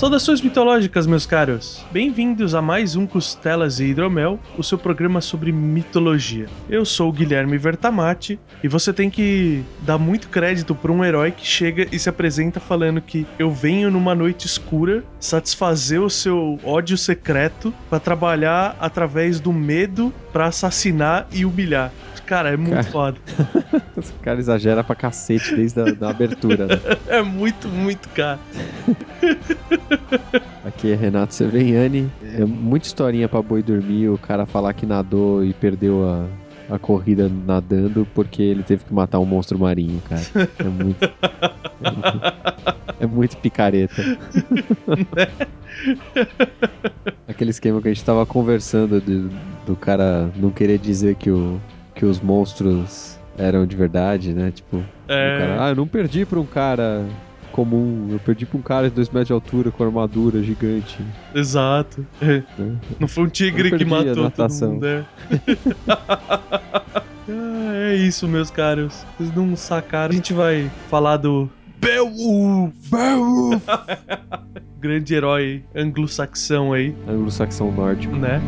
Saudações 0.00 0.40
mitológicas, 0.40 1.06
meus 1.06 1.26
caros! 1.26 1.84
Bem-vindos 1.92 2.54
a 2.54 2.62
mais 2.62 2.96
um 2.96 3.06
Costelas 3.06 3.80
e 3.80 3.84
Hidromel, 3.84 4.40
o 4.56 4.62
seu 4.64 4.78
programa 4.78 5.20
sobre 5.20 5.52
mitologia. 5.52 6.46
Eu 6.70 6.86
sou 6.86 7.10
o 7.10 7.12
Guilherme 7.12 7.58
Vertamati 7.58 8.40
e 8.64 8.66
você 8.66 8.94
tem 8.94 9.10
que 9.10 9.62
dar 9.82 9.98
muito 9.98 10.30
crédito 10.30 10.74
para 10.74 10.90
um 10.90 11.04
herói 11.04 11.30
que 11.32 11.46
chega 11.46 11.86
e 11.92 11.98
se 11.98 12.08
apresenta 12.08 12.58
falando 12.58 13.02
que 13.02 13.26
eu 13.38 13.50
venho 13.50 13.90
numa 13.90 14.14
noite 14.14 14.46
escura 14.46 15.04
satisfazer 15.20 16.00
o 16.00 16.08
seu 16.08 16.58
ódio 16.64 16.96
secreto 16.96 17.70
para 17.90 18.00
trabalhar 18.00 18.78
através 18.80 19.38
do 19.38 19.52
medo 19.52 20.10
para 20.32 20.46
assassinar 20.46 21.26
e 21.30 21.44
humilhar. 21.44 21.92
Cara, 22.30 22.50
é 22.50 22.56
muito 22.56 22.74
Cara. 22.74 22.84
foda. 22.84 23.18
Esse 23.98 24.12
cara 24.22 24.38
exagera 24.38 24.84
pra 24.84 24.94
cacete 24.94 25.52
desde 25.56 25.80
a 25.80 25.84
da 25.86 26.10
abertura. 26.10 26.64
Né? 26.64 26.80
É 27.08 27.22
muito, 27.22 27.66
muito 27.68 28.08
cara. 28.10 28.38
Aqui 30.64 30.92
é 30.92 30.94
Renato 30.94 31.34
Seveniani. 31.34 32.10
É 32.22 32.44
muita 32.44 32.86
historinha 32.86 33.28
pra 33.28 33.42
boi 33.42 33.62
dormir, 33.62 34.08
o 34.08 34.18
cara 34.18 34.46
falar 34.46 34.72
que 34.74 34.86
nadou 34.86 35.44
e 35.44 35.52
perdeu 35.54 36.06
a, 36.08 36.26
a 36.74 36.78
corrida 36.78 37.30
nadando 37.46 38.06
porque 38.14 38.42
ele 38.42 38.62
teve 38.62 38.84
que 38.84 38.92
matar 38.94 39.18
um 39.18 39.24
monstro 39.24 39.58
marinho, 39.58 40.00
cara. 40.08 40.22
É 40.58 40.64
muito. 40.64 41.04
É 41.82 41.90
muito, 41.90 42.22
é 43.00 43.06
muito 43.06 43.36
picareta. 43.38 44.02
Aquele 47.26 47.50
esquema 47.50 47.80
que 47.80 47.88
a 47.88 47.92
gente 47.92 48.04
tava 48.04 48.26
conversando 48.26 49.00
de- 49.00 49.28
do 49.64 49.76
cara 49.76 50.30
não 50.36 50.50
querer 50.50 50.78
dizer 50.78 51.14
que, 51.16 51.30
o, 51.30 51.60
que 51.94 52.04
os 52.04 52.20
monstros 52.20 53.18
eram 53.38 53.66
de 53.66 53.76
verdade, 53.76 54.34
né? 54.34 54.50
Tipo, 54.50 54.82
É, 55.08 55.38
cara, 55.38 55.64
ah, 55.64 55.68
eu 55.70 55.76
não 55.76 55.86
perdi 55.86 56.26
pra 56.26 56.38
um 56.40 56.46
cara 56.46 57.06
comum, 57.64 58.08
eu 58.10 58.18
perdi 58.20 58.46
pra 58.46 58.58
um 58.58 58.62
cara 58.62 58.88
de 58.88 58.94
2 58.94 59.08
metros 59.10 59.26
de 59.26 59.32
altura 59.34 59.70
com 59.70 59.84
armadura 59.84 60.42
gigante. 60.42 60.98
exato. 61.34 62.06
É. 62.20 62.42
né? 62.58 62.76
Não 62.98 63.06
foi 63.06 63.24
um 63.24 63.28
tigre 63.28 63.70
que 63.70 63.84
perdi 63.84 63.84
a 63.84 63.88
matou 63.88 64.30
todo 64.30 64.54
mundo, 64.66 64.86
é. 64.86 65.04
Ah, 65.86 66.62
é 67.92 67.94
isso, 67.96 68.26
meus 68.26 68.50
caros. 68.50 69.04
Vocês 69.18 69.34
não 69.34 69.54
sacaram. 69.56 70.12
A 70.12 70.14
gente 70.14 70.32
vai 70.32 70.70
falar 70.88 71.18
do 71.18 71.50
Beowulf. 71.78 72.72
Beowulf. 72.90 73.62
Grande 74.80 75.14
herói 75.14 75.62
anglo-saxão 75.74 76.72
aí, 76.72 76.94
Anglo-saxão 77.06 77.70
nórdico. 77.70 78.16
né? 78.16 78.40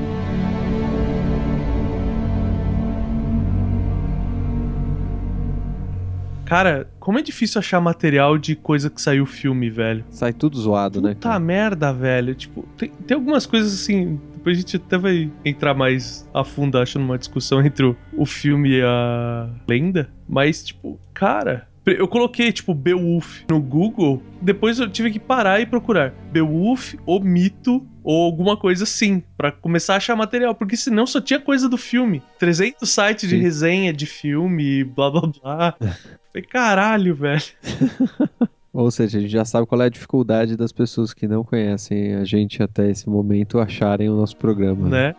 Cara, 6.53 6.87
como 7.01 7.19
é 7.19 7.23
difícil 7.23 7.59
achar 7.59 7.81
material 7.81 8.37
de 8.37 8.55
coisa 8.55 8.91
que 8.91 9.01
saiu 9.01 9.25
filme, 9.25 9.71
velho. 9.71 10.05
Sai 10.11 10.35
tudo 10.35 10.61
zoado, 10.61 11.01
né? 11.01 11.15
Puta 11.15 11.39
merda, 11.39 11.95
velho. 11.95 12.35
Tipo, 12.35 12.69
tem, 12.77 12.91
tem 13.07 13.15
algumas 13.15 13.47
coisas 13.47 13.73
assim. 13.73 14.21
Depois 14.35 14.59
a 14.59 14.61
gente 14.61 14.77
até 14.77 14.99
vai 14.99 15.31
entrar 15.47 15.73
mais 15.73 16.29
a 16.35 16.45
fundo, 16.45 16.77
acho, 16.77 16.99
numa 16.99 17.17
discussão 17.17 17.65
entre 17.65 17.87
o, 17.87 17.97
o 18.13 18.27
filme 18.27 18.69
e 18.69 18.83
a 18.83 19.49
lenda. 19.67 20.11
Mas, 20.29 20.63
tipo, 20.63 21.01
cara. 21.15 21.67
Eu 21.87 22.07
coloquei, 22.07 22.53
tipo, 22.53 22.75
Beowulf 22.75 23.45
no 23.51 23.59
Google, 23.59 24.23
depois 24.41 24.79
eu 24.79 24.91
tive 24.91 25.11
que 25.11 25.19
parar 25.19 25.59
e 25.59 25.65
procurar 25.65 26.15
Beowulf 26.31 26.95
ou 27.07 27.19
mito 27.19 27.85
ou 28.05 28.25
alguma 28.25 28.57
coisa 28.59 28.85
assim, 28.85 29.23
pra 29.37 29.51
começar 29.51 29.95
a 29.95 29.97
achar 29.97 30.15
material, 30.15 30.55
porque 30.55 30.77
senão 30.77 31.07
só 31.07 31.21
tinha 31.21 31.41
coisa 31.41 31.69
do 31.69 31.77
filme. 31.79 32.23
300 32.39 32.89
sites 32.89 33.29
de 33.29 33.37
Sim. 33.37 33.43
resenha 33.43 33.93
de 33.93 34.07
filme, 34.07 34.85
blá 34.85 35.11
blá 35.11 35.23
blá. 35.23 35.77
Falei, 36.33 36.47
caralho, 36.49 37.15
velho. 37.15 37.43
Ou 38.73 38.91
seja, 38.91 39.19
a 39.19 39.21
gente 39.21 39.31
já 39.31 39.45
sabe 39.45 39.67
qual 39.67 39.83
é 39.83 39.85
a 39.85 39.91
dificuldade 39.91 40.57
das 40.57 40.73
pessoas 40.73 41.13
que 41.13 41.29
não 41.29 41.45
conhecem 41.45 42.15
a 42.15 42.25
gente 42.25 42.63
até 42.63 42.91
esse 42.91 43.07
momento 43.09 43.59
acharem 43.59 44.09
o 44.09 44.17
nosso 44.17 44.35
programa. 44.37 44.89
né? 44.89 45.15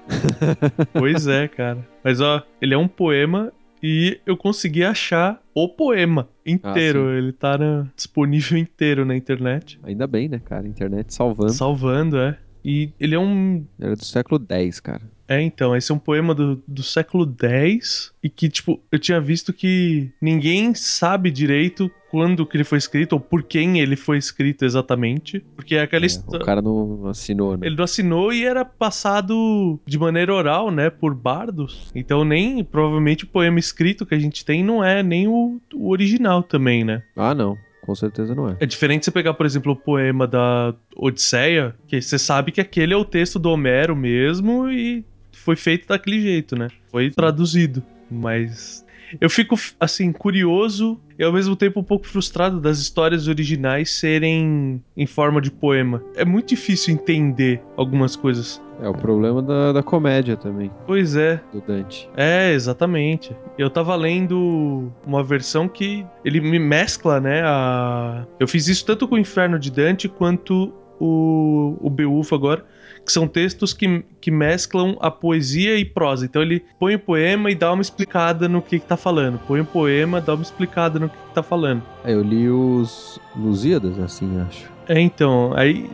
pois 0.91 1.27
é, 1.27 1.47
cara. 1.47 1.87
Mas 2.03 2.19
ó, 2.19 2.41
ele 2.59 2.73
é 2.73 2.77
um 2.77 2.87
poema 2.87 3.53
e 3.81 4.19
eu 4.25 4.35
consegui 4.35 4.83
achar 4.83 5.39
o 5.53 5.69
poema 5.69 6.27
inteiro. 6.43 7.07
Ah, 7.09 7.15
ele 7.15 7.31
tá 7.31 7.55
na- 7.57 7.85
disponível 7.95 8.57
inteiro 8.57 9.05
na 9.05 9.15
internet. 9.15 9.79
Ainda 9.83 10.07
bem, 10.07 10.27
né, 10.27 10.39
cara? 10.43 10.65
Internet 10.67 11.13
salvando. 11.13 11.51
Salvando, 11.53 12.17
é. 12.17 12.35
E 12.63 12.91
ele 12.99 13.15
é 13.15 13.19
um. 13.19 13.65
Era 13.79 13.95
do 13.95 14.05
século 14.05 14.43
X, 14.49 14.79
cara. 14.79 15.01
É, 15.25 15.41
então, 15.41 15.75
esse 15.75 15.91
é 15.91 15.95
um 15.95 15.99
poema 15.99 16.35
do, 16.35 16.61
do 16.67 16.83
século 16.83 17.25
X 17.41 18.13
e 18.21 18.29
que, 18.29 18.49
tipo, 18.49 18.79
eu 18.91 18.99
tinha 18.99 19.21
visto 19.21 19.53
que 19.53 20.11
ninguém 20.21 20.75
sabe 20.75 21.31
direito 21.31 21.89
quando 22.11 22.45
que 22.45 22.57
ele 22.57 22.65
foi 22.65 22.77
escrito 22.77 23.13
ou 23.13 23.19
por 23.19 23.41
quem 23.41 23.79
ele 23.79 23.95
foi 23.95 24.17
escrito 24.17 24.63
exatamente. 24.65 25.39
Porque 25.55 25.75
é 25.75 25.81
aquela 25.81 26.05
É, 26.05 26.07
história. 26.07 26.43
o 26.43 26.45
cara 26.45 26.61
não 26.61 27.07
assinou, 27.07 27.57
né? 27.57 27.65
Ele 27.65 27.75
não 27.75 27.85
assinou 27.85 28.33
e 28.33 28.43
era 28.43 28.63
passado 28.65 29.79
de 29.85 29.97
maneira 29.97 30.33
oral, 30.33 30.69
né, 30.69 30.89
por 30.89 31.15
bardos. 31.15 31.89
Então 31.95 32.23
nem, 32.25 32.63
provavelmente, 32.63 33.23
o 33.23 33.27
poema 33.27 33.57
escrito 33.59 34.05
que 34.05 34.13
a 34.13 34.19
gente 34.19 34.43
tem 34.45 34.63
não 34.63 34.83
é 34.83 35.01
nem 35.01 35.27
o, 35.27 35.59
o 35.73 35.89
original 35.89 36.43
também, 36.43 36.83
né? 36.83 37.01
Ah, 37.15 37.33
não. 37.33 37.57
Com 37.83 37.93
certeza 37.93 38.33
não 38.33 38.49
é. 38.49 38.55
É 38.61 38.65
diferente 38.65 39.03
você 39.03 39.11
pegar, 39.11 39.33
por 39.33 39.45
exemplo, 39.45 39.73
o 39.73 39.75
poema 39.75 40.25
da 40.25 40.73
Odisseia, 40.95 41.75
que 41.85 42.01
você 42.01 42.17
sabe 42.17 42.51
que 42.51 42.61
aquele 42.61 42.93
é 42.93 42.97
o 42.97 43.03
texto 43.03 43.37
do 43.37 43.49
Homero 43.49 43.93
mesmo 43.93 44.69
e 44.71 45.03
foi 45.33 45.57
feito 45.57 45.89
daquele 45.89 46.21
jeito, 46.21 46.55
né? 46.55 46.69
Foi 46.89 47.11
traduzido. 47.11 47.83
Mas 48.09 48.82
eu 49.19 49.29
fico, 49.29 49.55
assim, 49.79 50.11
curioso 50.11 50.99
e 51.17 51.23
ao 51.23 51.31
mesmo 51.31 51.55
tempo 51.55 51.79
um 51.79 51.83
pouco 51.83 52.07
frustrado 52.07 52.59
das 52.59 52.79
histórias 52.79 53.27
originais 53.27 53.91
serem 53.91 54.83
em 54.97 55.05
forma 55.05 55.39
de 55.41 55.51
poema. 55.51 56.03
É 56.15 56.25
muito 56.25 56.49
difícil 56.49 56.93
entender 56.93 57.61
algumas 57.77 58.15
coisas. 58.15 58.61
É 58.81 58.89
o 58.89 58.93
problema 58.93 59.41
da, 59.41 59.71
da 59.71 59.83
comédia 59.83 60.35
também, 60.35 60.71
Pois 60.87 61.15
é, 61.15 61.39
do 61.53 61.61
Dante. 61.61 62.09
é, 62.17 62.51
exatamente. 62.53 63.35
Eu 63.57 63.69
tava 63.69 63.95
lendo 63.95 64.91
uma 65.05 65.23
versão 65.23 65.67
que 65.67 66.05
ele 66.25 66.41
me 66.41 66.57
mescla, 66.57 67.19
né? 67.19 67.43
A... 67.45 68.25
Eu 68.39 68.47
fiz 68.47 68.67
isso 68.67 68.85
tanto 68.85 69.07
com 69.07 69.15
o 69.15 69.19
Inferno 69.19 69.59
de 69.59 69.71
Dante 69.71 70.09
quanto 70.09 70.73
o, 70.99 71.77
o 71.81 71.89
Beowulf 71.89 72.33
agora, 72.33 72.65
que 73.05 73.11
são 73.11 73.27
textos 73.27 73.73
que, 73.73 74.03
que 74.21 74.31
mesclam 74.31 74.97
a 74.99 75.11
poesia 75.11 75.77
e 75.77 75.85
prosa. 75.85 76.25
Então 76.25 76.41
ele 76.41 76.63
põe 76.79 76.95
o 76.95 76.99
poema 76.99 77.51
e 77.51 77.55
dá 77.55 77.71
uma 77.71 77.81
explicada 77.81 78.47
no 78.47 78.61
que, 78.61 78.79
que 78.79 78.85
tá 78.85 78.97
falando. 78.97 79.39
Põe 79.47 79.61
o 79.61 79.65
poema, 79.65 80.21
dá 80.21 80.33
uma 80.33 80.43
explicada 80.43 80.99
no 80.99 81.09
que, 81.09 81.15
que 81.15 81.33
tá 81.33 81.43
falando. 81.43 81.83
É, 82.03 82.13
eu 82.13 82.21
li 82.21 82.49
os 82.49 83.19
Lusíadas, 83.35 83.99
assim, 83.99 84.39
acho. 84.41 84.71
É, 84.87 84.99
então, 84.99 85.53
aí. 85.55 85.89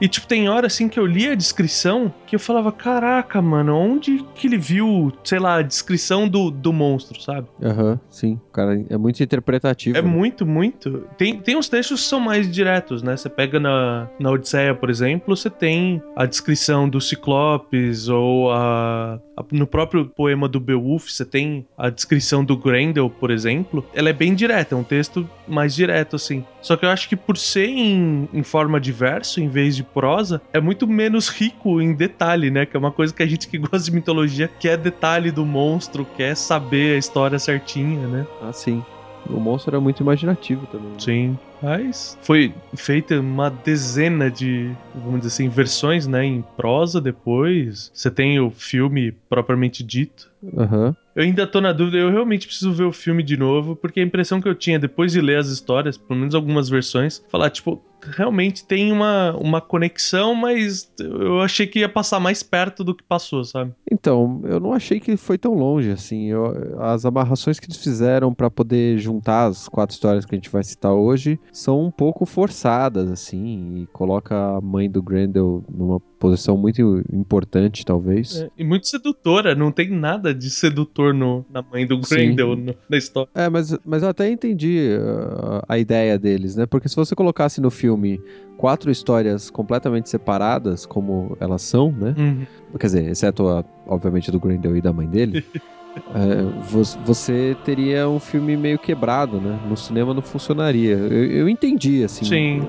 E, 0.00 0.08
tipo, 0.08 0.26
tem 0.26 0.48
hora 0.48 0.66
assim 0.66 0.88
que 0.88 0.98
eu 0.98 1.06
li 1.06 1.28
a 1.28 1.34
descrição 1.34 2.12
que 2.26 2.34
eu 2.34 2.40
falava: 2.40 2.72
caraca, 2.72 3.40
mano, 3.40 3.76
onde 3.76 4.24
que 4.34 4.46
ele 4.46 4.58
viu, 4.58 5.12
sei 5.22 5.38
lá, 5.38 5.56
a 5.56 5.62
descrição 5.62 6.28
do, 6.28 6.50
do 6.50 6.72
monstro, 6.72 7.20
sabe? 7.20 7.46
Aham, 7.62 7.98
sim. 8.10 8.40
O 8.48 8.52
cara 8.52 8.84
é 8.88 8.96
muito 8.96 9.22
interpretativo. 9.22 9.96
É 9.96 10.02
né? 10.02 10.08
muito, 10.08 10.44
muito. 10.44 11.04
Tem, 11.16 11.38
tem 11.38 11.56
uns 11.56 11.68
textos 11.68 12.02
que 12.02 12.08
são 12.08 12.20
mais 12.20 12.50
diretos, 12.50 13.02
né? 13.02 13.16
Você 13.16 13.28
pega 13.28 13.58
na, 13.60 14.08
na 14.18 14.30
Odisseia, 14.30 14.74
por 14.74 14.90
exemplo, 14.90 15.34
você 15.36 15.48
tem 15.50 16.02
a 16.16 16.26
descrição 16.26 16.88
do 16.88 17.00
Ciclopes, 17.00 18.08
ou 18.08 18.50
a- 18.52 19.18
no 19.50 19.66
próprio 19.66 20.06
poema 20.06 20.48
do 20.48 20.60
Beowulf, 20.60 21.08
você 21.08 21.24
tem 21.24 21.66
a 21.76 21.90
descrição 21.90 22.44
do 22.44 22.56
Grendel, 22.56 23.10
por 23.10 23.30
exemplo. 23.30 23.84
Ela 23.94 24.10
é 24.10 24.12
bem 24.12 24.34
direta, 24.34 24.74
é 24.74 24.78
um 24.78 24.84
texto 24.84 25.28
mais 25.46 25.74
direto, 25.74 26.16
assim. 26.16 26.44
Só 26.62 26.76
que 26.76 26.84
eu 26.84 26.90
acho 26.90 27.08
que 27.08 27.16
por 27.16 27.36
ser 27.36 27.66
em, 27.68 28.28
em 28.32 28.42
forma 28.42 28.80
de 28.80 28.92
verso, 28.92 29.40
em 29.40 29.48
vez 29.48 29.76
de 29.76 29.82
prosa, 29.82 30.40
é 30.52 30.60
muito 30.60 30.86
menos 30.86 31.28
rico 31.28 31.80
em 31.80 31.92
detalhe, 31.94 32.50
né? 32.50 32.64
Que 32.64 32.76
é 32.76 32.78
uma 32.78 32.92
coisa 32.92 33.12
que 33.12 33.22
a 33.22 33.26
gente 33.26 33.48
que 33.48 33.58
gosta 33.58 33.78
de 33.78 33.92
mitologia 33.92 34.48
quer 34.48 34.76
detalhe 34.76 35.30
do 35.30 35.44
monstro, 35.44 36.06
quer 36.16 36.36
saber 36.36 36.94
a 36.94 36.98
história 36.98 37.38
certinha, 37.38 38.06
né? 38.06 38.26
Ah, 38.42 38.52
sim. 38.52 38.82
O 39.28 39.40
monstro 39.40 39.70
era 39.70 39.80
muito 39.80 40.02
imaginativo 40.02 40.66
também. 40.66 40.88
né? 40.88 40.94
Sim. 40.98 41.38
Mas 41.64 42.18
foi 42.20 42.54
feita 42.76 43.18
uma 43.18 43.48
dezena 43.48 44.30
de, 44.30 44.70
vamos 44.94 45.20
dizer 45.22 45.28
assim, 45.32 45.48
versões, 45.48 46.06
né, 46.06 46.22
em 46.22 46.44
prosa 46.56 47.00
depois. 47.00 47.90
Você 47.94 48.10
tem 48.10 48.38
o 48.38 48.50
filme 48.50 49.12
propriamente 49.30 49.82
dito. 49.82 50.30
Aham. 50.58 50.94
Eu 51.16 51.22
ainda 51.22 51.46
tô 51.46 51.60
na 51.60 51.72
dúvida, 51.72 51.96
eu 51.96 52.10
realmente 52.10 52.46
preciso 52.46 52.72
ver 52.72 52.82
o 52.84 52.92
filme 52.92 53.22
de 53.22 53.36
novo, 53.36 53.76
porque 53.76 54.00
a 54.00 54.02
impressão 54.02 54.40
que 54.42 54.48
eu 54.48 54.54
tinha 54.54 54.78
depois 54.80 55.12
de 55.12 55.20
ler 55.20 55.38
as 55.38 55.46
histórias, 55.46 55.96
pelo 55.96 56.18
menos 56.18 56.34
algumas 56.34 56.68
versões, 56.68 57.22
falar, 57.30 57.50
tipo, 57.50 57.80
realmente 58.16 58.66
tem 58.66 58.90
uma, 58.90 59.32
uma 59.36 59.60
conexão, 59.60 60.34
mas 60.34 60.90
eu 60.98 61.40
achei 61.40 61.68
que 61.68 61.78
ia 61.78 61.88
passar 61.88 62.18
mais 62.18 62.42
perto 62.42 62.82
do 62.82 62.94
que 62.96 63.04
passou, 63.04 63.44
sabe? 63.44 63.72
Então, 63.90 64.40
eu 64.44 64.58
não 64.58 64.72
achei 64.72 64.98
que 64.98 65.16
foi 65.16 65.38
tão 65.38 65.54
longe, 65.54 65.90
assim. 65.92 66.26
Eu- 66.30 66.82
as 66.82 67.04
amarrações 67.06 67.60
que 67.60 67.66
eles 67.66 67.78
fizeram 67.82 68.34
pra 68.34 68.50
poder 68.50 68.98
juntar 68.98 69.46
as 69.46 69.68
quatro 69.68 69.94
histórias 69.94 70.26
que 70.26 70.34
a 70.34 70.38
gente 70.38 70.50
vai 70.50 70.64
citar 70.64 70.92
hoje 70.92 71.38
são 71.54 71.84
um 71.84 71.90
pouco 71.90 72.26
forçadas, 72.26 73.08
assim, 73.08 73.82
e 73.82 73.86
coloca 73.92 74.34
a 74.56 74.60
mãe 74.60 74.90
do 74.90 75.00
Grendel 75.00 75.64
numa 75.72 76.00
posição 76.18 76.56
muito 76.56 77.00
importante, 77.12 77.84
talvez. 77.84 78.40
É, 78.40 78.50
e 78.58 78.64
muito 78.64 78.88
sedutora, 78.88 79.54
não 79.54 79.70
tem 79.70 79.88
nada 79.88 80.34
de 80.34 80.50
sedutor 80.50 81.14
no, 81.14 81.46
na 81.48 81.62
mãe 81.62 81.86
do. 81.86 82.00
Grendel 82.00 82.56
no- 82.56 82.74
na 82.90 82.96
história. 82.96 83.30
É, 83.32 83.48
mas, 83.48 83.76
mas 83.84 84.02
eu 84.02 84.08
até 84.08 84.28
entendi 84.28 84.96
uh, 84.98 85.62
a 85.68 85.78
ideia 85.78 86.18
deles, 86.18 86.56
né? 86.56 86.66
Porque 86.66 86.88
se 86.88 86.96
você 86.96 87.14
colocasse 87.14 87.60
no 87.60 87.70
filme 87.70 88.20
quatro 88.56 88.90
histórias 88.90 89.48
completamente 89.48 90.08
separadas, 90.10 90.84
como 90.84 91.36
elas 91.38 91.62
são, 91.62 91.92
né? 91.92 92.16
Uhum. 92.18 92.46
Quer 92.80 92.86
dizer, 92.86 93.08
exceto, 93.10 93.46
a, 93.46 93.64
obviamente, 93.86 94.28
do 94.32 94.40
Grendel 94.40 94.76
e 94.76 94.80
da 94.80 94.92
mãe 94.92 95.06
dele. 95.08 95.44
é, 95.96 96.42
vo- 96.62 96.82
você 97.04 97.56
teria 97.64 98.08
um 98.08 98.18
filme 98.20 98.56
meio 98.56 98.78
quebrado, 98.78 99.40
né? 99.40 99.58
No 99.68 99.76
cinema 99.76 100.12
não 100.14 100.22
funcionaria. 100.22 100.94
Eu, 100.96 101.24
eu 101.24 101.48
entendi, 101.48 102.02
assim. 102.04 102.24
Sim. 102.24 102.62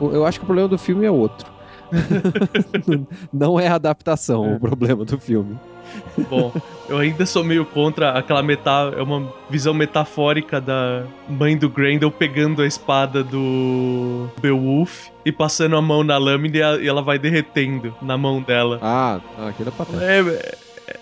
Eu, 0.00 0.12
eu 0.14 0.26
acho 0.26 0.38
que 0.38 0.44
o 0.44 0.46
problema 0.46 0.68
do 0.68 0.78
filme 0.78 1.06
é 1.06 1.10
outro. 1.10 1.50
não 3.32 3.58
é 3.60 3.68
a 3.68 3.74
adaptação 3.74 4.46
É. 4.46 4.54
o 4.56 4.60
problema 4.60 5.04
do 5.04 5.18
filme. 5.18 5.58
Bom, 6.30 6.50
eu 6.88 6.96
ainda 6.96 7.26
sou 7.26 7.44
meio 7.44 7.66
contra 7.66 8.12
aquela 8.12 8.42
metá... 8.42 8.90
É 8.96 9.02
uma 9.02 9.30
visão 9.50 9.74
metafórica 9.74 10.58
da 10.60 11.02
mãe 11.28 11.56
do 11.56 11.68
Grendel 11.68 12.10
pegando 12.10 12.62
a 12.62 12.66
espada 12.66 13.22
do 13.22 14.26
Beowulf 14.40 15.08
e 15.24 15.30
passando 15.32 15.76
a 15.76 15.82
mão 15.82 16.02
na 16.02 16.16
lâmina 16.16 16.78
e 16.80 16.88
ela 16.88 17.02
vai 17.02 17.18
derretendo 17.18 17.94
na 18.00 18.16
mão 18.16 18.40
dela. 18.40 18.78
Ah, 18.80 19.20
ah, 19.38 19.48
aquilo 19.48 19.68
é 19.68 19.72
patético. 19.72 20.02
É, 20.02 20.54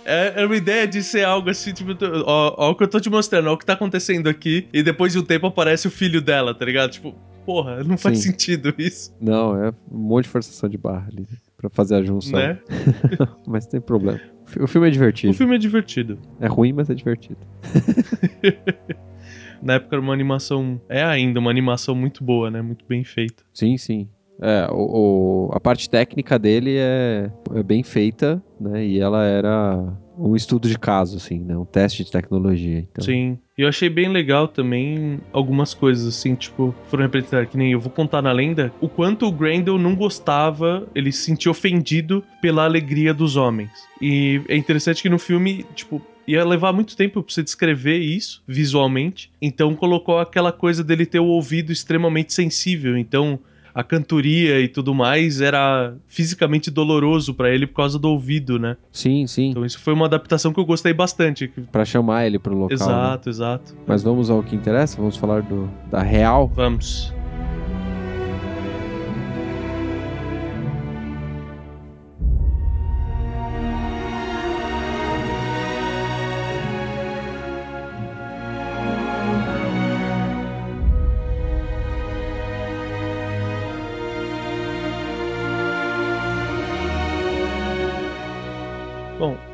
é, 0.05 0.43
é 0.43 0.47
uma 0.47 0.57
ideia 0.57 0.87
de 0.87 1.03
ser 1.03 1.25
algo 1.25 1.51
assim, 1.51 1.73
tipo, 1.73 1.93
ó, 2.27 2.55
ó 2.57 2.71
o 2.71 2.75
que 2.75 2.85
eu 2.85 2.89
tô 2.89 3.01
te 3.01 3.09
mostrando, 3.11 3.49
ó 3.49 3.53
o 3.55 3.59
que 3.59 3.65
tá 3.67 3.73
acontecendo 3.75 4.29
aqui, 4.29 4.69
e 4.73 4.83
depois 4.83 5.13
de 5.13 5.19
um 5.19 5.25
tempo 5.25 5.47
aparece 5.47 5.87
o 5.87 5.91
filho 5.91 6.21
dela, 6.21 6.55
tá 6.55 6.65
ligado? 6.65 6.91
Tipo, 6.91 7.15
porra, 7.47 7.83
não 7.85 7.97
faz 7.99 8.19
Sim. 8.19 8.31
sentido 8.33 8.75
isso, 8.79 9.13
Não, 9.21 9.63
é 9.65 9.71
um 9.91 9.99
monte 9.99 10.25
de 10.25 10.31
forçação 10.31 10.69
de 10.69 10.77
barra 10.79 11.09
ali 11.13 11.27
pra 11.57 11.69
fazer 11.71 11.97
a 11.97 12.03
junção. 12.03 12.39
né? 12.39 12.59
Mas 13.47 13.67
tem 13.67 13.81
problema. 13.81 14.21
O 14.47 14.51
fi- 14.51 14.63
O 14.63 14.67
filme 14.67 14.89
é 14.89 14.91
divertido. 14.91 15.33
O 15.33 15.37
filme 15.37 15.55
é 15.55 15.59
divertido. 15.59 16.19
É 16.41 16.47
ruim, 16.47 16.73
mas 16.73 16.91
é 16.91 16.95
divertido. 16.95 17.39
Na 19.63 19.75
época 19.75 19.97
era 19.97 20.01
uma 20.03 20.13
animação, 20.15 20.81
é 20.89 21.03
ainda 21.05 21.39
uma 21.39 21.51
animação 21.51 21.95
muito 21.95 22.25
boa, 22.25 22.51
né? 22.51 22.63
Muito 22.63 22.85
bem 22.89 23.05
feita. 23.05 23.43
Sim, 23.53 23.77
sim. 23.77 24.09
É, 24.41 24.69
o, 24.73 25.49
o- 25.49 25.51
a 25.53 25.61
parte 25.61 25.89
técnica 25.89 26.39
dele 26.39 26.77
é, 26.79 27.31
é 27.55 27.63
bem 27.63 27.83
feita, 27.83 28.43
né? 28.61 28.85
E 28.85 28.99
ela 28.99 29.25
era 29.25 29.93
um 30.19 30.35
estudo 30.37 30.69
de 30.69 30.79
caso, 30.79 31.17
assim, 31.17 31.41
né? 31.41 31.57
Um 31.57 31.65
teste 31.65 32.05
de 32.05 32.11
tecnologia. 32.11 32.79
Então. 32.79 33.05
Sim. 33.05 33.39
E 33.57 33.63
eu 33.63 33.69
achei 33.69 33.89
bem 33.91 34.09
legal 34.09 34.49
também 34.49 35.19
algumas 35.33 35.75
coisas, 35.75 36.07
assim, 36.07 36.35
tipo, 36.35 36.75
foram 36.89 37.03
representadas, 37.05 37.49
que 37.51 37.57
nem 37.59 37.73
eu 37.73 37.81
vou 37.81 37.91
contar 37.91 38.23
na 38.23 38.33
lenda, 38.33 38.73
o 38.81 38.89
quanto 38.89 39.27
o 39.27 39.33
Grendel 39.33 39.79
não 39.79 39.95
gostava, 39.95 40.87
ele 40.95 41.13
se 41.13 41.25
sentia 41.25 41.51
ofendido 41.51 42.25
pela 42.41 42.65
alegria 42.65 43.13
dos 43.13 43.37
homens. 43.37 43.71
E 44.01 44.41
é 44.49 44.57
interessante 44.57 45.03
que 45.03 45.11
no 45.11 45.19
filme, 45.19 45.65
tipo, 45.75 46.01
ia 46.27 46.45
levar 46.45 46.73
muito 46.73 46.97
tempo 46.97 47.23
pra 47.23 47.33
você 47.35 47.43
descrever 47.43 47.99
isso 47.99 48.43
visualmente, 48.47 49.31
então 49.43 49.75
colocou 49.75 50.19
aquela 50.19 50.53
coisa 50.53 50.83
dele 50.85 51.05
ter 51.05 51.19
o 51.19 51.27
ouvido 51.27 51.73
extremamente 51.73 52.33
sensível, 52.33 52.97
então 52.97 53.39
a 53.75 53.83
cantoria 53.83 54.61
e 54.61 54.69
tudo 54.69 54.95
mais 54.95 55.41
era 55.41 55.95
fisicamente 56.07 56.71
doloroso 56.71 57.35
pra 57.35 57.51
ele 57.51 57.67
por 57.67 57.77
causa 57.77 57.99
do 57.99 58.09
ouvido, 58.09 58.59
né? 58.59 58.77
Sim, 58.93 59.27
sim. 59.27 59.51
Então 59.51 59.65
isso 59.65 59.79
foi 59.79 59.93
uma 59.93 60.07
adaptação 60.07 60.53
que 60.53 60.61
eu 60.61 60.65
gostei 60.65 60.93
bastante. 60.93 61.49
Pra 61.71 61.85
chamar 61.85 62.27
ele 62.27 62.39
pro 62.39 62.55
local. 62.55 62.69
né? 62.69 62.75
Exato, 62.75 63.29
exato. 63.29 63.77
Mas 63.87 64.03
vamos 64.03 64.31
ao 64.31 64.43
que 64.43 64.55
interessa? 64.57 64.97
Vamos 64.97 65.17
falar 65.17 65.43
do, 65.43 65.71
da 65.91 66.03
real. 66.03 66.49
Vamos. 66.55 67.13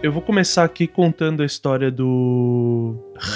Eu 0.06 0.12
vou 0.12 0.22
começar 0.22 0.62
aqui 0.62 0.86
contando 0.86 1.42
a 1.42 1.46
história 1.46 1.90
do 1.90 2.94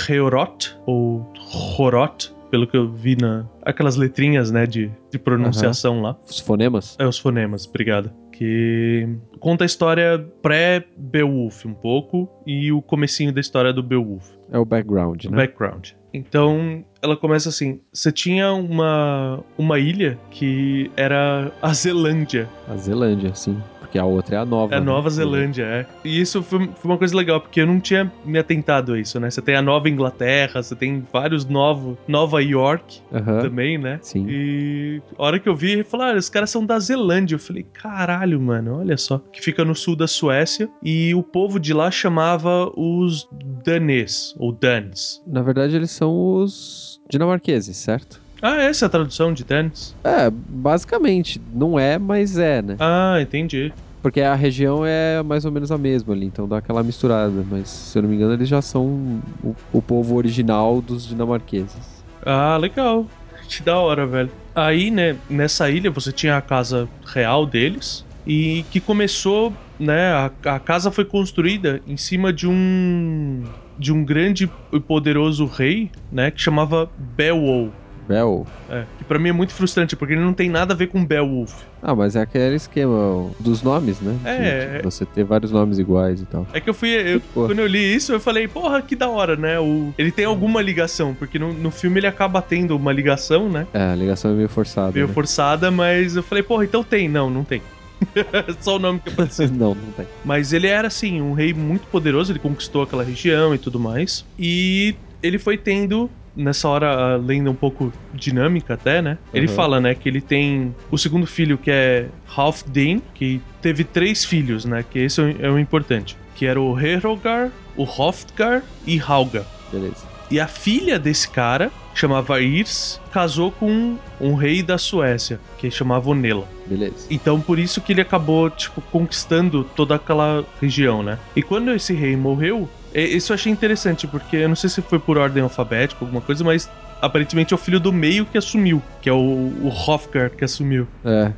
Heorot, 0.09 0.77
ou 0.87 1.29
Horot, 1.77 2.33
pelo 2.49 2.65
que 2.65 2.77
eu 2.77 2.89
vi 2.93 3.17
na 3.17 3.45
aquelas 3.63 3.97
letrinhas, 3.97 4.53
né, 4.53 4.67
de, 4.67 4.89
de 5.11 5.19
pronunciação 5.19 6.01
lá. 6.01 6.17
Os 6.29 6.39
fonemas? 6.39 6.97
É, 7.01 7.05
os 7.05 7.19
fonemas, 7.19 7.67
obrigado. 7.67 8.13
Que 8.33 9.09
conta 9.41 9.65
a 9.65 9.67
história 9.67 10.25
pré-Beowulf 10.41 11.67
um 11.67 11.75
pouco 11.75 12.31
e 12.51 12.73
o 12.73 12.83
comecinho 12.83 13.33
da 13.33 13.41
história 13.41 13.73
do 13.73 13.83
Beowulf, 13.83 14.29
É 14.53 14.59
o 14.59 14.65
background, 14.65 15.25
o 15.27 15.31
né? 15.31 15.37
background. 15.37 15.91
Então, 16.13 16.85
ela 17.01 17.17
começa 17.17 17.49
assim, 17.49 17.81
você 17.93 18.11
tinha 18.11 18.53
uma, 18.53 19.39
uma 19.57 19.79
ilha 19.79 20.19
que 20.31 20.91
era 20.97 21.53
a 21.63 21.73
Zelândia, 21.73 22.49
A 22.69 22.77
Zelândia, 22.77 23.33
sim. 23.35 23.57
Porque 23.79 23.99
a 23.99 24.05
outra 24.05 24.37
é 24.37 24.39
a 24.39 24.45
nova. 24.45 24.73
É 24.73 24.77
a 24.77 24.81
né? 24.81 24.87
Nova 24.87 25.11
Zelândia, 25.11 25.65
é. 25.65 25.87
E 26.05 26.21
isso 26.21 26.45
foi, 26.45 26.61
foi 26.77 26.91
uma 26.93 26.97
coisa 26.97 27.17
legal, 27.17 27.41
porque 27.41 27.61
eu 27.61 27.67
não 27.67 27.81
tinha 27.81 28.11
me 28.25 28.39
atentado 28.39 28.93
a 28.93 29.01
isso, 29.01 29.19
né? 29.19 29.29
Você 29.29 29.43
tem 29.43 29.57
a 29.57 29.63
Nova 29.63 29.89
Inglaterra, 29.89 30.63
você 30.63 30.77
tem 30.77 31.05
vários 31.13 31.45
novos. 31.45 31.97
Nova 32.07 32.41
York 32.41 33.01
Aham. 33.13 33.41
também, 33.43 33.79
né? 33.79 33.99
Sim. 34.01 34.27
E 34.29 35.03
a 35.19 35.25
hora 35.25 35.41
que 35.41 35.49
eu 35.49 35.57
vi, 35.57 35.83
falaram, 35.83 36.15
ah, 36.15 36.19
os 36.21 36.29
caras 36.29 36.51
são 36.51 36.65
da 36.65 36.79
Zelândia. 36.79 37.35
Eu 37.35 37.41
falei, 37.41 37.65
caralho, 37.65 38.41
mano, 38.41 38.79
olha 38.79 38.97
só. 38.97 39.19
Que 39.33 39.43
fica 39.43 39.65
no 39.65 39.75
sul 39.75 39.97
da 39.97 40.07
Suécia. 40.07 40.71
E 40.85 41.13
o 41.13 41.23
povo 41.25 41.59
de 41.59 41.75
lá 41.75 41.91
chamava 41.91 42.40
os 42.77 43.27
danês, 43.65 44.35
ou 44.39 44.53
danes. 44.53 45.23
Na 45.27 45.43
verdade, 45.43 45.77
eles 45.77 45.91
são 45.91 46.35
os 46.37 47.01
dinamarqueses, 47.11 47.77
certo? 47.77 48.21
Ah, 48.43 48.57
essa 48.63 48.85
é 48.85 48.87
a 48.87 48.91
tradução 48.91 49.33
de 49.35 49.45
danes? 49.45 49.95
É, 50.05 50.31
basicamente. 50.31 51.41
Não 51.53 51.79
é, 51.79 51.99
mas 51.99 52.39
é, 52.39 52.63
né? 52.63 52.77
Ah, 52.79 53.19
entendi. 53.21 53.73
Porque 54.03 54.23
a 54.23 54.35
região 54.35 54.85
é 54.85 55.23
mais 55.23 55.45
ou 55.45 55.53
menos 55.53 55.71
a 55.71 55.77
mesma 55.77 56.15
ali, 56.15 56.25
então 56.27 56.49
dá 56.49 56.57
aquela 56.59 56.83
misturada. 56.83 57.45
Mas, 57.51 57.69
se 57.69 57.99
eu 57.99 58.03
não 58.03 58.09
me 58.09 58.17
engano, 58.17 58.33
eles 58.33 58.49
já 58.49 58.63
são 58.63 59.21
o, 59.43 59.55
o 59.73 59.83
povo 59.83 60.17
original 60.17 60.81
dos 60.81 61.07
dinamarqueses. 61.07 62.03
Ah, 62.25 62.57
legal. 62.57 63.07
Que 63.49 63.63
da 63.63 63.79
hora, 63.79 64.07
velho. 64.07 64.31
Aí, 64.55 64.91
né, 64.91 65.19
nessa 65.29 65.71
ilha 65.71 65.91
você 65.91 66.13
tinha 66.13 66.37
a 66.37 66.43
casa 66.43 66.89
real 67.15 67.47
deles 67.47 68.05
e 68.27 68.65
que 68.71 68.81
começou, 68.81 69.57
né, 69.79 70.13
a, 70.13 70.31
a 70.45 70.61
casa 70.61 70.91
foi 70.91 71.05
construída 71.05 71.81
em 71.87 71.97
cima 71.97 72.33
de 72.33 72.47
um 72.47 73.45
de 73.79 73.93
um 73.93 74.05
grande 74.05 74.51
e 74.73 74.81
poderoso 74.81 75.47
rei, 75.47 75.91
né, 76.13 76.31
que 76.31 76.41
chamava 76.41 76.91
Beowulf. 76.99 77.75
Bel. 78.07 78.47
É, 78.69 78.87
que 78.99 79.05
pra 79.05 79.19
mim 79.19 79.29
é 79.29 79.33
muito 79.33 79.53
frustrante 79.53 79.97
porque 79.97 80.15
ele 80.15 80.21
não 80.21 80.33
tem 80.35 80.49
nada 80.51 80.75
a 80.75 80.77
ver 80.77 80.89
com 80.89 81.05
Beowulf. 81.05 81.53
Ah, 81.83 81.95
mas 81.95 82.15
é 82.15 82.21
aquele 82.21 82.57
esquema 82.57 83.33
dos 83.41 83.63
nomes, 83.63 84.01
né? 84.01 84.19
É. 84.25 84.67
De- 84.67 84.77
de 84.79 84.83
você 84.83 85.07
ter 85.07 85.25
vários 85.25 85.51
nomes 85.51 85.79
iguais 85.79 86.21
e 86.21 86.27
tal. 86.27 86.47
É 86.53 86.61
que 86.61 86.69
eu 86.69 86.75
fui. 86.75 86.91
eu- 86.91 87.21
quando 87.33 87.59
eu 87.61 87.67
li 87.67 87.95
isso, 87.95 88.13
eu 88.13 88.21
falei, 88.21 88.47
porra, 88.47 88.83
que 88.83 88.95
da 88.95 89.09
hora, 89.09 89.35
né? 89.37 89.59
O, 89.59 89.93
ele 89.97 90.13
tem 90.13 90.25
alguma 90.25 90.61
ligação, 90.61 91.15
porque 91.15 91.39
no, 91.39 91.53
no 91.53 91.71
filme 91.71 91.99
ele 92.01 92.07
acaba 92.07 92.43
tendo 92.43 92.77
uma 92.77 92.93
ligação, 92.93 93.49
né? 93.49 93.67
É, 93.73 93.83
a 93.93 93.95
ligação 93.95 94.33
é 94.33 94.35
meio 94.35 94.49
forçada. 94.49 94.93
Meio 94.93 95.09
né? 95.09 95.15
forçada, 95.15 95.71
mas 95.71 96.17
eu 96.17 96.23
falei, 96.23 96.43
porra, 96.43 96.65
então 96.65 96.85
tem. 96.85 97.09
Não, 97.09 97.31
não 97.31 97.45
tem. 97.45 97.63
Só 98.61 98.77
o 98.77 98.79
nome 98.79 99.01
que 99.01 99.09
apareceu. 99.11 99.49
não, 99.53 99.75
não 99.75 99.93
tem. 99.93 100.07
mas 100.25 100.53
ele 100.53 100.67
era, 100.67 100.89
assim, 100.89 101.21
um 101.21 101.33
rei 101.33 101.53
muito 101.53 101.87
poderoso, 101.89 102.33
ele 102.33 102.39
conquistou 102.39 102.83
aquela 102.83 103.03
região 103.05 103.55
e 103.55 103.59
tudo 103.59 103.79
mais. 103.79 104.25
E 104.39 104.95
ele 105.23 105.39
foi 105.39 105.57
tendo. 105.57 106.11
Nessa 106.35 106.69
hora, 106.69 107.15
a 107.15 107.17
lenda 107.17 107.51
um 107.51 107.55
pouco 107.57 107.93
dinâmica 108.15 108.75
até, 108.75 109.03
né? 109.03 109.19
Ele 109.35 109.49
Uhum. 109.49 109.53
fala, 109.53 109.81
né, 109.81 109.97
que 109.97 110.09
ele 110.09 110.21
tem 110.21 110.75
o 110.89 110.97
segundo 110.97 111.27
filho, 111.27 111.59
que 111.59 111.71
é 111.73 112.07
Halfdan, 112.37 113.01
que 113.15 113.41
teve 113.61 113.83
três 113.83 114.25
filhos, 114.25 114.65
né? 114.65 114.85
Que 114.89 115.01
esse 115.01 115.21
é 115.21 115.25
o- 115.25 115.47
é 115.47 115.51
o 115.51 115.59
importante. 115.59 116.17
Que 116.37 116.47
era 116.47 116.59
o 116.61 116.79
Herogar, 116.79 117.51
o 117.77 117.83
Hrothgar 117.83 118.63
e 118.87 118.99
Halga. 119.01 119.45
Beleza. 119.73 120.07
E 120.31 120.39
a 120.39 120.47
filha 120.47 120.99
desse 120.99 121.29
cara, 121.29 121.73
chamava 121.95 122.41
Irs, 122.41 123.01
casou 123.13 123.51
com 123.51 123.97
um 124.21 124.35
rei 124.35 124.63
da 124.63 124.79
Suécia, 124.79 125.41
que 125.59 125.71
chamava 125.71 126.09
Onela. 126.09 126.47
Beleza. 126.67 127.07
Então 127.11 127.41
por 127.41 127.59
isso 127.59 127.81
que 127.81 127.93
ele 127.93 128.01
acabou, 128.01 128.49
tipo, 128.49 128.81
conquistando 128.81 129.65
toda 129.65 129.97
aquela 129.97 130.45
região, 130.61 131.03
né? 131.03 131.19
E 131.35 131.43
quando 131.43 131.73
esse 131.73 131.93
rei 131.93 132.17
morreu, 132.17 132.69
isso 132.95 133.33
eu 133.33 133.35
achei 133.35 133.53
interessante, 133.53 134.07
porque 134.07 134.37
eu 134.37 134.49
não 134.49 134.57
sei 134.57 134.71
se 134.71 134.81
foi 134.83 134.99
por 134.99 135.19
ordem 135.19 135.43
alfabética, 135.43 136.05
alguma 136.05 136.21
coisa, 136.21 136.45
mas 136.45 136.71
aparentemente 137.01 137.53
é 137.53 137.57
o 137.57 137.59
filho 137.59 137.81
do 137.81 137.93
meio 137.93 138.25
que 138.25 138.39
assumiu, 138.39 138.81
que 139.03 139.09
é 139.09 139.13
o, 139.13 139.17
o 139.17 139.69
Hrothgar 139.69 140.31
que 140.31 140.45
assumiu. 140.45 140.87
É. 141.05 141.33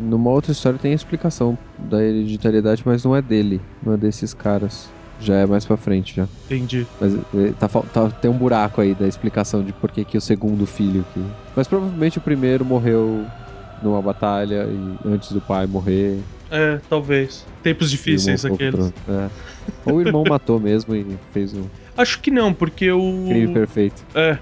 Numa 0.00 0.30
outra 0.30 0.52
história 0.52 0.78
tem 0.78 0.92
a 0.92 0.94
explicação 0.94 1.58
da 1.76 2.02
hereditariedade, 2.02 2.82
mas 2.84 3.04
não 3.04 3.16
é 3.16 3.22
dele, 3.22 3.60
não 3.84 3.92
é 3.92 3.96
desses 3.96 4.32
caras. 4.32 4.88
Já 5.18 5.36
é 5.36 5.46
mais 5.46 5.64
pra 5.64 5.76
frente 5.76 6.16
já. 6.16 6.28
Entendi. 6.46 6.86
Mas 7.00 7.14
é, 7.14 7.52
tá, 7.58 7.68
tá- 7.68 8.10
tem 8.20 8.30
um 8.30 8.36
buraco 8.36 8.80
aí 8.80 8.94
da 8.94 9.06
explicação 9.06 9.62
de 9.62 9.72
por 9.72 9.90
que, 9.90 10.04
que 10.04 10.16
o 10.16 10.20
segundo 10.20 10.66
filho 10.66 11.04
que. 11.12 11.24
Mas 11.54 11.68
provavelmente 11.68 12.18
o 12.18 12.22
primeiro 12.22 12.64
morreu 12.64 13.26
numa 13.80 14.00
batalha 14.02 14.66
e 14.70 14.96
antes 15.04 15.32
do 15.32 15.40
pai 15.40 15.66
morrer. 15.66 16.18
É, 16.52 16.78
talvez. 16.88 17.46
Tempos 17.62 17.90
difíceis 17.90 18.44
aqueles. 18.44 18.92
é. 19.08 19.30
Ou 19.86 19.96
o 19.96 20.00
irmão 20.00 20.24
matou 20.28 20.60
mesmo 20.60 20.94
e 20.94 21.06
fez 21.32 21.54
um 21.54 21.64
Acho 21.96 22.20
que 22.20 22.30
não, 22.30 22.54
porque 22.54 22.90
o. 22.90 23.24
crime 23.28 23.52
perfeito. 23.52 24.02
É. 24.14 24.38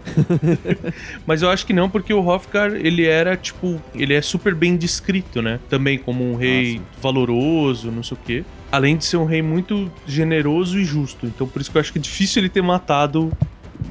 Mas 1.26 1.42
eu 1.42 1.50
acho 1.50 1.66
que 1.66 1.72
não, 1.72 1.90
porque 1.90 2.14
o 2.14 2.20
Hrothgar, 2.20 2.72
ele 2.74 3.06
era, 3.06 3.36
tipo, 3.36 3.80
ele 3.94 4.14
é 4.14 4.22
super 4.22 4.54
bem 4.54 4.76
descrito, 4.76 5.42
né? 5.42 5.58
Também 5.68 5.98
como 5.98 6.24
um 6.24 6.36
rei 6.36 6.74
sim. 6.74 6.82
valoroso, 7.00 7.90
não 7.90 8.02
sei 8.02 8.16
o 8.16 8.20
quê. 8.24 8.44
Além 8.70 8.96
de 8.96 9.04
ser 9.04 9.16
um 9.16 9.24
rei 9.24 9.42
muito 9.42 9.90
generoso 10.06 10.78
e 10.78 10.84
justo. 10.84 11.26
Então 11.26 11.46
por 11.46 11.60
isso 11.60 11.70
que 11.70 11.76
eu 11.76 11.80
acho 11.80 11.92
que 11.92 11.98
é 11.98 12.02
difícil 12.02 12.40
ele 12.40 12.48
ter 12.48 12.62
matado 12.62 13.32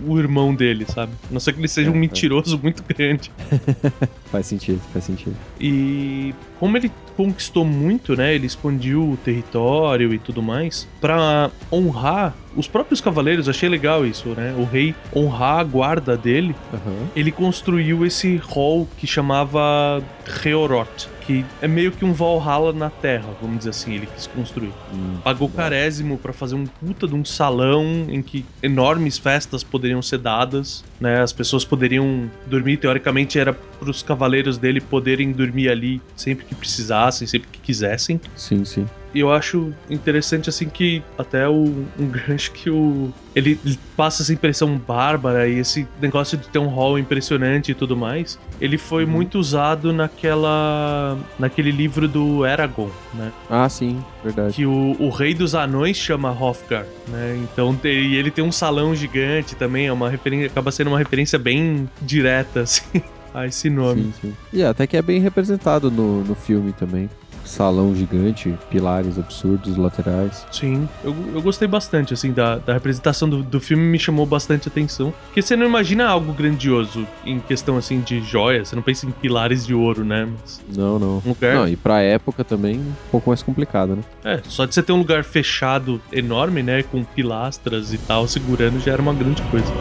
o 0.06 0.18
irmão 0.20 0.54
dele, 0.54 0.86
sabe? 0.88 1.12
A 1.30 1.34
não 1.34 1.40
ser 1.40 1.54
que 1.54 1.60
ele 1.60 1.68
seja 1.68 1.90
um 1.90 1.94
É, 1.94 1.98
é. 1.98 2.00
mentiroso 2.00 2.60
muito 2.64 2.84
grande. 2.88 3.32
Faz 4.32 4.46
sentido, 4.46 4.80
faz 4.94 5.06
sentido. 5.06 5.36
E 5.60 6.36
como 6.60 6.78
ele 6.78 6.92
conquistou 7.18 7.66
muito, 7.66 8.16
né? 8.16 8.36
Ele 8.36 8.46
expandiu 8.46 9.02
o 9.14 9.18
território 9.18 10.14
e 10.14 10.20
tudo 10.20 10.42
mais 10.42 10.88
Pra 11.02 11.50
honrar 11.74 12.36
os 12.56 12.68
próprios 12.68 13.02
cavaleiros. 13.02 13.50
Achei 13.50 13.68
legal 13.68 14.06
isso, 14.06 14.30
né? 14.30 14.54
O 14.58 14.66
rei 14.66 14.94
honrar 15.16 15.60
a 15.60 15.64
guarda 15.64 16.16
dele. 16.16 16.56
Aham. 16.72 17.08
Ele 17.16 17.32
construiu 17.32 18.06
esse 18.06 18.38
hall 18.38 18.88
que 18.98 19.08
chamava 19.08 20.02
Reorot, 20.44 21.10
que 21.30 21.46
é 21.62 21.68
meio 21.68 21.92
que 21.92 22.04
um 22.04 22.12
Valhalla 22.12 22.74
na 22.74 22.90
Terra, 22.90 23.36
vamos 23.40 23.60
dizer 23.60 23.70
assim. 23.70 23.94
Ele 23.94 24.08
quis 24.08 24.26
construir. 24.26 24.74
Hum, 24.92 25.20
Pagou 25.24 25.48
carésimo 25.48 26.18
pra 26.18 26.34
fazer 26.34 26.56
um 26.56 26.66
puta 26.66 27.08
de 27.08 27.14
um 27.14 27.24
salão 27.24 28.08
em 28.10 28.24
que 28.24 28.48
enormes 28.64 29.20
festas 29.20 29.64
poderiam 29.64 30.02
ser 30.02 30.18
dadas, 30.18 30.84
né? 31.00 31.22
As 31.22 31.32
pessoas 31.32 31.64
poderiam 31.64 32.32
dormir, 32.48 32.78
teoricamente 32.78 33.38
era 33.38 33.54
pros 33.54 34.02
cavaleiros 34.02 34.58
dele 34.58 34.82
poderem 34.82 35.32
dormir 35.32 35.70
ali 35.70 36.02
sempre 36.16 36.46
que 36.46 36.56
precisassem, 36.56 37.28
sempre 37.28 37.48
que 37.50 37.60
quisessem. 37.60 38.20
Sim, 38.36 38.66
sim. 38.66 38.88
E 39.14 39.20
eu 39.20 39.32
acho 39.32 39.74
interessante 39.90 40.50
assim 40.50 40.70
que 40.70 41.04
até 41.18 41.48
o, 41.48 41.86
um 41.98 42.08
gancho 42.08 42.52
que 42.52 42.70
o 42.70 43.12
ele, 43.36 43.60
ele 43.64 43.80
passa 43.96 44.22
essa 44.24 44.34
impressão 44.34 44.78
bárbara 44.78 45.48
e 45.48 45.60
esse 45.60 45.88
negócio 46.02 46.38
de 46.38 46.48
ter 46.50 46.60
um 46.60 46.68
hall 46.68 46.98
impressionante 47.00 47.72
e 47.72 47.76
tudo 47.76 47.96
mais. 47.96 48.40
Ele 48.60 48.78
foi 48.78 49.06
Uhum. 49.06 49.12
muito 49.12 49.40
usado 49.40 49.94
naquela 49.94 51.18
naquele 51.38 51.72
livro 51.72 52.08
do 52.08 52.46
Eragon, 52.46 52.90
né? 53.14 53.32
Ah, 53.50 53.70
sim, 53.70 54.04
verdade. 54.24 54.54
que 54.56 54.66
o, 54.66 54.96
o 55.00 55.10
rei 55.10 55.34
dos 55.34 55.56
anões 55.56 55.98
chama 55.98 56.32
Hrothgar, 56.32 56.86
né? 57.08 57.38
Então 57.44 57.78
e 57.84 58.16
ele 58.16 58.32
tem 58.32 58.44
um 58.44 58.52
salão 58.52 58.94
gigante 58.96 59.56
também, 59.56 59.88
é 59.88 59.94
uma 59.94 60.10
referência, 60.10 60.48
acaba 60.48 60.72
sendo 60.72 60.88
uma 60.90 60.98
referência 60.98 61.38
bem 61.40 61.88
direta 62.02 62.62
assim 62.64 63.02
a 63.34 63.46
esse 63.46 63.70
nome. 63.70 64.04
Sim, 64.04 64.14
sim. 64.22 64.34
E 64.52 64.64
até 64.64 64.88
que 64.88 64.98
é 64.98 65.02
bem 65.02 65.20
representado 65.22 65.90
no, 65.92 66.24
no 66.24 66.36
filme 66.36 66.74
também. 66.74 67.10
Salão 67.50 67.96
gigante, 67.96 68.56
pilares 68.70 69.18
absurdos, 69.18 69.76
laterais. 69.76 70.46
Sim, 70.52 70.88
eu, 71.04 71.16
eu 71.34 71.42
gostei 71.42 71.68
bastante 71.68 72.14
assim 72.14 72.32
da, 72.32 72.58
da 72.60 72.74
representação 72.74 73.28
do, 73.28 73.42
do 73.42 73.60
filme, 73.60 73.84
me 73.84 73.98
chamou 73.98 74.26
bastante 74.26 74.68
atenção, 74.68 75.12
porque 75.26 75.42
você 75.42 75.56
não 75.56 75.66
imagina 75.66 76.06
algo 76.08 76.32
grandioso 76.32 77.08
em 77.26 77.40
questão 77.40 77.76
assim 77.76 78.02
de 78.02 78.22
joias, 78.22 78.70
você 78.70 78.76
não 78.76 78.84
pensa 78.84 79.08
em 79.08 79.12
pilares 79.12 79.66
de 79.66 79.74
ouro, 79.74 80.06
né? 80.06 80.26
Mas 80.26 80.62
Não, 80.78 81.00
não. 81.00 81.22
um 81.26 81.30
lugar, 81.30 81.56
Não, 81.56 81.68
e 81.68 81.76
pra 81.76 82.02
época 82.02 82.44
também 82.44 82.80
um 82.80 82.94
pouco 83.10 83.30
mais 83.30 83.42
complicado, 83.42 83.96
né? 83.96 84.04
é, 84.24 84.42
só 84.48 84.66
de 84.66 84.74
você 84.76 84.84
ter 84.84 84.92
um 84.92 84.98
lugar 85.00 85.24
fechado 85.24 86.00
enorme, 86.12 86.62
né, 86.62 86.84
com 86.84 87.04
pilastras 87.04 87.92
e 87.94 87.98
tal 87.98 88.28
segurando 88.28 88.80
já 88.80 88.94
era 88.94 89.02
uma 89.02 89.14
grande 89.14 89.42
coisa. 89.44 89.74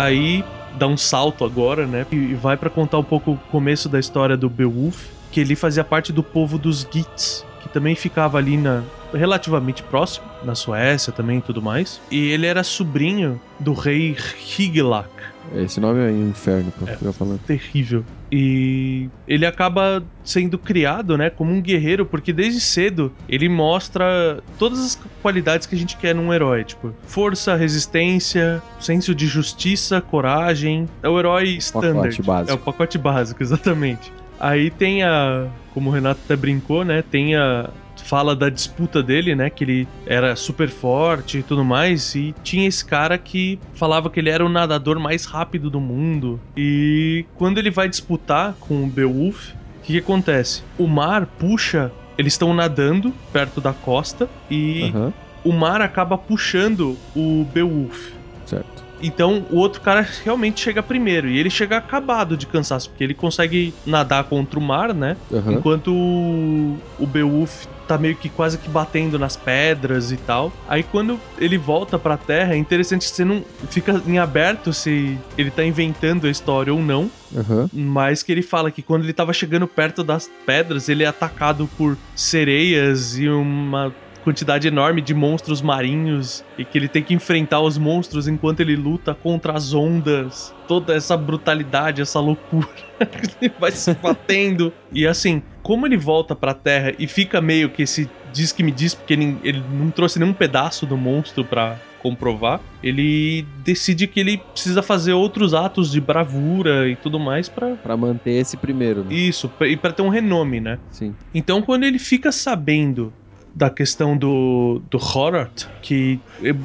Aí 0.00 0.44
dá 0.78 0.86
um 0.86 0.96
salto 0.96 1.44
agora, 1.44 1.86
né? 1.86 2.06
E 2.10 2.34
vai 2.34 2.56
pra 2.56 2.70
contar 2.70 2.98
um 2.98 3.04
pouco 3.04 3.32
o 3.32 3.38
começo 3.50 3.88
da 3.88 3.98
história 3.98 4.36
do 4.36 4.48
Beowulf, 4.48 5.08
que 5.30 5.40
ele 5.40 5.54
fazia 5.54 5.84
parte 5.84 6.12
do 6.12 6.22
povo 6.22 6.58
dos 6.58 6.80
Gits, 6.80 7.44
que 7.62 7.68
também 7.68 7.94
ficava 7.94 8.38
ali 8.38 8.56
na 8.56 8.82
relativamente 9.12 9.82
próximo, 9.82 10.24
na 10.42 10.54
Suécia 10.54 11.12
também 11.12 11.38
e 11.38 11.42
tudo 11.42 11.60
mais. 11.60 12.00
E 12.10 12.30
ele 12.30 12.46
era 12.46 12.62
sobrinho 12.62 13.40
do 13.58 13.72
rei 13.72 14.16
Higelac. 14.58 15.10
Esse 15.54 15.80
nome 15.80 16.00
é 16.00 16.10
inferno, 16.10 16.70
pra 16.72 16.92
É. 16.92 16.96
ficar 16.96 17.12
falando. 17.12 17.40
Terrível. 17.40 18.04
E 18.32 19.08
ele 19.26 19.44
acaba 19.44 20.02
sendo 20.22 20.56
criado, 20.56 21.18
né, 21.18 21.28
como 21.30 21.52
um 21.52 21.60
guerreiro, 21.60 22.06
porque 22.06 22.32
desde 22.32 22.60
cedo 22.60 23.12
ele 23.28 23.48
mostra 23.48 24.40
todas 24.58 24.78
as 24.78 24.94
qualidades 25.20 25.66
que 25.66 25.74
a 25.74 25.78
gente 25.78 25.96
quer 25.96 26.14
num 26.14 26.32
herói, 26.32 26.62
tipo, 26.62 26.94
força, 27.06 27.56
resistência, 27.56 28.62
senso 28.78 29.14
de 29.14 29.26
justiça, 29.26 30.00
coragem. 30.00 30.88
É 31.02 31.08
o 31.08 31.18
herói 31.18 31.56
standard. 31.58 32.22
básico. 32.22 32.50
É 32.50 32.54
o 32.54 32.58
pacote 32.58 32.98
básico, 32.98 33.42
exatamente. 33.42 34.12
Aí 34.38 34.70
tem 34.70 35.02
a, 35.02 35.48
como 35.74 35.90
o 35.90 35.92
Renato 35.92 36.20
até 36.24 36.36
brincou, 36.36 36.84
né, 36.84 37.02
tem 37.02 37.34
a 37.36 37.68
fala 38.02 38.34
da 38.34 38.48
disputa 38.48 39.02
dele, 39.02 39.34
né, 39.34 39.50
que 39.50 39.64
ele 39.64 39.88
era 40.06 40.34
super 40.36 40.68
forte 40.68 41.38
e 41.38 41.42
tudo 41.42 41.64
mais, 41.64 42.14
e 42.14 42.34
tinha 42.42 42.68
esse 42.68 42.84
cara 42.84 43.18
que 43.18 43.60
falava 43.74 44.10
que 44.10 44.20
ele 44.20 44.30
era 44.30 44.44
o 44.44 44.48
nadador 44.48 44.98
mais 44.98 45.24
rápido 45.24 45.70
do 45.70 45.80
mundo. 45.80 46.40
E 46.56 47.26
quando 47.34 47.58
ele 47.58 47.70
vai 47.70 47.88
disputar 47.88 48.54
com 48.60 48.84
o 48.84 48.90
Beowulf, 48.90 49.52
o 49.52 49.82
que, 49.82 49.92
que 49.94 49.98
acontece? 49.98 50.62
O 50.78 50.86
mar 50.86 51.26
puxa, 51.38 51.90
eles 52.18 52.34
estão 52.34 52.52
nadando 52.52 53.12
perto 53.32 53.60
da 53.60 53.72
costa 53.72 54.28
e 54.50 54.90
Aham, 54.94 55.12
o 55.44 55.52
mar 55.52 55.80
acaba 55.80 56.18
puxando 56.18 56.98
o 57.14 57.44
Beowulf. 57.44 58.20
certo. 58.44 58.84
Então 59.02 59.46
o 59.50 59.56
outro 59.56 59.80
cara 59.80 60.06
realmente 60.22 60.60
chega 60.60 60.82
primeiro. 60.82 61.28
E 61.28 61.38
ele 61.38 61.50
chega 61.50 61.78
acabado 61.78 62.36
de 62.36 62.46
cansaço, 62.46 62.90
porque 62.90 63.04
ele 63.04 63.14
consegue 63.14 63.74
nadar 63.86 64.24
contra 64.24 64.58
o 64.58 64.62
mar, 64.62 64.94
né? 64.94 65.16
Aham. 65.32 65.54
Enquanto 65.54 65.88
o, 65.92 66.76
o 66.98 67.06
Beowulf 67.06 67.64
tá 67.90 67.98
meio 67.98 68.14
que 68.14 68.28
quase 68.28 68.56
que 68.56 68.70
batendo 68.70 69.18
nas 69.18 69.36
pedras 69.36 70.12
e 70.12 70.16
tal. 70.16 70.52
Aí 70.68 70.84
quando 70.84 71.20
ele 71.36 71.58
volta 71.58 71.98
pra 71.98 72.16
terra, 72.16 72.54
é 72.54 72.56
interessante 72.56 73.08
que 73.08 73.16
você 73.16 73.24
não 73.24 73.44
fica 73.68 74.00
em 74.06 74.16
aberto 74.16 74.72
se 74.72 75.18
ele 75.36 75.50
tá 75.50 75.64
inventando 75.64 76.28
a 76.28 76.30
história 76.30 76.72
ou 76.72 76.80
não. 76.80 77.10
Aham. 77.34 77.68
Mas 77.72 78.22
que 78.22 78.30
ele 78.30 78.42
fala 78.42 78.70
que 78.70 78.80
quando 78.80 79.02
ele 79.02 79.12
tava 79.12 79.32
chegando 79.32 79.66
perto 79.66 80.04
das 80.04 80.30
pedras, 80.46 80.88
ele 80.88 81.02
é 81.02 81.06
atacado 81.06 81.68
por 81.76 81.98
sereias 82.14 83.18
e 83.18 83.28
uma 83.28 83.92
quantidade 84.22 84.68
enorme 84.68 85.00
de 85.00 85.14
monstros 85.14 85.60
marinhos 85.60 86.44
e 86.58 86.64
que 86.64 86.78
ele 86.78 86.88
tem 86.88 87.02
que 87.02 87.14
enfrentar 87.14 87.60
os 87.60 87.78
monstros 87.78 88.28
enquanto 88.28 88.60
ele 88.60 88.76
luta 88.76 89.14
contra 89.14 89.52
as 89.54 89.72
ondas. 89.72 90.52
Toda 90.68 90.94
essa 90.94 91.16
brutalidade, 91.16 92.00
essa 92.00 92.20
loucura. 92.20 92.68
ele 93.40 93.52
vai 93.58 93.72
se 93.72 93.92
batendo. 93.94 94.72
E 94.92 95.06
assim, 95.06 95.42
como 95.62 95.86
ele 95.86 95.96
volta 95.96 96.34
pra 96.34 96.54
terra 96.54 96.92
e 96.98 97.06
fica 97.06 97.40
meio 97.40 97.70
que 97.70 97.82
esse 97.82 98.08
diz 98.32 98.52
que 98.52 98.62
me 98.62 98.70
diz, 98.70 98.94
porque 98.94 99.12
ele, 99.12 99.36
ele 99.42 99.62
não 99.72 99.90
trouxe 99.90 100.18
nenhum 100.18 100.32
pedaço 100.32 100.86
do 100.86 100.96
monstro 100.96 101.44
pra 101.44 101.76
comprovar, 102.00 102.60
ele 102.82 103.44
decide 103.62 104.06
que 104.06 104.18
ele 104.20 104.38
precisa 104.38 104.82
fazer 104.82 105.12
outros 105.12 105.52
atos 105.52 105.90
de 105.90 106.00
bravura 106.00 106.88
e 106.88 106.96
tudo 106.96 107.18
mais 107.18 107.48
pra 107.48 107.76
Pra 107.76 107.96
manter 107.96 108.32
esse 108.32 108.56
primeiro, 108.56 109.04
né? 109.04 109.12
isso, 109.14 109.50
e 109.60 109.76
pra 109.76 109.92
ter 109.92 110.02
um 110.02 110.08
renome, 110.08 110.60
né? 110.60 110.78
Sim. 110.90 111.14
Então, 111.34 111.60
quando 111.60 111.84
ele 111.84 111.98
fica 111.98 112.32
sabendo 112.32 113.12
da 113.54 113.70
questão 113.70 114.16
do, 114.16 114.82
do 114.90 114.98
Horrot, 114.98 115.68
que 115.80 116.22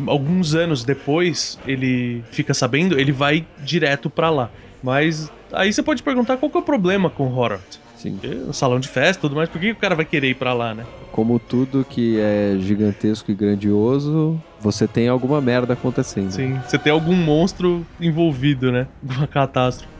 alguns 0.07 0.53
anos 0.55 0.83
depois 0.83 1.59
ele 1.65 2.23
fica 2.31 2.53
sabendo, 2.53 2.99
ele 2.99 3.11
vai 3.11 3.47
direto 3.57 4.09
pra 4.09 4.29
lá. 4.29 4.51
Mas 4.81 5.31
aí 5.53 5.73
você 5.73 5.81
pode 5.81 6.03
perguntar 6.03 6.37
qual 6.37 6.51
que 6.51 6.57
é 6.57 6.61
o 6.61 6.65
problema 6.65 7.09
com 7.09 7.27
Horrot. 7.27 7.81
Sim. 7.95 8.19
É 8.21 8.35
um 8.49 8.53
salão 8.53 8.79
de 8.79 8.87
festa 8.87 9.19
e 9.19 9.21
tudo 9.21 9.35
mais, 9.35 9.49
por 9.49 9.59
que 9.59 9.71
o 9.71 9.77
cara 9.77 9.95
vai 9.95 10.05
querer 10.05 10.29
ir 10.29 10.35
pra 10.35 10.53
lá, 10.53 10.73
né? 10.75 10.85
Como 11.11 11.39
tudo 11.39 11.85
que 11.85 12.19
é 12.19 12.57
gigantesco 12.59 13.31
e 13.31 13.35
grandioso, 13.35 14.43
você 14.59 14.87
tem 14.87 15.07
alguma 15.07 15.41
merda 15.41 15.73
acontecendo. 15.73 16.31
Sim, 16.31 16.59
você 16.61 16.77
tem 16.77 16.91
algum 16.91 17.15
monstro 17.15 17.87
envolvido, 17.99 18.71
né? 18.71 18.87
Uma 19.01 19.27
catástrofe. 19.27 19.94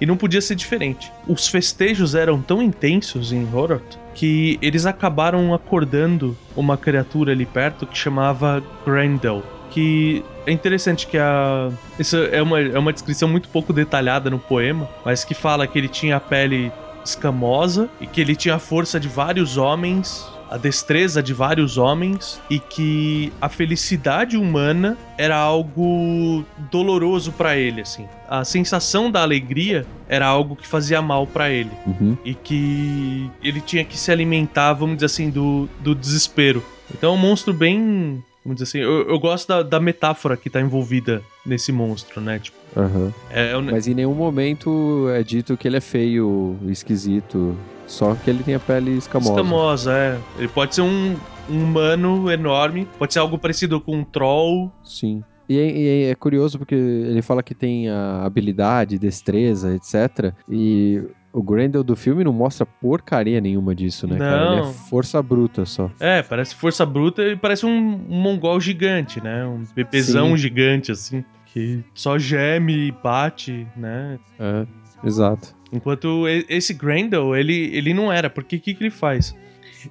E 0.00 0.06
não 0.06 0.16
podia 0.16 0.40
ser 0.40 0.54
diferente. 0.54 1.10
Os 1.26 1.48
festejos 1.48 2.14
eram 2.14 2.40
tão 2.40 2.62
intensos 2.62 3.32
em 3.32 3.46
Horrot 3.52 3.82
que 4.14 4.58
eles 4.62 4.86
acabaram 4.86 5.54
acordando 5.54 6.36
uma 6.56 6.76
criatura 6.76 7.32
ali 7.32 7.46
perto 7.46 7.86
que 7.86 7.96
chamava 7.96 8.62
Grendel. 8.84 9.42
Que 9.70 10.24
é 10.46 10.52
interessante 10.52 11.06
que 11.06 11.18
a. 11.18 11.70
Isso 11.98 12.16
é 12.16 12.40
uma, 12.40 12.60
é 12.60 12.78
uma 12.78 12.92
descrição 12.92 13.28
muito 13.28 13.48
pouco 13.48 13.72
detalhada 13.72 14.30
no 14.30 14.38
poema, 14.38 14.88
mas 15.04 15.24
que 15.24 15.34
fala 15.34 15.66
que 15.66 15.78
ele 15.78 15.88
tinha 15.88 16.16
a 16.16 16.20
pele 16.20 16.72
escamosa 17.04 17.88
e 18.00 18.06
que 18.06 18.20
ele 18.20 18.34
tinha 18.34 18.54
a 18.54 18.58
força 18.58 18.98
de 18.98 19.06
vários 19.06 19.56
homens 19.56 20.26
a 20.50 20.56
destreza 20.56 21.22
de 21.22 21.32
vários 21.32 21.76
homens 21.76 22.40
e 22.48 22.58
que 22.60 23.32
a 23.40 23.48
felicidade 23.48 24.36
humana 24.36 24.96
era 25.18 25.36
algo 25.36 26.44
doloroso 26.70 27.32
para 27.32 27.56
ele, 27.56 27.80
assim. 27.80 28.06
A 28.28 28.44
sensação 28.44 29.10
da 29.10 29.22
alegria 29.22 29.86
era 30.08 30.26
algo 30.26 30.54
que 30.56 30.66
fazia 30.66 31.00
mal 31.02 31.26
para 31.26 31.50
ele 31.50 31.70
Uhum. 31.86 32.16
e 32.24 32.34
que 32.34 33.30
ele 33.42 33.60
tinha 33.60 33.84
que 33.84 33.98
se 33.98 34.10
alimentar, 34.12 34.72
vamos 34.72 34.96
dizer 34.96 35.06
assim, 35.06 35.30
do, 35.30 35.68
do 35.80 35.94
desespero. 35.94 36.62
Então 36.94 37.10
é 37.10 37.14
um 37.14 37.20
monstro 37.20 37.52
bem. 37.52 38.22
Vamos 38.44 38.60
dizer 38.60 38.64
assim, 38.64 38.78
eu, 38.78 39.08
eu 39.08 39.18
gosto 39.18 39.48
da, 39.48 39.62
da 39.62 39.80
metáfora 39.80 40.36
que 40.36 40.48
tá 40.48 40.60
envolvida 40.60 41.20
nesse 41.44 41.72
monstro, 41.72 42.20
né? 42.20 42.38
Tipo, 42.38 42.56
Aham. 42.76 43.12
é, 43.30 43.50
é 43.50 43.56
um- 43.58 43.62
Mas 43.62 43.88
em 43.88 43.94
nenhum 43.94 44.14
momento 44.14 45.08
é 45.12 45.22
dito 45.24 45.56
que 45.56 45.66
ele 45.66 45.78
é 45.78 45.80
feio, 45.80 46.56
esquisito. 46.68 47.56
Só 47.86 48.14
que 48.14 48.30
ele 48.30 48.42
tem 48.42 48.54
a 48.54 48.60
pele 48.60 48.92
escamosa. 48.96 49.30
escamosa, 49.30 49.92
é. 49.92 50.18
Ele 50.38 50.48
pode 50.48 50.74
ser 50.74 50.82
um, 50.82 51.16
um 51.48 51.64
humano 51.64 52.30
enorme, 52.30 52.86
pode 52.98 53.12
ser 53.12 53.20
algo 53.20 53.38
parecido 53.38 53.80
com 53.80 53.96
um 53.98 54.04
troll. 54.04 54.70
Sim. 54.82 55.22
E 55.48 55.58
é, 55.58 55.76
e 55.76 56.10
é 56.10 56.14
curioso 56.14 56.58
porque 56.58 56.74
ele 56.74 57.22
fala 57.22 57.42
que 57.42 57.54
tem 57.54 57.88
a 57.88 58.24
habilidade, 58.24 58.98
destreza, 58.98 59.74
etc. 59.74 60.34
E 60.48 61.00
o 61.32 61.42
Grendel 61.42 61.84
do 61.84 61.94
filme 61.94 62.24
não 62.24 62.32
mostra 62.32 62.64
porcaria 62.64 63.40
nenhuma 63.40 63.74
disso, 63.74 64.06
né, 64.06 64.18
cara? 64.18 64.52
Ele 64.52 64.62
Não. 64.62 64.70
é 64.70 64.72
força 64.72 65.22
bruta 65.22 65.66
só. 65.66 65.90
É, 66.00 66.22
parece 66.22 66.54
força 66.54 66.86
bruta 66.86 67.22
e 67.22 67.36
parece 67.36 67.66
um, 67.66 68.00
um 68.08 68.20
mongol 68.20 68.58
gigante, 68.58 69.22
né? 69.22 69.46
Um 69.46 69.62
bebezão 69.74 70.30
Sim. 70.30 70.36
gigante, 70.38 70.90
assim. 70.90 71.24
Que 71.44 71.84
só 71.94 72.18
geme 72.18 72.88
e 72.88 72.90
bate, 72.90 73.66
né? 73.76 74.18
É, 74.38 74.66
exato. 75.06 75.54
Enquanto 75.72 76.26
esse 76.48 76.72
Grendel, 76.74 77.34
ele, 77.34 77.70
ele 77.76 77.92
não 77.92 78.12
era. 78.12 78.30
Porque 78.30 78.56
o 78.56 78.60
que, 78.60 78.74
que 78.74 78.82
ele 78.82 78.90
faz? 78.90 79.34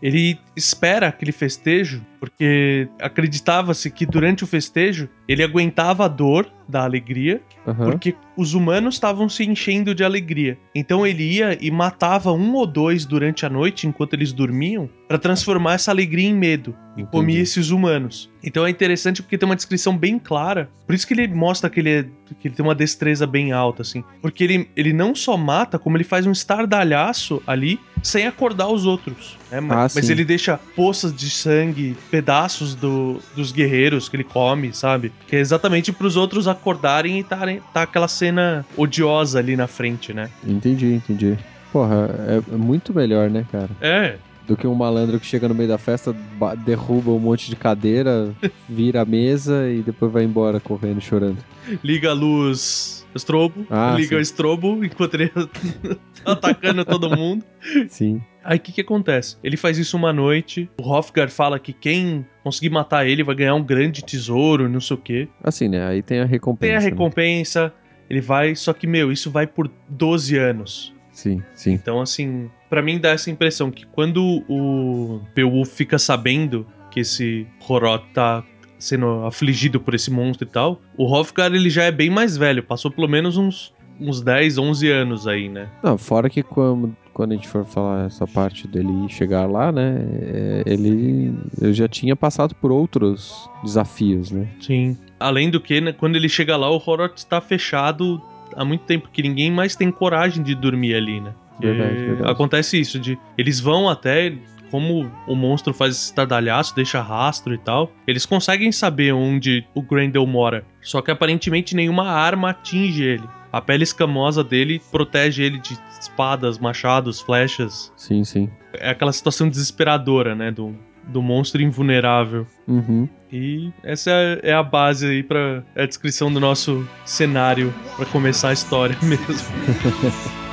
Ele 0.01 0.38
espera 0.55 1.07
aquele 1.07 1.31
festejo, 1.31 2.05
porque 2.19 2.88
acreditava-se 3.00 3.89
que 3.89 4.05
durante 4.05 4.43
o 4.43 4.48
festejo 4.48 5.10
ele 5.27 5.44
aguentava 5.44 6.05
a 6.05 6.08
dor 6.08 6.48
da 6.67 6.84
alegria, 6.84 7.41
Aham. 7.67 7.91
porque 7.91 8.15
os 8.36 8.55
humanos 8.55 8.96
estavam 8.96 9.29
se 9.29 9.44
enchendo 9.44 9.94
de 9.94 10.03
alegria. 10.03 10.58
Então 10.74 11.05
ele 11.05 11.24
ia 11.24 11.55
e 11.62 11.70
matava 11.70 12.32
um 12.34 12.53
ou 12.55 12.65
dois 12.65 13.05
durante 13.05 13.46
a 13.46 13.50
noite, 13.50 13.86
enquanto 13.88 14.13
eles 14.13 14.34
dormiam, 14.34 14.89
para 15.08 15.20
transformar 15.20 15.74
essa 15.75 15.91
alegria 15.91 16.27
em 16.27 16.34
medo. 16.34 16.75
E 16.98 17.01
Entendi. 17.01 17.12
comia 17.12 17.39
esses 17.39 17.70
humanos. 17.70 18.32
Então 18.44 18.65
é 18.65 18.70
interessante 18.70 19.22
porque 19.22 19.38
tem 19.38 19.48
uma 19.48 19.55
descrição 19.55 19.96
bem 19.96 20.17
clara. 20.17 20.70
Por 20.88 20.96
isso 20.96 21.05
que 21.05 21.13
ele 21.13 21.27
mostra 21.27 21.70
que 21.70 21.79
ele, 21.82 21.89
é- 21.89 22.05
que 22.39 22.48
ele 22.48 22.55
tem 22.55 22.65
uma 22.65 22.74
destreza 22.74 23.27
bem 23.27 23.51
alta, 23.51 23.82
assim. 23.84 24.03
Porque 24.22 24.44
ele, 24.44 24.70
ele 24.75 24.94
não 24.94 25.13
só 25.13 25.36
mata, 25.38 25.77
como 25.77 25.98
ele 25.98 26.03
faz 26.05 26.25
um 26.25 26.32
estardalhaço 26.32 27.41
ali 27.46 27.79
sem 28.01 28.25
acordar 28.27 28.67
os 28.70 28.86
outros. 28.86 29.38
né? 29.51 29.60
Ma- 29.60 29.86
Ah, 29.86 29.88
Mas 29.94 30.10
ele 30.10 30.24
deixa 30.25 30.58
poças 30.75 31.13
de 31.13 31.29
sangue, 31.29 31.96
pedaços 32.10 32.74
do, 32.75 33.20
dos 33.36 33.51
guerreiros 33.51 34.08
que 34.10 34.15
ele 34.15 34.24
come, 34.24 34.74
sabe? 34.74 35.12
Que 35.27 35.36
é 35.36 35.39
exatamente 35.39 35.91
pros 35.91 36.15
outros 36.15 36.48
acordarem 36.48 37.19
e 37.19 37.24
tarem, 37.24 37.62
tá 37.74 37.81
aquela 37.84 38.07
cena 38.07 38.65
odiosa 38.77 39.39
ali 39.39 39.55
na 39.55 39.67
frente, 39.67 40.13
né? 40.13 40.29
Entendi, 40.45 40.93
entendi. 40.93 41.38
Porra, 41.74 42.10
é 42.27 42.53
é 42.53 42.57
muito 42.57 42.93
melhor, 42.93 43.29
né, 43.29 43.45
cara? 43.51 43.69
É, 43.81 44.17
Do 44.48 44.55
que 44.55 44.67
um 44.67 44.75
malandro 44.75 45.19
que 45.19 45.25
chega 45.25 45.48
no 45.50 45.55
meio 45.55 45.67
da 45.69 45.77
festa, 45.79 46.13
ba- 46.38 46.53
derruba 46.55 47.10
um 47.12 47.19
monte 47.19 47.50
de 47.50 47.55
cadeira, 47.55 48.31
vira 48.69 49.01
a 49.01 49.05
mesa 49.05 49.67
e 49.69 49.81
depois 49.81 50.12
vai 50.12 50.24
embora 50.24 50.60
correndo, 50.60 51.01
chorando. 51.01 51.38
liga 51.84 52.12
a 52.12 52.13
luz 52.13 53.04
estrobo, 53.17 53.65
Ah, 53.69 53.93
liga 53.95 54.10
sim. 54.10 54.15
o 54.15 54.19
estrobo 54.19 54.84
enquanto 54.86 55.13
ele 55.15 55.29
tá 56.24 56.31
atacando 56.34 56.84
todo 56.86 57.15
mundo. 57.15 57.43
Sim. 57.89 58.22
Aí 58.43 58.57
o 58.57 58.60
que 58.60 58.72
que 58.72 58.81
acontece? 58.81 59.38
Ele 59.43 59.57
faz 59.57 59.77
isso 59.77 59.98
uma 59.98 60.13
noite, 60.13 60.69
o 60.79 60.88
Hofgar 60.88 61.29
fala 61.29 61.57
que 61.60 61.74
quem 61.74 62.25
conseguir 62.43 62.69
matar 62.69 63.07
ele 63.07 63.24
vai 63.24 63.34
ganhar 63.36 63.55
um 63.55 63.63
grande 63.63 64.03
tesouro, 64.03 64.69
não 64.69 64.79
sei 64.79 64.95
o 64.95 65.00
quê. 65.00 65.27
Assim, 65.43 65.67
né? 65.67 65.88
Aí 65.88 66.01
tem 66.03 66.19
a 66.19 66.25
recompensa. 66.25 66.67
Tem 66.69 66.75
a 66.77 66.79
né? 66.79 66.86
recompensa, 66.86 67.74
ele 68.10 68.22
vai, 68.22 68.55
só 68.55 68.72
que, 68.74 68.85
meu, 68.85 69.11
isso 69.11 69.31
vai 69.31 69.48
por 69.48 69.70
12 69.90 70.37
anos. 70.37 70.94
Sim, 71.11 71.42
sim. 71.55 71.72
Então, 71.72 72.01
assim, 72.01 72.51
pra 72.70 72.81
mim 72.81 73.00
dá 73.00 73.09
essa 73.09 73.31
impressão 73.31 73.72
que 73.72 73.85
quando 73.85 74.44
o 74.50 75.22
Beowulf 75.33 75.70
fica 75.74 75.98
sabendo 75.98 76.68
que 76.92 77.00
esse 77.00 77.48
Horot 77.68 78.05
tá 78.13 78.44
sendo 78.77 79.25
afligido 79.25 79.79
por 79.79 79.94
esse 79.94 80.11
monstro 80.11 80.48
e 80.48 80.51
tal, 80.51 80.81
o 80.98 81.05
Hofgar 81.05 81.53
ele 81.53 81.70
já 81.70 81.83
é 81.83 81.92
bem 81.92 82.09
mais 82.09 82.38
velho, 82.38 82.64
passou 82.64 82.92
pelo 82.92 83.07
menos 83.07 83.38
uns, 83.38 83.74
uns 84.00 84.22
10, 84.22 84.57
11 84.57 84.90
anos 84.92 85.27
aí, 85.27 85.50
né? 85.50 85.68
Não, 85.83 85.98
fora 85.98 86.29
que 86.29 86.44
quando, 86.44 86.96
quando 87.14 87.31
a 87.31 87.35
gente 87.35 87.48
for 87.48 87.66
falar 87.66 88.05
essa 88.05 88.27
parte 88.27 88.68
dele 88.68 89.07
chegar 89.09 89.50
lá, 89.50 89.72
né? 89.72 90.05
é, 90.22 90.64
Ele, 90.66 91.33
ele 91.61 91.74
já 91.74 91.88
tinha 91.88 92.16
passado 92.16 92.53
por 92.55 92.72
outros 92.72 93.50
desafios, 93.64 94.31
né? 94.31 94.48
Sim. 94.59 94.98
Além 95.20 95.50
do 95.50 95.59
que, 95.59 95.79
né, 95.79 95.94
quando 95.94 96.16
ele 96.16 96.27
chega 96.27 96.57
lá, 96.57 96.70
o 96.70 96.81
Horot 96.85 97.14
está 97.16 97.40
fechado 97.40 98.22
há 98.55 98.66
muito 98.66 98.83
tempo, 98.83 99.09
que 99.11 99.22
ninguém 99.22 99.51
mais 99.51 99.75
tem 99.75 99.92
coragem 99.92 100.44
de 100.44 100.53
dormir 100.55 100.96
ali, 100.96 101.22
né? 101.22 101.33
Verdade, 101.59 101.96
verdade. 101.96 102.31
Acontece 102.31 102.79
isso, 102.79 103.00
de 103.00 103.18
eles 103.38 103.59
vão 103.59 103.90
até, 103.90 104.33
como 104.75 105.09
o 105.25 105.35
monstro 105.35 105.74
faz 105.74 105.96
esse 105.96 106.05
estardalhaço, 106.07 106.75
deixa 106.75 107.01
rastro 107.01 107.53
e 107.53 107.57
tal, 107.57 107.94
eles 108.05 108.25
conseguem 108.25 108.74
saber 108.74 109.14
onde 109.14 109.66
o 109.74 109.81
Grendel 109.81 110.27
mora. 110.27 110.66
Só 110.81 111.01
que 111.01 111.09
aparentemente 111.09 111.74
nenhuma 111.74 112.09
arma 112.09 112.50
atinge 112.50 113.01
ele. 113.01 113.24
A 113.53 113.61
pele 113.61 113.83
escamosa 113.83 114.44
dele 114.44 114.81
protege 114.92 115.44
ele 115.44 115.59
de 115.59 115.79
espadas, 115.98 116.59
machados, 116.59 117.22
flechas. 117.22 117.94
Sim, 117.96 118.25
sim. 118.25 118.50
É 118.74 118.90
aquela 118.90 119.14
situação 119.14 119.48
desesperadora, 119.48 120.35
né? 120.35 120.51
Do, 120.51 120.75
do 121.05 121.22
monstro 121.22 121.61
invulnerável. 121.61 122.46
Uhum. 122.68 123.07
E 123.31 123.72
essa 123.81 124.11
é 124.11 124.40
é 124.44 124.53
a 124.53 124.61
base 124.61 125.07
aí 125.07 125.24
para 125.24 125.64
a 125.74 125.85
descrição 125.85 126.29
do 126.33 126.40
nosso 126.42 126.85
cenário 127.05 127.74
para 127.96 128.05
começar 128.07 128.50
a 128.50 128.53
história 128.53 128.98
mesmo. 129.01 130.35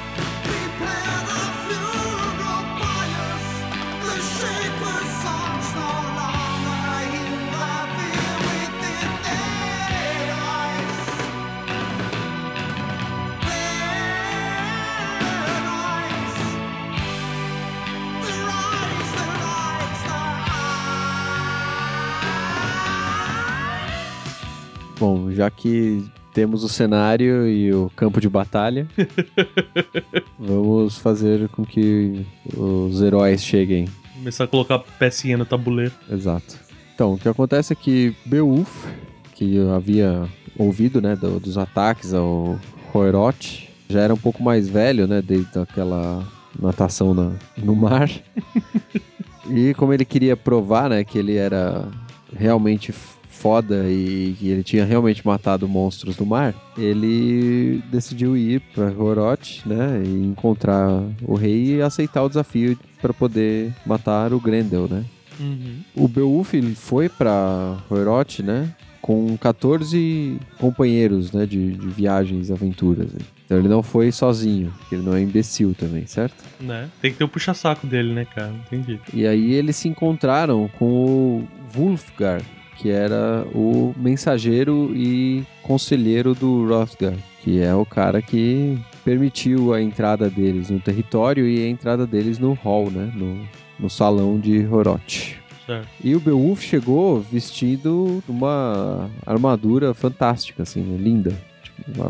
Bom, 25.02 25.32
já 25.32 25.50
que 25.50 26.04
temos 26.32 26.62
o 26.62 26.68
cenário 26.68 27.48
e 27.48 27.74
o 27.74 27.90
campo 27.96 28.20
de 28.20 28.28
batalha, 28.28 28.86
vamos 30.38 30.96
fazer 30.96 31.48
com 31.48 31.64
que 31.64 32.24
os 32.56 33.02
heróis 33.02 33.44
cheguem. 33.44 33.88
Começar 34.14 34.44
a 34.44 34.46
colocar 34.46 34.78
pecinha 35.00 35.36
no 35.36 35.44
tabuleiro. 35.44 35.90
Exato. 36.08 36.56
Então, 36.94 37.14
o 37.14 37.18
que 37.18 37.28
acontece 37.28 37.72
é 37.72 37.76
que 37.76 38.14
Beowulf, 38.24 38.86
que 39.34 39.56
eu 39.56 39.72
havia 39.74 40.22
ouvido, 40.56 41.02
né, 41.02 41.16
do- 41.16 41.40
dos 41.40 41.58
ataques 41.58 42.14
ao 42.14 42.56
Roerot, 42.92 43.68
já 43.88 44.02
era 44.02 44.14
um 44.14 44.18
pouco 44.18 44.40
mais 44.40 44.68
velho, 44.68 45.08
né, 45.08 45.20
desde 45.20 45.58
aquela 45.58 46.24
natação 46.56 47.12
na- 47.12 47.32
no 47.58 47.74
mar. 47.74 48.08
e 49.50 49.74
como 49.74 49.92
ele 49.92 50.04
queria 50.04 50.36
provar, 50.36 50.88
né, 50.90 51.02
que 51.02 51.18
ele 51.18 51.34
era 51.34 51.88
realmente 52.32 52.94
foda 53.42 53.84
e 53.88 54.36
que 54.38 54.48
ele 54.48 54.62
tinha 54.62 54.84
realmente 54.84 55.26
matado 55.26 55.68
monstros 55.68 56.14
do 56.14 56.24
mar, 56.24 56.54
ele 56.78 57.82
decidiu 57.90 58.36
ir 58.36 58.60
para 58.72 58.88
Roerot, 58.88 59.62
né, 59.66 60.00
e 60.04 60.26
encontrar 60.26 61.02
o 61.22 61.34
rei 61.34 61.76
e 61.76 61.82
aceitar 61.82 62.22
o 62.22 62.28
desafio 62.28 62.78
para 63.00 63.12
poder 63.12 63.74
matar 63.84 64.32
o 64.32 64.38
Grendel, 64.38 64.86
né? 64.88 65.04
Uhum. 65.40 65.80
O 65.96 66.06
Beowulf 66.06 66.54
foi 66.76 67.08
pra 67.08 67.76
Roerot, 67.90 68.44
né? 68.44 68.72
com 69.00 69.36
14 69.36 70.38
companheiros, 70.58 71.32
né, 71.32 71.44
de, 71.44 71.72
de 71.72 71.88
viagens, 71.88 72.52
aventuras. 72.52 73.10
Então 73.44 73.58
ele 73.58 73.66
não 73.66 73.82
foi 73.82 74.12
sozinho, 74.12 74.72
ele 74.92 75.02
não 75.02 75.16
é 75.16 75.20
imbecil 75.20 75.74
também, 75.76 76.06
certo? 76.06 76.36
Né? 76.60 76.88
Tem 77.00 77.10
que 77.10 77.18
ter 77.18 77.24
o 77.24 77.28
puxa-saco 77.28 77.84
dele, 77.84 78.14
né, 78.14 78.24
cara? 78.24 78.54
Entendi. 78.64 79.00
E 79.12 79.26
aí 79.26 79.54
eles 79.54 79.74
se 79.74 79.88
encontraram 79.88 80.70
com 80.78 80.86
o 80.86 81.48
Wulfgar, 81.76 82.40
que 82.82 82.90
era 82.90 83.46
o 83.54 83.94
mensageiro 83.96 84.90
e 84.92 85.44
conselheiro 85.62 86.34
do 86.34 86.64
Hrothgar, 86.64 87.14
que 87.40 87.62
é 87.62 87.72
o 87.72 87.86
cara 87.86 88.20
que 88.20 88.76
permitiu 89.04 89.72
a 89.72 89.80
entrada 89.80 90.28
deles 90.28 90.68
no 90.68 90.80
território 90.80 91.46
e 91.46 91.64
a 91.64 91.68
entrada 91.68 92.04
deles 92.04 92.40
no 92.40 92.54
hall, 92.54 92.90
né, 92.90 93.12
no, 93.14 93.38
no 93.78 93.88
salão 93.88 94.36
de 94.36 94.66
Horoth. 94.66 95.36
Certo. 95.64 95.88
E 96.02 96.16
o 96.16 96.20
Beowulf 96.20 96.60
chegou 96.60 97.20
vestido 97.20 98.20
uma 98.28 99.08
armadura 99.24 99.94
fantástica, 99.94 100.64
assim, 100.64 100.82
né? 100.82 100.98
linda. 100.98 101.32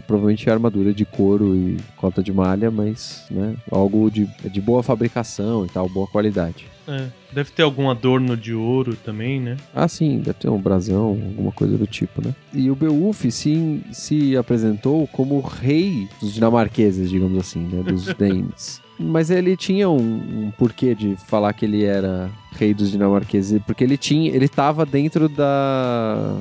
Provavelmente 0.06 0.48
armadura 0.48 0.92
de 0.92 1.04
couro 1.04 1.56
e 1.56 1.78
cota 1.96 2.22
de 2.22 2.32
malha, 2.32 2.70
mas 2.70 3.24
né, 3.30 3.54
algo 3.70 4.10
de, 4.10 4.28
de 4.50 4.60
boa 4.60 4.82
fabricação 4.82 5.64
e 5.64 5.68
tal, 5.68 5.88
boa 5.88 6.06
qualidade. 6.06 6.66
É. 6.86 7.06
Deve 7.32 7.50
ter 7.50 7.62
algum 7.62 7.88
adorno 7.88 8.36
de 8.36 8.52
ouro 8.52 8.94
também, 8.96 9.40
né? 9.40 9.56
Ah, 9.74 9.88
sim, 9.88 10.18
deve 10.18 10.34
ter 10.34 10.50
um 10.50 10.58
brasão, 10.58 11.10
alguma 11.10 11.52
coisa 11.52 11.78
do 11.78 11.86
tipo, 11.86 12.20
né? 12.22 12.34
E 12.52 12.70
o 12.70 12.74
Beowulf 12.74 13.24
se, 13.30 13.80
se 13.90 14.36
apresentou 14.36 15.06
como 15.08 15.40
rei 15.40 16.08
dos 16.20 16.34
dinamarqueses, 16.34 17.08
digamos 17.08 17.38
assim, 17.38 17.60
né? 17.60 17.82
Dos 17.82 18.04
Danes. 18.14 18.82
Mas 18.98 19.30
ele 19.30 19.56
tinha 19.56 19.88
um, 19.88 20.46
um 20.46 20.52
porquê 20.58 20.94
de 20.94 21.16
falar 21.26 21.52
que 21.54 21.64
ele 21.64 21.84
era 21.84 22.30
rei 22.52 22.74
dos 22.74 22.90
dinamarqueses, 22.90 23.60
porque 23.66 23.82
ele 23.82 23.96
tinha, 23.96 24.30
ele 24.30 24.48
tava 24.48 24.84
dentro 24.84 25.28
da, 25.28 26.38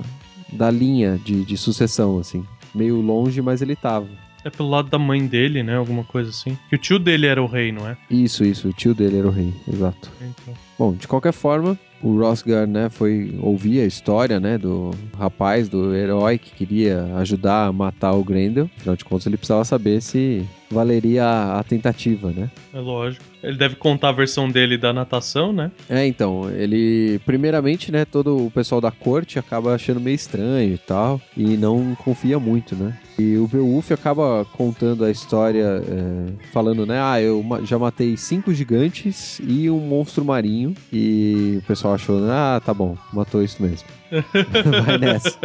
da 0.52 0.70
linha 0.70 1.20
de, 1.24 1.46
de 1.46 1.58
sucessão, 1.58 2.20
assim. 2.20 2.46
Meio 2.74 3.02
longe, 3.02 3.42
mas 3.42 3.62
ele 3.62 3.76
tava. 3.76 4.08
É 4.44 4.50
pelo 4.50 4.70
lado 4.70 4.90
da 4.90 4.98
mãe 4.98 5.26
dele, 5.28 5.62
né? 5.62 5.76
Alguma 5.76 6.04
coisa 6.04 6.30
assim. 6.32 6.58
Que 6.70 6.76
o 6.76 6.80
tio 6.80 6.98
dele 6.98 7.28
era 7.28 7.42
o 7.42 7.46
rei, 7.46 7.72
não 7.72 7.88
é? 7.88 7.96
Isso, 8.10 8.44
isso, 8.44 8.70
o 8.70 8.74
tio 8.74 8.94
dele 8.96 9.20
era 9.20 9.28
o 9.28 9.32
rei, 9.32 9.54
exato. 9.72 10.12
Então. 10.20 10.54
Bom, 10.80 10.94
de 10.94 11.08
qualquer 11.08 11.32
forma, 11.32 11.78
o 12.02 12.18
Rosgar, 12.18 12.66
né, 12.66 12.90
foi 12.90 13.38
ouvir 13.40 13.82
a 13.82 13.86
história, 13.86 14.40
né, 14.40 14.58
do 14.58 14.92
rapaz, 15.16 15.70
do 15.70 15.94
herói 15.94 16.40
que 16.40 16.52
queria 16.56 17.04
ajudar 17.18 17.68
a 17.68 17.72
matar 17.72 18.14
o 18.14 18.24
Grendel. 18.24 18.68
Afinal 18.78 18.96
de 18.96 19.06
contas, 19.06 19.28
ele 19.28 19.38
precisava 19.38 19.64
saber 19.64 20.02
se 20.02 20.44
valeria 20.74 21.26
a, 21.60 21.64
tentativa, 21.64 22.32
né? 22.32 22.50
É 22.74 22.80
lógico. 22.80 23.24
Ele 23.44 23.58
deve 23.58 23.76
contar 23.76 24.10
a 24.10 24.14
versão 24.14 24.50
dele 24.50 24.78
da 24.78 24.94
natação, 24.94 25.52
né? 25.52 25.72
É, 25.90 26.06
então, 26.06 26.50
ele, 26.52 27.20
primeiramente, 27.26 27.92
né, 27.92 28.06
todo 28.06 28.46
o 28.46 28.52
pessoal 28.52 28.80
da 28.80 28.92
corte 28.92 29.40
acaba 29.40 29.74
achando 29.74 30.00
meio 30.00 30.16
estranho 30.16 30.74
e 30.74 30.78
tal, 30.78 31.20
e 31.36 31.58
não 31.58 31.96
confia 31.96 32.40
muito, 32.40 32.76
né? 32.76 32.98
E 33.18 33.38
o 33.38 33.48
Beowulf 33.48 33.92
acaba 33.92 34.46
contando 34.54 35.04
a 35.04 35.12
história, 35.12 35.84
é, 35.86 36.52
falando, 36.52 36.86
né, 36.86 37.00
ah, 37.02 37.22
eu 37.22 37.44
já 37.64 37.78
matei 37.78 38.16
cinco 38.16 38.54
gigantes 38.54 39.40
e 39.44 39.70
um 39.70 39.80
monstro 39.80 40.24
marinho, 40.24 40.76
e 40.92 41.60
o 41.64 41.68
pessoal 41.68 41.96
achou, 41.96 42.20
ah, 42.30 42.62
tá 42.64 42.74
bom, 42.74 42.96
matou 43.12 43.44
isso 43.44 43.62
mesmo. 43.62 43.88
Vai 44.86 44.98
nessa. 44.98 45.38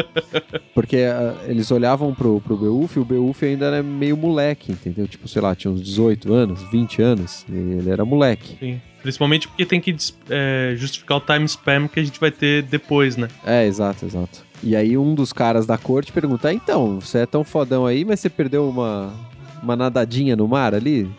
Porque 0.75 0.97
ah, 0.97 1.35
eles 1.47 1.71
olhavam 1.71 2.15
pro, 2.15 2.41
pro 2.41 2.57
Beowulf 2.57 2.97
e 2.97 3.01
o 3.01 3.05
Beowulf 3.05 3.43
ainda 3.43 3.67
era 3.67 3.83
meio 3.83 4.17
moleque, 4.17 4.73
entendeu? 4.73 5.07
Tipo, 5.17 5.29
sei 5.29 5.41
lá, 5.41 5.55
tinha 5.55 5.73
uns 5.73 5.83
18 5.83 6.31
anos, 6.31 6.63
20 6.71 7.01
anos, 7.01 7.47
e 7.49 7.55
ele 7.55 7.89
era 7.89 8.05
moleque. 8.05 8.57
Sim. 8.61 8.81
Principalmente 9.01 9.49
porque 9.49 9.65
tem 9.65 9.81
que 9.81 9.97
é, 10.29 10.75
justificar 10.77 11.17
o 11.17 11.21
time 11.21 11.47
spam 11.47 11.89
que 11.89 11.99
a 11.99 12.05
gente 12.05 12.21
vai 12.21 12.31
ter 12.31 12.63
depois, 12.65 13.17
né? 13.17 13.29
É, 13.45 13.67
exato, 13.67 14.05
exato. 14.05 14.45
E 14.63 14.77
aí 14.77 14.99
um 14.99 15.15
dos 15.15 15.33
caras 15.33 15.65
da 15.65 15.79
corte 15.79 16.13
pergunta: 16.13 16.49
ah, 16.49 16.53
então, 16.53 17.01
você 17.01 17.21
é 17.21 17.27
tão 17.27 17.45
fodão 17.45 17.87
aí, 17.87 18.05
mas 18.05 18.21
você 18.21 18.29
perdeu 18.29 18.69
uma, 18.69 19.15
uma 19.63 19.75
nadadinha 19.75 20.37
no 20.37 20.47
mar 20.47 20.75
ali? 20.75 21.11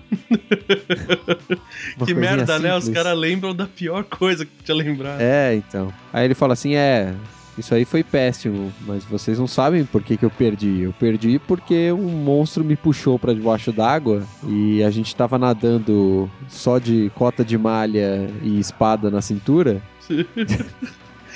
Que 2.06 2.14
merda, 2.14 2.60
né? 2.60 2.76
Os 2.76 2.86
simples. 2.86 3.04
caras 3.04 3.18
lembram 3.18 3.56
da 3.56 3.66
pior 3.66 4.04
coisa 4.04 4.46
que 4.46 4.52
tinha 4.64 4.76
lembrado. 4.76 5.20
É, 5.20 5.56
então. 5.56 5.92
Aí 6.14 6.26
ele 6.26 6.36
fala 6.36 6.54
assim: 6.54 6.76
é. 6.76 7.16
Isso 7.58 7.74
aí 7.74 7.86
foi 7.86 8.04
péssimo, 8.04 8.72
mas 8.86 9.04
vocês 9.04 9.40
não 9.40 9.48
sabem 9.48 9.84
por 9.84 10.04
que, 10.04 10.16
que 10.16 10.24
eu 10.24 10.30
perdi. 10.30 10.82
Eu 10.82 10.94
perdi 10.94 11.40
porque 11.40 11.92
um 11.92 12.10
monstro 12.10 12.64
me 12.64 12.76
puxou 12.76 13.18
pra 13.18 13.34
debaixo 13.34 13.72
d'água 13.72 14.24
e 14.48 14.84
a 14.84 14.92
gente 14.92 15.16
tava 15.16 15.40
nadando 15.40 16.30
só 16.48 16.78
de 16.78 17.12
cota 17.16 17.44
de 17.44 17.58
malha 17.58 18.30
e 18.44 18.60
espada 18.60 19.10
na 19.10 19.22
cintura. 19.22 19.82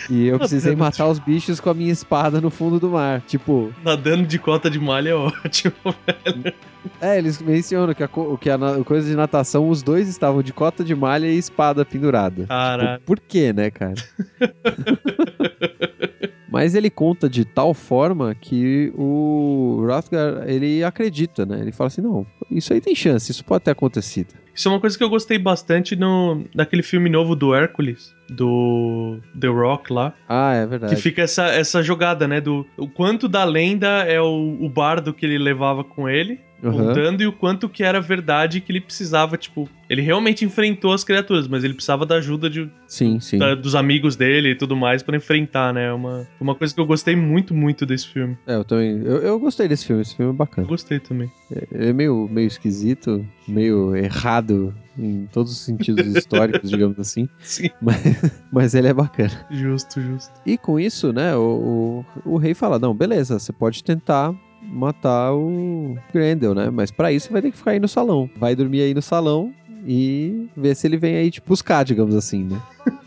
E 0.09 0.27
eu 0.27 0.39
precisei 0.39 0.71
Nadando 0.71 0.83
matar 0.83 1.07
os 1.07 1.19
bichos 1.19 1.59
com 1.59 1.69
a 1.69 1.73
minha 1.73 1.91
espada 1.91 2.41
no 2.41 2.49
fundo 2.49 2.79
do 2.79 2.89
mar. 2.89 3.21
Tipo, 3.21 3.71
Nadando 3.83 4.25
de 4.25 4.39
cota 4.39 4.69
de 4.69 4.79
malha 4.79 5.09
é 5.09 5.15
ótimo. 5.15 5.73
É, 6.99 7.15
eles 7.17 7.39
mencionam 7.39 7.93
que 7.93 8.03
a, 8.03 8.09
que 8.39 8.49
a 8.49 8.57
coisa 8.83 9.07
de 9.07 9.15
natação, 9.15 9.69
os 9.69 9.83
dois 9.83 10.07
estavam 10.07 10.41
de 10.41 10.51
cota 10.51 10.83
de 10.83 10.95
malha 10.95 11.27
e 11.27 11.37
espada 11.37 11.85
pendurada. 11.85 12.47
Caralho. 12.47 12.93
Tipo, 12.93 13.05
por 13.05 13.19
quê, 13.19 13.53
né, 13.53 13.69
cara? 13.69 13.93
Mas 16.51 16.75
ele 16.75 16.89
conta 16.89 17.29
de 17.29 17.45
tal 17.45 17.73
forma 17.73 18.35
que 18.35 18.91
o 18.95 19.81
Hrothgar, 19.83 20.43
ele 20.47 20.83
acredita, 20.83 21.45
né? 21.45 21.61
Ele 21.61 21.71
fala 21.71 21.87
assim, 21.87 22.01
não, 22.01 22.27
isso 22.51 22.73
aí 22.73 22.81
tem 22.81 22.93
chance, 22.93 23.31
isso 23.31 23.45
pode 23.45 23.63
ter 23.63 23.71
acontecido. 23.71 24.33
Isso 24.53 24.67
é 24.67 24.71
uma 24.71 24.79
coisa 24.81 24.97
que 24.97 25.03
eu 25.03 25.09
gostei 25.09 25.39
bastante 25.39 25.95
no, 25.95 26.43
naquele 26.53 26.83
filme 26.83 27.09
novo 27.09 27.35
do 27.35 27.55
Hércules, 27.55 28.13
do 28.29 29.17
The 29.39 29.47
Rock 29.47 29.93
lá. 29.93 30.13
Ah, 30.27 30.53
é 30.53 30.65
verdade. 30.67 30.93
Que 30.93 31.01
fica 31.01 31.21
essa, 31.21 31.45
essa 31.47 31.81
jogada, 31.81 32.27
né? 32.27 32.41
Do 32.41 32.65
o 32.77 32.87
quanto 32.87 33.29
da 33.29 33.45
lenda 33.45 34.03
é 34.03 34.19
o, 34.19 34.57
o 34.59 34.69
bardo 34.69 35.13
que 35.13 35.25
ele 35.25 35.37
levava 35.37 35.85
com 35.85 36.09
ele, 36.09 36.39
Aham. 36.63 36.87
contando, 36.87 37.21
e 37.21 37.27
o 37.27 37.33
quanto 37.33 37.67
que 37.67 37.83
era 37.83 37.99
verdade 37.99 38.61
que 38.61 38.71
ele 38.71 38.81
precisava, 38.81 39.37
tipo. 39.37 39.67
Ele 39.89 40.01
realmente 40.01 40.45
enfrentou 40.45 40.93
as 40.93 41.03
criaturas, 41.03 41.47
mas 41.47 41.63
ele 41.65 41.73
precisava 41.73 42.05
da 42.05 42.15
ajuda 42.15 42.49
de, 42.49 42.69
Sim, 42.87 43.19
sim. 43.19 43.37
da- 43.37 43.55
dos 43.55 43.75
amigos 43.75 44.15
dele 44.15 44.51
e 44.51 44.55
tudo 44.55 44.73
mais 44.75 45.03
pra 45.03 45.17
enfrentar, 45.17 45.73
né? 45.73 45.91
Uma, 45.91 46.25
uma 46.39 46.55
coisa 46.55 46.73
que 46.73 46.79
eu 46.79 46.85
gostei 46.85 47.13
muito, 47.15 47.53
muito 47.53 47.85
desse 47.85 48.07
filme. 48.07 48.37
É, 48.47 48.55
eu 48.55 48.63
também. 48.63 49.01
Eu, 49.03 49.17
eu 49.17 49.39
gostei 49.39 49.67
desse 49.67 49.85
filme, 49.85 50.01
esse 50.01 50.15
filme 50.15 50.29
é 50.29 50.33
Eu 50.33 50.37
bacana. 50.37 50.65
gostei 50.67 50.97
também. 50.99 51.29
Ele 51.71 51.89
é 51.89 51.93
meio, 51.93 52.29
meio 52.31 52.47
esquisito, 52.47 53.27
meio 53.47 53.93
errado 53.95 54.73
em 54.97 55.25
todos 55.33 55.51
os 55.51 55.59
sentidos 55.59 56.05
históricos, 56.15 56.69
digamos 56.69 56.97
assim. 56.97 57.27
Sim, 57.39 57.69
Mas, 57.81 57.97
mas 58.51 58.73
ele 58.75 58.87
é 58.87 58.93
bacana. 58.93 59.45
justo, 59.49 59.99
justo. 59.99 60.31
E 60.45 60.57
com 60.57 60.79
isso, 60.79 61.11
né, 61.11 61.35
o, 61.35 62.05
o, 62.25 62.33
o 62.33 62.37
rei 62.37 62.53
fala: 62.53 62.79
não, 62.79 62.93
beleza, 62.95 63.37
você 63.39 63.51
pode 63.51 63.83
tentar 63.83 64.33
matar 64.61 65.33
o 65.33 65.97
Grendel, 66.13 66.53
né? 66.53 66.69
Mas 66.69 66.91
pra 66.91 67.11
isso 67.11 67.31
vai 67.31 67.41
ter 67.41 67.51
que 67.51 67.57
ficar 67.57 67.71
aí 67.71 67.79
no 67.79 67.87
salão. 67.87 68.29
Vai 68.35 68.55
dormir 68.55 68.81
aí 68.81 68.93
no 68.93 69.01
salão 69.01 69.53
e 69.85 70.47
ver 70.55 70.75
se 70.75 70.87
ele 70.87 70.97
vem 70.97 71.15
aí 71.15 71.31
te 71.31 71.41
buscar, 71.41 71.83
digamos 71.83 72.15
assim, 72.15 72.43
né? 72.43 72.61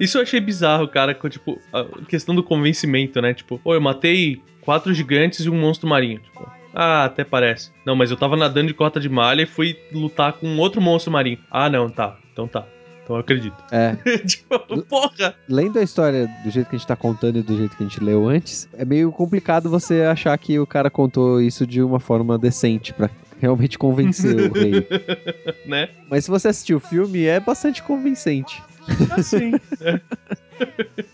Isso 0.00 0.18
eu 0.18 0.22
achei 0.22 0.40
bizarro, 0.40 0.88
cara, 0.88 1.14
com, 1.14 1.28
tipo, 1.28 1.58
a 1.72 1.84
questão 2.08 2.34
do 2.34 2.42
convencimento, 2.42 3.20
né? 3.20 3.32
Tipo, 3.32 3.60
ô, 3.64 3.74
eu 3.74 3.80
matei 3.80 4.42
quatro 4.60 4.92
gigantes 4.92 5.44
e 5.44 5.50
um 5.50 5.58
monstro 5.58 5.88
marinho. 5.88 6.18
Tipo, 6.18 6.50
ah, 6.74 7.04
até 7.04 7.24
parece. 7.24 7.70
Não, 7.84 7.94
mas 7.96 8.10
eu 8.10 8.16
tava 8.16 8.36
nadando 8.36 8.68
de 8.68 8.74
cota 8.74 9.00
de 9.00 9.08
malha 9.08 9.42
e 9.42 9.46
fui 9.46 9.76
lutar 9.92 10.32
com 10.34 10.56
outro 10.58 10.80
monstro 10.80 11.12
marinho. 11.12 11.38
Ah, 11.50 11.68
não, 11.68 11.88
tá. 11.88 12.16
Então 12.32 12.46
tá. 12.46 12.66
Então 13.10 13.16
eu 13.16 13.20
acredito. 13.22 13.56
É, 13.72 13.96
tipo, 14.24 14.82
porra! 14.84 15.34
lendo 15.48 15.80
a 15.80 15.82
história 15.82 16.30
do 16.44 16.50
jeito 16.50 16.70
que 16.70 16.76
a 16.76 16.78
gente 16.78 16.86
tá 16.86 16.94
contando 16.94 17.40
e 17.40 17.42
do 17.42 17.56
jeito 17.56 17.76
que 17.76 17.82
a 17.82 17.86
gente 17.88 18.02
leu 18.02 18.28
antes, 18.28 18.68
é 18.72 18.84
meio 18.84 19.10
complicado 19.10 19.68
você 19.68 20.02
achar 20.02 20.38
que 20.38 20.60
o 20.60 20.66
cara 20.66 20.88
contou 20.88 21.40
isso 21.40 21.66
de 21.66 21.82
uma 21.82 21.98
forma 21.98 22.38
decente 22.38 22.94
pra 22.94 23.10
realmente 23.40 23.76
convencer 23.76 24.48
o 24.48 24.52
rei. 24.52 24.86
né? 25.66 25.88
Mas 26.08 26.24
se 26.24 26.30
você 26.30 26.48
assistir 26.48 26.74
o 26.74 26.78
filme, 26.78 27.24
é 27.24 27.40
bastante 27.40 27.82
convincente. 27.82 28.62
Assim. 29.10 29.54
é. 29.80 30.00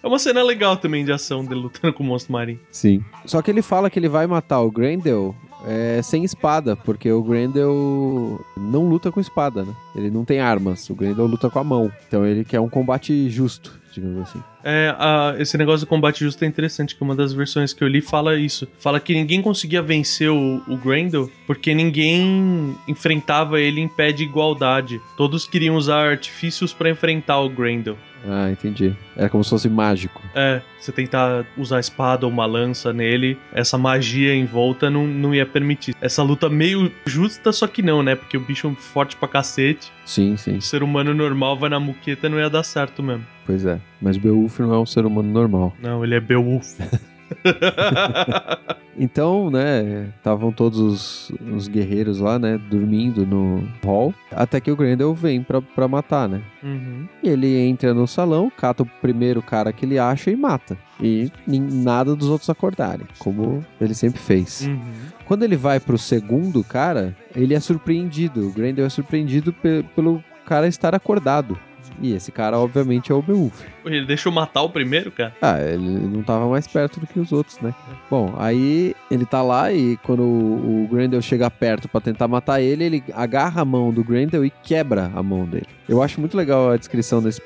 É 0.02 0.06
uma 0.06 0.18
cena 0.18 0.42
legal 0.42 0.76
também 0.76 1.04
de 1.04 1.12
ação 1.12 1.44
dele 1.44 1.60
lutando 1.60 1.94
com 1.94 2.02
o 2.02 2.06
monstro 2.06 2.32
marinho. 2.32 2.60
Sim. 2.70 3.02
Só 3.24 3.40
que 3.40 3.50
ele 3.50 3.62
fala 3.62 3.88
que 3.88 3.98
ele 3.98 4.08
vai 4.08 4.26
matar 4.26 4.60
o 4.60 4.70
Grendel 4.70 5.34
é, 5.64 6.00
sem 6.02 6.24
espada, 6.24 6.76
porque 6.76 7.10
o 7.10 7.22
Grendel 7.22 8.40
não 8.56 8.88
luta 8.88 9.10
com 9.10 9.20
espada, 9.20 9.64
né? 9.64 9.74
Ele 9.94 10.10
não 10.10 10.24
tem 10.24 10.40
armas, 10.40 10.88
o 10.90 10.94
Grendel 10.94 11.26
luta 11.26 11.48
com 11.48 11.58
a 11.58 11.64
mão. 11.64 11.90
Então 12.06 12.26
ele 12.26 12.44
quer 12.44 12.60
um 12.60 12.68
combate 12.68 13.30
justo, 13.30 13.78
digamos 13.92 14.22
assim. 14.22 14.42
É, 14.64 14.94
esse 15.38 15.56
negócio 15.56 15.86
do 15.86 15.88
combate 15.88 16.20
justo 16.20 16.44
é 16.44 16.48
interessante, 16.48 16.96
que 16.96 17.02
uma 17.02 17.14
das 17.14 17.32
versões 17.32 17.72
que 17.72 17.82
eu 17.82 17.88
li 17.88 18.00
fala 18.00 18.36
isso. 18.36 18.66
Fala 18.78 18.98
que 18.98 19.14
ninguém 19.14 19.40
conseguia 19.40 19.80
vencer 19.80 20.30
o, 20.30 20.62
o 20.66 20.76
Grendel 20.76 21.30
porque 21.46 21.74
ninguém 21.74 22.76
enfrentava 22.88 23.60
ele 23.60 23.80
em 23.80 23.88
pé 23.88 24.12
de 24.12 24.24
igualdade. 24.24 25.00
Todos 25.16 25.46
queriam 25.46 25.76
usar 25.76 26.10
artifícios 26.10 26.72
pra 26.72 26.90
enfrentar 26.90 27.40
o 27.40 27.48
Grendel. 27.48 27.96
Ah, 28.28 28.50
entendi. 28.50 28.94
Era 29.16 29.28
como 29.28 29.42
se 29.44 29.50
fosse 29.50 29.68
mágico. 29.68 30.22
É, 30.34 30.60
você 30.78 30.92
tentar 30.92 31.44
usar 31.56 31.76
a 31.76 31.80
espada 31.80 32.26
ou 32.26 32.32
uma 32.32 32.46
lança 32.46 32.92
nele, 32.92 33.38
essa 33.52 33.78
magia 33.78 34.34
em 34.34 34.44
volta 34.44 34.90
não, 34.90 35.06
não 35.06 35.34
ia 35.34 35.46
permitir. 35.46 35.94
Essa 36.00 36.22
luta 36.22 36.48
meio 36.48 36.92
justa, 37.06 37.52
só 37.52 37.66
que 37.66 37.82
não, 37.82 38.02
né? 38.02 38.14
Porque 38.14 38.36
o 38.36 38.40
bicho 38.40 38.68
é 38.68 38.74
forte 38.74 39.16
pra 39.16 39.28
cacete. 39.28 39.92
Sim, 40.04 40.36
sim. 40.36 40.56
O 40.56 40.62
ser 40.62 40.82
humano 40.82 41.14
normal 41.14 41.56
vai 41.56 41.70
na 41.70 41.80
muqueta 41.80 42.28
não 42.28 42.38
ia 42.38 42.50
dar 42.50 42.62
certo 42.62 43.02
mesmo. 43.02 43.26
Pois 43.44 43.64
é. 43.64 43.78
Mas 44.00 44.16
Beowulf 44.16 44.58
não 44.60 44.74
é 44.74 44.78
um 44.78 44.86
ser 44.86 45.06
humano 45.06 45.30
normal. 45.30 45.74
Não, 45.80 46.04
ele 46.04 46.14
é 46.14 46.20
Beowulf. 46.20 46.76
Então, 48.98 49.50
né, 49.50 50.08
estavam 50.16 50.50
todos 50.50 50.78
os, 50.78 51.30
os 51.54 51.68
guerreiros 51.68 52.18
lá, 52.18 52.38
né, 52.38 52.56
dormindo 52.70 53.26
no 53.26 53.62
hall, 53.84 54.14
até 54.30 54.58
que 54.58 54.70
o 54.70 54.76
Grendel 54.76 55.12
vem 55.14 55.42
pra, 55.42 55.60
pra 55.60 55.86
matar, 55.86 56.26
né? 56.26 56.40
Uhum. 56.62 57.06
E 57.22 57.28
ele 57.28 57.58
entra 57.58 57.92
no 57.92 58.06
salão, 58.06 58.50
cata 58.56 58.84
o 58.84 58.86
primeiro 59.02 59.42
cara 59.42 59.70
que 59.70 59.84
ele 59.84 59.98
acha 59.98 60.30
e 60.30 60.36
mata. 60.36 60.78
E 60.98 61.30
nada 61.46 62.16
dos 62.16 62.28
outros 62.30 62.48
acordarem, 62.48 63.06
como 63.18 63.62
ele 63.78 63.92
sempre 63.92 64.18
fez. 64.18 64.62
Uhum. 64.66 64.80
Quando 65.26 65.42
ele 65.42 65.56
vai 65.56 65.78
pro 65.78 65.98
segundo 65.98 66.64
cara, 66.64 67.14
ele 67.34 67.52
é 67.52 67.60
surpreendido. 67.60 68.48
O 68.48 68.52
Grendel 68.52 68.86
é 68.86 68.88
surpreendido 68.88 69.52
pe- 69.52 69.84
pelo 69.94 70.24
cara 70.46 70.66
estar 70.66 70.94
acordado. 70.94 71.58
E 72.00 72.12
esse 72.14 72.30
cara, 72.32 72.58
obviamente, 72.58 73.10
é 73.10 73.14
o 73.14 73.22
Beowulf. 73.22 73.62
Ele 73.84 74.04
deixou 74.04 74.30
matar 74.32 74.62
o 74.62 74.70
primeiro, 74.70 75.10
cara? 75.10 75.34
Ah, 75.40 75.60
ele 75.60 75.78
não 76.06 76.22
tava 76.22 76.48
mais 76.48 76.66
perto 76.66 77.00
do 77.00 77.06
que 77.06 77.18
os 77.20 77.32
outros, 77.32 77.58
né? 77.60 77.74
Bom, 78.10 78.34
aí 78.38 78.94
ele 79.10 79.24
tá 79.24 79.42
lá 79.42 79.72
e 79.72 79.96
quando 79.98 80.22
o, 80.22 80.84
o 80.84 80.88
Grendel 80.88 81.22
chega 81.22 81.50
perto 81.50 81.88
pra 81.88 82.00
tentar 82.00 82.28
matar 82.28 82.60
ele, 82.60 82.84
ele 82.84 83.04
agarra 83.14 83.62
a 83.62 83.64
mão 83.64 83.92
do 83.92 84.02
Grendel 84.04 84.44
e 84.44 84.50
quebra 84.50 85.10
a 85.14 85.22
mão 85.22 85.44
dele. 85.44 85.66
Eu 85.88 86.02
acho 86.02 86.20
muito 86.20 86.36
legal 86.36 86.70
a 86.70 86.76
descrição 86.76 87.22
desse 87.22 87.40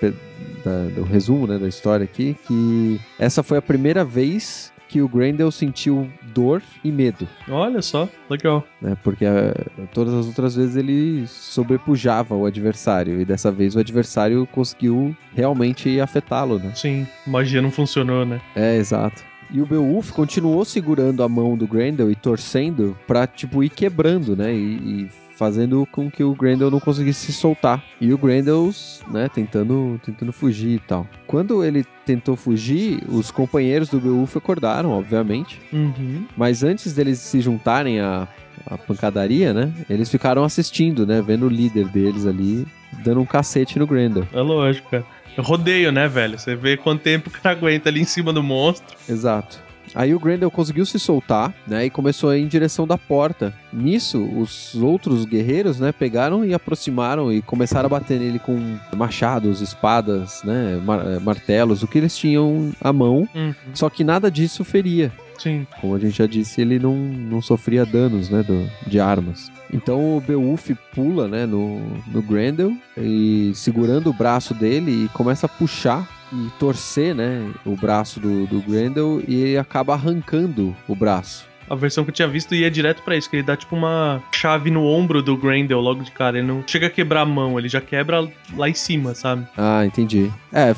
da- 0.65 0.85
do 0.95 1.03
resumo, 1.05 1.47
né, 1.47 1.59
da 1.59 1.69
história 1.69 2.05
aqui, 2.05 2.37
que 2.47 3.01
essa 3.19 3.43
foi 3.43 3.59
a 3.59 3.63
primeira 3.63 4.05
vez 4.05 4.73
que 4.91 5.01
o 5.01 5.09
Grendel 5.09 5.51
sentiu 5.53 6.11
dor 6.35 6.61
e 6.83 6.91
medo, 6.91 7.27
Olha 7.49 7.81
só, 7.81 8.09
legal. 8.29 8.67
né? 8.83 8.97
Porque 9.05 9.25
eh, 9.25 9.55
todas 9.95 10.13
as 10.15 10.27
outras 10.27 10.57
vezes 10.57 10.75
ele 10.77 11.27
sobrepujava 11.27 12.35
o 12.35 12.45
adversário 12.47 13.21
e 13.21 13.25
dessa 13.25 13.51
vez 13.53 13.77
o 13.77 13.79
adversário 13.79 14.47
conseguiu 14.51 15.15
realmente 15.35 16.01
afetá-lo, 16.01 16.59
né? 16.59 16.73
Sim, 16.75 17.07
magia 17.27 17.63
não 17.63 17.71
funcionou, 17.71 18.25
né? 18.25 18.41
É, 18.57 18.77
exato. 18.77 19.23
E 19.53 19.61
o 19.61 19.67
Beowulf 19.67 20.11
continuou 20.13 20.65
segurando 20.65 21.23
a 21.23 21.29
mão 21.29 21.57
do 21.57 21.67
Grendel 21.67 22.11
e 22.11 22.15
torcendo 22.15 22.97
pra, 23.07 23.27
tipo, 23.27 23.63
ir 23.65 23.71
quebrando, 23.71 24.37
né? 24.37 24.53
E, 24.55 24.59
e 24.59 25.11
fazendo 25.41 25.89
com 25.91 26.11
que 26.11 26.23
o 26.23 26.35
Grendel 26.35 26.71
não 26.71 26.79
conseguisse 26.79 27.25
se 27.25 27.33
soltar. 27.33 27.83
E 27.99 28.13
o 28.13 28.19
Grendel, 28.19 28.71
né, 29.11 29.27
tentando, 29.27 29.99
tentando 30.05 30.35
fugir 30.35 30.75
e 30.75 30.79
tal. 30.81 31.07
Quando 31.27 31.65
ele 31.65 31.83
tentou 32.05 32.37
fugir, 32.37 33.03
os 33.09 33.31
companheiros 33.31 33.89
do 33.89 33.99
Beowulf 33.99 34.37
acordaram, 34.37 34.91
obviamente. 34.91 35.59
Uhum. 35.73 36.27
Mas 36.37 36.63
antes 36.63 36.93
deles 36.93 37.21
se 37.21 37.41
juntarem 37.41 38.01
à, 38.01 38.29
à 38.67 38.77
pancadaria, 38.77 39.55
né? 39.55 39.73
Eles 39.89 40.11
ficaram 40.11 40.45
assistindo, 40.45 41.07
né? 41.07 41.23
Vendo 41.27 41.47
o 41.47 41.49
líder 41.49 41.89
deles 41.89 42.27
ali 42.27 42.67
dando 43.03 43.23
um 43.23 43.27
cacete 43.27 43.79
no 43.79 43.87
Grendel. 43.87 44.29
É 44.35 44.43
lógico, 44.43 44.91
cara. 44.91 45.07
Rodeio, 45.39 45.91
né, 45.91 46.07
velho? 46.07 46.39
Você 46.39 46.55
vê 46.55 46.77
quanto 46.77 47.01
tempo 47.01 47.31
o 47.31 47.33
cara 47.33 47.57
aguenta 47.57 47.89
ali 47.89 48.03
em 48.03 48.05
cima 48.05 48.31
do 48.31 48.43
monstro. 48.43 48.95
Exato. 49.09 49.70
Aí 49.95 50.15
o 50.15 50.21
Grendel 50.21 50.51
conseguiu 50.51 50.85
se 50.87 50.99
soltar, 50.99 51.53
né, 51.67 51.87
e 51.87 51.91
começou 51.91 52.31
a 52.31 52.37
ir 52.37 52.43
em 52.43 52.47
direção 52.49 52.87
da 52.87 52.97
porta. 52.99 53.53
Nisso, 53.73 54.23
os 54.23 54.75
outros 54.75 55.25
guerreiros, 55.25 55.81
né, 55.81 55.93
pegaram 55.93 56.45
e 56.45 56.55
aproximaram 56.55 57.33
e 57.33 57.43
começaram 57.43 57.87
a 57.87 57.91
bater 57.91 58.19
nele 58.19 58.39
com 58.39 58.59
machados, 58.97 59.61
espadas, 59.61 60.43
né, 60.45 60.81
mar- 60.85 61.07
eh, 61.07 61.19
martelos, 61.19 61.83
o 61.83 61.87
que 61.87 61.99
eles 61.99 62.17
tinham 62.17 62.71
à 62.81 62.93
mão. 62.93 63.29
Uhum. 63.35 63.55
Só 63.75 63.89
que 63.91 64.05
nada 64.05 64.31
disso 64.31 64.65
feria. 64.65 65.13
Sim. 65.41 65.67
Como 65.81 65.95
a 65.95 65.99
gente 65.99 66.19
já 66.19 66.27
disse, 66.27 66.61
ele 66.61 66.79
não, 66.79 66.95
não 66.95 67.41
sofria 67.41 67.87
danos, 67.87 68.29
né, 68.29 68.43
do, 68.43 68.71
de 68.87 69.01
armas. 69.01 69.51
Então 69.73 70.17
o 70.17 70.21
Beowulf 70.21 70.71
pula, 70.95 71.27
né, 71.27 71.47
no, 71.47 71.81
no 72.07 72.21
Grendel 72.21 72.77
e 72.97 73.53
segurando 73.55 74.11
o 74.11 74.13
braço 74.13 74.53
dele 74.53 75.05
e 75.05 75.09
começa 75.09 75.47
a 75.47 75.49
puxar 75.49 76.07
e 76.33 76.49
torcer, 76.59 77.15
né, 77.15 77.51
o 77.65 77.75
braço 77.75 78.21
do, 78.21 78.47
do 78.47 78.61
Grendel 78.61 79.23
e 79.27 79.35
ele 79.35 79.59
acaba 79.59 79.95
arrancando 79.95 80.77
o 80.87 80.95
braço. 80.95 81.49
A 81.71 81.75
versão 81.77 82.03
que 82.03 82.11
eu 82.11 82.15
tinha 82.15 82.27
visto 82.27 82.53
ia 82.53 82.69
direto 82.69 83.01
pra 83.03 83.17
isso, 83.17 83.31
que 83.31 83.37
ele 83.37 83.45
dá 83.45 83.57
tipo 83.57 83.77
uma 83.77 84.21
chave 84.33 84.73
no 84.73 84.85
ombro 84.85 85.23
do 85.23 85.37
Grendel 85.37 85.81
logo 85.81 86.03
de 86.03 86.11
cara. 86.11 86.37
Ele 86.37 86.47
não 86.49 86.65
chega 86.67 86.89
a 86.89 86.91
quebrar 86.91 87.21
a 87.21 87.27
mão, 87.27 87.57
ele 87.57 87.69
já 87.69 87.81
quebra 87.81 88.29
lá 88.57 88.69
em 88.69 88.75
cima, 88.75 89.15
sabe? 89.15 89.47
Ah, 89.57 89.87
entendi. 89.87 90.33
É, 90.53 90.75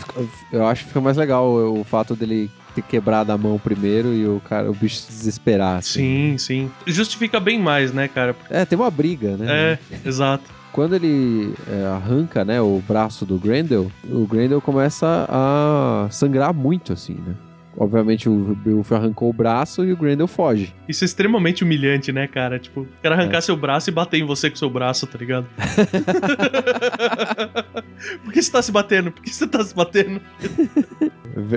eu 0.53 0.67
acho 0.67 0.83
que 0.83 0.89
fica 0.89 1.01
mais 1.01 1.17
legal 1.17 1.51
o 1.51 1.83
fato 1.83 2.15
dele 2.15 2.51
ter 2.75 2.83
quebrado 2.83 3.33
a 3.33 3.39
mão 3.39 3.59
primeiro 3.59 4.13
e 4.13 4.27
o 4.27 4.41
cara, 4.41 4.71
o 4.71 4.75
bicho 4.75 4.97
se 4.97 5.09
desesperar. 5.09 5.79
assim. 5.79 6.01
Sim, 6.01 6.39
sim. 6.39 6.71
Justifica 6.87 7.39
bem 7.39 7.59
mais, 7.59 7.93
né, 7.93 8.09
cara? 8.09 8.35
É, 8.51 8.65
tem 8.65 8.79
uma 8.79 8.91
briga, 8.91 9.37
né? 9.37 9.47
É, 9.49 9.79
exato. 10.05 10.45
Quando 10.73 10.95
ele 10.95 11.55
é, 11.69 11.85
arranca, 11.87 12.45
né, 12.45 12.61
o 12.61 12.83
braço 12.89 13.27
do 13.27 13.37
Grendel, 13.39 13.93
o 14.11 14.27
Grendel 14.27 14.61
começa 14.61 15.27
a 15.29 16.09
sangrar 16.11 16.55
muito, 16.55 16.95
assim, 16.95 17.15
né? 17.15 17.35
Obviamente 17.77 18.29
o 18.29 18.55
Beowulf 18.65 18.93
arrancou 18.93 19.31
o 19.31 19.33
braço 19.33 19.85
e 19.85 19.93
o 19.93 19.97
Grendel 19.97 20.27
foge. 20.29 20.75
Isso 20.89 21.05
é 21.05 21.07
extremamente 21.07 21.65
humilhante, 21.65 22.13
né, 22.13 22.27
cara? 22.27 22.59
Tipo, 22.59 22.83
o 22.83 22.89
cara 23.03 23.15
arrancar 23.15 23.39
É. 23.39 23.41
seu 23.41 23.57
braço 23.57 23.89
e 23.89 23.93
bater 23.93 24.21
em 24.21 24.27
você 24.27 24.51
com 24.51 24.57
seu 24.57 24.69
braço, 24.69 25.07
tá 25.07 25.19
ligado? 25.19 25.47
Por 28.25 28.33
que 28.33 28.43
você 28.43 28.51
tá 28.53 28.63
se 28.63 28.73
batendo? 28.73 29.11
Por 29.13 29.23
que 29.23 29.31
você 29.31 29.47
tá 29.47 29.65
se 29.65 29.75
batendo? 29.75 30.21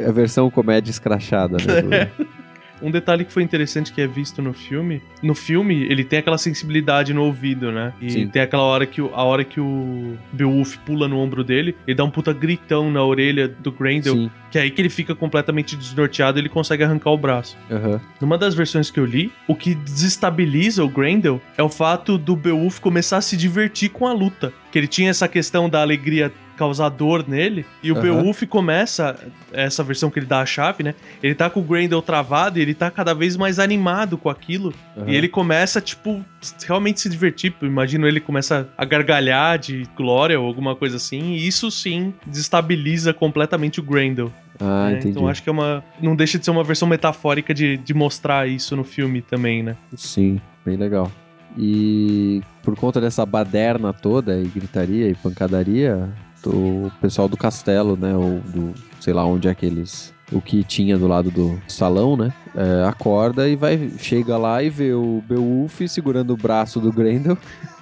A 0.08 0.12
versão 0.12 0.49
comédia 0.49 0.89
escrachada, 0.89 1.58
né? 1.58 2.06
do- 2.17 2.44
Um 2.81 2.91
detalhe 2.91 3.25
que 3.25 3.31
foi 3.31 3.43
interessante 3.43 3.91
que 3.91 4.01
é 4.01 4.07
visto 4.07 4.41
no 4.41 4.53
filme, 4.53 5.01
no 5.21 5.33
filme 5.33 5.83
ele 5.83 6.03
tem 6.03 6.19
aquela 6.19 6.38
sensibilidade 6.38 7.13
no 7.13 7.23
ouvido, 7.23 7.71
né? 7.71 7.93
E 8.01 8.09
Sim. 8.09 8.27
tem 8.27 8.41
aquela 8.41 8.63
hora 8.63 8.85
que 8.85 9.01
a 9.01 9.23
hora 9.23 9.43
que 9.43 9.59
o 9.59 10.17
Beowulf 10.33 10.77
pula 10.85 11.07
no 11.07 11.17
ombro 11.17 11.43
dele, 11.43 11.75
ele 11.88 11.95
dá 11.95 12.03
um 12.03 12.09
puta 12.09 12.33
gritão 12.33 12.91
na 12.91 13.03
orelha 13.03 13.47
do 13.47 13.71
Grendel, 13.71 14.13
Sim. 14.15 14.31
que 14.51 14.57
é 14.57 14.61
aí 14.61 14.71
que 14.71 14.81
ele 14.81 14.89
fica 14.89 15.15
completamente 15.15 15.75
desnorteado 15.75 16.38
e 16.38 16.41
ele 16.41 16.49
consegue 16.49 16.83
arrancar 16.83 17.11
o 17.11 17.17
braço. 17.17 17.57
aham. 17.71 17.99
Numa 18.21 18.38
das 18.38 18.53
versões 18.55 18.89
que 18.89 18.99
eu 18.99 19.05
li, 19.05 19.31
o 19.47 19.55
que 19.55 19.75
desestabiliza 19.75 20.83
o 20.83 20.89
Grendel 20.89 21.41
é 21.57 21.63
o 21.63 21.69
fato 21.69 22.17
do 22.17 22.35
Beowulf 22.35 22.79
começar 22.79 23.17
a 23.17 23.21
se 23.21 23.35
divertir 23.38 23.89
com 23.89 24.07
a 24.07 24.13
luta. 24.13 24.53
Que 24.71 24.79
ele 24.79 24.88
tinha 24.88 25.09
essa 25.09 25.27
questão 25.27 25.69
da 25.69 25.81
alegria 25.81 26.31
causar 26.58 26.89
dor 26.89 27.26
nele, 27.28 27.65
e 27.84 27.91
o 27.91 27.96
Aham. 27.96 28.02
Beowulf 28.02 28.44
começa, 28.44 29.15
essa 29.52 29.84
versão 29.84 30.10
que 30.10 30.20
ele 30.20 30.26
dá 30.26 30.41
a 30.41 30.46
chave, 30.46 30.84
né? 30.84 30.96
Ele 31.22 31.36
tá 31.36 31.50
com 31.50 31.60
o 31.60 31.63
Grendel 31.63 32.02
travado 32.02 32.58
e 32.58 32.62
ele 32.62 32.74
tá 32.74 32.89
cada 32.89 33.13
vez 33.13 33.36
mais 33.36 33.60
animado 33.60 34.18
com 34.18 34.30
aquilo. 34.30 34.74
aham. 34.98 35.10
E 35.10 35.15
ele 35.15 35.28
começa, 35.28 35.82
tipo, 35.82 36.24
realmente 36.65 37.02
se 37.02 37.10
divertir. 37.10 37.54
Imagino 37.62 38.08
ele 38.08 38.20
começa 38.20 38.68
a 38.78 38.86
gargalhar 38.86 39.58
de 39.60 39.88
glória 39.96 40.39
ou 40.39 40.46
alguma 40.46 40.76
coisa 40.76 40.98
assim. 40.98 41.34
E 41.34 41.48
isso 41.48 41.70
sim 41.72 42.13
desestabiliza 42.26 43.13
completamente 43.13 43.80
o 43.80 43.84
Grendel. 43.84 44.32
Ah, 44.60 44.89
né? 44.89 44.98
entendi. 44.98 45.10
Então 45.10 45.28
acho 45.28 45.44
que 45.44 45.50
é 45.50 45.52
uma. 45.52 45.84
Não 46.02 46.15
deixa 46.15 46.39
de 46.39 46.46
ser 46.46 46.52
uma 46.52 46.63
versão 46.63 46.88
metafórica 46.88 47.54
de, 47.54 47.78
de 47.78 47.94
mostrar 47.94 48.48
isso 48.48 48.76
no 48.76 48.84
filme 48.84 49.22
também, 49.22 49.62
né? 49.63 49.76
Sim, 49.96 50.39
bem 50.65 50.78
legal. 50.78 51.12
E 51.58 52.41
por 52.63 52.76
conta 52.76 53.00
dessa 53.00 53.26
baderna 53.26 53.94
toda, 53.94 54.39
e 54.39 54.46
gritaria 54.46 55.10
e 55.10 55.15
pancadaria, 55.15 56.10
o 56.49 56.91
pessoal 57.01 57.27
do 57.27 57.38
castelo, 57.38 57.97
né, 57.97 58.15
ou 58.15 58.39
do, 58.39 58.73
sei 58.99 59.13
lá 59.13 59.25
onde 59.25 59.47
é 59.47 59.55
que 59.55 59.65
eles, 59.65 60.13
o 60.31 60.41
que 60.41 60.63
tinha 60.63 60.97
do 60.97 61.08
lado 61.08 61.31
do 61.31 61.60
salão, 61.67 62.15
né, 62.15 62.34
é, 62.55 62.88
acorda 62.88 63.47
e 63.47 63.55
vai, 63.55 63.91
chega 63.97 64.38
lá 64.38 64.62
e 64.62 64.69
vê 64.69 64.93
o 64.93 65.23
Beowulf 65.27 65.81
segurando 65.88 66.34
o 66.34 66.38
braço 66.38 66.79
do 66.79 66.91
Grendel, 66.91 67.38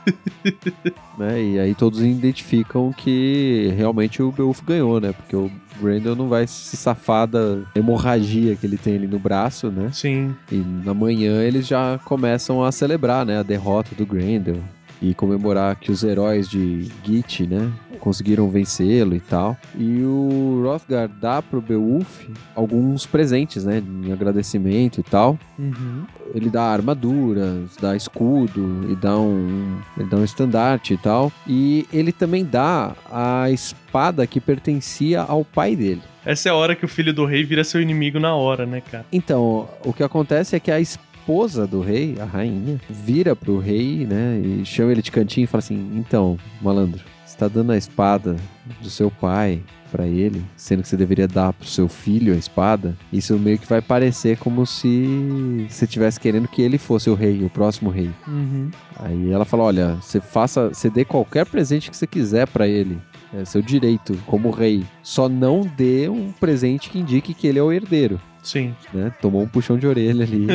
né, 1.17 1.41
e 1.41 1.60
aí 1.60 1.76
todos 1.76 2.02
identificam 2.02 2.91
que 2.91 3.73
realmente 3.76 4.21
o 4.21 4.32
Beowulf 4.32 4.62
ganhou, 4.62 4.99
né, 4.99 5.13
porque 5.13 5.36
o 5.36 5.52
Grendel 5.82 6.15
não 6.15 6.30
vai 6.30 6.45
se 6.45 6.78
safar 6.78 7.28
da 7.28 7.60
hemorragia 7.76 8.56
que 8.56 8.65
ele 8.65 8.78
tem 8.78 8.95
ali 8.95 9.08
no 9.08 9.19
braço, 9.19 9.69
né, 9.69 9.89
Sim. 9.91 10.36
e 10.52 10.58
na 10.58 10.93
manhã 10.93 11.41
eles 11.41 11.67
já 11.67 11.99
começam 12.06 12.63
a 12.63 12.71
celebrar, 12.71 13.26
né, 13.26 13.39
a 13.39 13.43
derrota 13.43 13.95
do 13.95 14.06
Grendel 14.06 14.58
e 15.04 15.13
comemorar 15.13 15.76
que 15.76 15.92
os 15.92 16.02
heróis 16.02 16.48
de 16.48 16.89
Git, 17.04 17.46
né, 17.46 17.70
conseguiram 18.00 18.50
vencê-lo 18.50 19.13
e 19.13 19.20
tal. 19.20 19.58
E 19.78 20.02
o 20.02 20.62
Hrothgar 20.63 21.10
dá 21.10 21.42
pro 21.42 21.62
Beowulf 21.62 22.26
alguns 22.56 23.06
presentes, 23.06 23.66
né, 23.66 23.84
em 23.86 24.13
agradecimento 24.13 25.02
e 25.02 25.04
tal. 25.04 25.38
Uhum. 25.60 26.06
Ele 26.34 26.50
dá 26.50 26.63
armaduras, 26.63 27.76
dá 27.82 27.98
escudo 27.98 28.88
e 28.89 28.96
dá 28.96 29.18
um, 29.18 29.78
ele 29.98 30.10
dá 30.10 30.18
um 30.18 30.24
estandarte 30.24 30.94
e 30.94 30.98
tal. 30.98 31.32
E 31.46 31.86
ele 31.92 32.13
também 32.13 32.46
dá 32.46 32.96
a 33.12 33.52
espada 33.52 34.26
que 34.26 34.39
pertencia 34.39 35.22
ao 35.22 35.44
pai 35.44 35.76
dele. 35.76 36.02
Essa 36.26 36.48
é 36.48 36.52
a 36.52 36.56
hora 36.56 36.76
que 36.78 36.86
o 36.86 36.88
filho 36.88 37.13
do 37.13 37.26
rei 37.26 37.44
vira 37.44 37.66
seu 37.66 37.82
inimigo 37.82 38.20
na 38.20 38.34
hora, 38.34 38.66
né, 38.66 38.82
cara? 38.82 39.06
Então, 39.12 39.68
o 39.84 39.92
que 39.92 40.04
acontece 40.04 40.56
é 40.56 40.60
que 40.60 40.72
a 40.72 40.80
esposa 41.24 41.66
do 41.66 41.80
rei, 41.80 42.18
a 42.20 42.26
rainha, 42.26 42.80
vira 42.90 43.34
pro 43.34 43.58
rei, 43.58 44.06
né, 44.06 44.42
e 44.44 44.66
chama 44.66 44.92
ele 44.92 45.02
de 45.02 45.10
cantinho 45.10 45.46
e 45.46 45.48
fala 45.48 45.60
assim: 45.60 45.92
"Então, 45.96 46.38
malandro, 46.62 47.02
você 47.26 47.38
tá 47.38 47.48
dando 47.48 47.72
a 47.72 47.78
espada 47.78 48.36
do 48.82 48.90
seu 48.90 49.10
pai 49.10 49.62
pra 49.90 50.06
ele, 50.06 50.44
sendo 50.58 50.82
que 50.82 50.90
você 50.90 50.98
deveria 50.98 51.28
dar 51.28 51.54
pro 51.54 51.68
seu 51.68 51.88
filho 51.88 52.34
a 52.34 52.38
espada. 52.38 52.98
Isso 53.12 53.38
meio 53.38 53.58
que 53.58 53.68
vai 53.68 53.82
parecer 53.82 54.38
como 54.38 54.66
se 54.66 55.66
você 55.70 55.86
estivesse 55.86 56.20
querendo 56.20 56.48
que 56.48 56.62
ele 56.62 56.78
fosse 56.78 57.10
o 57.10 57.14
rei, 57.14 57.44
o 57.44 57.50
próximo 57.50 57.90
rei. 57.90 58.10
Uhum. 58.28 58.70
Aí 59.00 59.32
ela 59.32 59.46
fala: 59.46 59.64
"Olha, 59.64 59.96
você 59.96 60.20
faça, 60.20 60.70
você 60.70 60.90
dê 60.90 61.06
qualquer 61.06 61.46
presente 61.46 61.90
que 61.90 61.96
você 61.96 62.08
quiser 62.08 62.48
pra 62.48 62.68
ele. 62.68 63.00
É 63.34 63.46
seu 63.46 63.62
direito 63.62 64.20
como 64.26 64.52
rei. 64.52 64.84
Só 65.02 65.30
não 65.30 65.62
dê 65.62 66.10
um 66.10 66.32
presente 66.34 66.90
que 66.90 67.00
indique 67.00 67.34
que 67.34 67.48
ele 67.48 67.60
é 67.60 67.64
o 67.64 67.72
herdeiro." 67.72 68.20
Sim. 68.43 68.75
né? 68.93 69.12
Tomou 69.21 69.41
um 69.41 69.47
puxão 69.47 69.77
de 69.77 69.88
orelha 69.88 70.23
ali. 70.25 70.45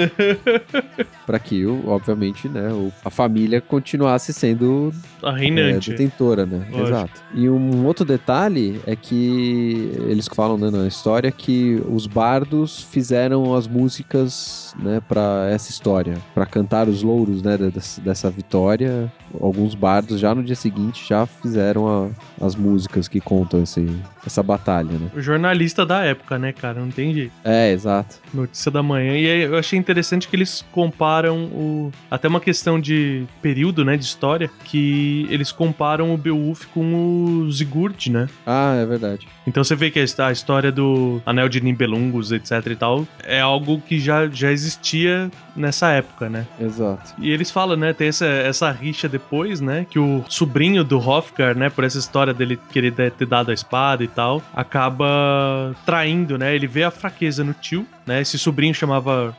pra 1.27 1.39
que, 1.39 1.65
obviamente, 1.67 2.49
né, 2.49 2.69
a 3.05 3.11
família 3.11 3.61
continuasse 3.61 4.33
sendo 4.33 4.93
A 5.23 5.31
é, 5.31 5.41
reinante. 5.41 5.91
detentora, 5.91 6.47
né? 6.47 6.59
Lógico. 6.71 6.89
Exato. 6.89 7.23
E 7.35 7.49
um 7.49 7.85
outro 7.87 8.05
detalhe 8.05 8.81
é 8.87 8.95
que 8.95 9.93
eles 10.07 10.29
falam 10.29 10.57
né, 10.59 10.71
na 10.71 10.87
história 10.87 11.31
que 11.33 11.83
os 11.89 12.07
bardos 12.07 12.83
fizeram 12.91 13.55
as 13.55 13.67
músicas, 13.67 14.75
né, 14.79 15.01
para 15.07 15.49
essa 15.51 15.71
história, 15.71 16.17
Pra 16.35 16.47
cantar 16.47 16.89
os 16.89 17.03
louros, 17.03 17.43
né, 17.43 17.57
dessa, 17.57 18.01
dessa 18.01 18.31
vitória. 18.31 19.11
Alguns 19.41 19.75
bardos 19.75 20.19
já 20.21 20.35
no 20.35 20.43
dia 20.43 20.55
seguinte 20.55 21.07
já 21.09 21.27
fizeram 21.27 21.87
a- 21.89 22.09
as 22.45 22.55
músicas 22.55 23.09
que 23.09 23.21
contam 23.21 23.63
esse, 23.63 23.87
essa 24.27 24.43
batalha, 24.43 24.93
né? 24.99 25.11
O 25.15 25.21
jornalista 25.21 25.85
da 25.85 26.03
época, 26.05 26.39
né, 26.39 26.53
cara? 26.53 26.81
Não 26.81 26.91
tem 26.91 27.13
jeito. 27.15 27.33
É, 27.45 27.73
exato. 27.79 28.17
Notícia 28.35 28.71
da 28.71 28.83
manhã. 28.83 29.13
E 29.17 29.27
aí 29.31 29.43
eu 29.43 29.57
achei 29.57 29.79
interessante 29.79 30.29
que 30.29 30.35
eles 30.37 30.65
comparam 30.73 31.45
o. 31.45 31.93
Até 32.11 32.29
uma 32.29 32.41
questão 32.41 32.81
de 32.81 33.25
período, 33.41 33.85
né? 33.85 33.97
De 33.97 34.05
história. 34.05 34.51
Que 34.65 35.27
eles 35.31 35.53
comparam 35.53 36.13
o 36.13 36.17
Beowulf 36.19 36.67
com 36.75 37.45
o 37.45 37.53
Sigurd, 37.53 38.11
né? 38.11 38.29
Ah, 38.47 38.75
é 38.81 38.85
verdade. 38.85 39.27
Então 39.47 39.63
você 39.65 39.75
vê 39.75 39.91
que 39.91 39.99
a 39.99 40.03
his- 40.03 40.19
a 40.19 40.33
história 40.33 40.71
do 40.73 41.23
Anel 41.25 41.49
de 41.49 41.61
Nibelungos, 41.61 42.33
etc 42.33 42.67
e 42.67 42.77
tal, 42.77 43.07
é 43.25 43.41
algo 43.41 43.81
que 43.81 43.99
já, 44.01 44.27
já 44.29 44.51
existia 44.53 45.31
nessa 45.57 45.91
época, 45.91 46.29
né? 46.29 46.47
Exato. 46.61 47.15
E 47.19 47.31
eles 47.31 47.51
falam, 47.51 47.77
né, 47.77 47.93
tem 47.93 48.09
essa, 48.09 48.27
essa 48.27 48.71
rixa 48.71 49.09
depois, 49.09 49.61
né, 49.61 49.87
que 49.89 49.99
o 49.99 50.25
sobrinho 50.29 50.85
do 50.85 50.99
Hofgar, 50.99 51.57
né, 51.57 51.69
por 51.71 51.83
essa 51.85 51.99
história 51.99 52.33
dele 52.35 52.59
querer 52.71 52.93
ter 52.93 53.11
ter 53.11 53.27
dado 53.27 53.51
a 53.51 53.55
espada 53.55 54.05
e 54.05 54.09
tal, 54.09 54.43
acaba 54.55 55.75
traindo, 55.85 56.39
né, 56.39 56.55
ele 56.55 56.67
vê 56.67 56.85
a 56.85 56.91
fraqueza 56.91 57.43
no 57.43 57.53
tio, 57.55 57.68
né, 58.07 58.21
esse 58.21 58.39
sobrinho 58.39 58.75
chamava 58.75 59.37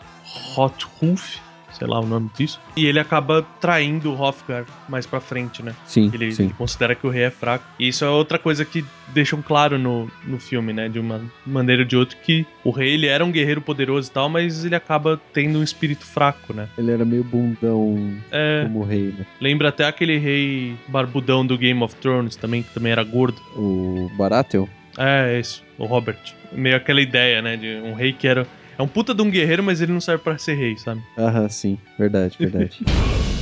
Hothrulf, 0.57 1.37
sei 1.71 1.87
lá 1.87 1.99
o 1.99 2.05
nome 2.05 2.29
disso, 2.35 2.59
e 2.75 2.85
ele 2.87 2.99
acaba 2.99 3.45
traindo 3.61 4.11
o 4.11 4.19
Hofgar 4.19 4.65
mais 4.89 5.05
pra 5.05 5.19
frente, 5.21 5.63
né. 5.63 5.73
Sim, 5.85 6.09
Ele, 6.13 6.31
sim. 6.31 6.45
ele 6.45 6.53
considera 6.53 6.95
que 6.95 7.05
o 7.05 7.09
rei 7.09 7.23
é 7.23 7.29
fraco. 7.29 7.63
E 7.79 7.87
isso 7.87 8.03
é 8.03 8.09
outra 8.09 8.37
coisa 8.39 8.65
que 8.65 8.83
deixam 9.09 9.41
claro 9.41 9.77
no, 9.79 10.09
no 10.25 10.39
filme, 10.39 10.73
né? 10.73 10.89
De 10.89 10.99
uma 10.99 11.21
maneira 11.45 11.83
ou 11.83 11.87
de 11.87 11.95
outra, 11.95 12.17
que 12.17 12.45
o 12.63 12.71
rei 12.71 12.93
ele 12.95 13.05
era 13.07 13.23
um 13.23 13.31
guerreiro 13.31 13.61
poderoso 13.61 14.09
e 14.09 14.11
tal, 14.11 14.27
mas 14.29 14.65
ele 14.65 14.75
acaba 14.75 15.19
tendo 15.31 15.59
um 15.59 15.63
espírito 15.63 16.05
fraco, 16.05 16.53
né? 16.53 16.67
Ele 16.77 16.91
era 16.91 17.05
meio 17.05 17.23
bundão 17.23 18.17
É, 18.31 18.63
como 18.63 18.83
rei, 18.83 19.13
né? 19.17 19.25
lembra 19.39 19.69
até 19.69 19.85
aquele 19.85 20.17
rei 20.17 20.75
barbudão 20.87 21.45
do 21.45 21.57
Game 21.57 21.81
of 21.83 21.95
Thrones 21.95 22.35
também, 22.35 22.61
que 22.63 22.73
também 22.73 22.91
era 22.91 23.03
gordo. 23.03 23.39
O 23.55 24.11
Baratheon. 24.17 24.65
É, 24.99 25.39
isso, 25.39 25.63
o 25.77 25.85
Robert. 25.85 26.17
Meio 26.51 26.75
aquela 26.75 26.99
ideia, 27.01 27.41
né? 27.41 27.55
De 27.55 27.77
um 27.85 27.93
rei 27.93 28.11
que 28.11 28.27
era. 28.27 28.45
É 28.77 28.81
um 28.81 28.87
puta 28.87 29.13
de 29.13 29.21
um 29.21 29.31
guerreiro, 29.31 29.63
mas 29.63 29.81
ele 29.81 29.93
não 29.93 30.01
serve 30.01 30.23
pra 30.23 30.37
ser 30.37 30.55
rei, 30.55 30.77
sabe? 30.77 31.01
Aham, 31.17 31.47
sim. 31.47 31.77
Verdade, 31.97 32.35
verdade. 32.37 32.85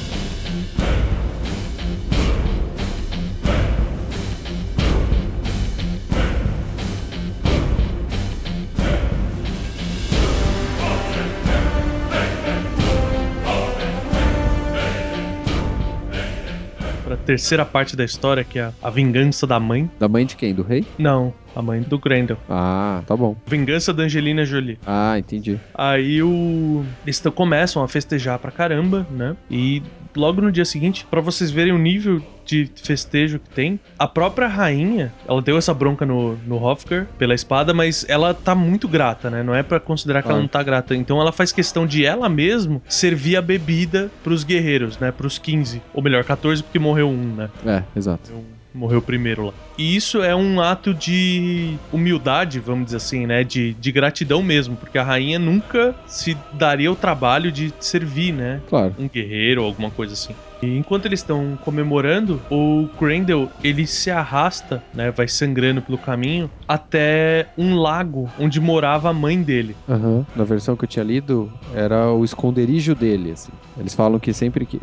terceira 17.28 17.66
parte 17.66 17.96
da 17.96 18.06
história, 18.06 18.42
que 18.44 18.58
é 18.58 18.72
a- 18.82 18.90
vingança 18.90 19.46
da 19.46 19.60
mãe. 19.60 19.90
da 20.00 20.08
mãe 20.08 20.26
de 20.26 20.36
quem? 20.38 20.54
Do 20.56 20.64
rei? 20.64 20.86
Não, 20.98 21.34
a 21.54 21.62
mãe 21.62 21.82
do 21.82 22.00
Grendel. 22.00 22.38
Ah, 22.50 23.02
tá 23.06 23.16
bom. 23.18 23.36
Vingança 23.46 23.94
da 23.94 24.04
Angelina 24.04 24.46
Jolie. 24.46 24.80
Ah, 24.88 25.20
entendi. 25.20 25.60
Aí 25.76 26.24
o. 26.24 26.86
Eles 27.06 27.22
começam 27.36 27.84
a 27.84 27.88
festejar 27.88 28.40
pra 28.40 28.50
caramba, 28.50 29.06
né? 29.12 29.36
E 29.52 29.84
logo 30.18 30.42
no 30.42 30.52
dia 30.52 30.66
seguinte, 30.66 31.06
pra 31.10 31.22
vocês 31.22 31.50
verem 31.52 31.72
o 31.74 31.78
nível 31.78 32.22
de 32.46 32.70
festejo 32.76 33.40
que 33.40 33.50
tem, 33.50 33.80
a 34.00 34.08
própria 34.08 34.48
rainha, 34.48 35.14
ela 35.28 35.42
deu 35.42 35.58
essa 35.58 35.74
bronca 35.74 36.06
no, 36.06 36.38
no 36.48 36.56
Hofgar 36.64 37.06
pela 37.18 37.34
espada, 37.36 37.74
mas 37.74 38.06
ela 38.08 38.34
tá 38.34 38.56
muito 38.56 38.88
grata, 38.88 39.30
né? 39.30 39.44
Não 39.44 39.54
é 39.54 39.62
pra 39.64 39.80
considerar 39.80 40.22
que 40.24 40.30
ela 40.30 40.38
Ah. 40.38 40.42
não 40.42 40.48
tá 40.48 40.64
grata. 40.64 40.96
Então 40.96 41.20
ela 41.20 41.32
faz 41.32 41.52
questão 41.52 41.86
de 41.86 42.06
ela 42.06 42.30
mesmo 42.30 42.82
servir 42.88 43.36
a 43.36 43.42
bebida 43.42 44.10
pros 44.24 44.44
guerreiros, 44.46 44.98
né? 44.98 45.12
Pros 45.12 45.38
15. 45.38 45.82
Ou 45.94 46.02
melhor, 46.02 46.24
14 46.24 46.64
porque 46.64 46.80
morreu 46.80 47.10
um, 47.10 47.36
né? 47.36 47.50
É, 47.66 47.84
exato. 47.96 48.32
Morreu 48.78 49.02
primeiro 49.02 49.48
lá. 49.48 49.54
E 49.78 49.96
isso 49.96 50.22
é 50.24 50.36
um 50.36 50.62
ato 50.62 50.94
de 50.94 51.78
humildade, 51.92 52.60
vamos 52.60 52.86
dizer 52.86 52.98
assim, 52.98 53.26
né? 53.26 53.44
De, 53.44 53.74
de 53.74 53.92
gratidão 53.92 54.42
mesmo, 54.42 54.76
porque 54.76 54.98
a 54.98 55.04
rainha 55.04 55.38
nunca 55.38 55.96
se 56.06 56.38
daria 56.54 56.92
o 56.92 56.96
trabalho 56.96 57.52
de 57.52 57.74
servir, 57.80 58.34
né? 58.34 58.62
Claro. 58.68 58.96
Um 58.98 59.08
guerreiro 59.08 59.62
ou 59.62 59.68
alguma 59.68 59.92
coisa 59.92 60.14
assim. 60.14 60.34
E 60.62 60.78
enquanto 60.78 61.06
eles 61.06 61.20
estão 61.20 61.58
comemorando, 61.64 62.42
o 62.50 62.88
Grendel, 63.00 63.50
ele 63.64 63.86
se 63.86 64.10
arrasta, 64.10 64.82
né? 64.94 65.12
Vai 65.12 65.28
sangrando 65.28 65.82
pelo 65.82 65.98
caminho 65.98 66.50
até 66.68 67.48
um 67.58 67.76
lago 67.76 68.30
onde 68.40 68.60
morava 68.60 69.10
a 69.10 69.14
mãe 69.14 69.42
dele. 69.42 69.76
Aham. 69.88 70.26
Na 70.36 70.44
versão 70.44 70.76
que 70.76 70.84
eu 70.84 70.90
tinha 70.90 71.06
lido, 71.06 71.52
era 71.76 72.12
o 72.12 72.26
esconderijo 72.26 72.96
dele, 72.96 73.32
assim. 73.32 73.52
Eles 73.80 73.94
falam 73.94 74.20
que 74.20 74.34
sempre 74.34 74.66
que. 74.66 74.80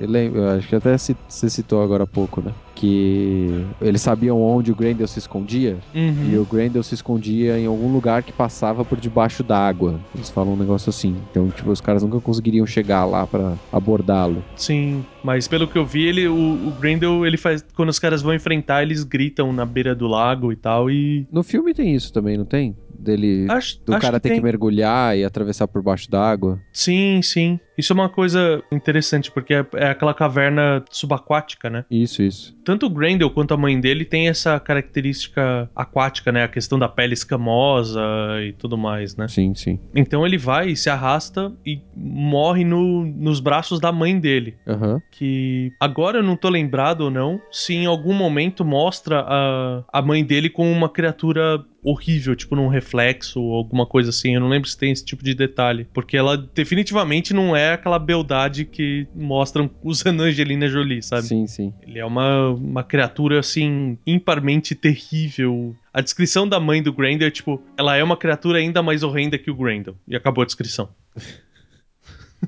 Acho 0.57 0.69
que 0.69 0.77
até 0.77 0.97
você 0.97 1.51
citou 1.51 1.83
agora 1.83 2.05
há 2.05 2.07
pouco, 2.07 2.41
né? 2.41 2.53
Que 2.75 3.65
eles 3.81 4.01
sabiam 4.03 4.41
onde 4.41 4.73
o 4.73 4.75
Grendel 4.75 5.07
se 5.07 5.19
escondia. 5.19 5.79
Uhum. 5.95 6.31
E 6.33 6.37
o 6.39 6.45
Grendel 6.45 6.83
se 6.83 6.95
escondia 6.95 7.59
em 7.59 7.67
algum 7.67 7.93
lugar 7.93 8.23
que 8.23 8.33
passava 8.33 8.85
por 8.85 8.99
debaixo 8.99 9.43
d'água. 9.43 10.01
Eles 10.15 10.31
falam 10.31 10.55
um 10.55 10.57
negócio 10.57 10.91
assim. 10.91 11.17
Então, 11.31 11.49
tipo, 11.51 11.71
os 11.71 11.81
caras 11.81 12.03
nunca 12.03 12.21
conseguiriam 12.21 12.67
chegar 12.67 13.05
lá 13.05 13.27
pra 13.27 13.55
abordá-lo. 13.73 14.43
Sim, 14.57 15.05
mas 15.23 15.47
pelo 15.47 15.69
que 15.69 15.79
eu 15.79 15.87
vi, 15.87 16.05
ele, 16.05 16.27
o, 16.27 16.35
o 16.69 16.73
Grendel, 16.81 17.25
ele 17.25 17.37
faz. 17.37 17.65
Quando 17.75 17.89
os 17.89 17.99
caras 17.99 18.23
vão 18.23 18.35
enfrentar, 18.35 18.83
eles 18.83 19.05
gritam 19.05 19.53
na 19.53 19.65
beira 19.65 19.95
do 19.95 20.07
lago 20.07 20.53
e 20.53 20.57
tal. 20.57 20.91
E. 20.91 21.27
No 21.31 21.43
filme 21.43 21.73
tem 21.73 21.95
isso 21.95 22.13
também, 22.13 22.37
não 22.37 22.45
tem? 22.45 22.77
Dele. 22.99 23.47
Acho, 23.51 23.79
Do 23.85 23.93
acho 23.95 24.01
cara 24.01 24.19
ter 24.19 24.31
tem. 24.31 24.39
que 24.39 24.45
mergulhar 24.45 25.17
e 25.17 25.25
atravessar 25.25 25.69
por 25.69 25.83
baixo 25.83 26.11
d'água. 26.11 26.59
Sim, 26.73 27.21
sim. 27.23 27.61
Isso 27.77 27.93
é 27.93 27.95
uma 27.95 28.09
coisa 28.09 28.63
interessante, 28.71 29.31
porque 29.31 29.55
é, 29.55 29.67
é 29.75 29.89
aquela 29.89 30.15
caverna 30.15 30.85
subaquática, 30.91 31.69
né? 31.69 31.85
Isso, 31.91 32.23
isso. 32.23 32.57
Tanto 32.65 32.87
o 32.87 32.91
Grendel 32.91 33.31
quanto 33.31 33.55
a 33.55 33.57
mãe 33.57 33.79
dele 33.81 34.05
tem 34.05 34.29
essa 34.29 34.59
característica 34.61 35.69
aquática, 35.75 36.31
né? 36.33 36.45
A 36.45 36.49
questão 36.49 36.79
da 36.79 36.89
pele 36.89 37.15
escamosa 37.15 38.01
e 38.43 38.53
tudo 38.53 38.79
mais, 38.79 39.17
né? 39.17 39.29
Sim, 39.29 39.55
sim. 39.55 39.79
Então 39.95 40.27
ele 40.27 40.39
vai, 40.39 40.75
se 40.77 40.89
arrasta 40.89 41.53
e 41.65 41.81
morre 41.97 42.65
no, 42.65 43.05
nos 43.05 43.41
braços 43.41 43.81
da 43.81 43.93
mãe 43.93 44.19
dele. 44.19 44.57
Aham. 44.67 45.01
Que 45.11 45.73
agora 45.81 46.19
eu 46.19 46.23
não 46.23 46.37
tô 46.37 46.49
lembrado 46.49 47.03
ou 47.03 47.11
não 47.11 47.41
se 47.51 47.75
em 47.75 47.87
algum 47.87 48.15
momento 48.15 48.65
mostra 48.65 49.25
a, 49.27 49.83
a 49.93 50.03
mãe 50.03 50.25
dele 50.25 50.49
como 50.49 50.71
uma 50.71 50.89
criatura 50.89 51.65
horrível, 51.85 52.35
tipo 52.35 52.57
num 52.57 52.69
reflexo 52.69 53.41
ou 53.41 53.55
alguma 53.55 53.87
coisa 53.87 54.11
assim. 54.11 54.35
Eu 54.35 54.41
não 54.41 54.49
lembro 54.49 54.69
se 54.69 54.77
tem 54.77 54.91
esse 54.91 55.05
tipo 55.05 55.23
de 55.23 55.35
detalhe. 55.35 55.87
Porque 55.93 56.17
ela 56.17 56.37
definitivamente 56.37 57.35
não 57.35 57.55
é 57.55 57.75
aquela 57.75 57.99
beldade 57.99 58.65
que 58.65 59.07
mostram 59.15 59.71
usando 59.85 60.23
a 60.23 60.27
Angelina 60.27 60.69
Jolie, 60.69 61.03
sabe? 61.03 61.27
Sim, 61.27 61.47
sim. 61.47 61.73
Ele 61.83 61.99
é 61.99 62.05
uma, 62.05 62.51
uma 62.51 62.83
criatura, 62.83 63.39
assim, 63.39 63.99
imparmente 64.07 64.75
terrível. 64.75 65.77
A 65.93 66.01
descrição 66.01 66.49
da 66.49 66.59
mãe 66.59 66.83
do 66.83 66.93
Grendel 66.93 67.29
é 67.29 67.31
tipo, 67.31 67.63
ela 67.77 67.97
é 67.97 68.03
uma 68.03 68.17
criatura 68.17 68.59
ainda 68.59 68.83
mais 68.83 69.03
horrenda 69.03 69.39
que 69.39 69.51
o 69.51 69.55
Grendel. 69.55 69.95
E 70.09 70.17
acabou 70.17 70.43
a 70.43 70.47
descrição. 70.47 70.89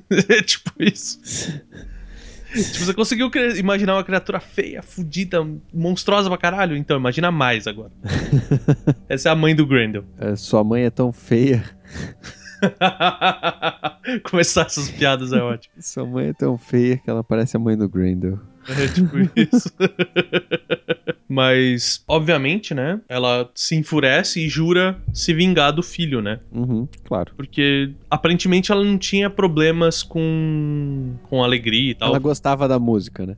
é 0.29 0.41
tipo 0.41 0.71
isso. 0.79 1.19
Tipo, 2.53 2.85
você 2.85 2.93
conseguiu 2.93 3.29
imaginar 3.57 3.95
uma 3.95 4.03
criatura 4.03 4.39
feia, 4.39 4.81
fodida, 4.81 5.45
monstruosa 5.73 6.29
pra 6.29 6.37
caralho? 6.37 6.75
Então, 6.75 6.97
imagina 6.97 7.31
mais 7.31 7.67
agora. 7.67 7.91
Essa 9.09 9.29
é 9.29 9.31
a 9.31 9.35
mãe 9.35 9.55
do 9.55 9.65
Grendel. 9.65 10.03
É, 10.17 10.35
sua 10.35 10.63
mãe 10.63 10.83
é 10.83 10.89
tão 10.89 11.11
feia. 11.11 11.63
Começar 14.29 14.65
essas 14.65 14.89
piadas 14.89 15.31
é 15.31 15.41
ótimo. 15.41 15.73
Sua 15.79 16.05
mãe 16.05 16.27
é 16.27 16.33
tão 16.33 16.57
feia 16.57 16.97
que 16.97 17.09
ela 17.09 17.23
parece 17.23 17.55
a 17.55 17.59
mãe 17.59 17.77
do 17.77 17.87
Grendel. 17.87 18.39
É 18.77 18.87
tipo 18.87 19.17
isso. 19.35 19.71
Mas, 21.29 22.03
obviamente, 22.07 22.73
né? 22.73 23.01
Ela 23.09 23.49
se 23.53 23.75
enfurece 23.75 24.45
e 24.45 24.49
jura 24.49 24.97
se 25.13 25.33
vingar 25.33 25.73
do 25.73 25.83
filho, 25.83 26.21
né? 26.21 26.39
Uhum, 26.51 26.87
claro. 27.03 27.33
Porque 27.35 27.91
aparentemente 28.09 28.71
ela 28.71 28.83
não 28.83 28.97
tinha 28.97 29.29
problemas 29.29 30.03
com, 30.03 31.15
com 31.23 31.43
alegria 31.43 31.91
e 31.91 31.95
tal. 31.95 32.09
Ela 32.09 32.19
gostava 32.19 32.67
da 32.67 32.79
música, 32.79 33.25
né? 33.25 33.35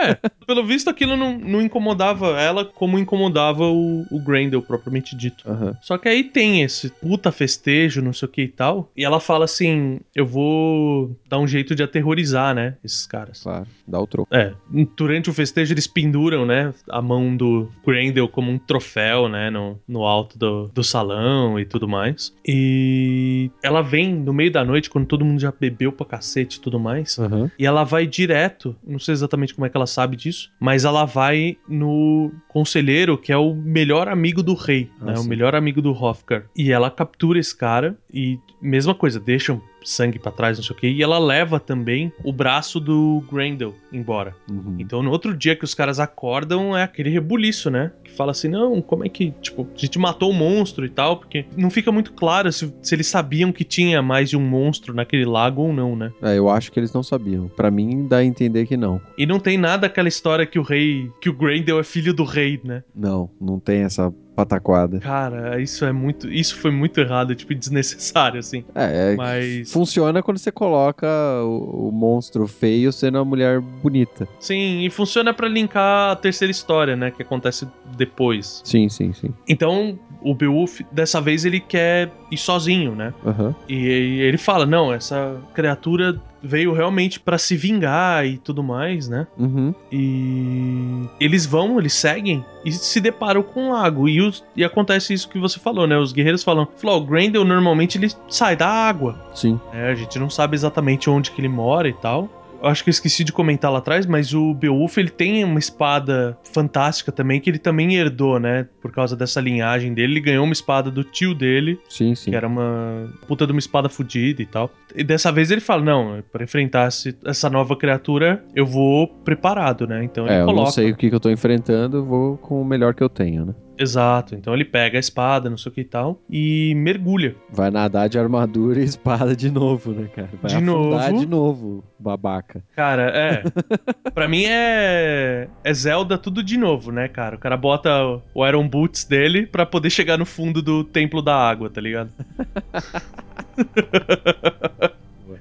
É, 0.00 0.14
pelo 0.46 0.64
visto 0.64 0.88
aquilo 0.88 1.16
não, 1.16 1.38
não 1.38 1.60
incomodava 1.60 2.40
ela 2.40 2.64
como 2.64 2.98
incomodava 2.98 3.64
o, 3.64 4.06
o 4.10 4.20
Grendel, 4.20 4.62
propriamente 4.62 5.16
dito. 5.16 5.48
Aham. 5.48 5.76
Só 5.80 5.98
que 5.98 6.08
aí 6.08 6.24
tem 6.24 6.62
esse 6.62 6.88
puta 6.90 7.30
festejo, 7.30 8.02
não 8.02 8.12
sei 8.12 8.28
o 8.28 8.30
que 8.30 8.42
e 8.42 8.48
tal. 8.48 8.90
E 8.96 9.04
ela 9.04 9.20
fala 9.20 9.44
assim: 9.44 10.00
eu 10.14 10.26
vou 10.26 11.16
dar 11.28 11.38
um 11.38 11.46
jeito 11.46 11.74
de 11.74 11.82
aterrorizar, 11.82 12.54
né? 12.54 12.76
Esses 12.84 13.06
caras. 13.06 13.42
Claro, 13.42 13.66
dá 13.86 14.00
o 14.00 14.06
troco. 14.06 14.34
É, 14.34 14.52
durante 14.96 15.30
o 15.30 15.34
festejo 15.34 15.72
eles 15.72 15.86
penduram, 15.86 16.44
né, 16.46 16.72
a 16.90 17.00
mão 17.00 17.36
do 17.36 17.70
Grendel 17.86 18.28
como 18.28 18.50
um 18.50 18.58
troféu, 18.58 19.28
né, 19.28 19.50
no, 19.50 19.78
no 19.86 20.04
alto 20.04 20.38
do, 20.38 20.68
do 20.68 20.82
salão 20.84 21.58
e 21.58 21.64
tudo 21.64 21.86
mais. 21.86 22.34
E 22.46 23.50
ela 23.62 23.82
vem 23.82 24.14
no 24.14 24.32
meio 24.32 24.50
da 24.50 24.64
noite, 24.64 24.90
quando 24.90 25.06
todo 25.06 25.24
mundo 25.24 25.40
já 25.40 25.52
bebeu 25.58 25.92
pra 25.92 26.06
cacete 26.06 26.58
e 26.58 26.60
tudo 26.60 26.78
mais, 26.78 27.18
Aham. 27.18 27.50
e 27.58 27.66
ela 27.66 27.84
vai 27.84 28.06
direto, 28.06 28.74
não 28.86 28.98
sei 28.98 29.12
exatamente 29.12 29.25
como 29.54 29.66
é 29.66 29.68
que 29.68 29.76
ela 29.76 29.86
sabe 29.86 30.16
disso, 30.16 30.50
mas 30.60 30.84
ela 30.84 31.04
vai 31.04 31.56
no 31.68 32.30
conselheiro, 32.48 33.16
que 33.18 33.32
é 33.32 33.36
o 33.36 33.54
melhor 33.54 34.08
amigo 34.08 34.42
do 34.42 34.54
rei, 34.54 34.90
Ah, 35.00 35.06
né, 35.06 35.12
o 35.14 35.18
sim. 35.18 35.28
melhor 35.28 35.54
amigo 35.54 35.80
do 35.82 35.90
Hrothgar. 35.92 36.44
E 36.56 36.70
ela 36.72 36.90
captura 36.90 37.38
esse 37.38 37.56
cara 37.56 37.96
e, 38.12 38.38
mesma 38.60 38.94
coisa, 38.94 39.18
deixa 39.20 39.52
sangue 39.86 40.18
pra 40.18 40.32
trás, 40.32 40.58
não 40.58 40.64
sei 40.64 40.76
o 40.76 40.78
que, 40.78 40.88
e 40.88 41.02
ela 41.02 41.18
leva 41.18 41.60
também 41.60 42.12
o 42.24 42.32
braço 42.32 42.80
do 42.80 43.22
Grendel 43.30 43.74
embora. 43.92 44.34
Uhum. 44.50 44.76
Então, 44.78 45.02
no 45.02 45.10
outro 45.10 45.36
dia 45.36 45.56
que 45.56 45.64
os 45.64 45.74
caras 45.74 46.00
acordam, 46.00 46.76
é 46.76 46.82
aquele 46.82 47.10
rebuliço, 47.10 47.70
né? 47.70 47.92
Que 48.04 48.12
fala 48.12 48.32
assim: 48.32 48.48
não, 48.48 48.82
como 48.82 49.04
é 49.04 49.08
que, 49.08 49.30
tipo, 49.40 49.66
a 49.74 49.78
gente 49.78 49.98
matou 49.98 50.30
o 50.30 50.34
monstro 50.34 50.84
e 50.84 50.88
tal, 50.88 51.18
porque 51.18 51.46
não 51.56 51.70
fica 51.70 51.92
muito 51.92 52.12
claro 52.12 52.52
se, 52.52 52.72
se 52.82 52.94
eles 52.94 53.06
sabiam 53.06 53.52
que 53.52 53.64
tinha 53.64 54.02
mais 54.02 54.30
de 54.30 54.36
um 54.36 54.40
monstro 54.40 54.94
naquele 54.94 55.24
lago 55.24 55.62
ou 55.62 55.72
não, 55.72 55.94
né? 55.96 56.12
É, 56.22 56.36
eu 56.36 56.48
acho 56.48 56.72
que 56.72 56.80
eles 56.80 56.92
não 56.92 57.02
sabiam. 57.02 57.48
Pra 57.48 57.70
mim, 57.70 58.06
dá 58.08 58.18
a 58.18 58.24
entender 58.24 58.66
que 58.66 58.76
não. 58.76 59.00
E 59.16 59.26
não 59.26 59.38
tem 59.38 59.56
nada 59.56 59.86
aquela 59.86 60.08
história 60.08 60.46
que 60.46 60.58
o 60.58 60.62
rei, 60.62 61.10
que 61.20 61.28
o 61.28 61.32
Grendel 61.32 61.78
é 61.78 61.84
filho 61.84 62.12
do 62.12 62.24
rei, 62.24 62.60
né? 62.64 62.82
Não, 62.94 63.30
não 63.40 63.58
tem 63.58 63.82
essa 63.82 64.12
pataquada. 64.36 65.00
Cara, 65.00 65.58
isso 65.60 65.84
é 65.86 65.92
muito. 65.92 66.30
Isso 66.30 66.56
foi 66.56 66.70
muito 66.70 67.00
errado, 67.00 67.34
tipo, 67.34 67.54
desnecessário, 67.54 68.38
assim. 68.38 68.62
É, 68.74 69.12
é 69.12 69.16
Mas. 69.16 69.72
funciona 69.72 70.22
quando 70.22 70.36
você 70.36 70.52
coloca 70.52 71.06
o, 71.42 71.88
o 71.88 71.92
monstro 71.92 72.46
feio 72.46 72.92
sendo 72.92 73.16
uma 73.16 73.24
mulher 73.24 73.60
bonita. 73.60 74.28
Sim, 74.38 74.84
e 74.84 74.90
funciona 74.90 75.32
pra 75.32 75.48
linkar 75.48 76.12
a 76.12 76.16
terceira 76.16 76.50
história, 76.50 76.94
né? 76.94 77.10
Que 77.10 77.22
acontece 77.22 77.66
depois. 77.96 78.60
Sim, 78.62 78.90
sim, 78.90 79.12
sim. 79.14 79.32
Então, 79.48 79.98
o 80.22 80.34
Beowulf, 80.34 80.80
dessa 80.92 81.20
vez, 81.20 81.44
ele 81.44 81.60
quer 81.60 82.10
ir 82.30 82.36
sozinho, 82.38 82.94
né? 82.94 83.12
Aham. 83.24 83.54
E, 83.68 83.74
e 83.74 84.20
ele 84.22 84.38
fala: 84.38 84.64
não, 84.66 84.92
essa 84.92 85.36
criatura 85.54 86.20
veio 86.42 86.72
realmente 86.72 87.18
pra 87.18 87.38
se 87.38 87.56
vingar 87.56 88.24
e 88.24 88.38
tudo 88.38 88.62
mais, 88.62 89.08
né? 89.08 89.26
Uhum. 89.36 89.74
E 89.90 91.08
eles 91.18 91.44
vão, 91.46 91.78
eles 91.78 91.92
seguem 91.94 92.44
e 92.64 92.70
se 92.72 93.00
deparam 93.00 93.42
com 93.42 93.68
um 93.68 93.72
lago. 93.72 94.08
E, 94.08 94.20
os- 94.20 94.44
e 94.54 94.64
acontece 94.64 95.12
isso 95.12 95.28
que 95.28 95.38
você 95.38 95.58
falou, 95.58 95.86
né? 95.86 95.96
Os 95.98 96.12
guerreiros 96.12 96.42
falam: 96.44 96.66
falou, 96.76 96.98
o 97.02 97.04
Grendel 97.06 97.44
normalmente 97.44 97.98
ele 97.98 98.08
sai 98.28 98.56
da 98.56 98.68
água. 98.68 99.18
Sim. 99.34 99.58
né? 99.72 99.90
A 99.90 99.94
gente 99.94 100.18
não 100.18 100.30
sabe 100.30 100.54
exatamente 100.54 101.10
onde 101.10 101.30
que 101.30 101.40
ele 101.40 101.48
mora 101.48 101.88
e 101.88 101.92
tal. 101.94 102.28
Eu 102.62 102.68
acho 102.68 102.82
que 102.82 102.90
eu 102.90 102.92
esqueci 102.92 103.22
de 103.24 103.32
comentar 103.32 103.70
lá 103.70 103.78
atrás, 103.78 104.06
mas 104.06 104.32
o 104.34 104.54
Beowulf 104.54 104.96
ele 104.98 105.10
tem 105.10 105.44
uma 105.44 105.58
espada 105.58 106.36
fantástica 106.52 107.12
também, 107.12 107.40
que 107.40 107.50
ele 107.50 107.58
também 107.58 107.94
herdou, 107.96 108.38
né? 108.40 108.66
Por 108.80 108.90
causa 108.92 109.16
dessa 109.16 109.40
linhagem 109.40 109.92
dele. 109.94 110.14
Ele 110.14 110.20
ganhou 110.20 110.44
uma 110.44 110.52
espada 110.52 110.90
do 110.90 111.04
tio 111.04 111.34
dele, 111.34 111.78
Sim, 111.88 112.14
sim. 112.14 112.30
que 112.30 112.36
era 112.36 112.46
uma 112.46 113.08
puta 113.26 113.46
de 113.46 113.52
uma 113.52 113.58
espada 113.58 113.88
fodida 113.88 114.42
e 114.42 114.46
tal. 114.46 114.70
E 114.94 115.04
dessa 115.04 115.30
vez 115.30 115.50
ele 115.50 115.60
fala: 115.60 115.82
não, 115.82 116.22
pra 116.32 116.44
enfrentar 116.44 116.88
essa 117.24 117.50
nova 117.50 117.76
criatura, 117.76 118.42
eu 118.54 118.64
vou 118.66 119.06
preparado, 119.08 119.86
né? 119.86 120.02
Então 120.04 120.24
ele 120.26 120.34
É, 120.34 120.40
eu 120.42 120.46
coloca. 120.46 120.64
não 120.64 120.70
sei 120.72 120.90
o 120.90 120.96
que, 120.96 121.08
que 121.08 121.14
eu 121.14 121.20
tô 121.20 121.30
enfrentando, 121.30 121.98
eu 121.98 122.04
vou 122.04 122.36
com 122.38 122.60
o 122.60 122.64
melhor 122.64 122.94
que 122.94 123.02
eu 123.02 123.08
tenho, 123.08 123.46
né? 123.46 123.54
Exato. 123.78 124.34
Então 124.34 124.54
ele 124.54 124.64
pega 124.64 124.98
a 124.98 125.00
espada, 125.00 125.48
não 125.50 125.56
sei 125.58 125.70
o 125.70 125.74
que 125.74 125.80
e 125.82 125.84
tal, 125.84 126.20
e 126.30 126.74
mergulha. 126.76 127.34
Vai 127.50 127.70
nadar 127.70 128.08
de 128.08 128.18
armadura 128.18 128.80
e 128.80 128.84
espada 128.84 129.36
de 129.36 129.50
novo, 129.50 129.92
né, 129.92 130.08
cara? 130.14 130.30
Vai 130.42 130.50
De 130.50 130.60
novo. 130.60 131.18
de 131.18 131.26
novo, 131.26 131.84
babaca. 131.98 132.62
Cara, 132.74 133.10
é. 133.14 133.42
pra 134.14 134.26
mim 134.28 134.44
é. 134.46 135.48
É 135.62 135.74
Zelda 135.74 136.16
tudo 136.18 136.42
de 136.42 136.56
novo, 136.56 136.90
né, 136.90 137.06
cara? 137.08 137.36
O 137.36 137.38
cara 137.38 137.56
bota 137.56 137.90
o 138.34 138.46
Iron 138.46 138.68
Boots 138.68 139.04
dele 139.04 139.46
pra 139.46 139.66
poder 139.66 139.90
chegar 139.90 140.16
no 140.16 140.26
fundo 140.26 140.62
do 140.62 140.82
Templo 140.84 141.20
da 141.22 141.36
Água, 141.36 141.68
tá 141.70 141.80
ligado? 141.80 142.10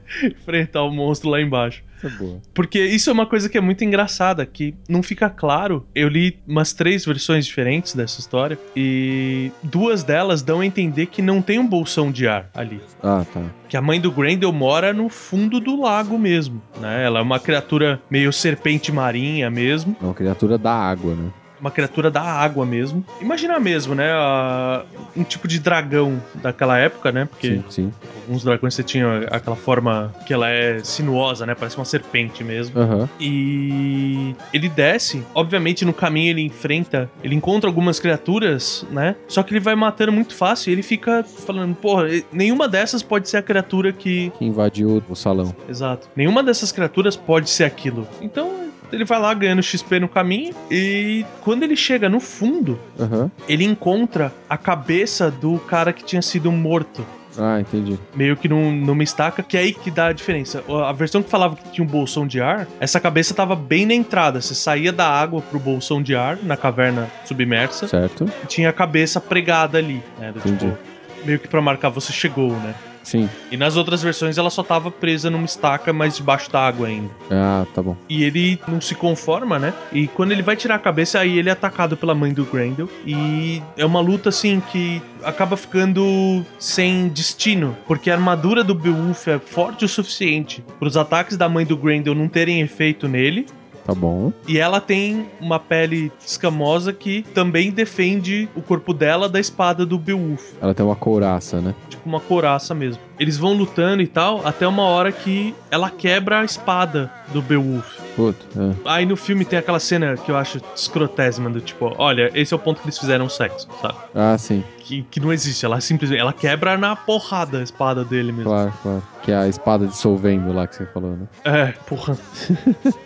Enfrentar 0.24 0.84
o 0.84 0.92
monstro 0.92 1.30
lá 1.30 1.42
embaixo. 1.42 1.84
Isso 1.98 2.08
é 2.08 2.10
boa. 2.10 2.42
Porque 2.54 2.80
isso 2.84 3.10
é 3.10 3.14
uma 3.14 3.26
coisa 3.26 3.50
que 3.50 3.58
é 3.58 3.62
muito 3.62 3.84
engraçada, 3.84 4.46
que 4.46 4.76
não 4.88 5.02
fica 5.02 5.30
claro. 5.30 5.86
Eu 5.96 6.08
li 6.08 6.38
umas 6.48 6.74
três 6.74 7.06
versões 7.06 7.46
diferentes 7.46 7.96
dessa 7.96 8.20
história, 8.20 8.60
e 8.76 9.52
duas 9.64 10.04
delas 10.04 10.42
dão 10.42 10.60
a 10.60 10.66
entender 10.66 11.08
que 11.08 11.22
não 11.22 11.42
tem 11.42 11.58
um 11.58 11.68
bolsão 11.68 12.12
de 12.12 12.28
ar 12.28 12.50
ali. 12.54 12.82
Ah, 13.02 13.26
tá. 13.34 13.42
Que 13.70 13.78
a 13.78 13.82
mãe 13.82 14.00
do 14.00 14.12
Grendel 14.12 14.52
mora 14.52 14.94
no 14.94 15.10
fundo 15.10 15.60
do 15.60 15.80
lago 15.82 16.18
mesmo, 16.20 16.62
né? 16.80 17.04
Ela 17.06 17.20
é 17.20 17.22
uma 17.22 17.40
criatura 17.40 18.00
meio 18.10 18.32
serpente 18.32 18.92
marinha 18.92 19.50
mesmo, 19.50 19.96
É 20.02 20.06
uma 20.06 20.14
criatura 20.14 20.58
da 20.58 20.74
água, 20.74 21.16
né? 21.16 21.32
Uma 21.66 21.72
criatura 21.72 22.12
da 22.12 22.22
água 22.22 22.64
mesmo. 22.66 23.04
Imagina 23.20 23.60
mesmo, 23.60 23.96
né? 23.96 24.12
a- 24.12 24.84
um 25.18 25.24
tipo 25.24 25.48
de 25.48 25.60
dragão 25.60 26.22
daquela 26.36 26.78
época, 26.78 27.12
né? 27.12 27.26
Porque 27.26 27.56
Sim, 27.56 27.64
sim. 27.70 27.94
alguns 28.22 28.44
dragões 28.44 28.74
você 28.76 28.84
tinha 28.84 29.26
aquela 29.32 29.56
forma 29.56 30.14
que 30.28 30.34
ela 30.34 30.50
é 30.50 30.80
sinuosa, 30.84 31.46
né? 31.46 31.56
Parece 31.56 31.78
uma 31.78 31.86
serpente 31.86 32.44
mesmo. 32.44 32.80
Aham. 32.80 33.10
E 33.20 34.36
ele 34.54 34.70
desce, 34.70 35.24
obviamente 35.34 35.84
no 35.86 35.94
caminho 35.94 36.30
ele 36.32 36.42
enfrenta, 36.42 37.10
ele 37.24 37.34
encontra 37.34 37.68
algumas 37.70 38.00
criaturas, 38.00 38.86
né? 38.92 39.16
Só 39.28 39.42
que 39.42 39.54
ele 39.54 39.60
vai 39.60 39.74
matando 39.76 40.12
muito 40.12 40.36
fácil 40.36 40.70
e 40.70 40.74
ele 40.74 40.84
fica 40.84 41.24
falando, 41.24 41.74
porra, 41.76 42.04
nenhuma 42.32 42.68
dessas 42.68 43.02
pode 43.02 43.28
ser 43.30 43.38
a 43.38 43.42
criatura 43.42 43.92
que. 43.92 44.32
Que 44.38 44.46
invadiu 44.46 45.02
o 45.10 45.16
salão. 45.16 45.56
Exato. 45.68 46.08
Nenhuma 46.16 46.44
dessas 46.44 46.72
criaturas 46.72 47.16
pode 47.16 47.50
ser 47.50 47.64
aquilo. 47.64 48.08
Então 48.22 48.65
ele 48.92 49.06
vai 49.06 49.20
lá 49.20 49.34
ganhando 49.34 49.62
XP 49.64 50.00
no 50.00 50.08
caminho 50.10 50.54
e 50.70 51.26
quando 51.42 51.64
ele 51.64 51.76
chega 51.76 52.10
no 52.10 52.20
fundo, 52.20 52.80
Aham. 53.00 53.30
ele 53.48 53.64
encontra 53.64 54.34
a 54.50 54.58
cabeça 54.58 55.30
do 55.32 55.58
cara 55.60 55.92
que 55.94 56.04
tinha 56.04 56.22
sido 56.22 56.52
morto. 56.52 57.06
Ah, 57.38 57.60
entendi. 57.60 58.00
Meio 58.16 58.38
que 58.38 58.48
num, 58.48 58.72
numa 58.72 59.04
estaca, 59.04 59.44
que 59.44 59.58
é 59.58 59.60
aí 59.60 59.74
que 59.74 59.92
dá 59.92 60.08
a 60.08 60.14
diferença. 60.14 60.64
A 60.88 60.94
versão 60.94 61.22
que 61.22 61.30
falava 61.30 61.58
que 61.58 61.70
tinha 61.70 61.84
um 61.86 61.88
bolsão 61.90 62.26
de 62.26 62.40
ar, 62.40 62.66
essa 62.80 62.98
cabeça 62.98 63.34
tava 63.34 63.58
bem 63.58 63.86
na 63.86 63.94
entrada. 63.94 64.40
Você 64.40 64.56
saía 64.56 64.94
da 64.94 65.06
água 65.06 65.42
pro 65.42 65.60
bolsão 65.60 66.02
de 66.02 66.16
ar, 66.16 66.38
na 66.42 66.56
caverna 66.56 67.10
submersa, 67.26 67.90
Certo? 67.90 68.26
e 68.42 68.48
tinha 68.48 68.70
a 68.70 68.74
cabeça 68.74 69.20
pregada 69.20 69.78
ali, 69.78 70.02
né? 70.18 70.32
do 70.32 70.40
Entendi. 70.40 70.60
Tipo, 70.72 70.78
meio 71.26 71.38
que 71.40 71.48
pra 71.50 71.62
marcar 71.62 71.90
você 71.90 72.14
chegou, 72.14 72.52
né? 72.52 72.74
Sim. 73.06 73.30
E 73.52 73.56
nas 73.56 73.78
outras 73.78 74.02
versões 74.02 74.38
ela 74.38 74.50
só 74.50 74.64
tava 74.64 74.92
presa 74.92 75.30
numa 75.30 75.46
estaca, 75.46 75.94
mas 75.94 76.18
debaixo 76.18 76.52
da 76.52 76.68
água 76.68 76.88
ainda. 76.88 77.10
Ah, 77.32 77.66
tá 77.74 77.82
bom. 77.82 77.96
E 78.10 78.24
ele 78.24 78.60
não 78.68 78.82
se 78.82 78.96
conforma, 78.96 79.58
né? 79.58 79.74
E 79.94 80.08
quando 80.08 80.32
ele 80.32 80.42
vai 80.42 80.56
tirar 80.56 80.76
a 80.76 80.80
cabeça, 80.80 81.20
aí 81.20 81.38
ele 81.38 81.50
é 81.50 81.52
atacado 81.52 81.96
pela 81.96 82.16
mãe 82.16 82.34
do 82.34 82.44
Grendel. 82.44 82.90
E 83.06 83.62
é 83.78 83.86
uma 83.86 84.02
luta, 84.02 84.30
assim, 84.30 84.62
que 84.72 85.02
acaba 85.24 85.56
ficando 85.56 86.44
sem 86.60 87.08
destino. 87.10 87.78
Porque 87.88 88.10
a 88.10 88.16
armadura 88.16 88.64
do 88.64 88.74
Beowulf 88.74 89.28
é 89.28 89.40
forte 89.40 89.86
o 89.86 89.88
suficiente 89.88 90.64
para 90.80 90.88
os 90.88 90.98
ataques 90.98 91.38
da 91.38 91.48
mãe 91.48 91.66
do 91.66 91.78
Grendel 91.78 92.16
não 92.16 92.28
terem 92.28 92.62
efeito 92.62 93.08
nele. 93.08 93.46
Tá 93.86 93.94
bom. 93.94 94.34
E 94.48 94.58
ela 94.58 94.82
tem 94.82 95.28
uma 95.40 95.60
pele 95.60 96.12
escamosa 96.26 96.92
que 96.92 97.22
também 97.36 97.70
defende 97.70 98.50
o 98.56 98.62
corpo 98.62 98.94
dela 98.94 99.30
da 99.30 99.40
espada 99.40 99.86
do 99.86 100.00
Beowulf. 100.00 100.54
Ela 100.60 100.74
tem 100.74 100.84
uma 100.84 100.96
couraça, 100.96 101.62
né? 101.62 101.76
Tipo 101.88 102.10
uma 102.10 102.20
couraça 102.20 102.74
mesmo. 102.74 103.00
Eles 103.20 103.38
vão 103.38 103.54
lutando 103.54 104.02
e 104.02 104.08
tal, 104.08 104.46
até 104.46 104.68
uma 104.68 104.84
hora 104.84 105.12
que 105.12 105.56
ela 105.72 105.90
quebra 105.90 106.40
a 106.42 106.44
espada 106.46 107.12
do 107.34 107.42
Beowulf. 107.42 107.86
Puta. 108.16 108.46
é. 108.58 108.76
Aí 108.86 109.06
no 109.06 109.16
filme 109.18 109.44
tem 109.46 109.60
aquela 109.60 109.80
cena 109.80 110.16
que 110.16 110.32
eu 110.32 110.38
acho 110.38 110.60
escrotésima 110.76 111.50
do 111.50 111.60
tipo, 111.60 111.94
olha, 111.98 112.32
esse 112.34 112.54
é 112.54 112.58
o 112.58 112.60
ponto 112.60 112.80
que 112.82 112.88
eles 112.88 112.98
fizeram 112.98 113.28
sexo, 113.28 113.68
sabe? 113.82 113.96
Ah, 114.14 114.38
sim. 114.38 114.64
Que, 114.80 115.04
que 115.04 115.20
não 115.20 115.34
existe, 115.34 115.66
ela 115.66 115.82
simplesmente, 115.82 116.20
ela 116.20 116.32
quebra 116.34 116.78
na 116.78 116.96
porrada 116.96 117.60
a 117.60 117.64
espada 117.64 118.06
dele 118.06 118.32
mesmo. 118.32 118.50
Claro, 118.52 118.74
claro. 118.82 119.04
Que 119.24 119.32
é 119.32 119.36
a 119.36 119.48
espada 119.48 119.86
dissolvendo 119.88 120.54
lá 120.54 120.68
que 120.68 120.76
você 120.76 120.86
falou, 120.86 121.12
né? 121.18 121.28
É, 121.44 121.66
porra. 121.88 122.18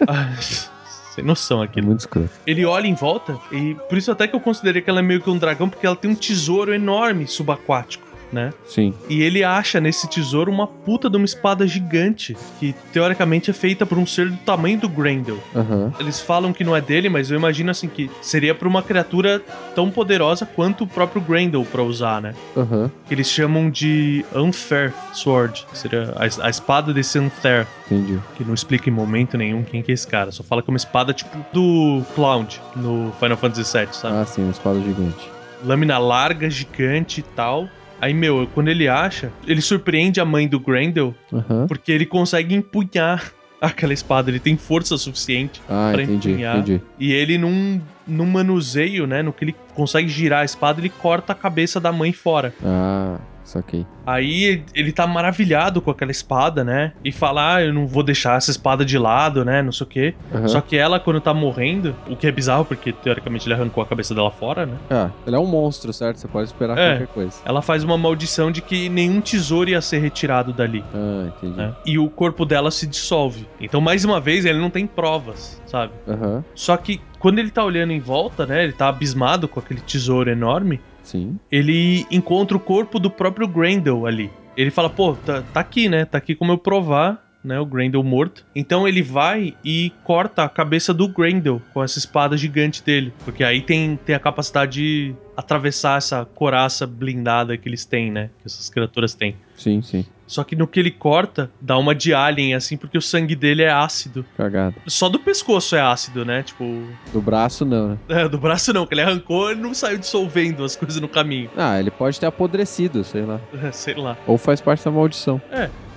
Ai, 0.07 0.35
Sem 1.15 1.23
noção 1.23 1.61
É 1.61 1.65
aquilo. 1.65 1.87
muito 1.87 2.01
escroto. 2.01 2.29
Ele 2.45 2.65
olha 2.65 2.85
em 2.87 2.93
volta 2.93 3.37
e 3.51 3.75
por 3.89 3.97
isso 3.97 4.11
até 4.11 4.27
que 4.27 4.35
eu 4.35 4.39
considerei 4.39 4.81
que 4.81 4.89
ela 4.89 4.99
é 4.99 5.01
meio 5.01 5.19
que 5.21 5.29
um 5.29 5.37
dragão, 5.37 5.67
porque 5.67 5.85
ela 5.85 5.95
tem 5.95 6.09
um 6.11 6.15
tesouro 6.15 6.73
enorme 6.73 7.25
subaquático. 7.27 8.07
Né? 8.31 8.51
Sim. 8.65 8.93
E 9.09 9.21
ele 9.21 9.43
acha 9.43 9.79
nesse 9.79 10.07
tesouro 10.07 10.51
uma 10.51 10.67
puta 10.67 11.09
de 11.09 11.17
uma 11.17 11.25
espada 11.25 11.67
gigante, 11.67 12.35
que 12.59 12.73
teoricamente 12.93 13.49
é 13.49 13.53
feita 13.53 13.85
por 13.85 13.97
um 13.97 14.05
ser 14.05 14.29
do 14.29 14.37
tamanho 14.37 14.79
do 14.79 14.87
Grendel. 14.89 15.37
Aham. 15.55 15.91
Eles 15.99 16.19
falam 16.21 16.53
que 16.53 16.63
não 16.63 16.75
é 16.75 16.81
dele, 16.81 17.09
mas 17.09 17.31
eu 17.31 17.37
imagino 17.37 17.71
assim 17.71 17.87
que 17.87 18.09
seria 18.21 18.53
pra 18.53 18.67
uma 18.67 18.83
criatura 18.83 19.41
tão 19.75 19.89
poderosa 19.89 20.45
quanto 20.45 20.83
o 20.83 20.87
próprio 20.87 21.21
Grendel 21.21 21.65
pra 21.71 21.81
usar, 21.83 22.21
né? 22.21 22.33
Aham. 22.55 22.91
Que 23.07 23.13
eles 23.13 23.29
chamam 23.29 23.69
de 23.69 24.23
Unfair 24.35 24.93
Sword, 25.13 25.65
que 25.71 25.77
seria 25.77 26.13
a, 26.15 26.45
a 26.45 26.49
espada 26.49 26.93
desse 26.93 27.17
Unfair, 27.19 27.67
Entendi. 27.89 28.19
que 28.35 28.43
não 28.43 28.53
explica 28.53 28.89
em 28.89 28.93
momento 28.93 29.37
nenhum 29.37 29.63
quem 29.63 29.81
que 29.81 29.91
é 29.91 29.93
esse 29.93 30.07
cara, 30.07 30.31
só 30.31 30.43
fala 30.43 30.61
que 30.61 30.69
é 30.69 30.71
uma 30.73 30.77
espada 30.77 31.13
tipo 31.13 31.37
do 31.51 32.03
Cloud 32.15 32.61
no 32.75 33.11
Final 33.19 33.37
Fantasy 33.37 33.77
VII, 33.77 33.87
sabe? 33.91 34.17
Ah, 34.17 34.25
sim, 34.25 34.43
uma 34.43 34.51
espada 34.51 34.79
gigante. 34.81 35.29
lâmina 35.63 35.97
larga, 35.97 36.49
gigante 36.49 37.19
e 37.19 37.23
tal. 37.23 37.67
Aí, 38.01 38.13
meu, 38.13 38.47
quando 38.53 38.69
ele 38.69 38.87
acha, 38.87 39.31
ele 39.45 39.61
surpreende 39.61 40.19
a 40.21 40.25
mãe 40.25 40.47
do 40.47 40.59
Grendel 40.59 41.13
Aham. 41.33 41.67
porque 41.67 41.91
ele 41.91 42.05
consegue 42.05 42.55
empunhar 42.55 43.31
aquela 43.61 43.91
espada. 43.93 44.31
Ele 44.31 44.39
tem 44.39 44.55
força 44.55 44.97
suficiente 44.97 45.61
Ah, 45.67 45.89
pra 45.93 46.03
entendi, 46.03 46.31
empunhar. 46.31 46.57
entendi. 46.59 46.81
E 46.97 47.11
ele, 47.11 47.37
num, 47.37 47.81
num 48.07 48.25
manuseio, 48.25 49.05
né, 49.05 49.21
no 49.21 49.33
que 49.33 49.43
ele 49.43 49.55
consegue 49.75 50.07
girar 50.07 50.41
a 50.41 50.45
espada, 50.45 50.79
ele 50.79 50.89
corta 50.89 51.33
a 51.33 51.35
cabeça 51.35 51.77
da 51.79 51.91
mãe 51.91 52.13
fora. 52.13 52.53
Ah, 52.63 53.17
saquei. 53.49 53.87
Aí 54.05 54.65
ele 54.73 54.91
tá 54.91 55.05
maravilhado 55.05 55.81
com 55.81 55.91
aquela 55.91 56.09
espada, 56.11 56.63
né? 56.63 56.93
E 57.03 57.11
fala, 57.11 57.55
ah, 57.55 57.61
eu 57.63 57.71
não 57.71 57.85
vou 57.85 58.01
deixar 58.01 58.37
essa 58.37 58.49
espada 58.49 58.83
de 58.83 58.97
lado, 58.97 59.45
né? 59.45 59.61
Não 59.61 59.71
sei 59.71 59.85
o 59.85 59.89
quê. 59.89 60.15
Aham. 60.33 60.47
Só 60.47 60.61
que 60.61 60.75
ela, 60.75 60.99
quando 60.99 61.21
tá 61.21 61.31
morrendo, 61.33 61.95
o 62.09 62.17
que 62.17 62.25
é 62.25 62.31
bizarro, 62.31 62.65
porque 62.65 62.91
teoricamente 62.91 63.45
ele 63.47 63.53
arrancou 63.53 63.83
a 63.83 63.85
cabeça 63.85 64.15
dela 64.15 64.31
fora, 64.31 64.65
né? 64.65 64.79
Ah, 64.89 65.11
ele 65.27 65.35
é 65.35 65.39
um 65.39 65.45
monstro, 65.45 65.93
certo? 65.93 66.17
Você 66.19 66.27
pode 66.27 66.47
esperar 66.49 66.75
É. 66.77 66.89
qualquer 66.91 67.07
coisa. 67.07 67.37
Ela 67.45 67.61
faz 67.61 67.83
uma 67.83 67.97
maldição 67.99 68.51
de 68.51 68.61
que 68.63 68.89
nenhum 68.89 69.21
tesouro 69.21 69.69
ia 69.69 69.81
ser 69.81 69.99
retirado 69.99 70.51
dali. 70.53 70.83
Ah, 70.91 71.27
entendi. 71.27 71.57
né? 71.57 71.75
E 71.85 71.99
o 71.99 72.09
corpo 72.09 72.45
dela 72.45 72.71
se 72.71 72.87
dissolve. 72.87 73.47
Então, 73.59 73.79
mais 73.79 74.03
uma 74.05 74.19
vez, 74.19 74.43
ele 74.43 74.57
não 74.59 74.71
tem 74.71 74.87
provas, 74.87 75.61
sabe? 75.67 75.93
Aham, 76.07 76.43
Só 76.55 76.75
que 76.77 76.99
quando 77.19 77.37
ele 77.37 77.51
tá 77.51 77.63
olhando 77.63 77.91
em 77.91 77.99
volta, 77.99 78.45
né? 78.47 78.63
Ele 78.63 78.73
tá 78.73 78.87
abismado 78.87 79.47
com 79.47 79.59
aquele 79.59 79.81
tesouro 79.81 80.29
enorme. 80.31 80.81
Sim. 81.09 81.39
Ele 81.51 82.05
encontra 82.11 82.55
o 82.55 82.59
corpo 82.59 82.99
do 82.99 83.09
próprio 83.09 83.47
Grendel 83.47 84.05
ali. 84.05 84.29
Ele 84.55 84.71
fala, 84.71 84.89
pô, 84.89 85.13
tá, 85.13 85.41
tá 85.41 85.59
aqui, 85.59 85.87
né? 85.89 86.05
Tá 86.05 86.17
aqui 86.17 86.35
como 86.35 86.51
eu 86.51 86.57
provar. 86.57 87.25
Né, 87.41 87.57
o 87.57 87.65
Grendel 87.65 88.03
morto. 88.03 88.45
Então 88.53 88.85
ele 88.85 89.01
vai 89.01 89.55
e 89.63 89.93
corta 90.03 90.43
a 90.43 90.49
cabeça 90.49 90.93
do 90.93 91.07
Grendel 91.07 91.61
com 91.73 91.81
essa 91.81 91.97
espada 91.97 92.35
gigante 92.35 92.83
dele. 92.83 93.13
Porque 93.23 93.45
aí 93.45 93.61
tem, 93.61 93.95
tem 94.05 94.13
a 94.13 94.19
capacidade 94.19 94.73
de 94.73 95.15
atravessar 95.37 95.99
essa 95.99 96.25
coraça 96.25 96.85
blindada 96.85 97.55
que 97.55 97.69
eles 97.69 97.85
têm, 97.85 98.11
né? 98.11 98.29
Que 98.41 98.47
essas 98.47 98.69
criaturas 98.69 99.13
têm. 99.13 99.37
Sim, 99.55 99.81
sim. 99.81 100.05
Só 100.29 100.43
que 100.43 100.55
no 100.55 100.67
que 100.67 100.79
ele 100.79 100.91
corta, 100.91 101.49
dá 101.59 101.75
uma 101.75 101.95
de 101.95 102.13
alien, 102.13 102.53
assim, 102.53 102.77
porque 102.77 102.95
o 102.95 103.01
sangue 103.01 103.35
dele 103.35 103.63
é 103.63 103.71
ácido. 103.71 104.23
Cagado. 104.37 104.75
Só 104.85 105.09
do 105.09 105.17
pescoço 105.17 105.75
é 105.75 105.81
ácido, 105.81 106.23
né? 106.23 106.43
Tipo. 106.43 106.83
Do 107.11 107.19
braço, 107.19 107.65
não, 107.65 107.89
né? 107.89 107.97
é, 108.09 108.29
do 108.29 108.37
braço 108.37 108.71
não, 108.71 108.85
que 108.85 108.93
ele 108.93 109.01
arrancou 109.01 109.51
e 109.51 109.55
não 109.55 109.73
saiu 109.73 109.97
dissolvendo 109.97 110.63
as 110.63 110.75
coisas 110.75 111.01
no 111.01 111.09
caminho. 111.09 111.49
Ah, 111.57 111.79
ele 111.79 111.89
pode 111.89 112.19
ter 112.19 112.27
apodrecido, 112.27 113.03
sei 113.03 113.23
lá. 113.23 113.41
Sei 113.73 113.95
lá. 113.95 114.15
Ou 114.27 114.37
faz 114.37 114.61
parte 114.61 114.85
da 114.85 114.91
maldição. 114.91 115.41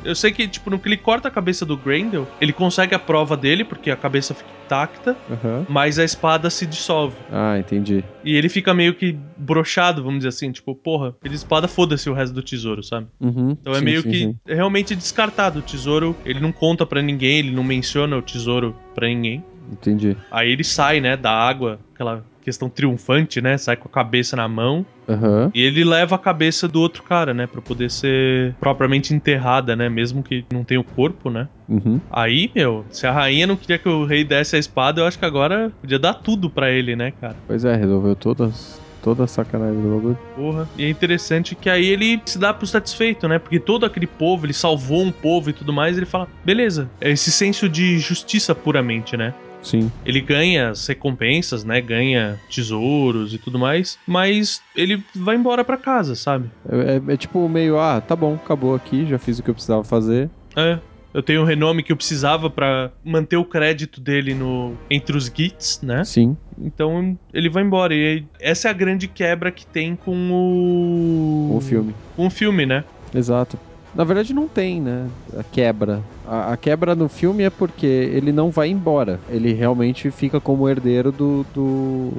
Eu 0.05 0.15
sei 0.15 0.33
que, 0.33 0.47
tipo, 0.49 0.71
no 0.71 0.79
que 0.79 0.89
ele 0.89 0.97
corta 0.97 1.29
a 1.29 1.31
cabeça 1.31 1.65
do 1.65 1.77
Grendel, 1.77 2.27
ele 2.41 2.53
consegue 2.53 2.95
a 2.95 2.99
prova 2.99 3.37
dele, 3.37 3.65
porque 3.65 3.91
a 3.91 3.97
cabeça 3.97 4.35
fica 4.35 4.51
intacta, 4.65 5.17
Aham. 5.31 5.67
mas 5.69 5.99
a 5.99 6.05
espada 6.05 6.49
se 6.51 6.67
dissolve. 6.67 7.17
Ah, 7.31 7.59
entendi. 7.59 8.03
E 8.25 8.35
ele 8.37 8.49
fica 8.49 8.73
meio 8.73 8.95
que 8.95 9.17
brochado, 9.37 10.03
vamos 10.03 10.19
dizer 10.21 10.29
assim, 10.31 10.51
tipo, 10.51 10.75
porra, 10.75 11.15
ele 11.25 11.35
espada, 11.35 11.69
foda-se 11.69 12.09
o 12.09 12.15
resto 12.15 12.33
do 12.35 12.43
tesouro, 12.43 12.83
sabe? 12.83 13.07
Uhum. 13.21 13.57
Então 13.61 13.73
é 13.75 13.79
Sim, 13.79 13.85
meio 13.85 14.03
sim, 14.03 14.11
que 14.11 14.19
sim. 14.19 14.37
realmente 14.47 14.97
descartado. 14.97 15.59
O 15.59 15.63
tesouro, 15.63 16.17
ele 16.25 16.41
não 16.41 16.53
conta 16.53 16.87
pra 16.87 17.03
ninguém, 17.03 17.39
ele 17.39 17.51
não 17.51 17.65
menciona 17.65 18.17
o 18.17 18.23
tesouro 18.23 18.75
pra 18.95 19.07
ninguém. 19.09 19.45
Entendi. 19.71 20.17
Aí 20.31 20.51
ele 20.51 20.65
sai, 20.65 21.01
né, 21.01 21.17
da 21.17 21.31
água, 21.33 21.79
aquela 21.95 22.25
questão 22.43 22.69
triunfante, 22.69 23.41
né? 23.41 23.57
Sai 23.57 23.77
com 23.77 23.89
a 23.89 23.91
cabeça 23.91 24.37
na 24.37 24.49
mão. 24.49 24.85
Aham. 25.09 25.51
E 25.55 25.63
ele 25.63 25.85
leva 25.85 26.17
a 26.17 26.19
cabeça 26.19 26.69
do 26.69 26.81
outro 26.81 27.03
cara, 27.03 27.33
né? 27.33 27.47
Pra 27.47 27.61
poder 27.61 27.91
ser 27.91 28.55
propriamente 28.61 29.15
enterrada, 29.15 29.75
né? 29.75 29.89
Mesmo 29.89 30.23
que 30.23 30.45
não 30.53 30.65
tenha 30.65 30.81
o 30.81 30.85
corpo, 30.85 31.31
né? 31.31 31.49
Uhum. 31.69 32.01
Aí, 32.11 32.51
meu, 32.55 32.85
se 32.91 33.07
a 33.07 33.13
rainha 33.13 33.47
não 33.47 33.57
queria 33.57 33.79
que 33.79 33.89
o 33.89 34.05
rei 34.05 34.25
desse 34.25 34.57
a 34.57 34.59
espada, 34.59 35.01
eu 35.01 35.07
acho 35.07 35.19
que 35.19 35.25
agora 35.25 35.73
podia 35.81 35.99
dar 35.99 36.15
tudo 36.15 36.51
pra 36.51 36.71
ele, 36.71 36.95
né, 36.95 37.13
cara? 37.21 37.37
Pois 37.47 37.65
é, 37.65 37.75
resolveu 37.75 38.15
todas, 38.15 38.81
toda 39.03 39.25
a 39.25 39.27
sacanagem 39.27 39.81
do 39.81 39.95
bagulho. 39.95 40.19
Porra. 40.35 40.69
E 40.77 40.85
é 40.85 40.89
interessante 40.89 41.55
que 41.55 41.71
aí 41.71 41.87
ele 41.87 42.21
se 42.27 42.39
dá 42.39 42.53
por 42.53 42.67
satisfeito, 42.67 43.27
né? 43.27 43.39
Porque 43.39 43.59
todo 43.59 43.87
aquele 43.87 44.07
povo, 44.07 44.47
ele 44.47 44.53
salvou 44.53 45.03
um 45.03 45.13
povo 45.13 45.51
e 45.51 45.53
tudo 45.53 45.73
mais, 45.73 45.97
ele 45.97 46.07
fala, 46.07 46.29
beleza. 46.45 46.89
É 47.01 47.11
esse 47.11 47.33
senso 47.33 47.69
de 47.69 47.99
justiça 47.99 48.55
puramente, 48.55 49.17
né? 49.17 49.33
Sim. 49.63 49.91
Ele 50.05 50.21
ganha 50.21 50.71
as 50.71 50.87
recompensas, 50.87 51.65
né? 51.65 51.81
Ganha 51.81 52.39
tesouros 52.55 53.33
e 53.35 53.39
tudo 53.39 53.59
mais, 53.59 53.99
mas 54.07 54.61
ele 54.75 55.03
vai 55.15 55.37
embora 55.37 55.65
pra 55.65 55.77
casa, 55.77 56.15
sabe? 56.15 56.49
É, 56.69 56.97
é- 56.97 57.13
é 57.15 57.17
tipo 57.17 57.49
meio, 57.49 57.79
ah, 57.79 58.01
tá 58.01 58.17
bom, 58.17 58.35
acabou 58.35 58.75
aqui, 58.75 59.07
já 59.07 59.19
fiz 59.19 59.39
o 59.39 59.43
que 59.43 59.51
eu 59.51 59.55
precisava 59.55 59.85
fazer. 59.85 60.31
É. 60.57 60.79
Eu 61.15 61.23
tenho 61.23 61.43
o 61.43 61.45
renome 61.45 61.83
que 61.83 61.93
eu 61.93 61.97
precisava 61.97 62.49
pra 62.49 62.91
manter 63.05 63.37
o 63.37 63.45
crédito 63.45 64.01
dele 64.01 64.33
no 64.33 64.75
entre 64.91 65.15
os 65.15 65.27
gits, 65.27 65.79
né? 65.83 66.05
Sim. 66.05 66.35
Então 66.59 67.19
ele 67.35 67.51
vai 67.51 67.63
embora. 67.63 67.95
E 67.95 68.25
essa 68.41 68.69
é 68.69 68.71
a 68.71 68.75
grande 68.75 69.07
quebra 69.07 69.53
que 69.53 69.67
tem 69.67 69.95
com 69.95 70.31
o. 70.33 71.57
O 71.57 71.61
filme. 71.61 71.95
Com 72.17 72.27
o 72.27 72.31
filme, 72.31 72.65
né? 72.65 72.83
Exato. 73.15 73.59
Na 73.95 74.05
verdade, 74.05 74.33
não 74.33 74.49
tem, 74.49 74.81
né? 74.81 75.11
A 75.37 75.45
quebra. 75.45 76.03
A, 76.25 76.53
a 76.53 76.57
quebra 76.57 76.95
no 76.95 77.09
filme 77.09 77.43
é 77.43 77.51
porque 77.51 77.87
ele 77.87 78.33
não 78.33 78.51
vai 78.51 78.69
embora. 78.69 79.21
Ele 79.29 79.53
realmente 79.53 80.11
fica 80.11 80.41
como 80.41 80.69
herdeiro 80.69 81.13
do. 81.13 81.45
do... 81.53 82.11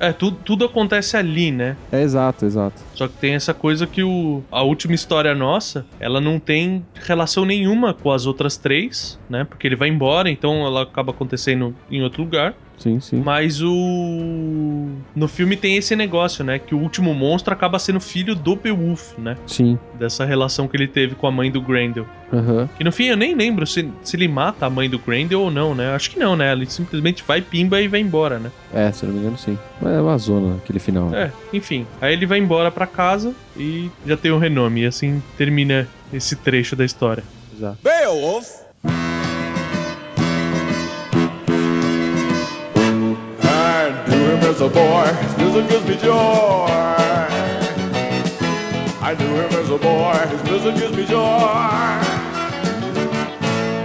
É, 0.00 0.12
tu, 0.12 0.32
tudo 0.32 0.64
acontece 0.64 1.16
ali, 1.16 1.52
né? 1.52 1.76
É 1.92 2.00
exato, 2.02 2.44
exato. 2.44 2.82
Só 2.94 3.06
que 3.06 3.18
tem 3.18 3.34
essa 3.34 3.54
coisa 3.54 3.86
que 3.86 4.02
o, 4.02 4.42
a 4.50 4.62
última 4.62 4.94
história 4.94 5.34
nossa, 5.34 5.86
ela 6.00 6.20
não 6.20 6.38
tem 6.38 6.84
relação 6.94 7.44
nenhuma 7.44 7.94
com 7.94 8.10
as 8.10 8.26
outras 8.26 8.56
três, 8.56 9.18
né? 9.28 9.44
Porque 9.44 9.66
ele 9.66 9.76
vai 9.76 9.88
embora, 9.88 10.30
então 10.30 10.66
ela 10.66 10.82
acaba 10.82 11.12
acontecendo 11.12 11.74
em 11.90 12.02
outro 12.02 12.22
lugar. 12.22 12.54
Sim, 12.80 12.98
sim. 12.98 13.22
Mas 13.22 13.60
o. 13.60 14.88
No 15.14 15.28
filme 15.28 15.54
tem 15.54 15.76
esse 15.76 15.94
negócio, 15.94 16.42
né? 16.42 16.58
Que 16.58 16.74
o 16.74 16.78
último 16.78 17.14
monstro 17.14 17.52
acaba 17.52 17.78
sendo 17.78 18.00
filho 18.00 18.34
do 18.34 18.56
Beowulf, 18.56 19.18
né? 19.18 19.36
Sim. 19.46 19.78
Dessa 19.94 20.24
relação 20.24 20.66
que 20.66 20.76
ele 20.78 20.88
teve 20.88 21.14
com 21.14 21.26
a 21.26 21.30
mãe 21.30 21.50
do 21.50 21.60
Grendel. 21.60 22.06
Aham. 22.32 22.68
Que 22.78 22.82
no 22.82 22.90
fim 22.90 23.06
eu 23.06 23.16
nem 23.18 23.34
lembro 23.34 23.66
se, 23.66 23.86
se 24.02 24.16
ele 24.16 24.26
mata 24.26 24.64
a 24.64 24.70
mãe 24.70 24.88
do 24.88 24.98
Grendel 24.98 25.42
ou 25.42 25.50
não, 25.50 25.74
né? 25.74 25.94
Acho 25.94 26.10
que 26.10 26.18
não, 26.18 26.34
né? 26.34 26.50
Ele 26.52 26.64
simplesmente 26.64 27.22
vai, 27.26 27.42
pimba 27.42 27.80
e 27.82 27.86
vai 27.88 28.00
embora, 28.00 28.38
né? 28.38 28.50
É, 28.72 28.90
se 28.90 29.04
eu 29.04 29.08
não 29.08 29.14
me 29.14 29.20
engano, 29.20 29.36
sim. 29.36 29.58
Mas 29.80 29.92
é 29.92 30.00
uma 30.00 30.16
zona 30.16 30.56
aquele 30.56 30.78
final. 30.78 31.14
É, 31.14 31.30
enfim. 31.52 31.86
Aí 32.00 32.14
ele 32.14 32.24
vai 32.24 32.38
embora 32.38 32.70
pra 32.70 32.86
casa 32.86 33.34
e 33.54 33.90
já 34.06 34.16
tem 34.16 34.30
o 34.30 34.38
renome. 34.38 34.82
E 34.82 34.86
assim 34.86 35.22
termina 35.36 35.86
esse 36.12 36.34
trecho 36.34 36.74
da 36.74 36.84
história. 36.84 37.24
Exato. 37.54 37.78
Beowulf. 37.84 38.60
Him 44.30 44.50
as 44.50 44.60
a 44.60 44.68
boy, 44.68 45.06
his 45.38 45.70
gives 45.70 45.86
me 45.88 45.96
joy. 45.96 46.66
I 49.02 49.16
knew 49.18 49.26
him 49.26 49.52
as 49.58 49.70
a 49.70 49.78
boy, 49.78 50.14
his 50.30 50.42
music 50.44 50.74
gives 50.76 50.96
me 50.96 51.04
joy. 51.06 52.00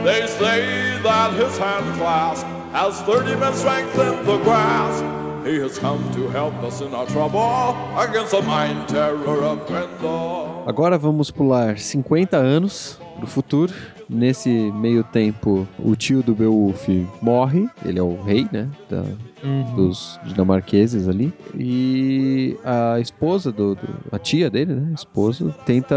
They 0.03 0.27
say 0.27 1.01
that 1.01 1.33
his 1.33 1.57
hand 1.57 1.85
clasp 1.97 2.45
has 2.73 3.01
30 3.01 3.35
men 3.37 3.53
strength 3.55 3.97
in 3.97 4.25
the 4.25 4.37
grasp. 4.43 5.03
He 5.45 5.57
has 5.59 5.79
come 5.79 6.01
to 6.13 6.27
help 6.29 6.53
us 6.63 6.81
in 6.81 6.93
our 6.93 7.07
trouble 7.07 7.73
against 7.97 8.31
the 8.31 8.41
mind 8.41 8.87
terror 8.87 9.43
of 9.43 9.65
Grendel. 9.67 10.65
Agora 10.67 10.97
vamos 10.97 11.31
pular 11.31 11.77
50 11.77 12.35
anos 12.35 12.99
pro 13.17 13.27
futuro. 13.27 13.73
Nesse 14.09 14.49
meio 14.49 15.03
tempo, 15.03 15.67
o 15.79 15.95
tio 15.95 16.21
do 16.21 16.35
Beowulf 16.35 16.87
morre. 17.21 17.67
Ele 17.83 17.99
é 17.99 18.03
o 18.03 18.21
rei, 18.21 18.47
né? 18.51 18.67
Da, 18.89 19.03
Uhum. 19.43 19.75
dos 19.75 20.19
dinamarqueses 20.25 21.07
ali. 21.07 21.31
E 21.55 22.55
a 22.63 22.99
esposa 22.99 23.51
do, 23.51 23.75
do- 23.75 23.81
a 24.11 24.17
tia 24.17 24.49
dele, 24.49 24.73
né? 24.73 24.87
A 24.91 24.93
esposa 24.95 25.53
tenta 25.65 25.95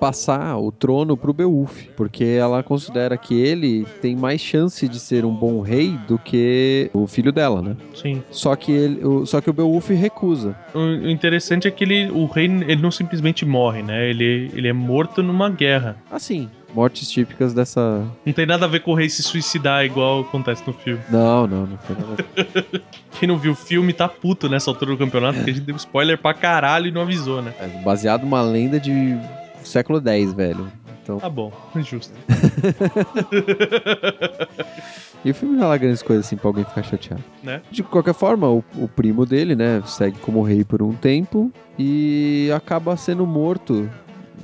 passar 0.00 0.56
o 0.58 0.72
trono 0.72 1.16
pro 1.16 1.32
Beowulf, 1.32 1.84
porque 1.96 2.24
ela 2.24 2.62
considera 2.62 3.16
que 3.16 3.34
ele 3.34 3.86
tem 4.02 4.16
mais 4.16 4.40
chance 4.40 4.88
de 4.88 4.98
ser 4.98 5.24
um 5.24 5.32
bom 5.32 5.60
rei 5.60 5.96
do 6.08 6.18
que 6.18 6.90
o 6.92 7.06
filho 7.06 7.30
dela, 7.32 7.62
né? 7.62 7.76
Sim. 7.94 8.22
Só 8.30 8.56
que 8.56 8.72
ele, 8.72 9.04
o, 9.04 9.24
só 9.26 9.40
que 9.40 9.50
o 9.50 9.52
Beowulf 9.52 9.90
recusa. 9.90 10.56
O 10.74 11.08
interessante 11.08 11.68
é 11.68 11.70
que 11.70 11.84
ele, 11.84 12.10
o 12.10 12.26
rei 12.26 12.46
ele 12.46 12.82
não 12.82 12.90
simplesmente 12.90 13.44
morre, 13.46 13.82
né? 13.82 14.08
Ele, 14.08 14.50
ele 14.54 14.66
é 14.68 14.72
morto 14.72 15.22
numa 15.22 15.48
guerra. 15.48 15.96
Assim, 16.10 16.48
mortes 16.74 17.10
típicas 17.10 17.54
dessa. 17.54 18.04
Não 18.24 18.32
tem 18.32 18.46
nada 18.46 18.66
a 18.66 18.68
ver 18.68 18.80
com 18.80 18.92
o 18.92 18.94
rei 18.94 19.08
se 19.08 19.22
suicidar 19.22 19.84
igual 19.84 20.20
acontece 20.20 20.62
no 20.66 20.72
filme. 20.72 21.00
Não, 21.10 21.46
não, 21.46 21.66
não 21.66 21.76
tem 21.76 21.96
nada 21.96 22.12
a 22.12 22.16
ver. 22.16 22.82
Quem 23.18 23.28
não 23.28 23.36
viu 23.36 23.52
o 23.52 23.56
filme 23.56 23.92
tá 23.92 24.08
puto 24.08 24.48
nessa 24.48 24.70
altura 24.70 24.92
do 24.92 24.98
campeonato, 24.98 25.36
porque 25.36 25.50
a 25.50 25.54
gente 25.54 25.64
deu 25.64 25.76
spoiler 25.76 26.18
pra 26.18 26.34
caralho 26.34 26.86
e 26.86 26.90
não 26.90 27.02
avisou, 27.02 27.42
né? 27.42 27.52
É 27.58 27.66
baseado 27.82 28.22
numa 28.22 28.42
lenda 28.42 28.78
de 28.78 29.16
século 29.64 30.00
X, 30.00 30.32
velho. 30.32 30.70
Então, 31.02 31.18
Tá 31.18 31.30
bom, 31.30 31.50
justo. 31.76 32.12
e 35.24 35.30
o 35.30 35.34
filme 35.34 35.56
não 35.56 35.64
é 35.64 35.68
lá 35.68 35.76
grandes 35.78 36.02
coisas 36.02 36.26
assim 36.26 36.36
pra 36.36 36.48
alguém 36.48 36.64
ficar 36.64 36.82
chateado. 36.82 37.24
Né? 37.42 37.62
De 37.70 37.82
qualquer 37.82 38.12
forma, 38.12 38.46
o, 38.46 38.62
o 38.76 38.86
primo 38.86 39.24
dele, 39.24 39.56
né, 39.56 39.82
segue 39.86 40.18
como 40.18 40.42
rei 40.42 40.64
por 40.64 40.82
um 40.82 40.92
tempo 40.92 41.50
e 41.78 42.50
acaba 42.54 42.94
sendo 42.96 43.26
morto 43.26 43.88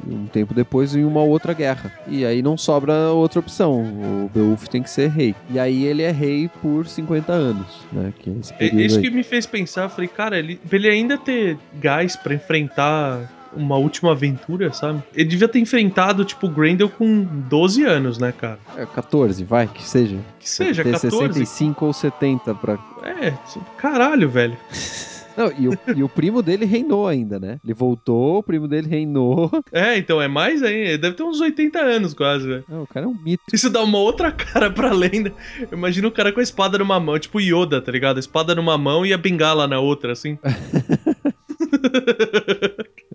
um 0.07 0.27
tempo 0.27 0.55
depois 0.55 0.95
em 0.95 1.05
uma 1.05 1.23
outra 1.23 1.53
guerra. 1.53 1.93
E 2.07 2.25
aí 2.25 2.43
não 2.43 2.57
sobra 2.57 3.11
outra 3.11 3.41
opção. 3.41 3.83
O 3.83 4.31
Beowulf 4.33 4.67
tem 4.69 4.83
que 4.83 4.91
ser 4.91 5.11
rei. 5.11 5.35
E 5.51 5.59
aí 5.59 5.85
ele 5.85 6.03
é 6.03 6.11
rei 6.11 6.51
por 6.63 6.87
50 6.87 7.33
anos, 7.33 7.67
né? 7.93 8.13
Que 8.19 8.31
é 8.59 8.67
É 8.67 8.75
isso 8.85 9.01
que 9.01 9.11
me 9.11 9.23
fez 9.23 9.47
pensar, 9.47 9.89
falei, 9.89 10.09
cara, 10.09 10.39
ele, 10.39 10.61
ele 10.71 10.89
ainda 10.89 11.17
ter 11.17 11.59
gás 11.81 12.17
pra 12.17 12.35
enfrentar 12.35 13.31
uma 13.57 13.77
última 13.77 14.13
aventura, 14.13 14.73
sabe? 14.73 15.03
Ele 15.15 15.29
devia 15.29 15.49
ter 15.49 15.61
enfrentado, 15.61 16.25
tipo, 16.25 16.47
o 16.47 16.51
Grendel 16.51 16.89
com 16.89 17.25
12 17.25 17.85
anos, 17.85 18.19
né, 18.19 18.33
cara? 18.33 18.59
É, 18.77 18.85
14, 18.85 19.45
vai, 19.45 19.69
que 19.69 19.83
seja. 19.83 20.19
Que 20.41 20.49
seja, 20.49 20.83
ter 20.83 20.93
14. 20.93 21.35
65 21.35 21.87
ou 21.87 21.93
70 21.93 22.55
pra... 22.57 22.79
É, 23.05 23.33
caralho, 23.77 24.29
velho. 24.29 24.57
Não, 25.37 25.53
e 25.59 25.69
o, 25.69 25.79
e 25.97 26.03
o 26.03 26.09
primo 26.09 26.43
dele 26.43 26.65
reinou 26.65 27.07
ainda, 27.07 27.39
né? 27.41 27.59
Ele 27.65 27.75
voltou, 27.75 28.39
o 28.39 28.43
primo 28.43 28.69
dele 28.69 28.89
reinou. 28.89 29.51
É, 29.73 29.97
então 29.99 30.21
é 30.21 30.29
mais 30.29 30.63
aí. 30.63 30.97
Deve 30.97 31.17
ter 31.17 31.23
uns 31.23 31.41
80 31.41 31.79
anos 31.81 32.15
quase, 32.15 32.47
velho. 32.47 32.65
Não, 32.69 32.83
o 32.83 32.87
cara 32.87 33.07
é 33.07 33.09
um 33.09 33.15
mito. 33.15 33.43
Isso 33.53 33.69
dá 33.69 33.83
uma 33.83 33.99
outra 33.99 34.31
cara 34.31 34.71
pra 34.71 34.93
lenda. 34.93 35.33
Imagina 35.73 36.07
o 36.09 36.13
cara 36.13 36.33
com 36.33 36.41
a 36.41 36.43
espada 36.43 36.79
numa 36.79 37.01
mão, 37.01 37.19
tipo 37.19 37.41
Yoda, 37.41 37.81
tá 37.81 37.91
ligado? 37.91 38.17
A 38.19 38.21
espada 38.21 38.55
numa 38.55 38.79
mão 38.79 39.05
e 39.05 39.13
a 39.13 39.19
bengala 39.19 39.67
na 39.67 39.81
outra, 39.81 40.13
assim. 40.13 40.39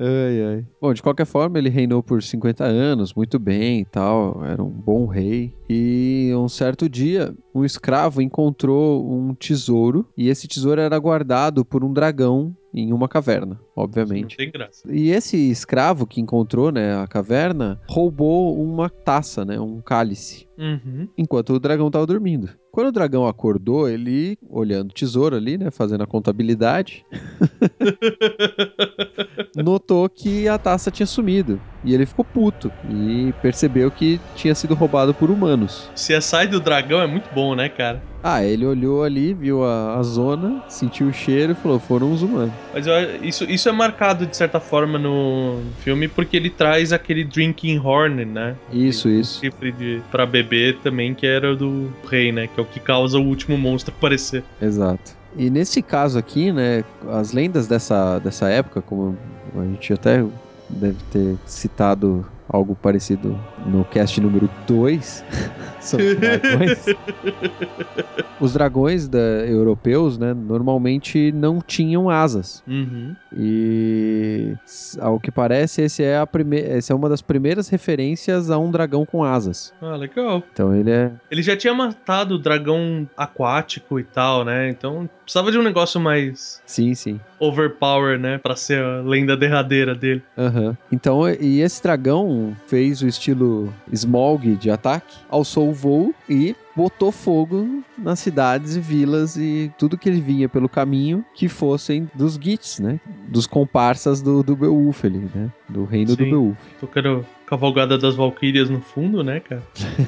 Ai, 0.02 0.42
ai. 0.42 0.66
Bom, 0.82 0.94
de 0.94 1.04
qualquer 1.04 1.26
forma, 1.26 1.58
ele 1.58 1.70
reinou 1.70 2.02
por 2.02 2.24
50 2.24 2.64
anos, 2.64 3.14
muito 3.14 3.38
bem 3.38 3.82
e 3.82 3.86
tal, 3.86 4.46
era 4.46 4.64
um 4.64 4.70
bom 4.70 5.06
rei. 5.06 5.54
E 5.70 6.32
um 6.34 6.48
certo 6.48 6.88
dia, 6.88 7.36
um 7.54 7.66
escravo 7.66 8.22
encontrou 8.22 9.06
um 9.12 9.34
tesouro, 9.34 10.08
e 10.16 10.30
esse 10.30 10.48
tesouro 10.48 10.80
era 10.80 10.98
guardado 10.98 11.66
por 11.66 11.84
um 11.84 11.92
dragão 11.92 12.56
em 12.74 12.94
uma 12.94 13.08
caverna, 13.08 13.56
Não 13.76 13.84
obviamente. 13.84 14.38
tem 14.38 14.52
graça. 14.52 14.82
E 14.92 15.10
esse 15.10 15.36
escravo 15.50 16.06
que 16.06 16.22
encontrou, 16.22 16.72
né, 16.72 16.96
a 17.02 17.08
caverna, 17.08 17.80
roubou 17.90 18.62
uma 18.62 18.90
taça, 18.90 19.44
né, 19.44 19.60
um 19.60 19.82
cálice, 19.82 20.48
Uhum. 20.58 21.08
enquanto 21.18 21.54
o 21.54 21.60
dragão 21.60 21.88
estava 21.88 22.06
dormindo. 22.06 22.50
Quando 22.72 22.90
o 22.90 22.92
dragão 22.92 23.26
acordou, 23.28 23.90
ele, 23.90 24.38
olhando 24.50 24.92
o 24.92 24.94
tesouro 24.94 25.36
ali, 25.36 25.58
né, 25.58 25.72
fazendo 25.72 26.04
a 26.04 26.08
contabilidade, 26.08 27.04
notou 29.56 30.08
que 30.10 30.48
a 30.48 30.58
taça 30.58 30.92
tinha 30.92 31.06
sumido. 31.08 31.62
E 31.84 31.94
ele 31.94 32.06
ficou 32.06 32.26
puto 32.26 32.72
e 32.90 33.34
percebeu 33.42 33.90
que 33.90 34.20
tinha 34.36 34.54
sido 34.54 34.76
roubado 34.76 35.16
por 35.16 35.32
humanos. 35.32 35.92
CSI 35.96 36.48
do 36.48 36.60
dragão 36.60 37.02
é 37.02 37.08
muito 37.08 37.30
bom, 37.34 37.56
né, 37.56 37.70
cara? 37.70 38.04
Ah, 38.22 38.44
ele 38.44 38.66
olhou 38.66 39.04
ali, 39.04 39.34
viu 39.34 39.64
a, 39.64 39.98
a 39.98 40.04
zona, 40.04 40.62
sentiu 40.68 41.08
o 41.08 41.14
cheiro 41.14 41.54
e 41.54 41.56
falou: 41.56 41.80
foram 41.80 42.12
os 42.12 42.22
humanos. 42.22 42.54
Mas 42.74 42.86
eu- 42.86 43.16
isso, 43.24 43.44
isso 43.46 43.70
é 43.70 43.72
marcado 43.72 44.26
de 44.26 44.36
certa 44.36 44.60
forma 44.60 45.00
no 45.00 45.62
filme 45.78 46.08
porque 46.08 46.36
ele 46.36 46.50
traz 46.50 46.92
aquele 46.92 47.24
drinking 47.24 47.80
horn, 47.80 48.26
né? 48.26 48.56
Isso, 48.74 49.08
isso. 49.10 49.40
Chifre 49.40 49.72
de, 49.72 50.02
pra 50.12 50.26
beber 50.26 50.78
também, 50.80 51.14
que 51.14 51.26
era 51.26 51.56
do 51.56 51.90
rei, 52.10 52.32
né? 52.32 52.48
Que 52.48 52.60
é 52.60 52.64
o 52.64 52.66
que 52.66 52.80
causa 52.80 53.18
o 53.18 53.24
último 53.24 53.58
monstro 53.58 53.94
aparecer. 53.98 54.44
Exato. 54.62 55.18
E 55.38 55.50
nesse 55.50 55.82
caso 55.82 56.18
aqui, 56.18 56.52
né, 56.52 56.84
as 57.12 57.32
lendas 57.32 57.68
dessa, 57.68 58.20
dessa 58.20 58.50
época, 58.50 58.82
como 58.82 59.16
a 59.56 59.64
gente 59.64 59.94
até 59.94 60.26
deve 60.70 60.98
ter 61.12 61.38
citado 61.46 62.26
algo 62.50 62.76
parecido 62.76 63.40
no 63.66 63.86
cast 63.86 64.20
número 64.20 64.50
2 64.68 65.24
sobre 65.80 66.16
dragões. 66.16 66.86
Os 68.40 68.54
dragões 68.54 69.08
da, 69.08 69.20
europeus, 69.20 70.18
né, 70.18 70.34
normalmente 70.34 71.32
não 71.34 71.60
tinham 71.60 72.10
asas. 72.10 72.64
Uhum. 72.66 73.14
E 73.36 74.54
ao 75.00 75.20
que 75.20 75.30
parece, 75.30 75.82
esse 75.82 76.04
é 76.04 76.18
a 76.18 76.26
prime 76.26 76.58
essa 76.60 76.94
é 76.94 76.96
uma 76.96 77.10
das 77.10 77.22
primeiras 77.22 77.68
referências 77.68 78.50
a 78.50 78.58
um 78.58 78.72
dragão 78.72 79.06
com 79.06 79.24
asas. 79.24 79.74
Ah, 79.82 79.96
legal. 79.96 80.42
Então 80.52 80.74
ele 80.74 80.90
é 80.90 81.12
Ele 81.30 81.42
já 81.42 81.56
tinha 81.56 81.74
matado 81.74 82.36
o 82.36 82.40
dragão 82.40 83.08
aquático 83.16 84.00
e 84.00 84.04
tal, 84.04 84.46
né? 84.46 84.70
Então 84.70 85.10
precisava 85.24 85.52
de 85.52 85.58
um 85.58 85.64
negócio 85.64 86.00
mais 86.00 86.62
sim, 86.66 86.96
sim. 86.96 87.20
Overpower, 87.40 88.20
né? 88.20 88.38
Pra 88.38 88.56
ser 88.56 88.84
a 88.84 89.02
lenda 89.02 89.36
derradeira 89.36 89.96
dele. 89.96 90.22
Aham. 90.38 90.78
Então, 90.92 91.28
e 91.30 91.62
esse 91.62 91.82
dragão 91.82 92.56
fez 92.68 93.02
o 93.02 93.08
estilo 93.08 93.74
Smaug 93.92 94.56
de 94.56 94.70
ataque, 94.70 95.18
alçou 95.30 95.70
o 95.70 95.74
voo 95.74 96.14
e 96.30 96.56
botou 96.76 97.12
fogo 97.12 97.84
nas 97.98 98.20
cidades 98.20 98.76
e 98.76 98.80
vilas 98.80 99.36
e 99.36 99.72
tudo 99.78 99.98
que 99.98 100.08
ele 100.08 100.22
vinha 100.22 100.48
pelo 100.48 100.70
caminho 100.70 101.26
que 101.34 101.50
fossem 101.50 102.10
dos 102.14 102.36
Gits, 102.36 102.80
né? 102.80 103.00
Dos 103.28 103.46
comparsas 103.46 104.22
do, 104.22 104.42
do 104.42 104.56
Beowulf 104.56 105.04
ali, 105.04 105.30
né? 105.34 105.50
Do 105.68 105.84
reino 105.84 106.16
do 106.16 106.24
Sim. 106.24 106.30
Beowulf. 106.30 106.58
Tocando 106.80 107.26
Cavalgada 107.50 107.98
das 107.98 108.16
Valquírias 108.16 108.70
no 108.70 108.80
fundo, 108.80 109.24
né, 109.24 109.40
cara? 109.40 109.64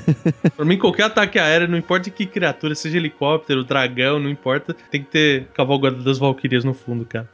pra 0.55 0.63
mim, 0.63 0.77
qualquer 0.77 1.05
ataque 1.05 1.39
aéreo, 1.39 1.67
não 1.67 1.77
importa 1.77 2.07
que 2.11 2.27
criatura, 2.27 2.75
seja 2.75 2.97
helicóptero, 2.97 3.63
dragão, 3.63 4.19
não 4.19 4.29
importa, 4.29 4.75
tem 4.91 5.01
que 5.01 5.09
ter 5.09 5.47
Cavalgada 5.53 6.03
das 6.03 6.19
Valquírias 6.19 6.63
no 6.63 6.75
fundo, 6.75 7.03
cara. 7.03 7.27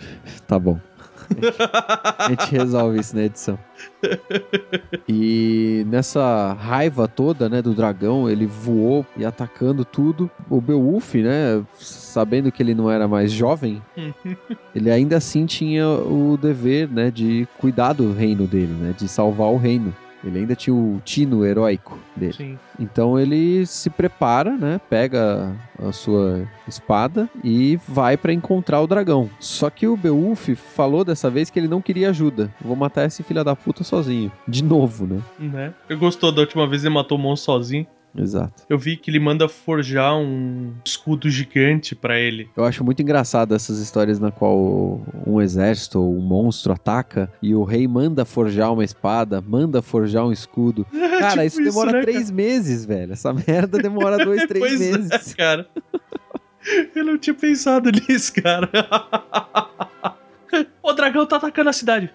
Tá 0.48 0.58
bom. 0.58 0.80
A 2.18 2.30
gente 2.30 2.52
resolve 2.52 3.00
isso 3.00 3.16
na 3.16 3.24
edição. 3.24 3.60
E 5.08 5.86
nessa 5.88 6.54
raiva 6.54 7.08
toda, 7.08 7.50
né, 7.50 7.62
do 7.62 7.74
dragão, 7.74 8.30
ele 8.30 8.46
voou 8.46 9.06
e 9.16 9.26
atacando 9.26 9.84
tudo. 9.86 10.30
O 10.50 10.62
Beowulf, 10.62 11.16
né, 11.16 11.64
sabendo 11.76 12.52
que 12.52 12.62
ele 12.62 12.74
não 12.74 12.90
era 12.90 13.08
mais 13.08 13.32
jovem, 13.32 13.82
ele 14.74 14.92
ainda 14.92 15.18
assim 15.18 15.46
tinha 15.46 15.88
o 15.88 16.38
dever, 16.42 16.90
né, 16.90 17.12
de 17.12 17.48
cuidar 17.58 17.94
do 17.94 18.14
reino 18.14 18.46
dele, 18.46 18.74
né, 18.74 18.94
de 18.98 19.08
salvar 19.08 19.50
o 19.50 19.58
reino. 19.58 19.94
Ele 20.24 20.40
ainda 20.40 20.56
tinha 20.56 20.76
o 20.76 21.02
tino 21.06 21.46
heróico 21.46 21.98
dele. 22.16 22.34
Sim. 22.34 22.60
Então 22.80 23.20
ele 23.20 23.66
se 23.66 23.90
prepara, 23.90 24.58
né? 24.58 24.80
Pega 24.90 25.56
a 25.80 25.92
sua 25.92 26.48
espada 26.68 27.30
e 27.44 27.80
vai 27.88 28.18
pra 28.18 28.34
encontrar 28.34 28.82
o 28.82 28.88
dragão. 28.88 29.30
Só 29.40 29.70
que 29.70 29.88
o 29.88 29.96
Beowulf 29.96 30.50
falou 30.76 31.04
dessa 31.04 31.30
vez 31.30 31.50
que 31.50 31.60
ele 31.60 31.68
não 31.68 31.82
queria 31.82 32.10
ajuda. 32.10 32.52
Vou 32.62 32.76
matar 32.76 33.06
esse 33.06 33.24
filho 33.24 33.44
da 33.44 33.56
puta 33.56 33.84
sozinho. 33.84 34.32
De 34.48 34.64
novo, 34.64 35.06
né? 35.06 35.22
Né? 35.40 35.74
Eu 35.88 35.98
gostou 35.98 36.32
da 36.32 36.42
última 36.42 36.68
vez 36.68 36.84
ele 36.84 36.94
matou 36.94 37.18
o 37.18 37.22
monstro 37.22 37.54
sozinho. 37.54 37.86
Exato. 38.18 38.64
Eu 38.70 38.78
vi 38.78 38.98
que 38.98 39.10
ele 39.12 39.20
manda 39.20 39.48
forjar 39.48 40.16
um 40.18 40.74
escudo 40.84 41.30
gigante 41.30 41.96
pra 41.96 42.20
ele. 42.20 42.50
Eu 42.56 42.64
acho 42.64 42.84
muito 42.84 43.02
engraçado 43.02 43.54
essas 43.56 43.80
histórias 43.80 44.20
na 44.20 44.32
qual 44.32 45.02
um 45.26 45.40
exército 45.42 46.00
ou 46.02 46.16
um 46.18 46.22
monstro 46.22 46.74
ataca 46.74 47.32
e 47.42 47.54
o 47.54 47.64
rei 47.64 47.88
manda 47.88 48.26
forjar 48.26 48.74
uma 48.74 48.84
espada, 48.84 49.42
manda 49.42 49.82
forjar 49.82 50.26
um 50.26 50.32
escudo. 50.32 50.86
Cara, 51.20 51.48
Tipo 51.48 51.62
isso 51.62 51.64
demora 51.64 51.92
né, 51.92 52.02
três 52.02 52.32
meses, 52.32 52.86
velho. 52.86 53.14
Essa 53.14 53.34
merda 53.34 53.78
demora 53.78 54.24
dois, 54.24 54.46
três 54.48 54.66
Pois 54.66 54.82
é, 54.82 54.98
meses. 54.98 55.34
cara. 55.34 55.68
Eu 56.96 57.06
não 57.06 57.18
tinha 57.18 57.34
pensado 57.34 57.90
nisso, 58.10 58.34
cara. 58.42 58.70
o 60.84 60.94
dragão 60.94 61.26
tá 61.26 61.38
atacando 61.38 61.70
a 61.70 61.74
cidade. 61.74 62.10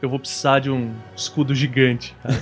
Eu 0.00 0.08
vou 0.08 0.18
precisar 0.18 0.60
de 0.60 0.70
um 0.70 0.92
escudo 1.14 1.54
gigante. 1.54 2.14
cara. 2.22 2.34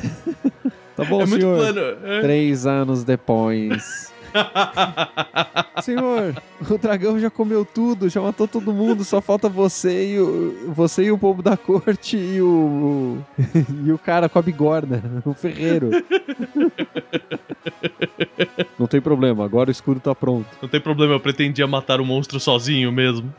Tá 0.98 1.04
bom, 1.04 1.22
é 1.22 1.26
senhor. 1.28 1.58
plano. 1.58 1.80
é. 2.02 2.20
Três 2.22 2.66
anos 2.66 3.04
depois. 3.04 4.12
Senhor, 5.80 6.34
o 6.68 6.76
dragão 6.76 7.20
já 7.20 7.30
comeu 7.30 7.64
tudo, 7.64 8.08
já 8.08 8.20
matou 8.20 8.48
todo 8.48 8.74
mundo, 8.74 9.04
só 9.04 9.20
falta 9.20 9.48
você 9.48 10.14
e 10.14 10.20
o, 10.20 10.72
você 10.74 11.04
e 11.04 11.12
o 11.12 11.16
povo 11.16 11.40
da 11.40 11.56
corte 11.56 12.16
e 12.16 12.42
o, 12.42 13.18
e 13.86 13.92
o 13.92 13.96
cara 13.96 14.28
com 14.28 14.40
a 14.40 14.42
bigorna, 14.42 15.22
o 15.24 15.32
ferreiro. 15.32 15.90
Não 18.76 18.88
tem 18.88 19.00
problema, 19.00 19.44
agora 19.44 19.70
o 19.70 19.72
escudo 19.72 20.00
tá 20.00 20.14
pronto. 20.16 20.48
Não 20.60 20.68
tem 20.68 20.80
problema, 20.80 21.14
eu 21.14 21.20
pretendia 21.20 21.66
matar 21.68 22.00
o 22.00 22.04
monstro 22.04 22.40
sozinho 22.40 22.90
mesmo. 22.90 23.32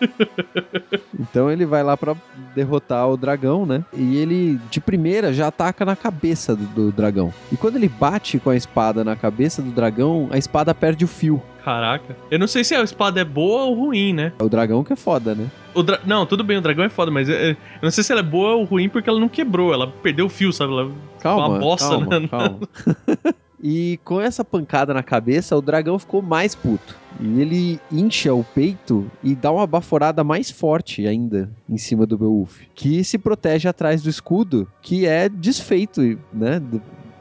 Então 1.18 1.50
ele 1.50 1.66
vai 1.66 1.82
lá 1.82 1.96
pra 1.96 2.16
derrotar 2.54 3.08
o 3.08 3.16
dragão, 3.16 3.66
né? 3.66 3.84
E 3.92 4.16
ele 4.16 4.58
de 4.70 4.80
primeira 4.80 5.32
já 5.32 5.48
ataca 5.48 5.84
na 5.84 5.94
cabeça 5.94 6.56
do, 6.56 6.64
do 6.66 6.92
dragão. 6.92 7.32
E 7.52 7.56
quando 7.56 7.76
ele 7.76 7.88
bate 7.88 8.38
com 8.38 8.48
a 8.50 8.56
espada 8.56 9.04
na 9.04 9.14
cabeça 9.14 9.60
do 9.60 9.70
dragão, 9.70 10.28
a 10.30 10.38
espada 10.38 10.74
perde 10.74 11.04
o 11.04 11.08
fio. 11.08 11.42
Caraca. 11.64 12.16
Eu 12.30 12.38
não 12.38 12.46
sei 12.46 12.64
se 12.64 12.74
a 12.74 12.82
espada 12.82 13.20
é 13.20 13.24
boa 13.24 13.64
ou 13.64 13.74
ruim, 13.74 14.14
né? 14.14 14.32
É 14.38 14.42
o 14.42 14.48
dragão 14.48 14.82
que 14.82 14.92
é 14.94 14.96
foda, 14.96 15.34
né? 15.34 15.46
O 15.74 15.82
dra- 15.82 16.00
Não, 16.06 16.24
tudo 16.24 16.42
bem, 16.42 16.56
o 16.56 16.62
dragão 16.62 16.84
é 16.84 16.88
foda, 16.88 17.10
mas 17.10 17.28
é- 17.28 17.50
é- 17.50 17.52
eu 17.52 17.56
não 17.82 17.90
sei 17.90 18.02
se 18.02 18.10
ela 18.12 18.20
é 18.22 18.24
boa 18.24 18.54
ou 18.54 18.64
ruim 18.64 18.88
porque 18.88 19.10
ela 19.10 19.20
não 19.20 19.28
quebrou, 19.28 19.72
ela 19.74 19.86
perdeu 20.02 20.26
o 20.26 20.30
fio, 20.30 20.52
sabe? 20.52 20.72
Ela... 20.72 20.90
Calma, 21.20 21.48
Uma 21.48 21.58
bosta, 21.58 21.88
calma, 21.90 22.18
né? 22.20 22.28
calma. 22.28 22.58
e 23.62 23.98
com 24.04 24.20
essa 24.20 24.44
pancada 24.44 24.94
na 24.94 25.02
cabeça, 25.02 25.56
o 25.56 25.60
dragão 25.60 25.98
ficou 25.98 26.22
mais 26.22 26.54
puto. 26.54 26.96
E 27.20 27.40
ele 27.40 27.80
incha 27.92 28.32
o 28.32 28.42
peito 28.42 29.10
e 29.22 29.34
dá 29.34 29.52
uma 29.52 29.66
baforada 29.66 30.24
mais 30.24 30.50
forte 30.50 31.06
ainda 31.06 31.50
em 31.68 31.76
cima 31.76 32.06
do 32.06 32.16
Beowulf, 32.16 32.60
que 32.74 33.04
se 33.04 33.18
protege 33.18 33.68
atrás 33.68 34.02
do 34.02 34.08
escudo, 34.08 34.66
que 34.80 35.06
é 35.06 35.28
desfeito, 35.28 36.00
né, 36.32 36.62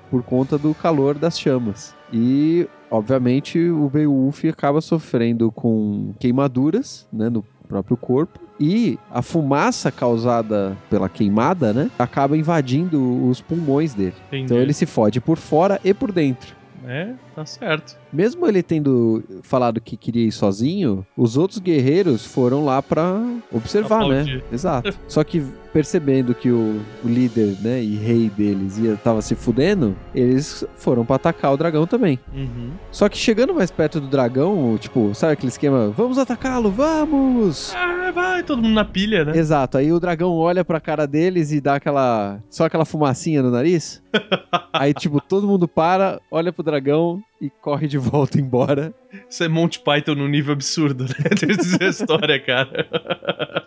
por 0.09 0.23
conta 0.23 0.57
do 0.57 0.73
calor 0.73 1.17
das 1.17 1.37
chamas. 1.37 1.93
E, 2.13 2.67
obviamente, 2.89 3.59
o 3.69 3.89
Beowulf 3.89 4.45
acaba 4.45 4.79
sofrendo 4.79 5.51
com 5.51 6.13
queimaduras, 6.19 7.07
né, 7.11 7.29
no 7.29 7.43
próprio 7.67 7.97
corpo. 7.97 8.49
E 8.60 8.99
a 9.10 9.22
fumaça 9.22 9.91
causada 9.91 10.78
pela 10.89 11.07
queimada, 11.07 11.74
né, 11.74 11.89
acaba 11.97 12.38
invadindo 12.38 13.26
os 13.28 13.39
pulmões 13.39 13.93
dele. 13.93 14.16
Entendi. 14.28 14.43
Então 14.45 14.57
ele 14.57 14.74
se 14.74 14.86
fode 14.86 15.22
por 15.22 15.38
fora 15.38 15.80
e 15.84 15.93
por 15.93 16.12
dentro. 16.12 16.55
É, 16.86 17.14
tá 17.36 17.45
certo. 17.45 17.97
Mesmo 18.12 18.47
ele 18.47 18.64
tendo 18.64 19.24
falado 19.43 19.80
que 19.80 19.95
queria 19.95 20.28
ir 20.28 20.32
sozinho, 20.32 21.05
os 21.16 21.38
outros 21.38 21.60
guerreiros 21.60 22.26
foram 22.26 22.66
lá 22.66 22.82
pra 22.82 23.22
observar, 23.51 24.01
Aplaudir. 24.03 24.38
né? 24.38 24.43
Exato. 24.51 24.97
Só 25.07 25.24
que 25.24 25.43
percebendo 25.72 26.34
que 26.34 26.49
o, 26.49 26.82
o 27.03 27.07
líder, 27.07 27.55
né, 27.62 27.82
e 27.82 27.95
rei 27.95 28.30
deles 28.30 28.78
ia 28.78 28.95
tava 28.97 29.22
se 29.22 29.36
fudendo, 29.36 29.95
eles 30.14 30.66
foram 30.76 31.05
pra 31.05 31.16
atacar 31.18 31.53
o 31.53 31.57
dragão 31.57 31.86
também. 31.86 32.20
Uhum. 32.34 32.72
Só 32.91 33.07
que 33.07 33.18
chegando 33.18 33.53
mais 33.53 33.70
perto 33.70 33.99
do 33.99 34.07
dragão, 34.07 34.78
tipo, 34.80 35.14
sabe 35.14 35.34
aquele 35.34 35.49
esquema, 35.49 35.89
vamos 35.89 36.18
atacá-lo, 36.18 36.72
vamos! 36.72 37.72
Ah, 37.76 38.12
vai, 38.12 38.43
todo 38.43 38.62
mundo 38.62 38.74
na 38.74 38.86
pilha, 38.86 39.24
né? 39.26 39.38
Exato, 39.38 39.78
aí 39.78 39.91
o 39.91 39.99
dragão 39.99 40.36
olha 40.36 40.66
pra 40.66 40.80
cara 40.80 41.05
deles 41.05 41.51
e 41.51 41.62
dá 41.62 41.76
aquela. 41.76 42.39
só 42.49 42.66
aquela 42.66 42.86
fumacinha 42.86 43.41
no 43.43 43.51
nariz. 43.51 44.01
aí, 44.74 44.93
tipo, 44.93 45.22
todo 45.22 45.47
mundo 45.47 45.68
para, 45.68 46.20
olha 46.32 46.51
pro 46.51 46.64
dragão 46.64 47.22
e 47.41 47.49
corre 47.49 47.87
de 47.87 47.97
volta 47.97 48.39
embora. 48.39 48.93
Isso 49.29 49.43
é 49.43 49.47
Monty 49.47 49.79
Python 49.79 50.15
num 50.15 50.27
nível 50.27 50.53
absurdo, 50.53 51.05
né? 51.05 51.15
Essa 51.81 52.03
história, 52.03 52.39
cara. 52.39 52.87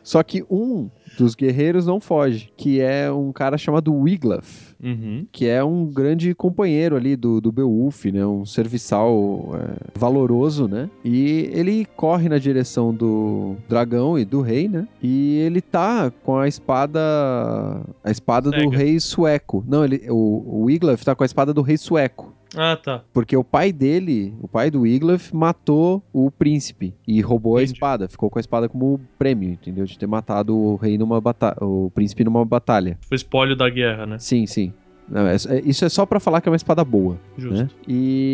Só 0.03 0.23
que 0.23 0.45
um 0.51 0.91
dos 1.19 1.35
guerreiros 1.35 1.87
não 1.87 2.01
foge, 2.01 2.53
que 2.57 2.81
é 2.81 3.11
um 3.11 3.33
cara 3.33 3.57
chamado 3.57 3.95
Wiglaf. 3.95 4.73
Uhum. 4.83 5.27
Que 5.31 5.47
é 5.47 5.63
um 5.63 5.87
grande 5.87 6.35
companheiro 6.35 6.97
ali 6.97 7.15
do, 7.15 7.41
do 7.41 7.53
Beowulf, 7.53 8.05
né? 8.07 8.27
Um 8.27 8.45
serviçal 8.45 9.51
é, 9.55 9.99
valoroso, 9.99 10.67
né? 10.67 10.91
E 11.05 11.51
ele 11.53 11.87
corre 11.97 12.29
na 12.29 12.39
direção 12.39 12.93
do 12.93 13.57
dragão 13.69 14.19
e 14.19 14.25
do 14.25 14.41
rei, 14.41 14.69
né? 14.69 14.87
E 15.01 15.39
ele 15.39 15.61
tá 15.61 16.11
com 16.11 16.37
a 16.37 16.49
espada... 16.49 17.01
A 18.03 18.11
espada 18.11 18.51
do 18.51 18.69
rei 18.69 18.99
sueco. 18.99 19.65
Não, 19.67 19.85
ele, 19.85 20.05
o, 20.11 20.15
o 20.15 20.65
Wiglaf 20.65 21.05
tá 21.05 21.15
com 21.15 21.23
a 21.23 21.27
espada 21.27 21.55
do 21.55 21.63
rei 21.63 21.77
sueco. 21.77 22.35
Ah, 22.57 22.77
tá. 22.77 23.03
Porque 23.13 23.37
o 23.37 23.43
pai 23.45 23.73
dele, 23.73 24.35
o 24.41 24.47
pai 24.49 24.71
do 24.71 24.83
Wiglaf, 24.83 25.33
matou 25.35 26.03
o 26.13 26.31
príncipe 26.31 26.95
e 27.07 27.21
roubou 27.21 27.57
a 27.57 27.63
Entendi. 27.63 27.75
espada. 27.75 28.09
Ficou 28.09 28.29
com 28.29 28.39
a 28.39 28.41
espada 28.41 28.69
como 28.69 29.01
prêmio, 29.19 29.51
entendeu? 29.51 29.85
De 29.85 29.99
ter 29.99 30.07
matado 30.07 30.57
o 30.57 30.77
rei 30.77 30.99
numa 30.99 31.21
batalha, 31.21 31.57
o 31.61 31.91
príncipe 31.95 32.25
numa 32.25 32.45
batalha. 32.45 32.99
Foi 33.09 33.17
espólio 33.17 33.57
da 33.57 33.69
guerra, 33.71 34.05
né? 34.07 34.19
Sim, 34.19 34.47
sim. 34.47 34.73
Não, 35.09 35.27
é- 35.27 35.35
é- 35.35 35.63
isso 35.65 35.85
é 35.85 35.89
só 35.89 36.07
pra 36.07 36.21
falar 36.21 36.41
que 36.41 36.49
é 36.49 36.51
uma 36.53 36.57
espada 36.57 36.85
boa, 36.85 37.19
Justo. 37.37 37.55
né? 37.65 37.69
E 37.89 38.32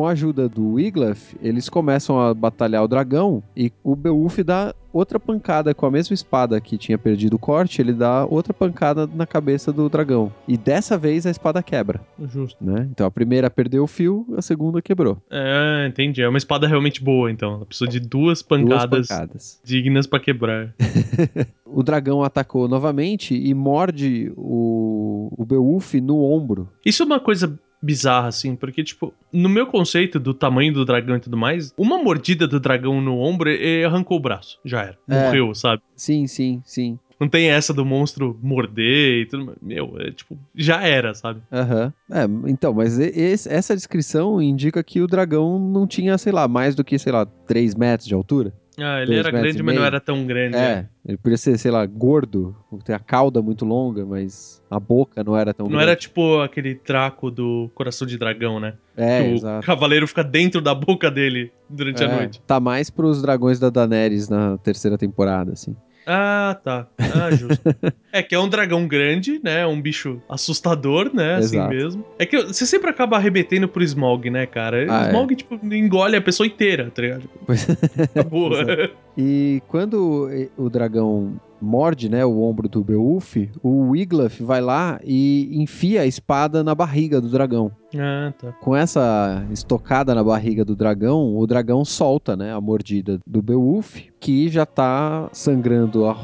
com 0.00 0.06
a 0.06 0.12
ajuda 0.12 0.48
do 0.48 0.76
Wiglaf, 0.76 1.34
eles 1.42 1.68
começam 1.68 2.18
a 2.18 2.32
batalhar 2.32 2.82
o 2.82 2.88
dragão 2.88 3.42
e 3.54 3.70
o 3.84 3.94
Beowulf 3.94 4.38
dá 4.38 4.74
outra 4.90 5.20
pancada 5.20 5.74
com 5.74 5.84
a 5.84 5.90
mesma 5.90 6.14
espada 6.14 6.58
que 6.58 6.78
tinha 6.78 6.96
perdido 6.96 7.34
o 7.36 7.38
corte, 7.38 7.82
ele 7.82 7.92
dá 7.92 8.24
outra 8.24 8.54
pancada 8.54 9.06
na 9.06 9.26
cabeça 9.26 9.70
do 9.70 9.90
dragão. 9.90 10.32
E 10.48 10.56
dessa 10.56 10.96
vez 10.96 11.26
a 11.26 11.30
espada 11.30 11.62
quebra, 11.62 12.00
Justo. 12.18 12.64
né? 12.64 12.88
Então 12.90 13.06
a 13.06 13.10
primeira 13.10 13.50
perdeu 13.50 13.84
o 13.84 13.86
fio, 13.86 14.26
a 14.38 14.40
segunda 14.40 14.80
quebrou. 14.80 15.18
É, 15.30 15.86
entendi. 15.86 16.22
É 16.22 16.28
uma 16.28 16.38
espada 16.38 16.66
realmente 16.66 17.04
boa, 17.04 17.30
então. 17.30 17.56
Ela 17.56 17.66
precisa 17.66 17.88
de 17.88 18.00
duas 18.00 18.40
pancadas, 18.42 18.88
Duas 18.90 19.08
pancadas. 19.08 19.60
dignas 19.62 20.06
pra 20.06 20.18
quebrar. 20.18 20.74
O 21.72 21.84
dragão 21.84 22.24
atacou 22.24 22.66
novamente 22.66 23.32
e 23.32 23.54
morde 23.54 24.32
o, 24.36 25.32
o 25.38 25.44
Beowulf 25.44 25.94
no 25.94 26.20
ombro. 26.24 26.68
Isso 26.84 27.04
é 27.04 27.06
uma 27.06 27.20
coisa 27.20 27.56
bizarra, 27.82 28.28
assim, 28.28 28.54
porque, 28.54 28.82
tipo, 28.84 29.12
no 29.32 29.48
meu 29.48 29.66
conceito 29.66 30.18
do 30.20 30.34
tamanho 30.34 30.72
do 30.72 30.84
dragão 30.84 31.16
e 31.16 31.20
tudo 31.20 31.36
mais, 31.36 31.72
uma 31.76 32.02
mordida 32.02 32.46
do 32.46 32.60
dragão 32.60 33.00
no 33.00 33.18
ombro 33.18 33.50
e 33.50 33.84
arrancou 33.84 34.18
o 34.18 34.20
braço. 34.20 34.58
Já 34.64 34.82
era. 34.82 34.98
É. 35.08 35.24
Morreu, 35.24 35.54
sabe? 35.54 35.82
Sim, 35.96 36.26
sim, 36.26 36.62
sim. 36.64 36.98
Não 37.18 37.28
tem 37.28 37.50
essa 37.50 37.74
do 37.74 37.84
monstro 37.84 38.38
morder 38.42 39.20
e 39.22 39.26
tudo 39.26 39.44
mais. 39.44 39.58
Meu, 39.60 39.94
é 40.00 40.10
tipo, 40.10 40.38
já 40.54 40.82
era, 40.82 41.12
sabe? 41.14 41.42
Aham. 41.52 41.92
É, 42.10 42.24
então, 42.50 42.72
mas 42.72 42.98
esse- 42.98 43.46
essa 43.46 43.74
descrição 43.76 44.40
indica 44.40 44.82
que 44.82 45.02
o 45.02 45.06
dragão 45.06 45.58
não 45.58 45.86
tinha, 45.86 46.16
sei 46.16 46.32
lá, 46.32 46.48
mais 46.48 46.74
do 46.74 46.82
que, 46.82 46.98
sei 46.98 47.12
lá, 47.12 47.26
3 47.26 47.74
metros 47.74 48.08
de 48.08 48.14
altura. 48.14 48.54
Ah, 48.82 49.02
ele 49.02 49.16
era 49.16 49.30
grande, 49.30 49.62
mas 49.62 49.74
não 49.74 49.84
era 49.84 50.00
tão 50.00 50.26
grande. 50.26 50.56
É, 50.56 50.86
ele 51.06 51.16
podia 51.18 51.36
ser, 51.36 51.58
sei 51.58 51.70
lá, 51.70 51.84
gordo, 51.86 52.54
ter 52.84 52.92
a 52.94 52.98
cauda 52.98 53.40
muito 53.42 53.64
longa, 53.64 54.04
mas 54.06 54.62
a 54.70 54.78
boca 54.80 55.22
não 55.24 55.36
era 55.36 55.52
tão 55.52 55.66
Não 55.66 55.72
grande. 55.72 55.84
era 55.90 55.96
tipo 55.96 56.40
aquele 56.40 56.74
traco 56.74 57.30
do 57.30 57.70
coração 57.74 58.06
de 58.06 58.16
dragão, 58.18 58.58
né? 58.60 58.74
É, 58.96 59.22
que 59.22 59.28
o 59.30 59.34
exato. 59.36 59.66
cavaleiro 59.66 60.06
fica 60.06 60.22
dentro 60.24 60.60
da 60.60 60.74
boca 60.74 61.10
dele 61.10 61.52
durante 61.68 62.02
a 62.02 62.06
É, 62.06 62.14
noite. 62.16 62.40
Tá 62.46 62.58
mais 62.60 62.90
pros 62.90 63.20
dragões 63.22 63.58
da 63.58 63.70
Daenerys 63.70 64.28
na 64.28 64.56
terceira 64.58 64.96
temporada, 64.98 65.52
assim. 65.52 65.74
Ah, 66.12 66.58
tá. 66.64 66.88
Ah, 66.98 67.30
justo. 67.30 67.62
é 68.12 68.20
que 68.20 68.34
é 68.34 68.38
um 68.38 68.48
dragão 68.48 68.86
grande, 68.88 69.40
né? 69.44 69.64
Um 69.64 69.80
bicho 69.80 70.20
assustador, 70.28 71.14
né? 71.14 71.36
Assim 71.36 71.56
Exato. 71.56 71.70
mesmo. 71.74 72.04
É 72.18 72.26
que 72.26 72.36
você 72.42 72.66
sempre 72.66 72.90
acaba 72.90 73.16
arrebentando 73.16 73.68
pro 73.68 73.82
Smog, 73.84 74.28
né, 74.28 74.44
cara? 74.44 74.84
Ah, 74.88 75.02
o 75.02 75.04
é. 75.04 75.08
Smog, 75.08 75.36
tipo, 75.36 75.60
engole 75.72 76.16
a 76.16 76.20
pessoa 76.20 76.46
inteira, 76.46 76.90
tá 76.90 77.00
ligado? 77.00 77.30
Pois- 77.46 77.66
Acabou. 78.14 78.52
Exato. 78.60 78.90
E 79.16 79.62
quando 79.68 80.28
o 80.56 80.68
dragão 80.68 81.40
morde, 81.60 82.08
né, 82.08 82.24
o 82.24 82.40
ombro 82.42 82.68
do 82.68 82.82
Beowulf, 82.82 83.36
o 83.62 83.90
Wiglaf 83.90 84.40
vai 84.42 84.60
lá 84.60 84.98
e 85.04 85.48
enfia 85.62 86.02
a 86.02 86.06
espada 86.06 86.62
na 86.64 86.74
barriga 86.74 87.20
do 87.20 87.28
dragão. 87.28 87.70
ah, 87.98 88.32
tá. 88.40 88.52
Com 88.60 88.74
essa 88.76 89.44
estocada 89.50 90.14
na 90.14 90.22
barriga 90.22 90.64
do 90.64 90.74
dragão, 90.76 91.36
o 91.36 91.46
dragão 91.46 91.84
solta, 91.84 92.36
né, 92.36 92.52
a 92.54 92.60
mordida 92.60 93.18
do 93.26 93.42
Beowulf, 93.42 93.96
que 94.20 94.48
já 94.48 94.64
tá 94.64 95.28
sangrando 95.32 96.06
a 96.06 96.16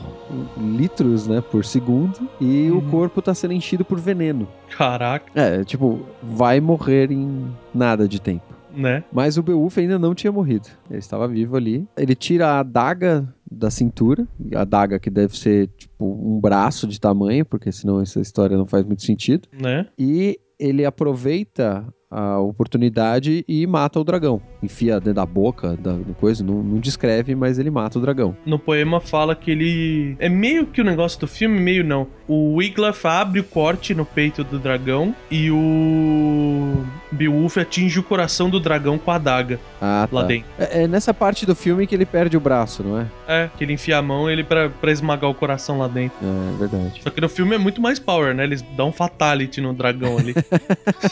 litros, 0.57 1.27
né, 1.27 1.41
por 1.51 1.65
segundo, 1.65 2.29
e 2.41 2.71
o 2.71 2.77
Uhum. 2.77 2.91
corpo 2.91 3.21
tá 3.23 3.35
sendo 3.35 3.53
enchido 3.55 3.85
por 3.85 3.99
veneno. 3.99 4.47
Caraca, 4.77 5.27
É, 5.35 5.65
tipo, 5.65 6.01
vai 6.23 6.61
morrer 6.61 7.11
em 7.11 7.47
nada 7.75 8.07
de 8.09 8.21
tempo. 8.21 8.45
né? 8.75 9.03
Mas 9.11 9.39
o 9.39 9.43
Beowulf 9.43 9.79
ainda 9.79 9.99
não 9.99 10.15
tinha 10.15 10.31
morrido. 10.31 10.69
Ele 10.91 10.99
estava 10.99 11.27
vivo 11.27 11.57
ali. 11.57 11.87
Ele 11.97 12.15
tira 12.15 12.49
a 12.49 12.59
adaga 12.61 13.27
da 13.51 13.71
cintura, 13.71 14.27
a 14.55 14.61
adaga 14.61 14.99
que 14.99 15.11
deve 15.11 15.37
ser 15.37 15.69
tipo 15.77 16.05
um 16.05 16.41
braço 16.41 16.87
de 16.87 17.01
tamanho, 17.01 17.45
porque 17.45 17.71
senão 17.71 18.01
essa 18.01 18.21
história 18.21 18.57
não 18.57 18.67
faz 18.67 18.85
muito 18.85 19.03
sentido. 19.03 19.49
Né? 19.53 19.87
E 19.99 20.39
ele 20.59 20.85
aproveita 20.85 21.87
a 22.11 22.39
oportunidade 22.39 23.45
e 23.49 23.67
mata 23.67 24.01
o 24.01 24.05
dragão. 24.05 24.41
Enfia 24.63 24.95
dentro 24.95 25.15
da 25.15 25.27
boca 25.27 25.77
da 25.77 25.99
coisa, 26.19 26.43
não, 26.43 26.63
não 26.63 26.79
descreve, 26.79 27.35
mas 27.35 27.59
ele 27.59 27.71
mata 27.71 27.99
o 27.99 28.03
dragão. 28.03 28.37
No 28.47 28.59
poema 28.59 29.01
fala 29.01 29.35
que 29.35 29.51
ele. 29.51 30.17
É 30.19 30.29
meio 30.29 30.67
que 30.67 30.81
o 30.81 30.85
negócio 30.85 31.21
do 31.21 31.27
filme, 31.27 31.59
meio 31.61 31.85
não. 31.85 32.07
O 32.29 32.55
Wiglaf 32.57 33.05
abre 33.07 33.39
o 33.39 33.45
corte 33.45 33.95
no 33.95 34.05
peito 34.05 34.43
do 34.43 34.59
dragão 34.59 35.15
e 35.31 35.49
o 35.51 36.85
Beowulf 37.13 37.57
atinge 37.57 38.01
o 38.01 38.03
coração 38.03 38.51
do 38.51 38.59
dragão 38.59 38.99
com 38.99 39.13
a 39.13 39.15
adaga 39.15 39.61
Ah, 39.81 40.09
lá 40.11 40.23
tá. 40.23 40.27
dentro. 40.27 40.47
É, 40.59 40.83
é 40.83 40.89
nessa 40.89 41.15
parte 41.15 41.47
do 41.47 41.55
filme 41.55 41.87
que 41.87 41.95
ele 41.95 42.05
perde 42.05 42.37
o 42.37 42.41
braço, 42.41 42.83
não 42.83 42.99
é? 43.01 43.07
É, 43.29 43.51
que 43.57 43.63
ele 43.63 43.75
enfia 43.75 43.99
a 43.99 44.03
mão 44.03 44.29
ele 44.29 44.43
pra, 44.43 44.69
pra 44.69 44.91
esmagar 44.91 45.31
o 45.31 45.35
coração 45.35 45.79
lá 45.79 45.87
dentro. 45.87 46.17
É 46.21 46.59
verdade. 46.59 47.01
Só 47.01 47.11
que 47.11 47.21
no 47.21 47.29
filme 47.29 47.55
é 47.55 47.59
muito 47.59 47.81
mais 47.81 48.01
power, 48.01 48.35
né? 48.35 48.43
Eles 48.43 48.61
dão 48.77 48.89
um 48.89 48.93
fatality 48.93 49.61
no 49.61 49.73
dragão 49.73 50.19
ali. 50.19 50.35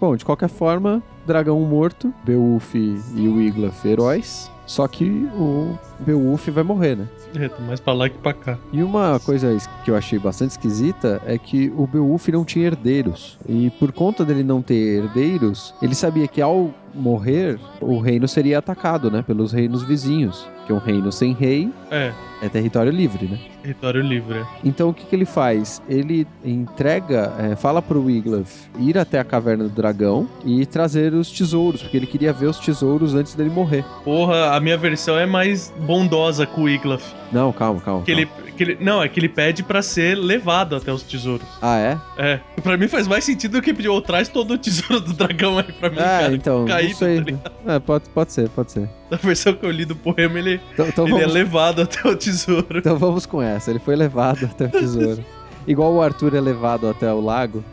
Bom, 0.00 0.16
de 0.16 0.24
qualquer 0.24 0.48
forma, 0.48 1.02
dragão 1.26 1.60
morto, 1.60 2.12
Beowulf 2.24 2.74
e 2.74 3.28
o 3.28 3.36
Wiglaf 3.36 3.84
heróis. 3.86 4.50
Só 4.66 4.88
que 4.88 5.04
o 5.36 5.78
Beowulf 6.04 6.48
vai 6.48 6.62
morrer, 6.64 6.96
né? 6.96 7.06
É, 7.36 7.48
tá 7.48 7.60
mais 7.62 7.80
pra 7.80 7.92
lá 7.92 8.08
que 8.08 8.18
pra 8.18 8.32
cá. 8.32 8.58
E 8.72 8.82
uma 8.82 9.18
coisa 9.20 9.56
que 9.84 9.90
eu 9.90 9.96
achei 9.96 10.18
bastante 10.18 10.50
esquisita 10.52 11.20
é 11.26 11.36
que 11.38 11.72
o 11.76 11.86
Beowulf 11.86 12.28
não 12.28 12.44
tinha 12.44 12.66
herdeiros. 12.66 13.38
E 13.48 13.70
por 13.78 13.90
conta 13.92 14.24
dele 14.24 14.42
não 14.44 14.62
ter 14.62 15.02
herdeiros, 15.02 15.74
ele 15.82 15.94
sabia 15.94 16.28
que 16.28 16.40
ao 16.40 16.72
morrer, 16.94 17.58
o 17.80 17.98
reino 17.98 18.28
seria 18.28 18.58
atacado, 18.58 19.10
né? 19.10 19.22
Pelos 19.26 19.52
reinos 19.52 19.82
vizinhos. 19.82 20.46
Que 20.64 20.72
um 20.72 20.78
reino 20.78 21.12
sem 21.12 21.34
rei 21.34 21.70
É, 21.90 22.10
é 22.40 22.48
território 22.48 22.90
livre, 22.90 23.26
né? 23.26 23.38
território 23.60 24.00
livre. 24.00 24.38
é. 24.38 24.44
Então 24.64 24.88
o 24.90 24.94
que, 24.94 25.04
que 25.04 25.14
ele 25.14 25.24
faz? 25.26 25.82
Ele 25.88 26.26
entrega, 26.44 27.32
é, 27.38 27.56
fala 27.56 27.82
pro 27.82 28.02
Wiglaf 28.02 28.66
ir 28.78 28.96
até 28.96 29.18
a 29.18 29.24
caverna 29.24 29.64
do 29.64 29.70
dragão 29.70 30.26
e 30.44 30.64
trazer 30.64 31.12
os 31.12 31.30
tesouros, 31.30 31.82
porque 31.82 31.96
ele 31.96 32.06
queria 32.06 32.32
ver 32.32 32.46
os 32.46 32.58
tesouros 32.58 33.14
antes 33.14 33.34
dele 33.34 33.50
morrer. 33.50 33.84
Porra, 34.04 34.54
a 34.54 34.60
minha 34.60 34.76
versão 34.78 35.18
é 35.18 35.26
mais 35.26 35.72
bondosa 35.94 36.44
com 36.46 36.62
o 36.62 36.68
Iglaf. 36.68 37.02
Não, 37.30 37.52
calma, 37.52 37.80
calma. 37.80 38.02
Que 38.04 38.10
ele, 38.10 38.26
calma. 38.26 38.42
que 38.50 38.62
ele, 38.62 38.78
não, 38.80 39.00
é 39.02 39.08
que 39.08 39.20
ele 39.20 39.28
pede 39.28 39.62
pra 39.62 39.80
ser 39.80 40.16
levado 40.16 40.74
até 40.74 40.92
os 40.92 41.02
tesouros. 41.04 41.46
Ah, 41.62 41.78
é? 41.78 41.98
É, 42.18 42.40
pra 42.62 42.76
mim 42.76 42.88
faz 42.88 43.06
mais 43.06 43.22
sentido 43.24 43.52
do 43.52 43.62
que 43.62 43.72
pedir, 43.72 43.88
ou 43.88 44.02
traz 44.02 44.28
todo 44.28 44.54
o 44.54 44.58
tesouro 44.58 45.00
do 45.00 45.12
dragão 45.12 45.56
aí 45.58 45.72
pra 45.72 45.90
mim, 45.90 45.98
Ah, 45.98 46.02
cara. 46.22 46.34
então, 46.34 46.64
caído, 46.66 46.90
não 46.90 46.96
sei. 46.98 47.22
tá? 47.22 47.50
É, 47.66 47.78
pode, 47.78 48.08
pode 48.10 48.32
ser, 48.32 48.48
pode 48.50 48.72
ser. 48.72 48.88
Na 49.10 49.16
versão 49.16 49.52
que 49.54 49.64
eu 49.64 49.70
li 49.70 49.84
do 49.84 49.94
poema, 49.94 50.38
ele, 50.38 50.60
Então, 50.72 50.86
então 50.88 51.04
ele 51.06 51.14
é 51.16 51.18
vamos, 51.20 51.34
levado 51.34 51.82
até 51.82 52.08
o 52.08 52.16
tesouro. 52.16 52.78
então 52.78 52.98
vamos 52.98 53.24
com 53.26 53.40
essa. 53.40 53.70
Ele 53.70 53.78
foi 53.78 53.94
levado 53.94 54.44
até 54.46 54.64
o 54.66 54.70
tesouro. 54.70 55.24
Igual 55.66 55.94
o 55.94 56.02
Arthur 56.02 56.34
é 56.34 56.40
levado 56.40 56.88
até 56.88 57.10
o 57.12 57.20
lago. 57.20 57.64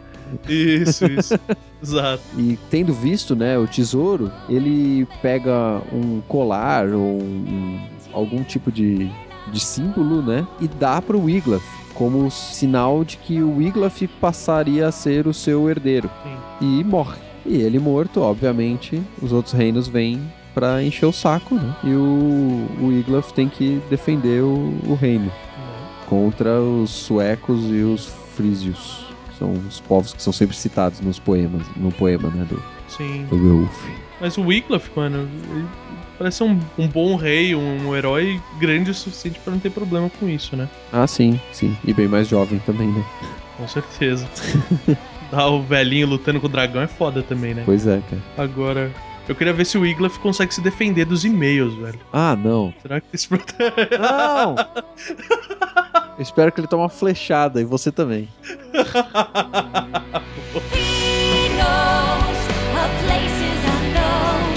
Isso, 0.48 1.06
isso. 1.08 1.38
Exato. 1.84 2.22
E 2.38 2.58
tendo 2.70 2.94
visto, 2.94 3.36
né, 3.36 3.58
o 3.58 3.68
tesouro, 3.68 4.32
ele 4.48 5.06
pega 5.22 5.82
um 5.92 6.22
colar 6.28 6.88
ou 6.88 7.22
um- 7.22 7.80
algum 8.14 8.44
tipo 8.44 8.72
de, 8.72 9.10
de 9.52 9.60
símbolo, 9.60 10.22
né, 10.22 10.48
e 10.60 10.68
dá 10.68 11.02
pro 11.02 11.22
Wiglaf 11.22 11.64
como 11.94 12.32
sinal 12.32 13.04
de 13.04 13.18
que 13.18 13.42
o 13.42 13.58
Wiglaf 13.58 14.08
passaria 14.20 14.88
a 14.88 14.92
ser 14.92 15.28
o 15.28 15.34
seu 15.34 15.70
herdeiro. 15.70 16.10
Sim. 16.24 16.80
E 16.80 16.84
morre. 16.84 17.20
E 17.46 17.62
ele 17.62 17.80
morto, 17.80 18.22
obviamente, 18.22 19.02
os 19.22 19.32
outros 19.32 19.54
reinos 19.54 19.88
vêm 19.88 20.22
pra 20.54 20.84
encher 20.84 21.06
o 21.06 21.12
saco, 21.12 21.56
né? 21.56 21.76
E 21.84 21.90
o, 21.90 22.68
o 22.82 22.88
Wiglaf 22.88 23.34
tem 23.34 23.50
que 23.50 23.82
defender 23.90 24.42
o, 24.42 24.74
o 24.88 24.96
reino 24.96 25.32
contra 26.12 26.60
os 26.60 26.90
suecos 26.90 27.66
e 27.70 27.84
os 27.84 28.08
frísios. 28.36 29.06
que 29.30 29.38
São 29.38 29.54
os 29.54 29.80
povos 29.80 30.14
que 30.14 30.22
são 30.22 30.34
sempre 30.34 30.56
citados 30.56 31.00
nos 31.00 31.18
poemas, 31.20 31.66
no 31.78 31.90
poema, 31.92 32.30
né, 32.30 32.46
do, 32.50 32.62
Sim. 32.90 33.26
do 33.30 33.38
Beowulf. 33.38 33.90
Mas 34.20 34.38
o 34.38 34.42
Wiglaf, 34.42 34.90
mano, 34.96 35.28
parece 36.22 36.38
ser 36.38 36.44
um, 36.44 36.60
um 36.78 36.88
bom 36.88 37.16
rei, 37.16 37.56
um, 37.56 37.88
um 37.88 37.96
herói 37.96 38.40
grande 38.60 38.92
o 38.92 38.94
suficiente 38.94 39.40
pra 39.40 39.52
não 39.52 39.60
ter 39.60 39.72
problema 39.72 40.08
com 40.20 40.30
isso, 40.30 40.56
né? 40.56 40.70
Ah, 40.94 41.08
sim, 41.08 41.40
sim. 41.52 41.76
E 41.84 41.94
bem 41.94 42.08
mais 42.08 42.28
jovem 42.28 42.60
também, 42.60 42.88
né? 42.88 43.04
Com 43.58 43.68
certeza. 43.68 44.28
Dar 45.32 45.48
o 45.48 45.64
velhinho 45.64 46.06
lutando 46.06 46.40
com 46.40 46.46
o 46.46 46.50
dragão 46.50 46.80
é 46.84 46.86
foda 46.88 47.24
também, 47.24 47.56
né? 47.56 47.64
Pois 47.66 47.88
é, 47.88 48.00
cara. 48.08 48.22
Agora, 48.38 48.92
eu 49.28 49.34
queria 49.34 49.52
ver 49.52 49.66
se 49.66 49.80
o 49.80 49.82
Wiglaf 49.82 50.20
consegue 50.20 50.54
se 50.54 50.62
defender 50.62 51.06
dos 51.06 51.26
e-mails, 51.26 51.74
velho. 51.74 52.00
Ah, 52.14 52.36
não. 52.36 52.72
Será 52.84 53.02
que 53.02 53.08
esse 53.16 53.28
Não! 54.00 54.56
Eu 56.18 56.22
espero 56.22 56.52
que 56.52 56.60
ele 56.60 56.68
tome 56.68 56.84
uma 56.84 56.90
flechada, 56.90 57.60
e 57.60 57.66
você 57.66 57.92
também. 57.92 58.30
He 58.54 58.84
knows 61.58 62.42
of 62.78 62.92
places 63.06 63.62
unknown, 63.66 64.51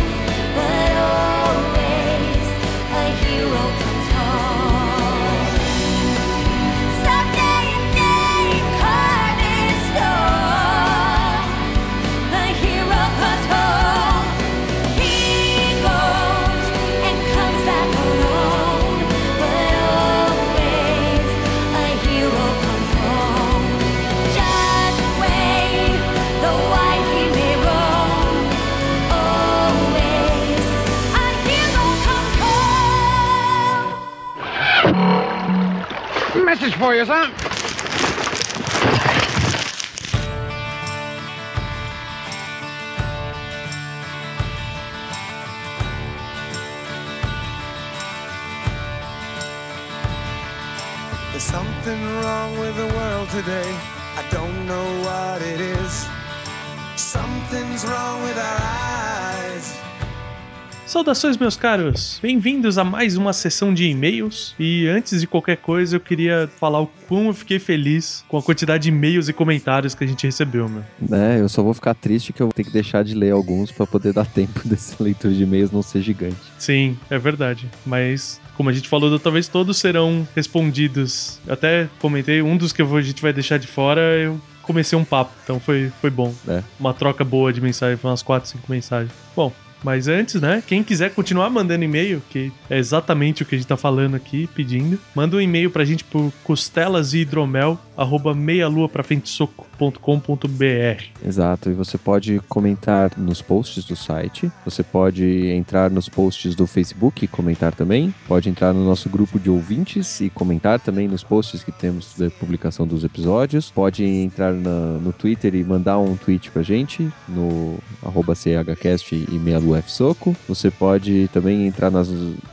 Saudações, 61.05 61.37
meus 61.37 61.55
caros! 61.55 62.19
Bem-vindos 62.23 62.79
a 62.79 62.83
mais 62.83 63.15
uma 63.15 63.35
sessão 63.35 63.75
de 63.75 63.85
e-mails. 63.85 64.55
E 64.59 64.89
antes 64.89 65.21
de 65.21 65.27
qualquer 65.27 65.59
coisa, 65.59 65.97
eu 65.97 66.01
queria 66.01 66.49
falar 66.59 66.81
o 66.81 66.87
quão 67.07 67.27
eu 67.27 67.35
fiquei 67.35 67.59
feliz 67.59 68.25
com 68.27 68.39
a 68.39 68.43
quantidade 68.43 68.85
de 68.85 68.89
e-mails 68.89 69.29
e 69.29 69.35
comentários 69.35 69.95
que 69.95 70.03
a 70.03 70.07
gente 70.07 70.25
recebeu, 70.25 70.67
meu. 70.67 70.83
Né, 70.99 71.43
eu 71.43 71.49
só 71.51 71.63
vou 71.63 71.75
ficar 71.75 71.93
triste 71.93 72.33
que 72.33 72.41
eu 72.41 72.47
vou 72.47 72.55
ter 72.55 72.65
que 72.65 72.71
deixar 72.71 73.05
de 73.05 73.15
ler 73.15 73.33
alguns 73.33 73.71
pra 73.71 73.87
poder 73.87 74.15
dar 74.15 74.25
tempo 74.25 74.63
dessa 74.67 74.97
leitura 75.05 75.35
de 75.35 75.43
e-mails 75.43 75.71
não 75.71 75.83
ser 75.83 76.01
gigante. 76.01 76.41
Sim, 76.57 76.97
é 77.11 77.19
verdade. 77.19 77.69
Mas, 77.85 78.41
como 78.57 78.71
a 78.71 78.73
gente 78.73 78.89
falou 78.89 79.11
da 79.11 79.17
outra 79.17 79.31
vez, 79.31 79.47
todos 79.47 79.77
serão 79.77 80.27
respondidos. 80.35 81.39
Eu 81.47 81.53
até 81.53 81.87
comentei, 81.99 82.41
um 82.41 82.57
dos 82.57 82.73
que 82.73 82.81
a 82.81 83.01
gente 83.03 83.21
vai 83.21 83.35
deixar 83.35 83.59
de 83.59 83.67
fora, 83.67 84.01
eu 84.01 84.41
comecei 84.63 84.99
um 84.99 85.05
papo, 85.05 85.33
então 85.45 85.61
foi, 85.61 85.93
foi 86.01 86.09
bom. 86.09 86.35
É. 86.49 86.63
Uma 86.81 86.95
troca 86.95 87.23
boa 87.23 87.53
de 87.53 87.61
mensagem, 87.61 87.99
foi 87.99 88.11
umas 88.11 88.23
4, 88.23 88.49
5 88.49 88.65
mensagens. 88.71 89.13
Bom, 89.37 89.53
mas 89.85 90.09
antes, 90.09 90.41
né, 90.41 90.63
quem 90.67 90.83
quiser 90.83 91.11
continuar 91.11 91.51
mandando 91.51 91.85
e-mail, 91.85 92.23
que 92.31 92.51
é 92.71 92.79
exatamente 92.79 93.43
o 93.43 93.47
que 93.47 93.55
a 93.55 93.59
gente 93.59 93.69
tá 93.69 93.77
falando 93.77 94.15
aqui, 94.15 94.49
pedindo, 94.55 94.99
manda 95.15 95.37
um 95.37 95.41
e-mail 95.41 95.71
pra 95.71 95.85
gente 95.85 96.03
por 96.03 96.33
costelas 96.43 97.13
e 97.13 97.19
hidromel, 97.19 97.79
arroba 97.97 98.35
meialuaprafrentesoco.com.br. 98.35 101.03
Exato, 101.25 101.71
e 101.71 101.75
você 101.75 101.99
pode 101.99 102.41
comentar 102.49 103.13
nos 103.17 103.43
posts 103.43 103.85
do 103.85 103.97
site, 103.97 104.51
você 104.65 104.83
pode 104.83 105.25
entrar 105.49 105.91
nos 105.91 106.09
posts 106.09 106.55
do 106.55 106.67
Facebook 106.67 107.25
e 107.25 107.29
comentar 107.29 107.75
também, 107.75 108.15
pode 108.27 108.49
entrar 108.49 108.73
no 108.73 108.85
nosso 108.85 109.09
grupo 109.09 109.39
de 109.39 109.51
ouvintes 109.51 110.21
e 110.21 110.31
comentar 110.31 110.81
também 110.81 111.09
nos 111.09 111.23
posts 111.25 111.63
que 111.63 111.73
temos 111.73 112.15
da 112.19 112.31
publicação 112.31 112.87
dos 112.87 113.05
episódios, 113.05 113.71
pode 113.71 114.05
entrar 114.05 114.53
na- 114.53 114.99
no 114.99 115.13
Twitter 115.13 115.55
e 115.55 115.65
mandar 115.65 115.99
um 115.99 116.17
tweet 116.17 116.51
pra 116.51 116.63
gente, 116.63 117.09
no 117.29 117.79
arroba 118.03 118.35
chcast 118.35 119.15
e 119.15 119.39
Meia 119.39 119.59
Lua 119.59 119.79
F 119.79 119.91
Soco, 119.91 120.37
você 120.49 120.71
pode 120.71 121.29
também 121.33 121.67
entrar 121.67 121.91
nas, 121.91 122.09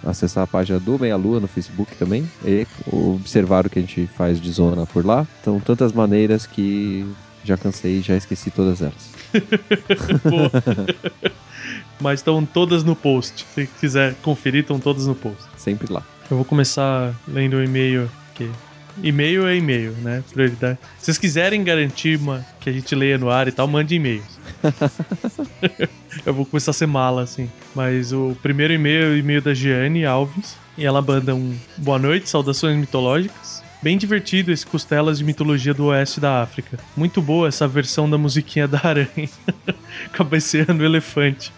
acessar 0.06 0.44
a 0.44 0.48
página 0.48 0.80
do 0.80 0.98
Meia 1.00 1.16
Lua 1.16 1.40
no 1.40 1.48
Facebook 1.48 1.96
também 1.96 2.30
e 2.46 2.66
observar 2.92 3.66
o 3.66 3.70
que 3.70 3.80
a 3.80 3.82
gente 3.82 4.08
faz 4.16 4.40
de 4.40 4.52
zona 4.52 4.86
por 4.86 5.06
lá, 5.06 5.26
então 5.42 5.60
tantas 5.60 5.92
maneiras 5.92 6.46
que 6.46 7.06
já 7.44 7.58
cansei 7.58 8.00
e 8.00 8.02
já 8.02 8.16
esqueci 8.16 8.52
todas 8.52 8.82
elas. 8.82 9.12
Mas 12.00 12.20
estão 12.20 12.46
todas 12.46 12.84
no 12.84 12.96
post. 12.96 13.46
Se 13.54 13.68
quiser 13.80 14.16
conferir, 14.22 14.62
estão 14.62 14.80
todas 14.80 15.08
no 15.08 15.16
post. 15.16 15.44
Sempre 15.58 15.92
lá. 15.92 16.04
Eu 16.30 16.38
vou 16.38 16.46
começar 16.46 17.14
lendo 17.28 17.56
o 17.56 17.64
e-mail 17.64 18.10
aqui. 18.32 18.50
E-mail 19.02 19.48
é 19.48 19.56
e-mail, 19.56 19.92
né? 20.02 20.24
Prioridade. 20.32 20.78
Se 20.98 21.06
vocês 21.06 21.18
quiserem 21.18 21.64
garantir 21.64 22.20
uma, 22.20 22.46
que 22.60 22.70
a 22.70 22.74
gente 22.74 22.94
leia 22.94 23.18
no 23.18 23.30
ar 23.30 23.48
e 23.48 23.52
tal, 23.52 23.68
mande 23.68 23.96
e-mails. 23.96 24.40
Eu 26.26 26.34
vou 26.34 26.46
começar 26.46 26.72
a 26.72 26.74
ser 26.74 26.88
mala, 26.88 27.24
assim. 27.24 27.50
Mas 27.74 28.12
o 28.12 28.36
primeiro 28.42 28.74
e-mail 28.74 29.04
é 29.04 29.08
o 29.10 29.18
e-mail 29.18 29.42
da 29.42 29.54
Giane 29.54 30.06
Alves. 30.06 30.58
E 30.78 30.86
ela 30.86 31.02
manda 31.02 31.34
um 31.34 31.56
boa 31.78 32.00
noite, 32.00 32.30
saudações 32.30 32.78
mitológicas. 32.78 33.64
Bem 33.82 33.98
divertido 33.98 34.52
esse 34.52 34.66
Costelas 34.66 35.18
de 35.18 35.24
Mitologia 35.24 35.74
do 35.74 35.86
Oeste 35.86 36.20
da 36.20 36.44
África. 36.44 36.78
Muito 36.96 37.20
boa 37.20 37.48
essa 37.48 37.68
versão 37.68 38.08
da 38.08 38.18
musiquinha 38.18 38.68
da 38.68 38.80
aranha. 38.84 39.30
Cabeceando 40.14 40.84
o 40.84 40.86
elefante. 40.86 41.52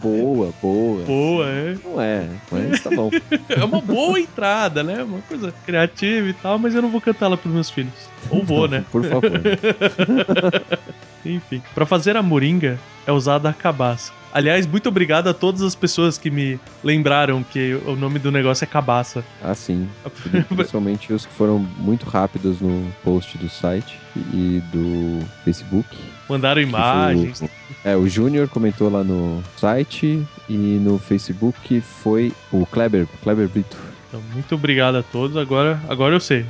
Boa, 0.00 0.50
boa. 0.62 1.04
Boa, 1.04 1.46
é. 1.46 1.76
Não 1.84 2.00
é, 2.00 2.26
mas 2.50 2.80
tá 2.80 2.88
bom. 2.90 3.10
É 3.50 3.62
uma 3.62 3.82
boa 3.82 4.18
entrada, 4.18 4.82
né? 4.82 5.02
Uma 5.02 5.20
coisa 5.20 5.52
criativa 5.66 6.28
e 6.28 6.32
tal, 6.32 6.58
mas 6.58 6.74
eu 6.74 6.80
não 6.80 6.90
vou 6.90 7.02
cantar 7.02 7.26
ela 7.26 7.36
pros 7.36 7.52
meus 7.52 7.68
filhos. 7.68 7.92
Ou 8.30 8.42
vou, 8.42 8.66
né? 8.66 8.84
Por 8.90 9.04
favor. 9.04 9.30
Enfim. 11.24 11.62
Pra 11.74 11.84
fazer 11.84 12.16
a 12.16 12.22
moringa 12.22 12.78
é 13.06 13.12
usada 13.12 13.50
a 13.50 13.52
cabaça. 13.52 14.12
Aliás, 14.32 14.66
muito 14.66 14.88
obrigado 14.88 15.28
a 15.28 15.34
todas 15.34 15.62
as 15.62 15.74
pessoas 15.74 16.18
que 16.18 16.30
me 16.30 16.60
lembraram 16.84 17.42
que 17.42 17.74
o 17.86 17.96
nome 17.96 18.18
do 18.18 18.30
negócio 18.30 18.64
é 18.64 18.66
cabaça. 18.66 19.24
Ah, 19.42 19.54
sim. 19.54 19.88
Principalmente 20.54 21.12
os 21.12 21.24
que 21.26 21.32
foram 21.32 21.58
muito 21.78 22.04
rápidos 22.06 22.60
no 22.60 22.92
post 23.02 23.38
do 23.38 23.48
site 23.48 23.98
e 24.32 24.62
do 24.72 25.20
Facebook. 25.44 25.88
Mandaram 26.28 26.60
foi 26.60 26.68
imagens. 26.68 27.40
o- 27.40 27.50
É, 27.84 27.96
o 27.96 28.06
Júnior 28.08 28.48
comentou 28.48 28.90
lá 28.90 29.02
no 29.02 29.42
site 29.56 30.26
e 30.48 30.56
no 30.56 30.98
Facebook 30.98 31.80
foi 31.80 32.32
o 32.52 32.66
Kleber, 32.66 33.06
Kleber 33.22 33.48
Brito. 33.48 33.76
Então, 34.08 34.22
muito 34.32 34.54
obrigado 34.54 34.96
a 34.96 35.02
todos. 35.02 35.36
Agora, 35.36 35.80
agora 35.88 36.14
eu 36.14 36.20
sei. 36.20 36.44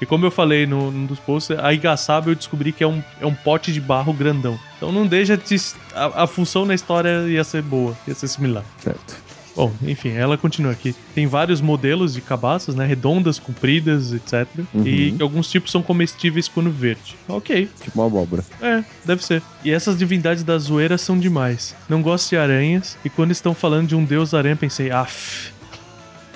E 0.00 0.06
como 0.06 0.26
eu 0.26 0.30
falei 0.30 0.66
no, 0.66 0.90
num 0.90 1.06
dos 1.06 1.18
posts, 1.18 1.58
a 1.58 1.72
Igaçaba 1.72 2.30
eu 2.30 2.34
descobri 2.34 2.72
que 2.72 2.82
é 2.84 2.86
um, 2.86 3.02
é 3.20 3.26
um 3.26 3.34
pote 3.34 3.72
de 3.72 3.80
barro 3.80 4.12
grandão. 4.12 4.58
Então 4.76 4.90
não 4.92 5.06
deixa 5.06 5.36
de. 5.36 5.56
A, 5.94 6.24
a 6.24 6.26
função 6.26 6.64
na 6.66 6.74
história 6.74 7.26
ia 7.28 7.44
ser 7.44 7.62
boa, 7.62 7.96
ia 8.06 8.14
ser 8.14 8.28
similar. 8.28 8.64
Certo. 8.78 9.30
Bom, 9.56 9.72
enfim, 9.82 10.10
ela 10.12 10.38
continua 10.38 10.70
aqui. 10.72 10.94
Tem 11.12 11.26
vários 11.26 11.60
modelos 11.60 12.14
de 12.14 12.20
cabaças, 12.20 12.74
né? 12.74 12.86
Redondas, 12.86 13.38
compridas, 13.38 14.12
etc. 14.12 14.46
Uhum. 14.72 14.86
E 14.86 15.16
alguns 15.20 15.50
tipos 15.50 15.72
são 15.72 15.82
comestíveis 15.82 16.46
quando 16.46 16.70
verde. 16.70 17.16
Ok, 17.28 17.68
Tipo 17.82 17.98
uma 18.00 18.06
abóbora. 18.06 18.44
é, 18.62 18.82
deve 19.04 19.24
ser. 19.24 19.42
E 19.64 19.70
essas 19.72 19.98
divindades 19.98 20.44
da 20.44 20.56
zoeira 20.56 20.96
são 20.96 21.18
demais. 21.18 21.74
Não 21.88 22.00
gosto 22.00 22.30
de 22.30 22.36
aranhas, 22.36 22.96
e 23.04 23.10
quando 23.10 23.32
estão 23.32 23.52
falando 23.52 23.88
de 23.88 23.96
um 23.96 24.04
deus 24.04 24.32
aranha, 24.34 24.54
pensei, 24.56 24.90
af. 24.92 25.52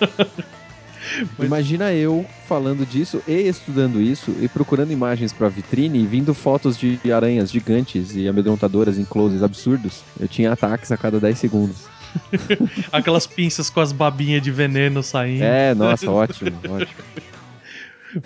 Mas- 1.38 1.46
Imagina 1.46 1.92
eu 1.92 2.24
falando 2.48 2.84
disso 2.86 3.22
e 3.26 3.32
estudando 3.48 4.00
isso 4.00 4.34
e 4.40 4.48
procurando 4.48 4.92
imagens 4.92 5.32
pra 5.32 5.48
vitrine 5.48 6.02
e 6.02 6.06
vindo 6.06 6.34
fotos 6.34 6.76
de 6.76 6.98
aranhas 7.12 7.50
gigantes 7.50 8.14
e 8.14 8.26
amedrontadoras 8.28 8.98
em 8.98 9.04
closes 9.04 9.42
absurdos. 9.42 10.02
Eu 10.18 10.28
tinha 10.28 10.52
ataques 10.52 10.90
a 10.92 10.96
cada 10.96 11.18
10 11.20 11.38
segundos. 11.38 11.86
Aquelas 12.92 13.26
pinças 13.26 13.68
com 13.70 13.80
as 13.80 13.92
babinhas 13.92 14.42
de 14.42 14.50
veneno 14.50 15.02
saindo. 15.02 15.42
É, 15.42 15.74
nossa, 15.74 16.10
ótimo, 16.10 16.58
ótimo. 16.68 17.02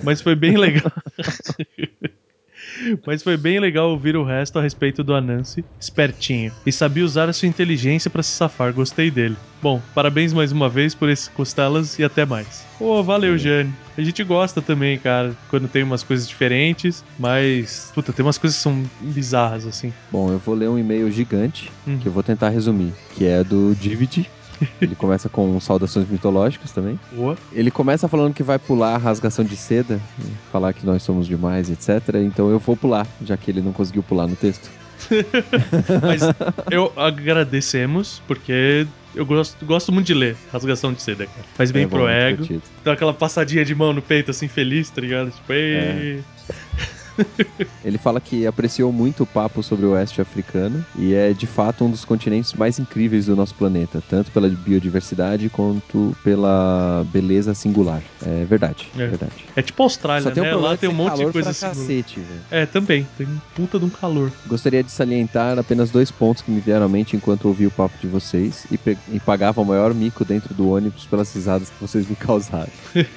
Mas 0.03 0.21
foi 0.21 0.35
bem 0.35 0.57
legal. 0.57 0.93
Mas 3.07 3.23
foi 3.23 3.37
bem 3.37 3.59
legal 3.59 3.91
ouvir 3.91 4.17
o 4.17 4.25
resto 4.25 4.59
a 4.59 4.63
respeito 4.63 5.03
do 5.05 5.15
Anansi, 5.15 5.65
espertinho, 5.81 6.53
e 6.67 6.73
sabia 6.73 7.05
usar 7.05 7.29
a 7.29 7.33
sua 7.33 7.49
inteligência 7.49 8.11
pra 8.11 8.23
se 8.23 8.31
safar, 8.31 8.73
gostei 8.73 9.11
dele. 9.11 9.37
Bom, 9.61 9.83
parabéns 9.95 10.33
mais 10.33 10.53
uma 10.53 10.69
vez 10.69 10.95
por 10.95 11.09
esses 11.09 11.29
costelas 11.29 11.99
e 11.99 12.05
até 12.05 12.25
mais. 12.25 12.67
Pô, 12.79 13.03
valeu, 13.03 13.37
Jane. 13.37 13.75
A 13.97 14.03
gente 14.03 14.23
gosta 14.23 14.63
também, 14.63 14.97
cara, 14.99 15.37
quando 15.49 15.67
tem 15.67 15.83
umas 15.83 16.05
coisas 16.05 16.29
diferentes, 16.29 17.05
mas, 17.19 17.91
puta, 17.93 18.13
tem 18.13 18.25
umas 18.25 18.39
coisas 18.39 18.57
que 18.57 18.63
são 18.63 18.81
bizarras, 19.01 19.67
assim. 19.67 19.93
Bom, 20.13 20.31
eu 20.31 20.39
vou 20.39 20.55
ler 20.55 20.69
um 20.69 20.79
e-mail 20.79 21.11
gigante 21.11 21.73
Hum. 21.87 21.99
que 21.99 22.07
eu 22.07 22.13
vou 22.13 22.23
tentar 22.23 22.51
resumir, 22.51 22.93
que 23.15 23.25
é 23.25 23.43
do 23.43 23.75
Divid. 23.75 24.31
Ele 24.81 24.95
começa 24.95 25.29
com 25.29 25.59
saudações 25.61 26.09
mitológicas 26.09 26.73
também. 26.73 26.99
Boa. 27.13 27.37
Ele 27.53 27.71
começa 27.71 28.09
falando 28.09 28.35
que 28.35 28.43
vai 28.43 28.59
pular 28.59 28.95
a 28.95 28.99
rasgação 28.99 29.45
de 29.45 29.57
seda, 29.57 30.01
falar 30.51 30.73
que 30.73 30.85
nós 30.85 31.03
somos 31.03 31.27
demais, 31.27 31.71
etc. 31.71 32.17
Então 32.17 32.51
eu 32.51 32.59
vou 32.59 32.77
pular, 32.77 33.07
já 33.23 33.37
que 33.37 33.51
ele 33.51 33.61
não 33.61 33.73
conseguiu 33.73 34.03
pular 34.03 34.27
no 34.27 34.37
texto. 34.37 34.71
Mas 36.03 36.23
eu 36.71 36.93
agradecemos, 36.97 38.21
porque 38.27 38.87
eu 39.15 39.25
gosto, 39.25 39.65
gosto 39.65 39.93
muito 39.93 40.07
de 40.07 40.15
ler 40.15 40.37
Rasgação 40.53 40.93
de 40.93 41.03
Seda, 41.03 41.27
cara. 41.27 41.47
Faz 41.55 41.71
bem 41.71 41.85
É 41.85 41.87
bom, 41.87 41.97
pro 41.97 42.09
é 42.09 42.31
ego. 42.31 42.63
Dá 42.85 42.93
aquela 42.93 43.15
passadinha 43.15 43.65
de 43.65 43.75
mão 43.75 43.93
no 43.93 44.03
peito, 44.03 44.31
assim, 44.31 44.49
feliz, 44.49 44.91
tá 44.91 45.01
ligado? 45.01 45.31
Tipo, 45.31 45.53
ei. 45.53 46.23
Ele 47.85 47.99
fala 47.99 48.21
que 48.21 48.47
apreciou 48.47 48.93
muito 48.93 49.23
o 49.23 49.27
papo 49.27 49.63
sobre 49.63 49.87
o 49.87 49.91
oeste 49.93 50.21
africano 50.21 50.85
e 50.97 51.15
é 51.15 51.33
de 51.33 51.47
fato 51.47 51.85
um 51.85 51.91
dos 51.91 52.05
continentes 52.05 52.53
mais 52.55 52.79
incríveis 52.79 53.27
do 53.27 53.37
nosso 53.37 53.55
planeta, 53.55 54.03
tanto 54.09 54.31
pela 54.31 54.49
biodiversidade 54.49 55.49
quanto 55.49 56.17
pela 56.25 57.05
beleza 57.13 57.55
singular. 57.55 58.03
É 58.25 58.45
verdade, 58.45 58.89
É. 58.97 59.07
verdade. 59.07 59.33
É 59.57 59.63
tipo 59.63 59.83
Austrália, 59.83 60.27
um 60.27 60.29
né? 60.29 60.35
problema 60.35 60.59
Lá 60.69 60.77
tem 60.77 60.89
um 60.89 60.93
monte 60.93 61.17
de 61.17 61.23
coisa 61.33 61.55
pra 61.55 61.69
assim. 61.71 61.81
cacete, 61.81 62.21
velho. 62.21 62.41
É, 62.51 62.67
também. 62.67 63.07
Tem 63.17 63.27
um 63.27 63.39
puta 63.55 63.79
de 63.79 63.85
um 63.85 63.91
calor. 63.91 64.31
Gostaria 64.47 64.83
de 64.83 64.91
salientar 64.91 65.59
apenas 65.59 65.91
dois 65.91 66.11
pontos 66.11 66.43
que 66.43 66.51
me 66.51 66.61
vieram 66.61 66.87
à 66.87 66.89
mente 66.89 67.17
enquanto 67.17 67.47
ouvi 67.47 67.67
o 67.67 67.71
papo 67.71 67.97
de 68.01 68.07
vocês 68.07 68.67
e, 68.71 68.79
e 69.13 69.21
pagava 69.21 69.61
o 69.61 69.65
maior 69.65 69.95
mico 69.95 70.25
dentro 70.25 70.53
do 70.55 70.69
ônibus 70.71 71.05
pelas 71.07 71.33
risadas 71.35 71.71
que 71.71 71.81
vocês 71.81 72.07
me 72.09 72.17
causaram. 72.17 72.69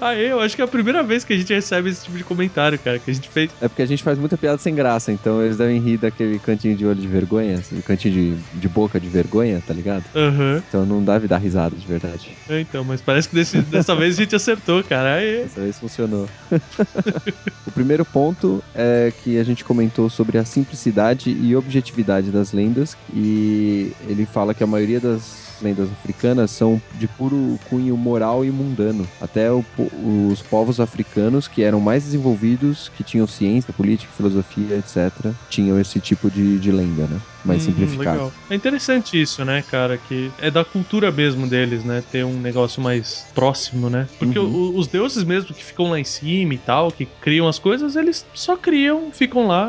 Ah, 0.00 0.14
eu 0.14 0.40
acho 0.40 0.54
que 0.56 0.62
é 0.62 0.64
a 0.64 0.68
primeira 0.68 1.02
vez 1.02 1.24
que 1.24 1.32
a 1.32 1.36
gente 1.36 1.52
recebe 1.52 1.90
esse 1.90 2.04
tipo 2.04 2.11
de 2.18 2.24
comentário, 2.24 2.78
cara. 2.78 2.98
Que 2.98 3.10
a 3.10 3.14
gente 3.14 3.28
fez. 3.28 3.50
É 3.60 3.68
porque 3.68 3.82
a 3.82 3.86
gente 3.86 4.02
faz 4.02 4.18
muita 4.18 4.36
piada 4.36 4.58
sem 4.58 4.74
graça, 4.74 5.12
então 5.12 5.42
eles 5.42 5.56
devem 5.56 5.80
rir 5.80 5.96
daquele 5.98 6.38
cantinho 6.38 6.76
de 6.76 6.84
olho 6.86 7.00
de 7.00 7.08
vergonha, 7.08 7.58
assim, 7.58 7.80
cantinho 7.80 8.14
de, 8.14 8.58
de 8.60 8.68
boca 8.68 8.98
de 9.00 9.08
vergonha, 9.08 9.62
tá 9.66 9.72
ligado? 9.74 10.04
Aham. 10.14 10.62
Então 10.68 10.84
não 10.86 11.02
deve 11.04 11.26
dar 11.28 11.38
risada 11.38 11.74
de 11.76 11.86
verdade. 11.86 12.30
É, 12.48 12.60
então, 12.60 12.84
mas 12.84 13.00
parece 13.00 13.28
que 13.28 13.34
desse- 13.34 13.60
dessa 13.62 13.94
vez 13.94 14.18
a 14.18 14.22
gente 14.22 14.34
acertou, 14.34 14.82
cara. 14.84 15.14
Aê. 15.14 15.42
Dessa 15.42 15.60
vez 15.60 15.78
funcionou. 15.78 16.28
o 17.66 17.70
primeiro 17.72 18.04
ponto 18.04 18.62
é 18.74 19.12
que 19.22 19.38
a 19.38 19.44
gente 19.44 19.64
comentou 19.64 20.08
sobre 20.10 20.38
a 20.38 20.44
simplicidade 20.44 21.30
e 21.30 21.54
objetividade 21.56 22.30
das 22.30 22.52
lendas 22.52 22.96
e 23.14 23.92
ele 24.08 24.26
fala 24.26 24.54
que 24.54 24.62
a 24.62 24.66
maioria 24.66 25.00
das 25.00 25.51
lendas 25.62 25.90
africanas 25.92 26.50
são 26.50 26.80
de 26.94 27.06
puro 27.08 27.58
cunho 27.68 27.96
moral 27.96 28.44
e 28.44 28.50
mundano. 28.50 29.08
Até 29.20 29.50
o 29.52 29.64
os 30.02 30.42
povos 30.42 30.80
africanos 30.80 31.46
que 31.48 31.62
eram 31.62 31.80
mais 31.80 32.04
desenvolvidos, 32.04 32.88
que 32.88 33.04
tinham 33.04 33.26
ciência, 33.26 33.72
política, 33.72 34.12
filosofia, 34.12 34.76
etc., 34.78 35.32
tinham 35.48 35.78
esse 35.78 36.00
tipo 36.00 36.30
de, 36.30 36.58
de 36.58 36.70
lenda, 36.72 37.06
né? 37.06 37.20
Mais 37.44 37.62
Hum, 37.62 37.66
simplificado. 37.66 38.16
legal. 38.16 38.32
É 38.50 38.54
interessante 38.54 39.20
isso, 39.20 39.44
né, 39.44 39.62
cara? 39.62 39.98
Que 39.98 40.30
é 40.38 40.50
da 40.50 40.64
cultura 40.64 41.10
mesmo 41.10 41.46
deles, 41.48 41.84
né? 41.84 42.02
Ter 42.10 42.24
um 42.24 42.38
negócio 42.40 42.80
mais 42.82 43.26
próximo, 43.34 43.90
né? 43.90 44.06
Porque 44.18 44.38
Uhum. 44.38 44.52
o- 44.72 44.78
os 44.78 44.86
deuses 44.86 45.24
mesmo 45.24 45.54
que 45.54 45.64
ficam 45.64 45.90
lá 45.90 45.98
em 45.98 46.04
cima 46.04 46.54
e 46.54 46.58
tal, 46.58 46.90
que 46.92 47.06
criam 47.20 47.46
as 47.48 47.58
coisas, 47.58 47.96
eles 47.96 48.26
só 48.34 48.56
criam, 48.56 49.10
ficam 49.12 49.46
lá, 49.46 49.68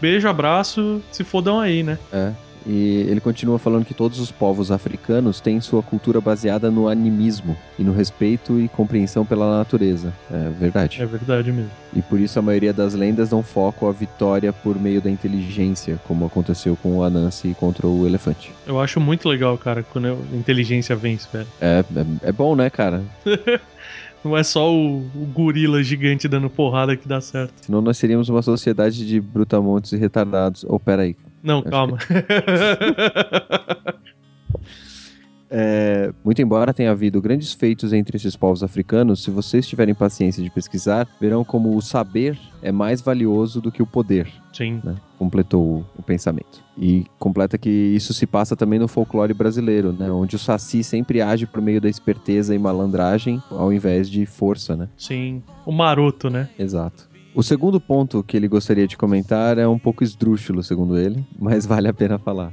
beijo, 0.00 0.28
abraço, 0.28 1.02
se 1.10 1.24
fodam 1.24 1.58
aí, 1.60 1.82
né? 1.82 1.98
É. 2.12 2.32
E 2.66 3.06
ele 3.08 3.20
continua 3.20 3.58
falando 3.58 3.84
que 3.84 3.94
todos 3.94 4.18
os 4.18 4.30
povos 4.30 4.70
africanos 4.70 5.40
têm 5.40 5.60
sua 5.60 5.82
cultura 5.82 6.20
baseada 6.20 6.70
no 6.70 6.88
animismo 6.88 7.56
e 7.78 7.84
no 7.84 7.92
respeito 7.92 8.58
e 8.58 8.68
compreensão 8.68 9.24
pela 9.24 9.58
natureza. 9.58 10.12
É 10.30 10.50
verdade. 10.58 11.02
É 11.02 11.06
verdade 11.06 11.52
mesmo. 11.52 11.70
E 11.94 12.00
por 12.02 12.18
isso 12.18 12.38
a 12.38 12.42
maioria 12.42 12.72
das 12.72 12.94
lendas 12.94 13.28
dão 13.28 13.42
foco 13.42 13.86
à 13.86 13.92
vitória 13.92 14.52
por 14.52 14.80
meio 14.80 15.00
da 15.00 15.10
inteligência, 15.10 16.00
como 16.06 16.24
aconteceu 16.24 16.76
com 16.76 16.98
o 16.98 17.02
Anansi 17.02 17.54
contra 17.58 17.86
o 17.86 18.06
elefante. 18.06 18.52
Eu 18.66 18.80
acho 18.80 19.00
muito 19.00 19.28
legal, 19.28 19.56
cara, 19.58 19.82
quando 19.82 20.06
a 20.08 20.36
inteligência 20.36 20.96
vence, 20.96 21.28
velho. 21.32 21.46
É, 21.60 21.84
é, 21.94 22.28
é 22.28 22.32
bom, 22.32 22.56
né, 22.56 22.70
cara? 22.70 23.02
Não 24.24 24.34
é 24.34 24.42
só 24.42 24.72
o, 24.74 25.00
o 25.00 25.26
gorila 25.34 25.82
gigante 25.82 26.26
dando 26.26 26.48
porrada 26.48 26.96
que 26.96 27.06
dá 27.06 27.20
certo. 27.20 27.52
Senão 27.60 27.82
nós 27.82 27.98
seríamos 27.98 28.30
uma 28.30 28.40
sociedade 28.40 29.06
de 29.06 29.20
brutamontes 29.20 29.92
e 29.92 29.98
retardados. 29.98 30.64
Oh, 30.66 30.80
peraí. 30.80 31.14
Não, 31.44 31.58
Acho 31.58 31.70
calma. 31.70 31.98
É, 35.56 36.12
muito 36.24 36.42
embora 36.42 36.74
tenha 36.74 36.90
havido 36.90 37.22
grandes 37.22 37.52
feitos 37.52 37.92
entre 37.92 38.16
esses 38.16 38.34
povos 38.34 38.64
africanos, 38.64 39.22
se 39.22 39.30
vocês 39.30 39.64
tiverem 39.64 39.94
paciência 39.94 40.42
de 40.42 40.50
pesquisar, 40.50 41.06
verão 41.20 41.44
como 41.44 41.76
o 41.76 41.80
saber 41.80 42.36
é 42.60 42.72
mais 42.72 43.00
valioso 43.00 43.60
do 43.60 43.70
que 43.70 43.80
o 43.80 43.86
poder. 43.86 44.26
Sim. 44.52 44.80
né? 44.82 44.96
Completou 45.16 45.62
o, 45.62 45.86
o 45.96 46.02
pensamento. 46.02 46.60
E 46.76 47.06
completa 47.20 47.56
que 47.56 47.70
isso 47.70 48.12
se 48.12 48.26
passa 48.26 48.56
também 48.56 48.80
no 48.80 48.88
folclore 48.88 49.32
brasileiro, 49.32 49.92
né? 49.92 50.10
Onde 50.10 50.34
o 50.34 50.40
saci 50.40 50.82
sempre 50.82 51.22
age 51.22 51.46
por 51.46 51.62
meio 51.62 51.80
da 51.80 51.88
esperteza 51.88 52.52
e 52.52 52.58
malandragem, 52.58 53.40
ao 53.48 53.72
invés 53.72 54.10
de 54.10 54.26
força, 54.26 54.74
né? 54.74 54.88
Sim. 54.96 55.40
O 55.64 55.70
maroto, 55.70 56.28
né? 56.28 56.48
Exato. 56.58 57.13
O 57.34 57.42
segundo 57.42 57.80
ponto 57.80 58.22
que 58.22 58.36
ele 58.36 58.46
gostaria 58.46 58.86
de 58.86 58.96
comentar 58.96 59.58
é 59.58 59.66
um 59.66 59.78
pouco 59.78 60.04
esdrúxulo, 60.04 60.62
segundo 60.62 60.96
ele, 60.96 61.26
mas 61.36 61.66
vale 61.66 61.88
a 61.88 61.92
pena 61.92 62.16
falar. 62.16 62.52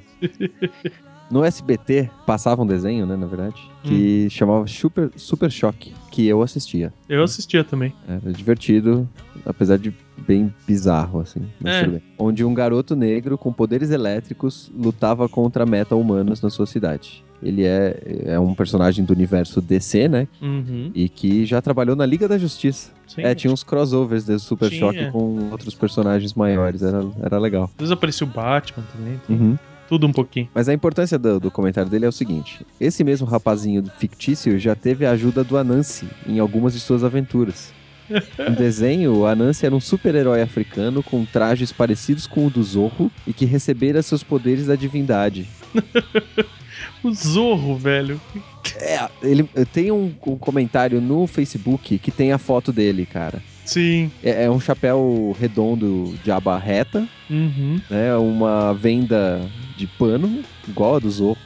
No 1.29 1.45
SBT 1.45 2.09
passava 2.25 2.63
um 2.63 2.65
desenho, 2.65 3.05
né, 3.05 3.15
na 3.15 3.27
verdade, 3.27 3.61
que 3.83 4.27
chamava 4.29 4.65
Super, 4.67 5.11
Super 5.15 5.51
Choque, 5.51 5.93
que 6.09 6.27
eu 6.27 6.41
assistia. 6.41 6.91
Eu 7.07 7.23
assistia 7.23 7.63
também. 7.63 7.93
Era 8.07 8.33
divertido, 8.33 9.07
apesar 9.45 9.77
de 9.77 9.95
bem 10.27 10.53
bizarro, 10.67 11.21
assim. 11.21 11.47
É. 11.63 12.01
Onde 12.17 12.43
um 12.43 12.53
garoto 12.53 12.95
negro 12.95 13.37
com 13.37 13.53
poderes 13.53 13.91
elétricos 13.91 14.69
lutava 14.75 15.29
contra 15.29 15.65
meta-humanos 15.65 16.41
na 16.41 16.49
sua 16.49 16.65
cidade. 16.65 17.23
Ele 17.41 17.63
é, 17.63 18.23
é 18.25 18.39
um 18.39 18.53
personagem 18.53 19.03
do 19.03 19.13
universo 19.13 19.61
DC, 19.61 20.07
né? 20.07 20.27
Uhum. 20.41 20.91
E 20.93 21.09
que 21.09 21.45
já 21.45 21.61
trabalhou 21.61 21.95
na 21.95 22.05
Liga 22.05 22.27
da 22.27 22.37
Justiça. 22.37 22.91
Sim. 23.07 23.23
É, 23.23 23.35
tinha 23.35 23.51
uns 23.51 23.63
crossovers 23.63 24.23
desse 24.23 24.45
Super 24.45 24.69
Tinha. 24.69 24.79
Choque 24.79 25.11
com 25.11 25.49
outros 25.51 25.73
personagens 25.73 26.33
maiores. 26.33 26.81
Era, 26.81 27.03
era 27.21 27.39
legal. 27.39 27.63
Às 27.63 27.79
vezes 27.79 27.91
aparecia 27.91 28.25
o 28.25 28.29
Batman 28.29 28.83
também. 28.95 29.19
Uhum. 29.27 29.57
Tudo 29.89 30.07
um 30.07 30.13
pouquinho. 30.13 30.47
Mas 30.55 30.69
a 30.69 30.73
importância 30.73 31.19
do, 31.19 31.37
do 31.37 31.51
comentário 31.51 31.89
dele 31.89 32.05
é 32.05 32.09
o 32.09 32.13
seguinte: 32.13 32.65
esse 32.79 33.03
mesmo 33.03 33.27
rapazinho 33.27 33.83
fictício 33.97 34.57
já 34.57 34.73
teve 34.73 35.05
a 35.05 35.11
ajuda 35.11 35.43
do 35.43 35.57
Anansi 35.57 36.07
em 36.25 36.39
algumas 36.39 36.73
de 36.73 36.79
suas 36.79 37.03
aventuras. 37.03 37.73
No 38.37 38.55
desenho, 38.57 39.15
o 39.15 39.25
Anansi 39.25 39.65
era 39.65 39.73
um 39.73 39.79
super-herói 39.79 40.41
africano 40.41 41.01
com 41.01 41.23
trajes 41.23 41.71
parecidos 41.71 42.27
com 42.27 42.45
o 42.45 42.49
do 42.49 42.61
Zorro 42.61 43.09
e 43.25 43.31
que 43.31 43.45
recebera 43.45 44.01
seus 44.01 44.21
poderes 44.21 44.67
da 44.67 44.75
divindade. 44.75 45.47
O 47.03 47.11
Zorro, 47.13 47.77
velho. 47.77 48.19
É, 48.75 49.09
ele 49.23 49.43
tem 49.73 49.91
um, 49.91 50.11
um 50.25 50.37
comentário 50.37 51.01
no 51.01 51.25
Facebook 51.27 51.97
que 51.97 52.11
tem 52.11 52.31
a 52.31 52.37
foto 52.37 52.71
dele, 52.71 53.05
cara. 53.05 53.41
Sim. 53.65 54.11
É, 54.23 54.43
é 54.45 54.51
um 54.51 54.59
chapéu 54.59 55.35
redondo 55.39 56.13
de 56.23 56.31
aba 56.31 56.57
reta, 56.57 57.07
Uhum. 57.29 57.79
né? 57.89 58.15
Uma 58.17 58.73
venda 58.73 59.41
de 59.77 59.87
pano, 59.87 60.41
igual 60.67 60.95
a 60.95 60.99
do 60.99 61.09
Zorro, 61.09 61.37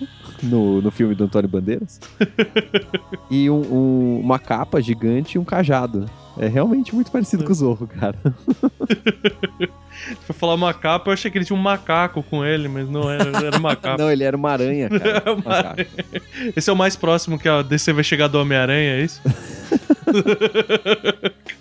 no, 0.42 0.82
no 0.82 0.92
filme 0.92 1.14
do 1.16 1.24
Antônio 1.26 1.48
Bandeiras. 1.50 2.00
e 3.30 3.50
um- 3.50 3.62
um- 3.72 4.20
uma 4.20 4.40
capa 4.40 4.82
gigante 4.82 5.38
e 5.38 5.40
um 5.40 5.46
cajado. 5.46 6.06
É 6.38 6.48
realmente 6.48 6.94
muito 6.94 7.12
parecido 7.12 7.46
com 7.46 7.52
o 7.52 7.56
Zorro, 7.56 7.88
cara. 7.88 8.18
Foi 10.26 10.36
falar 10.36 10.54
uma 10.56 10.74
capa, 10.74 11.10
eu 11.10 11.14
achei 11.14 11.30
que 11.32 11.38
ele 11.38 11.46
tinha 11.46 11.58
um 11.58 11.62
macaco 11.62 12.22
com 12.24 12.44
ele, 12.46 12.68
mas 12.68 12.90
não 12.90 13.10
era, 13.10 13.24
era 13.46 13.58
uma 13.58 13.76
capa. 13.76 13.96
Não, 14.02 14.12
ele 14.12 14.24
era 14.24 14.36
uma 14.36 14.52
aranha, 14.52 14.90
cara. 14.90 15.24
Uma 15.34 15.44
Macaco. 15.46 15.82
Esse 16.56 16.70
é 16.70 16.74
o 16.74 16.76
mais 16.76 16.96
próximo 16.96 17.40
que 17.40 17.48
a 17.48 17.62
DC 17.62 17.94
vai 17.94 18.04
chegar 18.04 18.28
do 18.28 18.40
Homem-Aranha, 18.40 18.98
é 18.98 19.02
isso? 19.02 19.22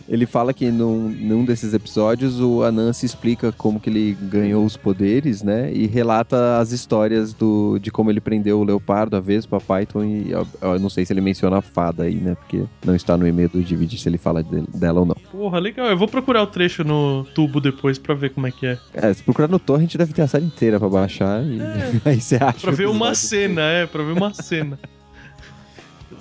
Ele 0.09 0.26
fala 0.26 0.53
que 0.53 0.70
num, 0.70 1.09
num 1.09 1.45
desses 1.45 1.72
episódios 1.72 2.39
o 2.41 2.62
Anansi 2.62 3.07
explica 3.07 3.51
como 3.53 3.80
que 3.80 3.89
ele 3.89 4.16
ganhou 4.22 4.64
os 4.64 4.76
poderes, 4.76 5.43
né? 5.43 5.72
E 5.72 5.87
relata 5.87 6.59
as 6.59 6.72
histórias 6.72 7.32
do, 7.32 7.78
de 7.78 7.91
como 7.91 8.11
ele 8.11 8.20
prendeu 8.20 8.61
o 8.61 8.64
Leopardo, 8.64 9.16
a 9.16 9.20
Vespa, 9.20 9.57
a 9.57 9.61
Python 9.61 10.05
e 10.05 10.30
eu, 10.30 10.47
eu 10.61 10.78
não 10.78 10.91
sei 10.91 11.07
se 11.07 11.12
ele 11.12 11.20
menciona 11.20 11.59
a 11.59 11.62
fada 11.62 12.03
aí, 12.05 12.16
né? 12.16 12.35
Porque 12.35 12.64
não 12.85 12.95
está 12.95 13.16
no 13.16 13.26
e-mail 13.26 13.49
do 13.49 13.62
Divide 13.62 13.99
se 13.99 14.09
ele 14.09 14.18
fala 14.18 14.43
de- 14.43 14.66
dela 14.78 15.01
ou 15.01 15.07
não. 15.07 15.16
Porra, 15.32 15.59
legal. 15.59 15.87
Eu 15.87 15.97
vou 15.97 16.07
procurar 16.09 16.43
o 16.43 16.47
trecho 16.47 16.85
no 16.85 17.24
tubo 17.35 17.61
depois 17.61 17.99
pra 17.99 18.14
ver 18.14 18.24
como 18.31 18.47
é 18.47 18.51
que 18.51 18.66
é. 18.66 18.79
É, 18.93 19.12
se 19.12 19.22
procurar 19.22 19.49
no 19.49 19.59
torrent 19.59 19.95
deve 19.97 20.12
ter 20.12 20.22
a 20.22 20.29
série 20.29 20.45
inteira 20.45 20.79
pra 20.79 20.89
baixar 20.89 21.43
e 21.45 21.61
aí 22.05 22.20
você 22.20 22.37
acha. 22.37 22.61
Pra 22.61 22.72
ver 22.72 22.89
uma 22.89 23.14
cena, 23.14 23.62
é, 23.62 23.87
pra 23.87 24.03
ver 24.03 24.12
uma 24.12 24.33
cena. 24.35 24.79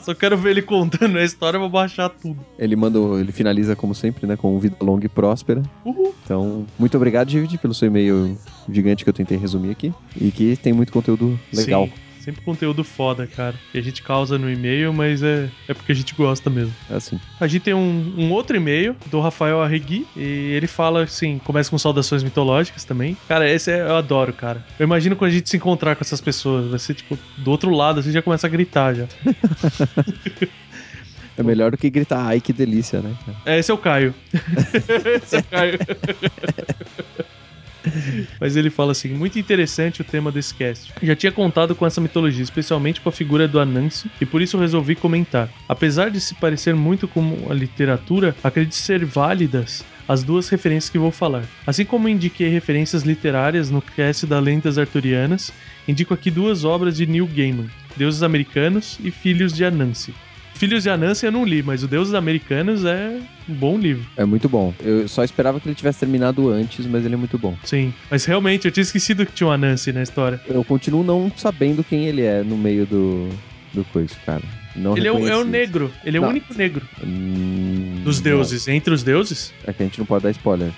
Só 0.04 0.14
quero 0.14 0.38
ver 0.38 0.52
ele 0.52 0.62
contando 0.62 1.18
a 1.18 1.24
história, 1.24 1.58
vou 1.58 1.70
baixar 1.70 2.10
tudo. 2.10 2.46
Ele 2.60 2.76
manda, 2.76 3.00
ele 3.20 3.32
finaliza 3.32 3.74
como 3.74 3.96
sempre, 3.96 4.28
né? 4.28 4.36
Com 4.36 4.60
vida 4.60 4.76
longa 4.82 5.06
e 5.06 5.10
próspera. 5.10 5.64
Uhul. 5.86 6.14
Então, 6.26 6.66
muito 6.78 6.98
obrigado, 6.98 7.32
David, 7.32 7.58
pelo 7.58 7.74
seu 7.74 7.88
e-mail 7.88 8.38
gigante 8.70 9.06
que 9.06 9.10
eu 9.10 9.14
tentei 9.14 9.38
resumir 9.38 9.72
aqui. 9.72 9.94
E 10.20 10.30
que 10.30 10.58
tem 10.58 10.74
muito 10.74 10.92
conteúdo 10.92 11.40
legal. 11.54 11.86
Sim, 11.86 11.94
sempre 12.24 12.42
conteúdo 12.42 12.84
foda, 12.84 13.28
cara. 13.28 13.56
Que 13.72 13.78
a 13.78 13.82
gente 13.82 14.02
causa 14.02 14.38
no 14.38 14.50
e-mail, 14.50 14.94
mas 14.94 15.22
é, 15.22 15.50
é 15.68 15.74
porque 15.74 15.92
a 15.92 15.96
gente 15.96 16.16
gosta 16.16 16.50
mesmo. 16.50 16.74
É 16.90 16.96
assim. 16.96 17.20
A 17.40 17.48
gente 17.48 17.64
tem 17.64 17.74
um, 17.74 18.14
um 18.18 18.32
outro 18.32 18.56
e-mail 18.56 18.96
do 19.08 19.20
Rafael 19.20 19.62
Arregui 19.62 20.08
e 20.16 20.54
ele 20.56 20.68
fala 20.68 21.04
assim, 21.04 21.38
começa 21.40 21.70
com 21.70 21.78
saudações 21.78 22.24
mitológicas 22.24 22.86
também. 22.86 23.18
Cara, 23.28 23.50
esse 23.50 23.72
é- 23.72 23.82
eu 23.82 23.96
adoro, 23.96 24.32
cara. 24.34 24.64
Eu 24.80 24.86
imagino 24.86 25.16
quando 25.16 25.32
a 25.32 25.34
gente 25.34 25.50
se 25.50 25.58
encontrar 25.58 25.96
com 25.96 26.04
essas 26.04 26.22
pessoas, 26.22 26.68
vai 26.68 26.80
ser 26.80 26.94
tipo 26.94 27.18
do 27.38 27.52
outro 27.52 27.70
lado, 27.72 28.00
assim 28.00 28.12
já 28.12 28.22
começa 28.22 28.48
a 28.48 28.50
gritar 28.50 28.94
já. 28.94 29.06
É 31.36 31.42
melhor 31.42 31.72
do 31.72 31.78
que 31.78 31.90
gritar, 31.90 32.28
ai 32.28 32.40
que 32.40 32.54
delícia, 32.54 33.02
né? 33.02 33.12
É, 33.44 33.58
esse 33.58 33.72
é 33.72 33.74
o 33.74 33.78
Caio. 33.80 34.14
esse 35.24 35.36
é 35.36 35.40
o 35.40 35.44
Caio. 35.44 35.80
Mas 38.40 38.56
ele 38.56 38.70
fala 38.70 38.92
assim: 38.92 39.10
muito 39.10 39.38
interessante 39.38 40.02
o 40.02 40.04
tema 40.06 40.32
desse 40.32 40.54
cast. 40.54 40.94
Já 41.02 41.16
tinha 41.16 41.32
contado 41.32 41.76
com 41.76 41.86
essa 41.86 42.02
mitologia, 42.02 42.44
especialmente 42.44 43.02
com 43.02 43.10
a 43.10 43.12
figura 43.12 43.48
do 43.48 43.60
Anansi, 43.60 44.10
e 44.20 44.26
por 44.26 44.42
isso 44.42 44.58
resolvi 44.58 44.96
comentar. 44.96 45.50
Apesar 45.68 46.10
de 46.10 46.20
se 46.20 46.36
parecer 46.36 46.76
muito 46.76 47.08
com 47.08 47.48
a 47.50 47.54
literatura, 47.54 48.36
acredito 48.44 48.76
ser 48.76 49.06
válidas 49.06 49.84
as 50.08 50.24
duas 50.24 50.50
referências 50.50 50.90
que 50.90 50.98
vou 50.98 51.12
falar. 51.12 51.46
Assim 51.66 51.86
como 51.86 52.10
indiquei 52.10 52.50
referências 52.50 53.04
literárias 53.04 53.70
no 53.70 53.82
cast 53.82 54.26
das 54.26 54.44
lendas 54.44 54.78
arturianas, 54.78 55.52
indico 55.88 56.14
aqui 56.14 56.30
duas 56.30 56.66
obras 56.66 56.98
de 56.98 57.06
Neil 57.06 57.28
Gaiman: 57.28 57.70
Deuses 57.96 58.24
Americanos 58.24 59.00
e 59.04 59.12
Filhos 59.12 59.54
de 59.54 59.64
Anansi. 59.64 60.14
Filhos 60.64 60.84
de 60.84 60.90
Anansi 60.90 61.26
eu 61.26 61.32
não 61.32 61.44
li, 61.44 61.62
mas 61.62 61.84
o 61.84 61.88
Deuses 61.88 62.14
Americanos 62.14 62.86
é 62.86 63.20
um 63.50 63.54
bom 63.54 63.78
livro. 63.78 64.06
É 64.16 64.24
muito 64.24 64.48
bom. 64.48 64.74
Eu 64.82 65.08
só 65.10 65.24
esperava 65.24 65.60
que 65.60 65.68
ele 65.68 65.76
tivesse 65.76 66.00
terminado 66.00 66.50
antes, 66.50 66.86
mas 66.88 67.04
ele 67.06 67.16
é 67.16 67.18
muito 67.18 67.38
bom. 67.38 67.58
Sim, 67.64 67.94
mas 68.10 68.24
realmente 68.24 68.66
eu 68.66 68.72
tinha 68.72 68.82
esquecido 68.82 69.26
que 69.26 69.34
tinha 69.34 69.48
um 69.48 69.52
Anansi 69.52 69.92
na 69.92 70.02
história. 70.02 70.40
Eu 70.48 70.64
continuo 70.64 71.04
não 71.04 71.30
sabendo 71.36 71.84
quem 71.84 72.06
ele 72.06 72.22
é 72.22 72.44
no 72.44 72.58
meio 72.58 72.86
do, 72.86 73.28
do 73.74 73.84
coisa, 73.86 74.16
cara. 74.26 74.42
Não 74.76 74.98
Ele 74.98 75.08
é 75.08 75.12
o, 75.12 75.28
é 75.28 75.36
o 75.38 75.44
negro, 75.44 75.94
ele 76.04 76.18
é 76.18 76.20
o 76.20 76.24
Não. 76.24 76.30
único 76.30 76.52
negro 76.58 76.84
Hum, 77.06 78.02
dos 78.04 78.18
não. 78.18 78.24
deuses, 78.24 78.68
entre 78.68 78.92
os 78.94 79.04
deuses. 79.04 79.54
É 79.68 79.74
que 79.74 79.84
a 79.84 79.86
gente 79.86 80.00
não 80.00 80.06
pode 80.06 80.24
dar 80.24 80.32
spoiler. 80.32 80.72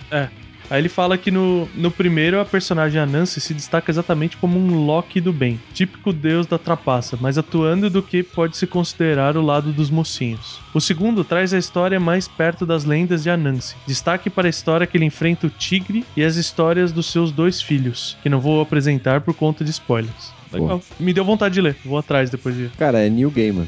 Aí 0.69 0.81
ele 0.81 0.89
fala 0.89 1.17
que 1.17 1.31
no, 1.31 1.69
no 1.75 1.91
primeiro 1.91 2.39
a 2.39 2.45
personagem 2.45 2.99
Anansi 2.99 3.39
se 3.39 3.53
destaca 3.53 3.91
exatamente 3.91 4.37
como 4.37 4.57
um 4.59 4.85
Loki 4.85 5.21
do 5.21 5.31
bem, 5.31 5.59
típico 5.73 6.11
deus 6.11 6.47
da 6.47 6.57
trapaça, 6.57 7.17
mas 7.19 7.37
atuando 7.37 7.89
do 7.89 8.01
que 8.01 8.23
pode 8.23 8.57
se 8.57 8.65
considerar 8.65 9.37
o 9.37 9.41
lado 9.41 9.71
dos 9.71 9.89
mocinhos. 9.89 10.59
O 10.73 10.81
segundo 10.81 11.23
traz 11.23 11.53
a 11.53 11.57
história 11.57 11.99
mais 11.99 12.27
perto 12.27 12.65
das 12.65 12.83
lendas 12.83 13.23
de 13.23 13.29
Anansi. 13.29 13.75
Destaque 13.85 14.29
para 14.29 14.47
a 14.47 14.49
história 14.49 14.87
que 14.87 14.97
ele 14.97 15.05
enfrenta 15.05 15.47
o 15.47 15.49
tigre 15.49 16.03
e 16.17 16.23
as 16.23 16.35
histórias 16.35 16.91
dos 16.91 17.07
seus 17.07 17.31
dois 17.31 17.61
filhos, 17.61 18.17
que 18.23 18.29
não 18.29 18.39
vou 18.39 18.61
apresentar 18.61 19.21
por 19.21 19.33
conta 19.33 19.63
de 19.63 19.71
spoilers. 19.71 20.33
Legal. 20.51 20.81
Me 20.99 21.13
deu 21.13 21.25
vontade 21.25 21.55
de 21.55 21.61
ler. 21.61 21.75
Vou 21.83 21.97
atrás 21.97 22.29
depois 22.29 22.55
de. 22.55 22.69
Cara, 22.77 22.99
é 22.99 23.09
Neil 23.09 23.29
Gaiman. 23.29 23.67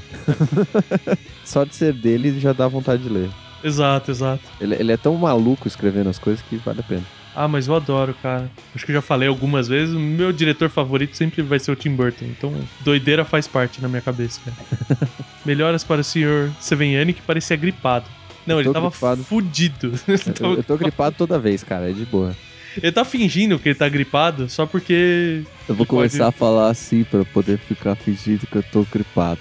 Só 1.43 1.63
de 1.63 1.75
ser 1.75 1.93
dele 1.93 2.39
já 2.39 2.53
dá 2.53 2.67
vontade 2.67 3.03
de 3.03 3.09
ler. 3.09 3.29
Exato, 3.67 4.11
exato. 4.11 4.41
Ele, 4.61 4.75
ele 4.75 4.91
é 4.91 4.97
tão 4.97 5.15
maluco 5.15 5.67
escrevendo 5.67 6.09
as 6.09 6.17
coisas 6.17 6.43
que 6.43 6.55
vale 6.57 6.79
a 6.79 6.83
pena. 6.83 7.03
Ah, 7.35 7.47
mas 7.47 7.67
eu 7.67 7.75
adoro, 7.75 8.15
cara. 8.21 8.49
Acho 8.73 8.85
que 8.85 8.91
eu 8.91 8.95
já 8.95 9.01
falei 9.01 9.27
algumas 9.27 9.67
vezes. 9.67 9.93
O 9.93 9.99
meu 9.99 10.31
diretor 10.31 10.69
favorito 10.69 11.15
sempre 11.15 11.41
vai 11.43 11.59
ser 11.59 11.71
o 11.71 11.75
Tim 11.75 11.91
Burton. 11.95 12.25
Então, 12.25 12.53
doideira 12.79 13.23
faz 13.25 13.47
parte 13.47 13.79
na 13.81 13.87
minha 13.87 14.01
cabeça, 14.01 14.39
cara. 14.43 14.57
Melhoras 15.45 15.83
para 15.83 16.01
o 16.01 16.03
senhor 16.03 16.51
Seveniani 16.59 17.13
que 17.13 17.21
parecia 17.21 17.55
gripado. 17.55 18.05
Não, 18.45 18.59
ele 18.59 18.71
tava 18.71 18.89
gripado. 18.89 19.23
fudido. 19.23 19.93
Ele 20.07 20.17
Eu, 20.25 20.33
tava- 20.33 20.53
eu 20.55 20.63
tô 20.63 20.77
gripado 20.77 21.15
toda 21.17 21.37
vez, 21.37 21.63
cara, 21.63 21.89
é 21.89 21.93
de 21.93 22.05
boa. 22.05 22.35
Ele 22.81 22.91
tá 22.91 23.03
fingindo 23.05 23.59
que 23.59 23.69
ele 23.69 23.75
tá 23.75 23.87
gripado 23.89 24.47
só 24.49 24.65
porque. 24.65 25.43
Eu 25.67 25.75
vou 25.75 25.83
Ele 25.83 25.85
pode- 25.85 25.87
começar 25.87 26.27
a 26.27 26.31
falar 26.31 26.69
assim 26.69 27.03
pra 27.03 27.23
poder 27.25 27.57
ficar 27.59 27.95
fingindo 27.95 28.47
que 28.47 28.55
eu 28.55 28.63
tô 28.63 28.83
gripado. 28.91 29.39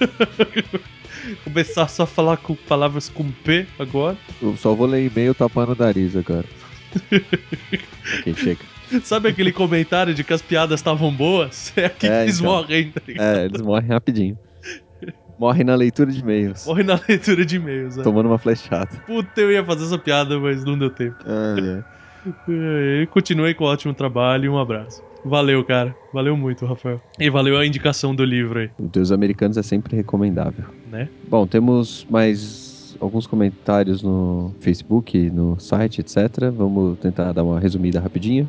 Começar 1.44 1.88
só 1.88 2.04
a 2.04 2.06
falar 2.06 2.36
com 2.38 2.54
palavras 2.54 3.08
com 3.08 3.30
P 3.30 3.66
agora. 3.78 4.16
Eu 4.40 4.56
só 4.56 4.74
vou 4.74 4.86
ler 4.86 5.06
e-mail 5.06 5.34
tapando 5.34 5.72
o 5.72 5.76
nariz 5.76 6.16
agora. 6.16 6.46
ok, 8.20 8.34
chega. 8.34 8.60
Sabe 9.04 9.28
aquele 9.28 9.52
comentário 9.52 10.12
de 10.14 10.24
que 10.24 10.32
as 10.32 10.42
piadas 10.42 10.80
estavam 10.80 11.12
boas? 11.12 11.72
É 11.78 11.86
aqui 11.86 12.06
É, 12.06 12.10
que 12.10 12.22
eles 12.24 12.40
então. 12.40 12.50
morrem, 12.52 12.90
tá 12.90 13.00
ligado? 13.06 13.36
É, 13.38 13.44
eles 13.44 13.60
morrem 13.60 13.88
rapidinho. 13.88 14.38
Morrem 15.38 15.64
na 15.64 15.74
leitura 15.74 16.10
de 16.10 16.20
e-mails. 16.20 16.66
Morrem 16.66 16.84
na 16.84 17.00
leitura 17.08 17.46
de 17.46 17.56
e-mails. 17.56 17.96
né? 17.96 18.02
Tomando 18.02 18.26
uma 18.26 18.38
flechada. 18.38 18.90
Puta, 19.06 19.40
eu 19.40 19.50
ia 19.50 19.64
fazer 19.64 19.84
essa 19.84 19.98
piada, 19.98 20.38
mas 20.38 20.64
não 20.64 20.76
deu 20.76 20.90
tempo. 20.90 21.16
E 22.48 23.06
continuei 23.10 23.54
com 23.54 23.64
o 23.64 23.66
ótimo 23.68 23.94
trabalho 23.94 24.46
e 24.46 24.48
um 24.48 24.58
abraço. 24.58 25.02
Valeu, 25.24 25.64
cara. 25.64 25.96
Valeu 26.12 26.36
muito, 26.36 26.66
Rafael. 26.66 27.00
E 27.18 27.30
valeu 27.30 27.56
a 27.56 27.64
indicação 27.66 28.14
do 28.14 28.24
livro 28.24 28.58
aí, 28.58 28.70
Deus 28.78 29.12
Americanos 29.12 29.56
é 29.56 29.62
sempre 29.62 29.96
recomendável. 29.96 30.64
Né? 30.90 31.08
Bom, 31.28 31.46
temos 31.46 32.06
mais 32.10 32.96
alguns 33.00 33.26
comentários 33.26 34.02
no 34.02 34.52
Facebook, 34.60 35.30
no 35.30 35.58
site, 35.58 36.00
etc. 36.00 36.50
Vamos 36.54 36.98
tentar 36.98 37.32
dar 37.32 37.42
uma 37.44 37.58
resumida 37.60 38.00
rapidinho. 38.00 38.48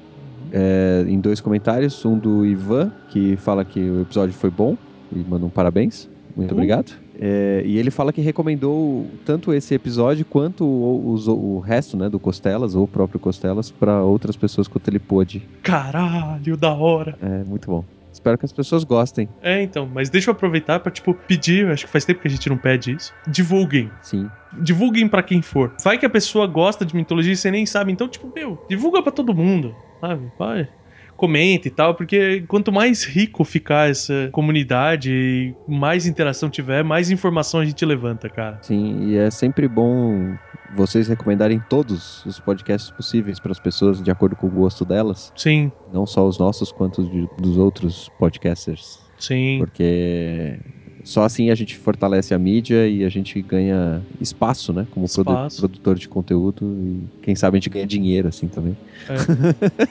É, 0.51 1.05
em 1.07 1.19
dois 1.19 1.39
comentários, 1.39 2.03
um 2.03 2.17
do 2.17 2.45
Ivan, 2.45 2.91
que 3.09 3.37
fala 3.37 3.63
que 3.63 3.79
o 3.79 4.01
episódio 4.01 4.33
foi 4.33 4.49
bom 4.49 4.75
e 5.15 5.19
manda 5.19 5.45
um 5.45 5.49
parabéns. 5.49 6.09
Muito 6.35 6.51
Uh. 6.51 6.55
obrigado. 6.55 6.91
É, 7.23 7.61
e 7.65 7.77
ele 7.77 7.91
fala 7.91 8.11
que 8.11 8.19
recomendou 8.19 9.05
tanto 9.25 9.53
esse 9.53 9.75
episódio 9.75 10.25
quanto 10.25 10.65
o, 10.65 11.13
os- 11.13 11.27
o 11.27 11.59
resto, 11.59 11.95
né, 11.95 12.09
do 12.09 12.19
Costelas, 12.19 12.73
ou 12.73 12.85
o 12.85 12.87
próprio 12.87 13.19
Costelas, 13.19 13.69
para 13.69 14.01
outras 14.01 14.35
pessoas 14.35 14.67
quanto 14.67 14.87
ele 14.89 14.97
pôde. 14.97 15.43
Caralho, 15.61 16.57
da 16.57 16.73
hora. 16.73 17.15
É 17.21 17.43
muito 17.43 17.69
bom. 17.69 17.85
Espero 18.21 18.37
que 18.37 18.45
as 18.45 18.53
pessoas 18.53 18.83
gostem. 18.83 19.27
É, 19.41 19.63
então, 19.63 19.89
mas 19.91 20.07
deixa 20.07 20.29
eu 20.29 20.33
aproveitar 20.33 20.79
pra, 20.79 20.91
tipo, 20.91 21.11
pedir, 21.11 21.65
acho 21.71 21.87
que 21.87 21.91
faz 21.91 22.05
tempo 22.05 22.21
que 22.21 22.27
a 22.27 22.31
gente 22.31 22.47
não 22.49 22.57
pede 22.57 22.95
isso. 22.95 23.15
Divulguem. 23.27 23.89
Sim. 23.99 24.29
Divulguem 24.53 25.07
pra 25.07 25.23
quem 25.23 25.41
for. 25.41 25.73
Vai 25.83 25.97
que 25.97 26.05
a 26.05 26.09
pessoa 26.09 26.45
gosta 26.45 26.85
de 26.85 26.95
mitologia 26.95 27.33
e 27.33 27.35
você 27.35 27.49
nem 27.49 27.65
sabe, 27.65 27.91
então, 27.91 28.07
tipo, 28.07 28.31
meu, 28.35 28.59
divulga 28.69 29.01
pra 29.01 29.11
todo 29.11 29.33
mundo, 29.33 29.75
sabe? 29.99 30.29
Vai. 30.37 30.69
Comenta 31.17 31.67
e 31.67 31.71
tal, 31.71 31.95
porque 31.95 32.43
quanto 32.47 32.71
mais 32.71 33.03
rico 33.03 33.43
ficar 33.43 33.89
essa 33.89 34.29
comunidade 34.31 35.11
e 35.11 35.55
mais 35.67 36.05
interação 36.05 36.47
tiver, 36.47 36.83
mais 36.83 37.09
informação 37.09 37.59
a 37.59 37.65
gente 37.65 37.83
levanta, 37.83 38.29
cara. 38.29 38.59
Sim, 38.61 39.01
e 39.01 39.17
é 39.17 39.31
sempre 39.31 39.67
bom 39.67 40.37
vocês 40.75 41.07
recomendarem 41.07 41.59
todos 41.69 42.25
os 42.25 42.39
podcasts 42.39 42.89
possíveis 42.91 43.39
para 43.39 43.51
as 43.51 43.59
pessoas 43.59 44.01
de 44.01 44.09
acordo 44.11 44.35
com 44.35 44.47
o 44.47 44.49
gosto 44.49 44.85
delas, 44.85 45.31
Sim, 45.35 45.71
não 45.91 46.05
só 46.05 46.27
os 46.27 46.37
nossos 46.37 46.71
quanto 46.71 47.01
os 47.01 47.09
de- 47.09 47.27
dos 47.37 47.57
outros 47.57 48.09
podcasters, 48.17 48.99
sim. 49.17 49.57
porque 49.59 50.59
Só 51.03 51.23
assim 51.23 51.49
a 51.49 51.55
gente 51.55 51.77
fortalece 51.77 52.33
a 52.33 52.39
mídia 52.39 52.87
e 52.87 53.03
a 53.03 53.09
gente 53.09 53.41
ganha 53.41 54.01
espaço, 54.19 54.71
né? 54.73 54.85
Como 54.91 55.05
Espaço. 55.05 55.59
produtor 55.59 55.97
de 55.97 56.07
conteúdo 56.07 56.65
e 56.79 57.03
quem 57.23 57.35
sabe 57.35 57.57
a 57.57 57.59
gente 57.59 57.69
ganha 57.69 57.87
dinheiro 57.87 58.27
assim 58.27 58.47
também. 58.47 58.75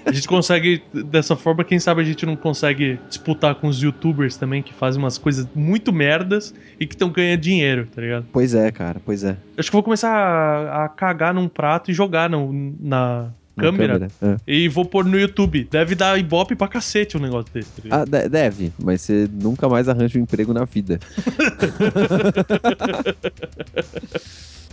A 0.06 0.12
gente 0.12 0.28
consegue, 0.28 0.82
dessa 0.92 1.36
forma, 1.36 1.64
quem 1.64 1.78
sabe 1.78 2.00
a 2.00 2.04
gente 2.04 2.24
não 2.24 2.36
consegue 2.36 2.98
disputar 3.08 3.54
com 3.56 3.66
os 3.68 3.82
youtubers 3.82 4.36
também, 4.36 4.62
que 4.62 4.72
fazem 4.72 5.00
umas 5.02 5.18
coisas 5.18 5.46
muito 5.54 5.92
merdas 5.92 6.54
e 6.78 6.86
que 6.86 6.94
estão 6.94 7.10
ganhando 7.10 7.40
dinheiro, 7.40 7.86
tá 7.94 8.00
ligado? 8.00 8.26
Pois 8.32 8.54
é, 8.54 8.70
cara, 8.70 9.00
pois 9.04 9.24
é. 9.24 9.36
Acho 9.56 9.68
que 9.70 9.74
vou 9.76 9.82
começar 9.82 10.10
a, 10.12 10.84
a 10.84 10.88
cagar 10.88 11.34
num 11.34 11.48
prato 11.48 11.90
e 11.90 11.94
jogar 11.94 12.28
no- 12.30 12.74
na 12.80 13.30
Na 13.60 13.70
câmera, 13.70 14.08
é. 14.22 14.36
e 14.46 14.68
vou 14.68 14.84
pôr 14.84 15.04
no 15.04 15.18
YouTube. 15.18 15.68
Deve 15.70 15.94
dar 15.94 16.18
ibope 16.18 16.54
pra 16.56 16.68
cacete 16.68 17.16
um 17.16 17.20
negócio 17.20 17.52
desse, 17.52 17.68
tá? 17.88 18.02
Ah, 18.02 18.04
de- 18.04 18.28
deve, 18.28 18.72
mas 18.82 19.02
você 19.02 19.28
nunca 19.32 19.68
mais 19.68 19.88
arranja 19.88 20.18
um 20.18 20.22
emprego 20.22 20.52
na 20.52 20.64
vida. 20.64 20.98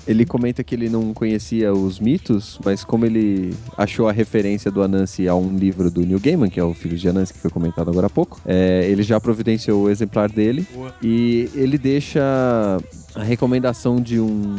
ele 0.07 0.25
comenta 0.25 0.63
que 0.63 0.73
ele 0.73 0.89
não 0.89 1.13
conhecia 1.13 1.73
os 1.73 1.99
mitos, 1.99 2.57
mas 2.63 2.83
como 2.83 3.05
ele 3.05 3.53
achou 3.77 4.07
a 4.07 4.11
referência 4.11 4.71
do 4.71 4.81
Anansi 4.81 5.27
a 5.27 5.35
um 5.35 5.57
livro 5.57 5.91
do 5.91 6.01
Neil 6.01 6.19
Gaiman, 6.19 6.49
que 6.49 6.59
é 6.59 6.63
o 6.63 6.73
filho 6.73 6.97
de 6.97 7.09
Anansi, 7.09 7.33
que 7.33 7.39
foi 7.39 7.51
comentado 7.51 7.89
agora 7.89 8.07
há 8.07 8.09
pouco, 8.09 8.39
é, 8.45 8.87
ele 8.89 9.03
já 9.03 9.19
providenciou 9.19 9.83
o 9.83 9.89
exemplar 9.89 10.29
dele 10.31 10.65
Boa. 10.73 10.95
e 11.03 11.49
ele 11.53 11.77
deixa 11.77 12.21
a 13.13 13.23
recomendação 13.23 13.99
de 13.99 14.19
um 14.19 14.55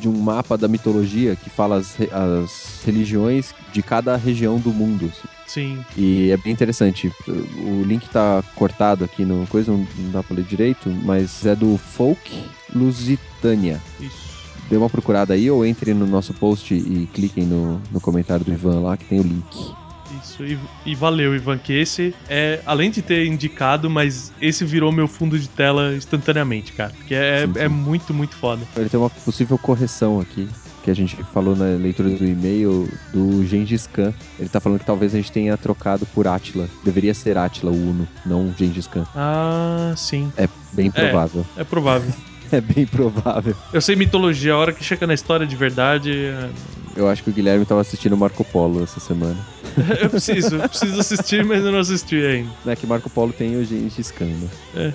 de 0.00 0.08
um 0.08 0.18
mapa 0.18 0.56
da 0.56 0.68
mitologia 0.68 1.34
que 1.36 1.50
fala 1.50 1.76
as, 1.76 1.94
re- 1.94 2.10
as 2.12 2.80
religiões 2.84 3.54
de 3.72 3.82
cada 3.82 4.16
região 4.16 4.58
do 4.58 4.70
mundo. 4.72 5.06
assim. 5.06 5.28
Sim. 5.46 5.84
E 5.96 6.30
é 6.30 6.36
bem 6.36 6.52
interessante. 6.52 7.10
O 7.26 7.82
link 7.84 8.08
tá 8.10 8.42
cortado 8.54 9.04
aqui 9.04 9.24
no 9.24 9.46
coisa, 9.46 9.72
não, 9.72 9.86
não 9.98 10.10
dá 10.10 10.22
pra 10.22 10.36
ler 10.36 10.44
direito, 10.44 10.88
mas 11.04 11.44
é 11.46 11.54
do 11.56 11.76
Folk 11.78 12.44
Lusitânia. 12.74 13.80
Isso. 14.00 14.28
Dê 14.68 14.76
uma 14.76 14.90
procurada 14.90 15.32
aí 15.34 15.50
ou 15.50 15.64
entre 15.64 15.94
no 15.94 16.06
nosso 16.06 16.34
post 16.34 16.74
e 16.74 17.08
cliquem 17.14 17.44
no, 17.44 17.80
no 17.90 18.00
comentário 18.00 18.44
do 18.44 18.52
Ivan 18.52 18.80
lá 18.80 18.96
que 18.96 19.04
tem 19.06 19.20
o 19.20 19.22
link. 19.22 19.74
Isso, 20.10 20.44
e, 20.44 20.58
e 20.86 20.94
valeu, 20.94 21.34
Ivan, 21.34 21.58
que 21.58 21.72
esse 21.72 22.14
é, 22.28 22.60
além 22.64 22.90
de 22.90 23.02
ter 23.02 23.26
indicado, 23.26 23.88
mas 23.90 24.32
esse 24.40 24.64
virou 24.64 24.90
meu 24.92 25.06
fundo 25.08 25.38
de 25.38 25.48
tela 25.48 25.94
instantaneamente, 25.94 26.72
cara. 26.72 26.92
Porque 26.96 27.14
é, 27.14 27.46
Sim, 27.46 27.52
sim. 27.54 27.60
é 27.60 27.68
muito, 27.68 28.14
muito 28.14 28.36
foda. 28.36 28.66
Ele 28.76 28.88
tem 28.88 28.98
uma 28.98 29.10
possível 29.10 29.58
correção 29.58 30.20
aqui. 30.20 30.48
Que 30.82 30.90
a 30.92 30.94
gente 30.94 31.16
falou 31.34 31.54
na 31.54 31.64
leitura 31.76 32.08
do 32.08 32.24
e-mail 32.24 32.88
do 33.12 33.44
Gengis 33.44 33.86
Khan. 33.86 34.14
Ele 34.38 34.48
tá 34.48 34.58
falando 34.60 34.78
que 34.78 34.86
talvez 34.86 35.12
a 35.12 35.18
gente 35.18 35.30
tenha 35.30 35.54
trocado 35.58 36.06
por 36.14 36.26
Atila. 36.26 36.66
Deveria 36.82 37.12
ser 37.12 37.36
Atila 37.36 37.70
o 37.70 37.74
Uno, 37.74 38.08
não 38.24 38.54
Gengis 38.56 38.86
Khan. 38.86 39.04
Ah, 39.14 39.92
sim. 39.96 40.32
É 40.36 40.48
bem 40.72 40.90
provável. 40.90 41.44
É 41.56 41.64
provável. 41.64 42.10
É, 42.50 42.62
bem 42.62 42.86
provável. 42.86 43.54
Eu 43.70 43.78
sei 43.82 43.94
mitologia, 43.94 44.54
a 44.54 44.56
hora 44.56 44.72
que 44.72 44.82
chega 44.82 45.06
na 45.06 45.12
história 45.12 45.46
de 45.46 45.54
verdade, 45.54 46.10
é- 46.16 46.48
Eu 46.96 47.06
acho 47.06 47.22
que 47.22 47.28
o 47.28 47.32
Guilherme 47.34 47.66
tava 47.66 47.82
assistindo 47.82 48.16
Marco 48.16 48.42
Polo 48.42 48.82
essa 48.82 48.98
semana. 49.00 49.36
eu 50.00 50.10
preciso, 50.10 50.56
eu 50.56 50.68
preciso 50.68 51.00
assistir, 51.00 51.44
mas 51.44 51.64
eu 51.64 51.72
não 51.72 51.80
assisti 51.80 52.16
ainda. 52.16 52.50
Né, 52.64 52.76
que 52.76 52.86
Marco 52.86 53.08
Polo 53.10 53.32
tem 53.32 53.56
o 53.56 53.64
Gengis 53.64 54.10
Khan, 54.10 54.26
né? 54.26 54.48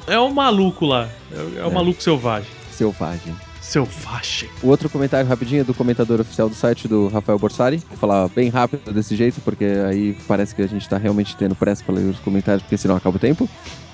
É, 0.08 0.14
é 0.16 0.20
o 0.20 0.34
maluco 0.34 0.86
lá, 0.86 1.08
é, 1.32 1.60
é 1.60 1.66
o 1.66 1.70
É. 1.70 1.74
maluco 1.74 2.02
selvagem. 2.02 2.50
Selvagem. 2.72 3.36
Selvagem. 3.62 4.50
O 4.62 4.68
outro 4.68 4.90
comentário 4.90 5.28
rapidinho 5.28 5.62
é 5.62 5.64
do 5.64 5.74
comentador 5.74 6.20
oficial 6.20 6.50
do 6.50 6.56
site, 6.56 6.88
do 6.88 7.08
Rafael 7.08 7.40
Borsari. 7.40 7.78
Vou 7.90 7.98
falar 7.98 8.28
bem 8.30 8.50
rápido 8.50 8.92
desse 8.92 9.16
jeito, 9.16 9.40
porque 9.42 9.64
aí 9.88 10.18
parece 10.28 10.54
que 10.54 10.62
a 10.62 10.68
gente 10.68 10.88
tá 10.90 10.98
realmente 10.98 11.36
tendo 11.38 11.56
pressa 11.56 11.84
pra 11.84 11.96
ler 11.96 12.02
os 12.10 12.20
comentários, 12.20 12.62
porque 12.62 12.78
senão 12.78 12.96
acaba 12.96 13.16
o 13.16 13.20
tempo. 13.20 13.50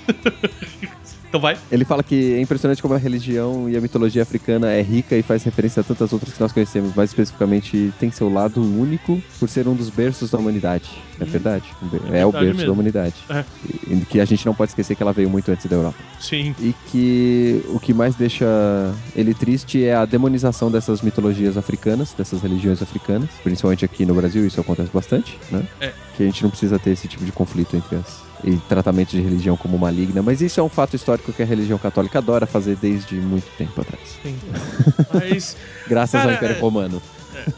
Então 1.29 1.39
vai. 1.39 1.57
Ele 1.71 1.85
fala 1.85 2.01
que 2.01 2.33
é 2.33 2.41
impressionante 2.41 2.81
como 2.81 2.95
a 2.95 2.97
religião 2.97 3.69
e 3.69 3.77
a 3.77 3.81
mitologia 3.81 4.23
africana 4.23 4.71
é 4.71 4.81
rica 4.81 5.15
e 5.15 5.21
faz 5.21 5.43
referência 5.43 5.81
a 5.81 5.83
tantas 5.83 6.11
outras 6.11 6.33
que 6.33 6.41
nós 6.41 6.51
conhecemos, 6.51 6.95
mais 6.95 7.11
especificamente 7.11 7.93
tem 7.99 8.09
seu 8.09 8.27
lado 8.33 8.59
único 8.61 9.21
por 9.39 9.47
ser 9.47 9.67
um 9.67 9.75
dos 9.75 9.91
berços 9.91 10.31
da 10.31 10.39
humanidade. 10.39 10.89
É 11.19 11.25
verdade. 11.25 11.65
Um 11.83 11.87
ber- 11.87 12.01
É, 12.11 12.25
o 12.25 12.31
verdade 12.31 12.45
berço 12.45 12.57
mesmo. 12.57 12.65
da 12.65 12.71
humanidade. 12.71 13.15
É. 13.29 13.45
E 13.87 13.97
que 14.05 14.19
a 14.19 14.25
gente 14.25 14.43
não 14.45 14.55
pode 14.55 14.71
esquecer 14.71 14.95
que 14.95 15.03
ela 15.03 15.13
veio 15.13 15.29
muito 15.29 15.51
antes 15.51 15.67
da 15.67 15.75
Europa. 15.75 15.97
Sim. 16.19 16.55
E 16.59 16.73
que 16.87 17.63
o 17.67 17.79
que 17.79 17.93
mais 17.93 18.15
deixa 18.15 18.45
ele 19.15 19.35
triste 19.35 19.83
é 19.83 19.93
a 19.93 20.05
demonização 20.05 20.71
dessas 20.71 21.01
mitologias 21.03 21.57
africanas, 21.57 22.11
dessas 22.13 22.41
religiões 22.41 22.81
africanas. 22.81 23.29
Principalmente 23.43 23.85
aqui 23.85 24.03
no 24.03 24.15
Brasil, 24.15 24.47
isso 24.47 24.59
acontece 24.59 24.89
bastante, 24.91 25.37
né? 25.51 25.63
É. 25.79 25.93
Que 26.17 26.23
a 26.23 26.25
gente 26.25 26.41
não 26.41 26.49
precisa 26.49 26.79
ter 26.79 26.89
esse 26.89 27.07
tipo 27.07 27.23
de 27.23 27.31
conflito 27.31 27.75
entre 27.75 27.97
as. 27.97 28.28
E 28.43 28.57
tratamento 28.57 29.09
de 29.09 29.19
religião 29.21 29.57
como 29.57 29.77
maligna, 29.77 30.21
mas 30.21 30.41
isso 30.41 30.59
é 30.61 30.63
um 30.63 30.69
fato 30.69 30.95
histórico 30.95 31.33
que 31.33 31.41
a 31.41 31.45
religião 31.45 31.77
católica 31.77 32.19
adora 32.19 32.47
fazer 32.47 32.77
desde 32.77 33.15
muito 33.15 33.47
tempo 33.57 33.81
atrás. 33.81 34.17
Sim. 34.23 34.37
Mas. 35.13 35.57
Graças 35.87 36.21
Cara, 36.21 36.31
ao 36.31 36.37
Império 36.37 36.55
é- 36.55 36.59
Romano. 36.59 37.01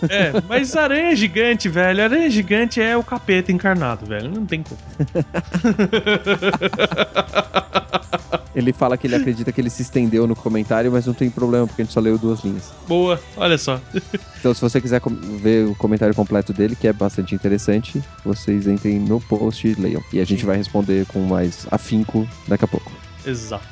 É, 0.10 0.34
mas 0.48 0.76
aranha 0.76 1.16
gigante, 1.16 1.70
velho. 1.70 2.04
Aranha 2.04 2.30
gigante 2.30 2.82
é 2.82 2.96
o 2.98 3.04
capeta 3.04 3.52
encarnado, 3.52 4.06
velho. 4.06 4.30
Não 4.30 4.46
tem 4.46 4.64
como. 4.64 4.80
Ele 8.54 8.74
fala 8.74 8.98
que 8.98 9.08
ele 9.08 9.16
acredita 9.16 9.52
que 9.52 9.62
ele 9.62 9.70
se 9.70 9.82
estendeu 9.82 10.28
no 10.28 10.36
comentário, 10.36 10.92
mas 10.92 11.06
não 11.06 11.14
tem 11.14 11.30
problema, 11.30 11.66
porque 11.66 11.82
a 11.82 11.86
gente 11.86 11.94
só 11.94 12.00
leu 12.00 12.18
duas 12.18 12.44
linhas. 12.44 12.74
Boa, 12.88 13.20
olha 13.38 13.58
só. 13.58 13.80
Então, 14.40 14.54
se 14.54 14.62
você 14.62 14.82
quiser 14.82 15.02
ver 15.42 15.68
o 15.68 15.76
comentário 15.76 16.14
completo 16.14 16.52
dele, 16.52 16.76
que 16.76 16.88
é 16.88 16.94
bastante 16.94 17.34
interessante, 17.34 18.02
vocês 18.26 18.68
entrem 18.68 19.00
no 19.00 19.22
post 19.22 19.68
e 19.68 19.74
leiam. 19.76 20.04
E 20.12 20.20
a 20.20 20.26
gente 20.26 20.46
vai 20.46 20.58
responder 20.58 21.06
com 21.08 21.20
mais 21.22 21.66
afinco 21.72 22.28
daqui 22.48 22.66
a 22.66 22.68
pouco. 22.68 22.92
Exato. 23.26 23.66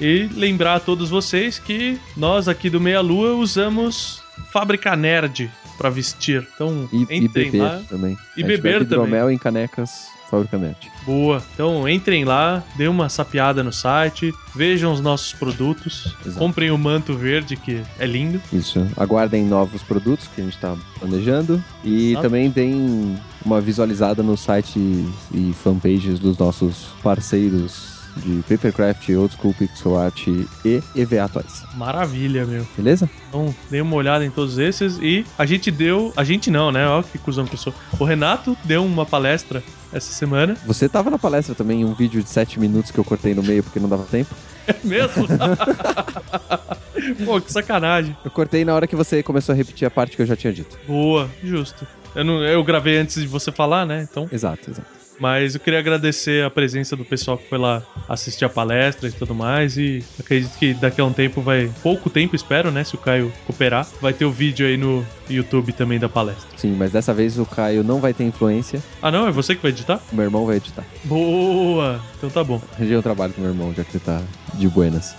E 0.00 0.28
lembrar 0.32 0.76
a 0.76 0.80
todos 0.80 1.10
vocês 1.10 1.58
que 1.58 2.00
nós 2.16 2.48
aqui 2.48 2.70
do 2.70 2.80
Meia 2.80 3.00
Lua 3.00 3.34
usamos 3.34 4.21
Fábrica 4.52 4.94
Nerd 4.96 5.50
pra 5.78 5.90
vestir. 5.90 6.46
Então, 6.54 6.88
E, 6.92 6.98
e 6.98 7.02
entrem 7.24 7.50
beber 7.50 7.62
lá. 7.62 7.82
também. 7.88 8.16
E 8.36 8.42
beber 8.42 8.62
bebe 8.80 8.84
hidromel 8.84 9.30
em 9.30 9.38
canecas 9.38 10.06
Fábrica 10.30 10.56
Nerd. 10.56 10.90
Boa. 11.04 11.42
Então 11.52 11.86
entrem 11.86 12.24
lá, 12.24 12.62
dê 12.76 12.88
uma 12.88 13.08
sapiada 13.10 13.62
no 13.62 13.70
site, 13.72 14.32
vejam 14.54 14.90
os 14.92 15.00
nossos 15.00 15.32
produtos, 15.34 16.16
Exato. 16.24 16.38
comprem 16.38 16.70
o 16.70 16.78
manto 16.78 17.14
verde 17.14 17.54
que 17.56 17.82
é 17.98 18.06
lindo. 18.06 18.40
Isso. 18.50 18.86
Aguardem 18.96 19.44
novos 19.44 19.82
produtos 19.82 20.26
que 20.34 20.40
a 20.40 20.44
gente 20.44 20.56
tá 20.56 20.74
planejando. 20.98 21.62
E 21.84 22.12
Exato. 22.12 22.22
também 22.22 22.48
deem 22.48 23.18
uma 23.44 23.60
visualizada 23.60 24.22
no 24.22 24.36
site 24.36 24.78
e 24.78 25.52
fanpages 25.62 26.18
dos 26.18 26.38
nossos 26.38 26.86
parceiros 27.02 27.91
de 28.16 28.42
Papercraft, 28.48 29.08
Old 29.10 29.34
School 29.34 29.54
Pixel 29.54 29.98
Art 29.98 30.26
e 30.26 30.82
EVA 30.94 31.28
Toys. 31.28 31.64
Maravilha, 31.74 32.44
meu. 32.44 32.66
Beleza? 32.76 33.08
Então, 33.28 33.54
dê 33.70 33.80
uma 33.80 33.96
olhada 33.96 34.24
em 34.24 34.30
todos 34.30 34.58
esses 34.58 34.98
e 35.00 35.24
a 35.38 35.46
gente 35.46 35.70
deu, 35.70 36.12
a 36.16 36.24
gente 36.24 36.50
não, 36.50 36.70
né? 36.70 36.86
Ó 36.86 37.02
que 37.02 37.18
cuzão 37.18 37.46
que 37.46 37.54
eu 37.54 37.58
sou. 37.58 37.74
O 37.98 38.04
Renato 38.04 38.56
deu 38.64 38.84
uma 38.84 39.06
palestra 39.06 39.62
essa 39.92 40.12
semana. 40.12 40.56
Você 40.66 40.88
tava 40.88 41.10
na 41.10 41.18
palestra 41.18 41.54
também, 41.54 41.84
um 41.84 41.94
vídeo 41.94 42.22
de 42.22 42.28
7 42.28 42.60
minutos 42.60 42.90
que 42.90 42.98
eu 42.98 43.04
cortei 43.04 43.34
no 43.34 43.42
meio 43.42 43.62
porque 43.62 43.80
não 43.80 43.88
dava 43.88 44.04
tempo. 44.04 44.34
É 44.66 44.74
mesmo? 44.84 45.26
Pô, 47.24 47.40
que 47.40 47.52
sacanagem. 47.52 48.16
Eu 48.24 48.30
cortei 48.30 48.64
na 48.64 48.74
hora 48.74 48.86
que 48.86 48.94
você 48.94 49.22
começou 49.22 49.52
a 49.52 49.56
repetir 49.56 49.86
a 49.86 49.90
parte 49.90 50.14
que 50.14 50.22
eu 50.22 50.26
já 50.26 50.36
tinha 50.36 50.52
dito. 50.52 50.78
Boa, 50.86 51.28
justo. 51.42 51.86
Eu, 52.14 52.24
não, 52.24 52.44
eu 52.44 52.62
gravei 52.62 52.98
antes 52.98 53.20
de 53.20 53.26
você 53.26 53.50
falar, 53.50 53.86
né? 53.86 54.06
Então, 54.08 54.28
Exato, 54.30 54.70
exato. 54.70 55.01
Mas 55.18 55.54
eu 55.54 55.60
queria 55.60 55.78
agradecer 55.78 56.44
a 56.44 56.50
presença 56.50 56.96
do 56.96 57.04
pessoal 57.04 57.38
que 57.38 57.48
foi 57.48 57.58
lá 57.58 57.82
assistir 58.08 58.44
a 58.44 58.48
palestra 58.48 59.08
e 59.08 59.12
tudo 59.12 59.34
mais. 59.34 59.76
E 59.76 60.04
acredito 60.18 60.56
que 60.58 60.74
daqui 60.74 61.00
a 61.00 61.04
um 61.04 61.12
tempo 61.12 61.40
vai. 61.40 61.70
Pouco 61.82 62.10
tempo, 62.10 62.34
espero, 62.34 62.70
né? 62.70 62.82
Se 62.84 62.94
o 62.94 62.98
Caio 62.98 63.32
cooperar. 63.46 63.86
Vai 64.00 64.12
ter 64.12 64.24
o 64.24 64.32
vídeo 64.32 64.66
aí 64.66 64.76
no 64.76 65.06
YouTube 65.30 65.72
também 65.72 65.98
da 65.98 66.08
palestra. 66.08 66.48
Sim, 66.56 66.74
mas 66.76 66.90
dessa 66.92 67.14
vez 67.14 67.38
o 67.38 67.46
Caio 67.46 67.84
não 67.84 68.00
vai 68.00 68.12
ter 68.12 68.24
influência, 68.24 68.82
Ah, 69.00 69.10
não? 69.10 69.26
É 69.28 69.30
você 69.30 69.54
que 69.54 69.62
vai 69.62 69.70
editar? 69.70 70.00
meu 70.12 70.24
irmão 70.24 70.44
vai 70.46 70.56
editar. 70.56 70.84
Boa! 71.04 72.00
Então 72.18 72.28
tá 72.30 72.42
bom. 72.42 72.60
Arranjei 72.74 72.96
um 72.96 73.02
trabalho 73.02 73.32
com 73.32 73.40
meu 73.40 73.50
irmão, 73.50 73.72
já 73.76 73.84
que 73.84 73.96
ele 73.96 74.04
tá 74.04 74.20
de 74.54 74.68
buenas. 74.68 75.14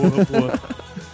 Boa, 0.00 0.24
boa. 0.24 0.60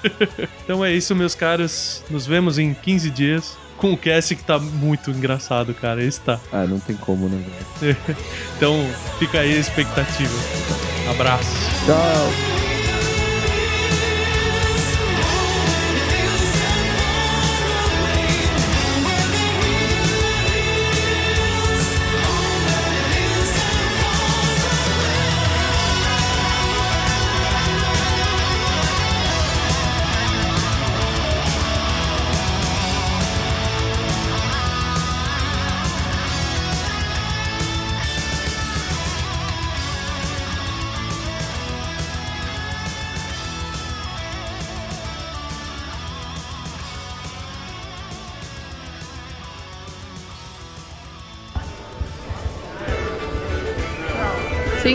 então 0.64 0.84
é 0.84 0.92
isso, 0.92 1.14
meus 1.14 1.34
caros. 1.34 2.02
Nos 2.10 2.26
vemos 2.26 2.58
em 2.58 2.72
15 2.74 3.10
dias. 3.10 3.58
Com 3.80 3.92
o 3.94 3.96
cast 3.96 4.36
que 4.36 4.42
tá 4.44 4.58
muito 4.58 5.10
engraçado, 5.10 5.72
cara. 5.74 6.04
Esse 6.04 6.20
tá. 6.20 6.38
Ah, 6.52 6.66
não 6.66 6.78
tem 6.78 6.96
como, 6.96 7.28
né, 7.28 7.38
velho? 7.80 7.96
Então 8.56 8.94
fica 9.18 9.40
aí 9.40 9.56
a 9.56 9.58
expectativa. 9.58 10.36
Abraço. 11.06 11.84
Tchau! 11.86 12.69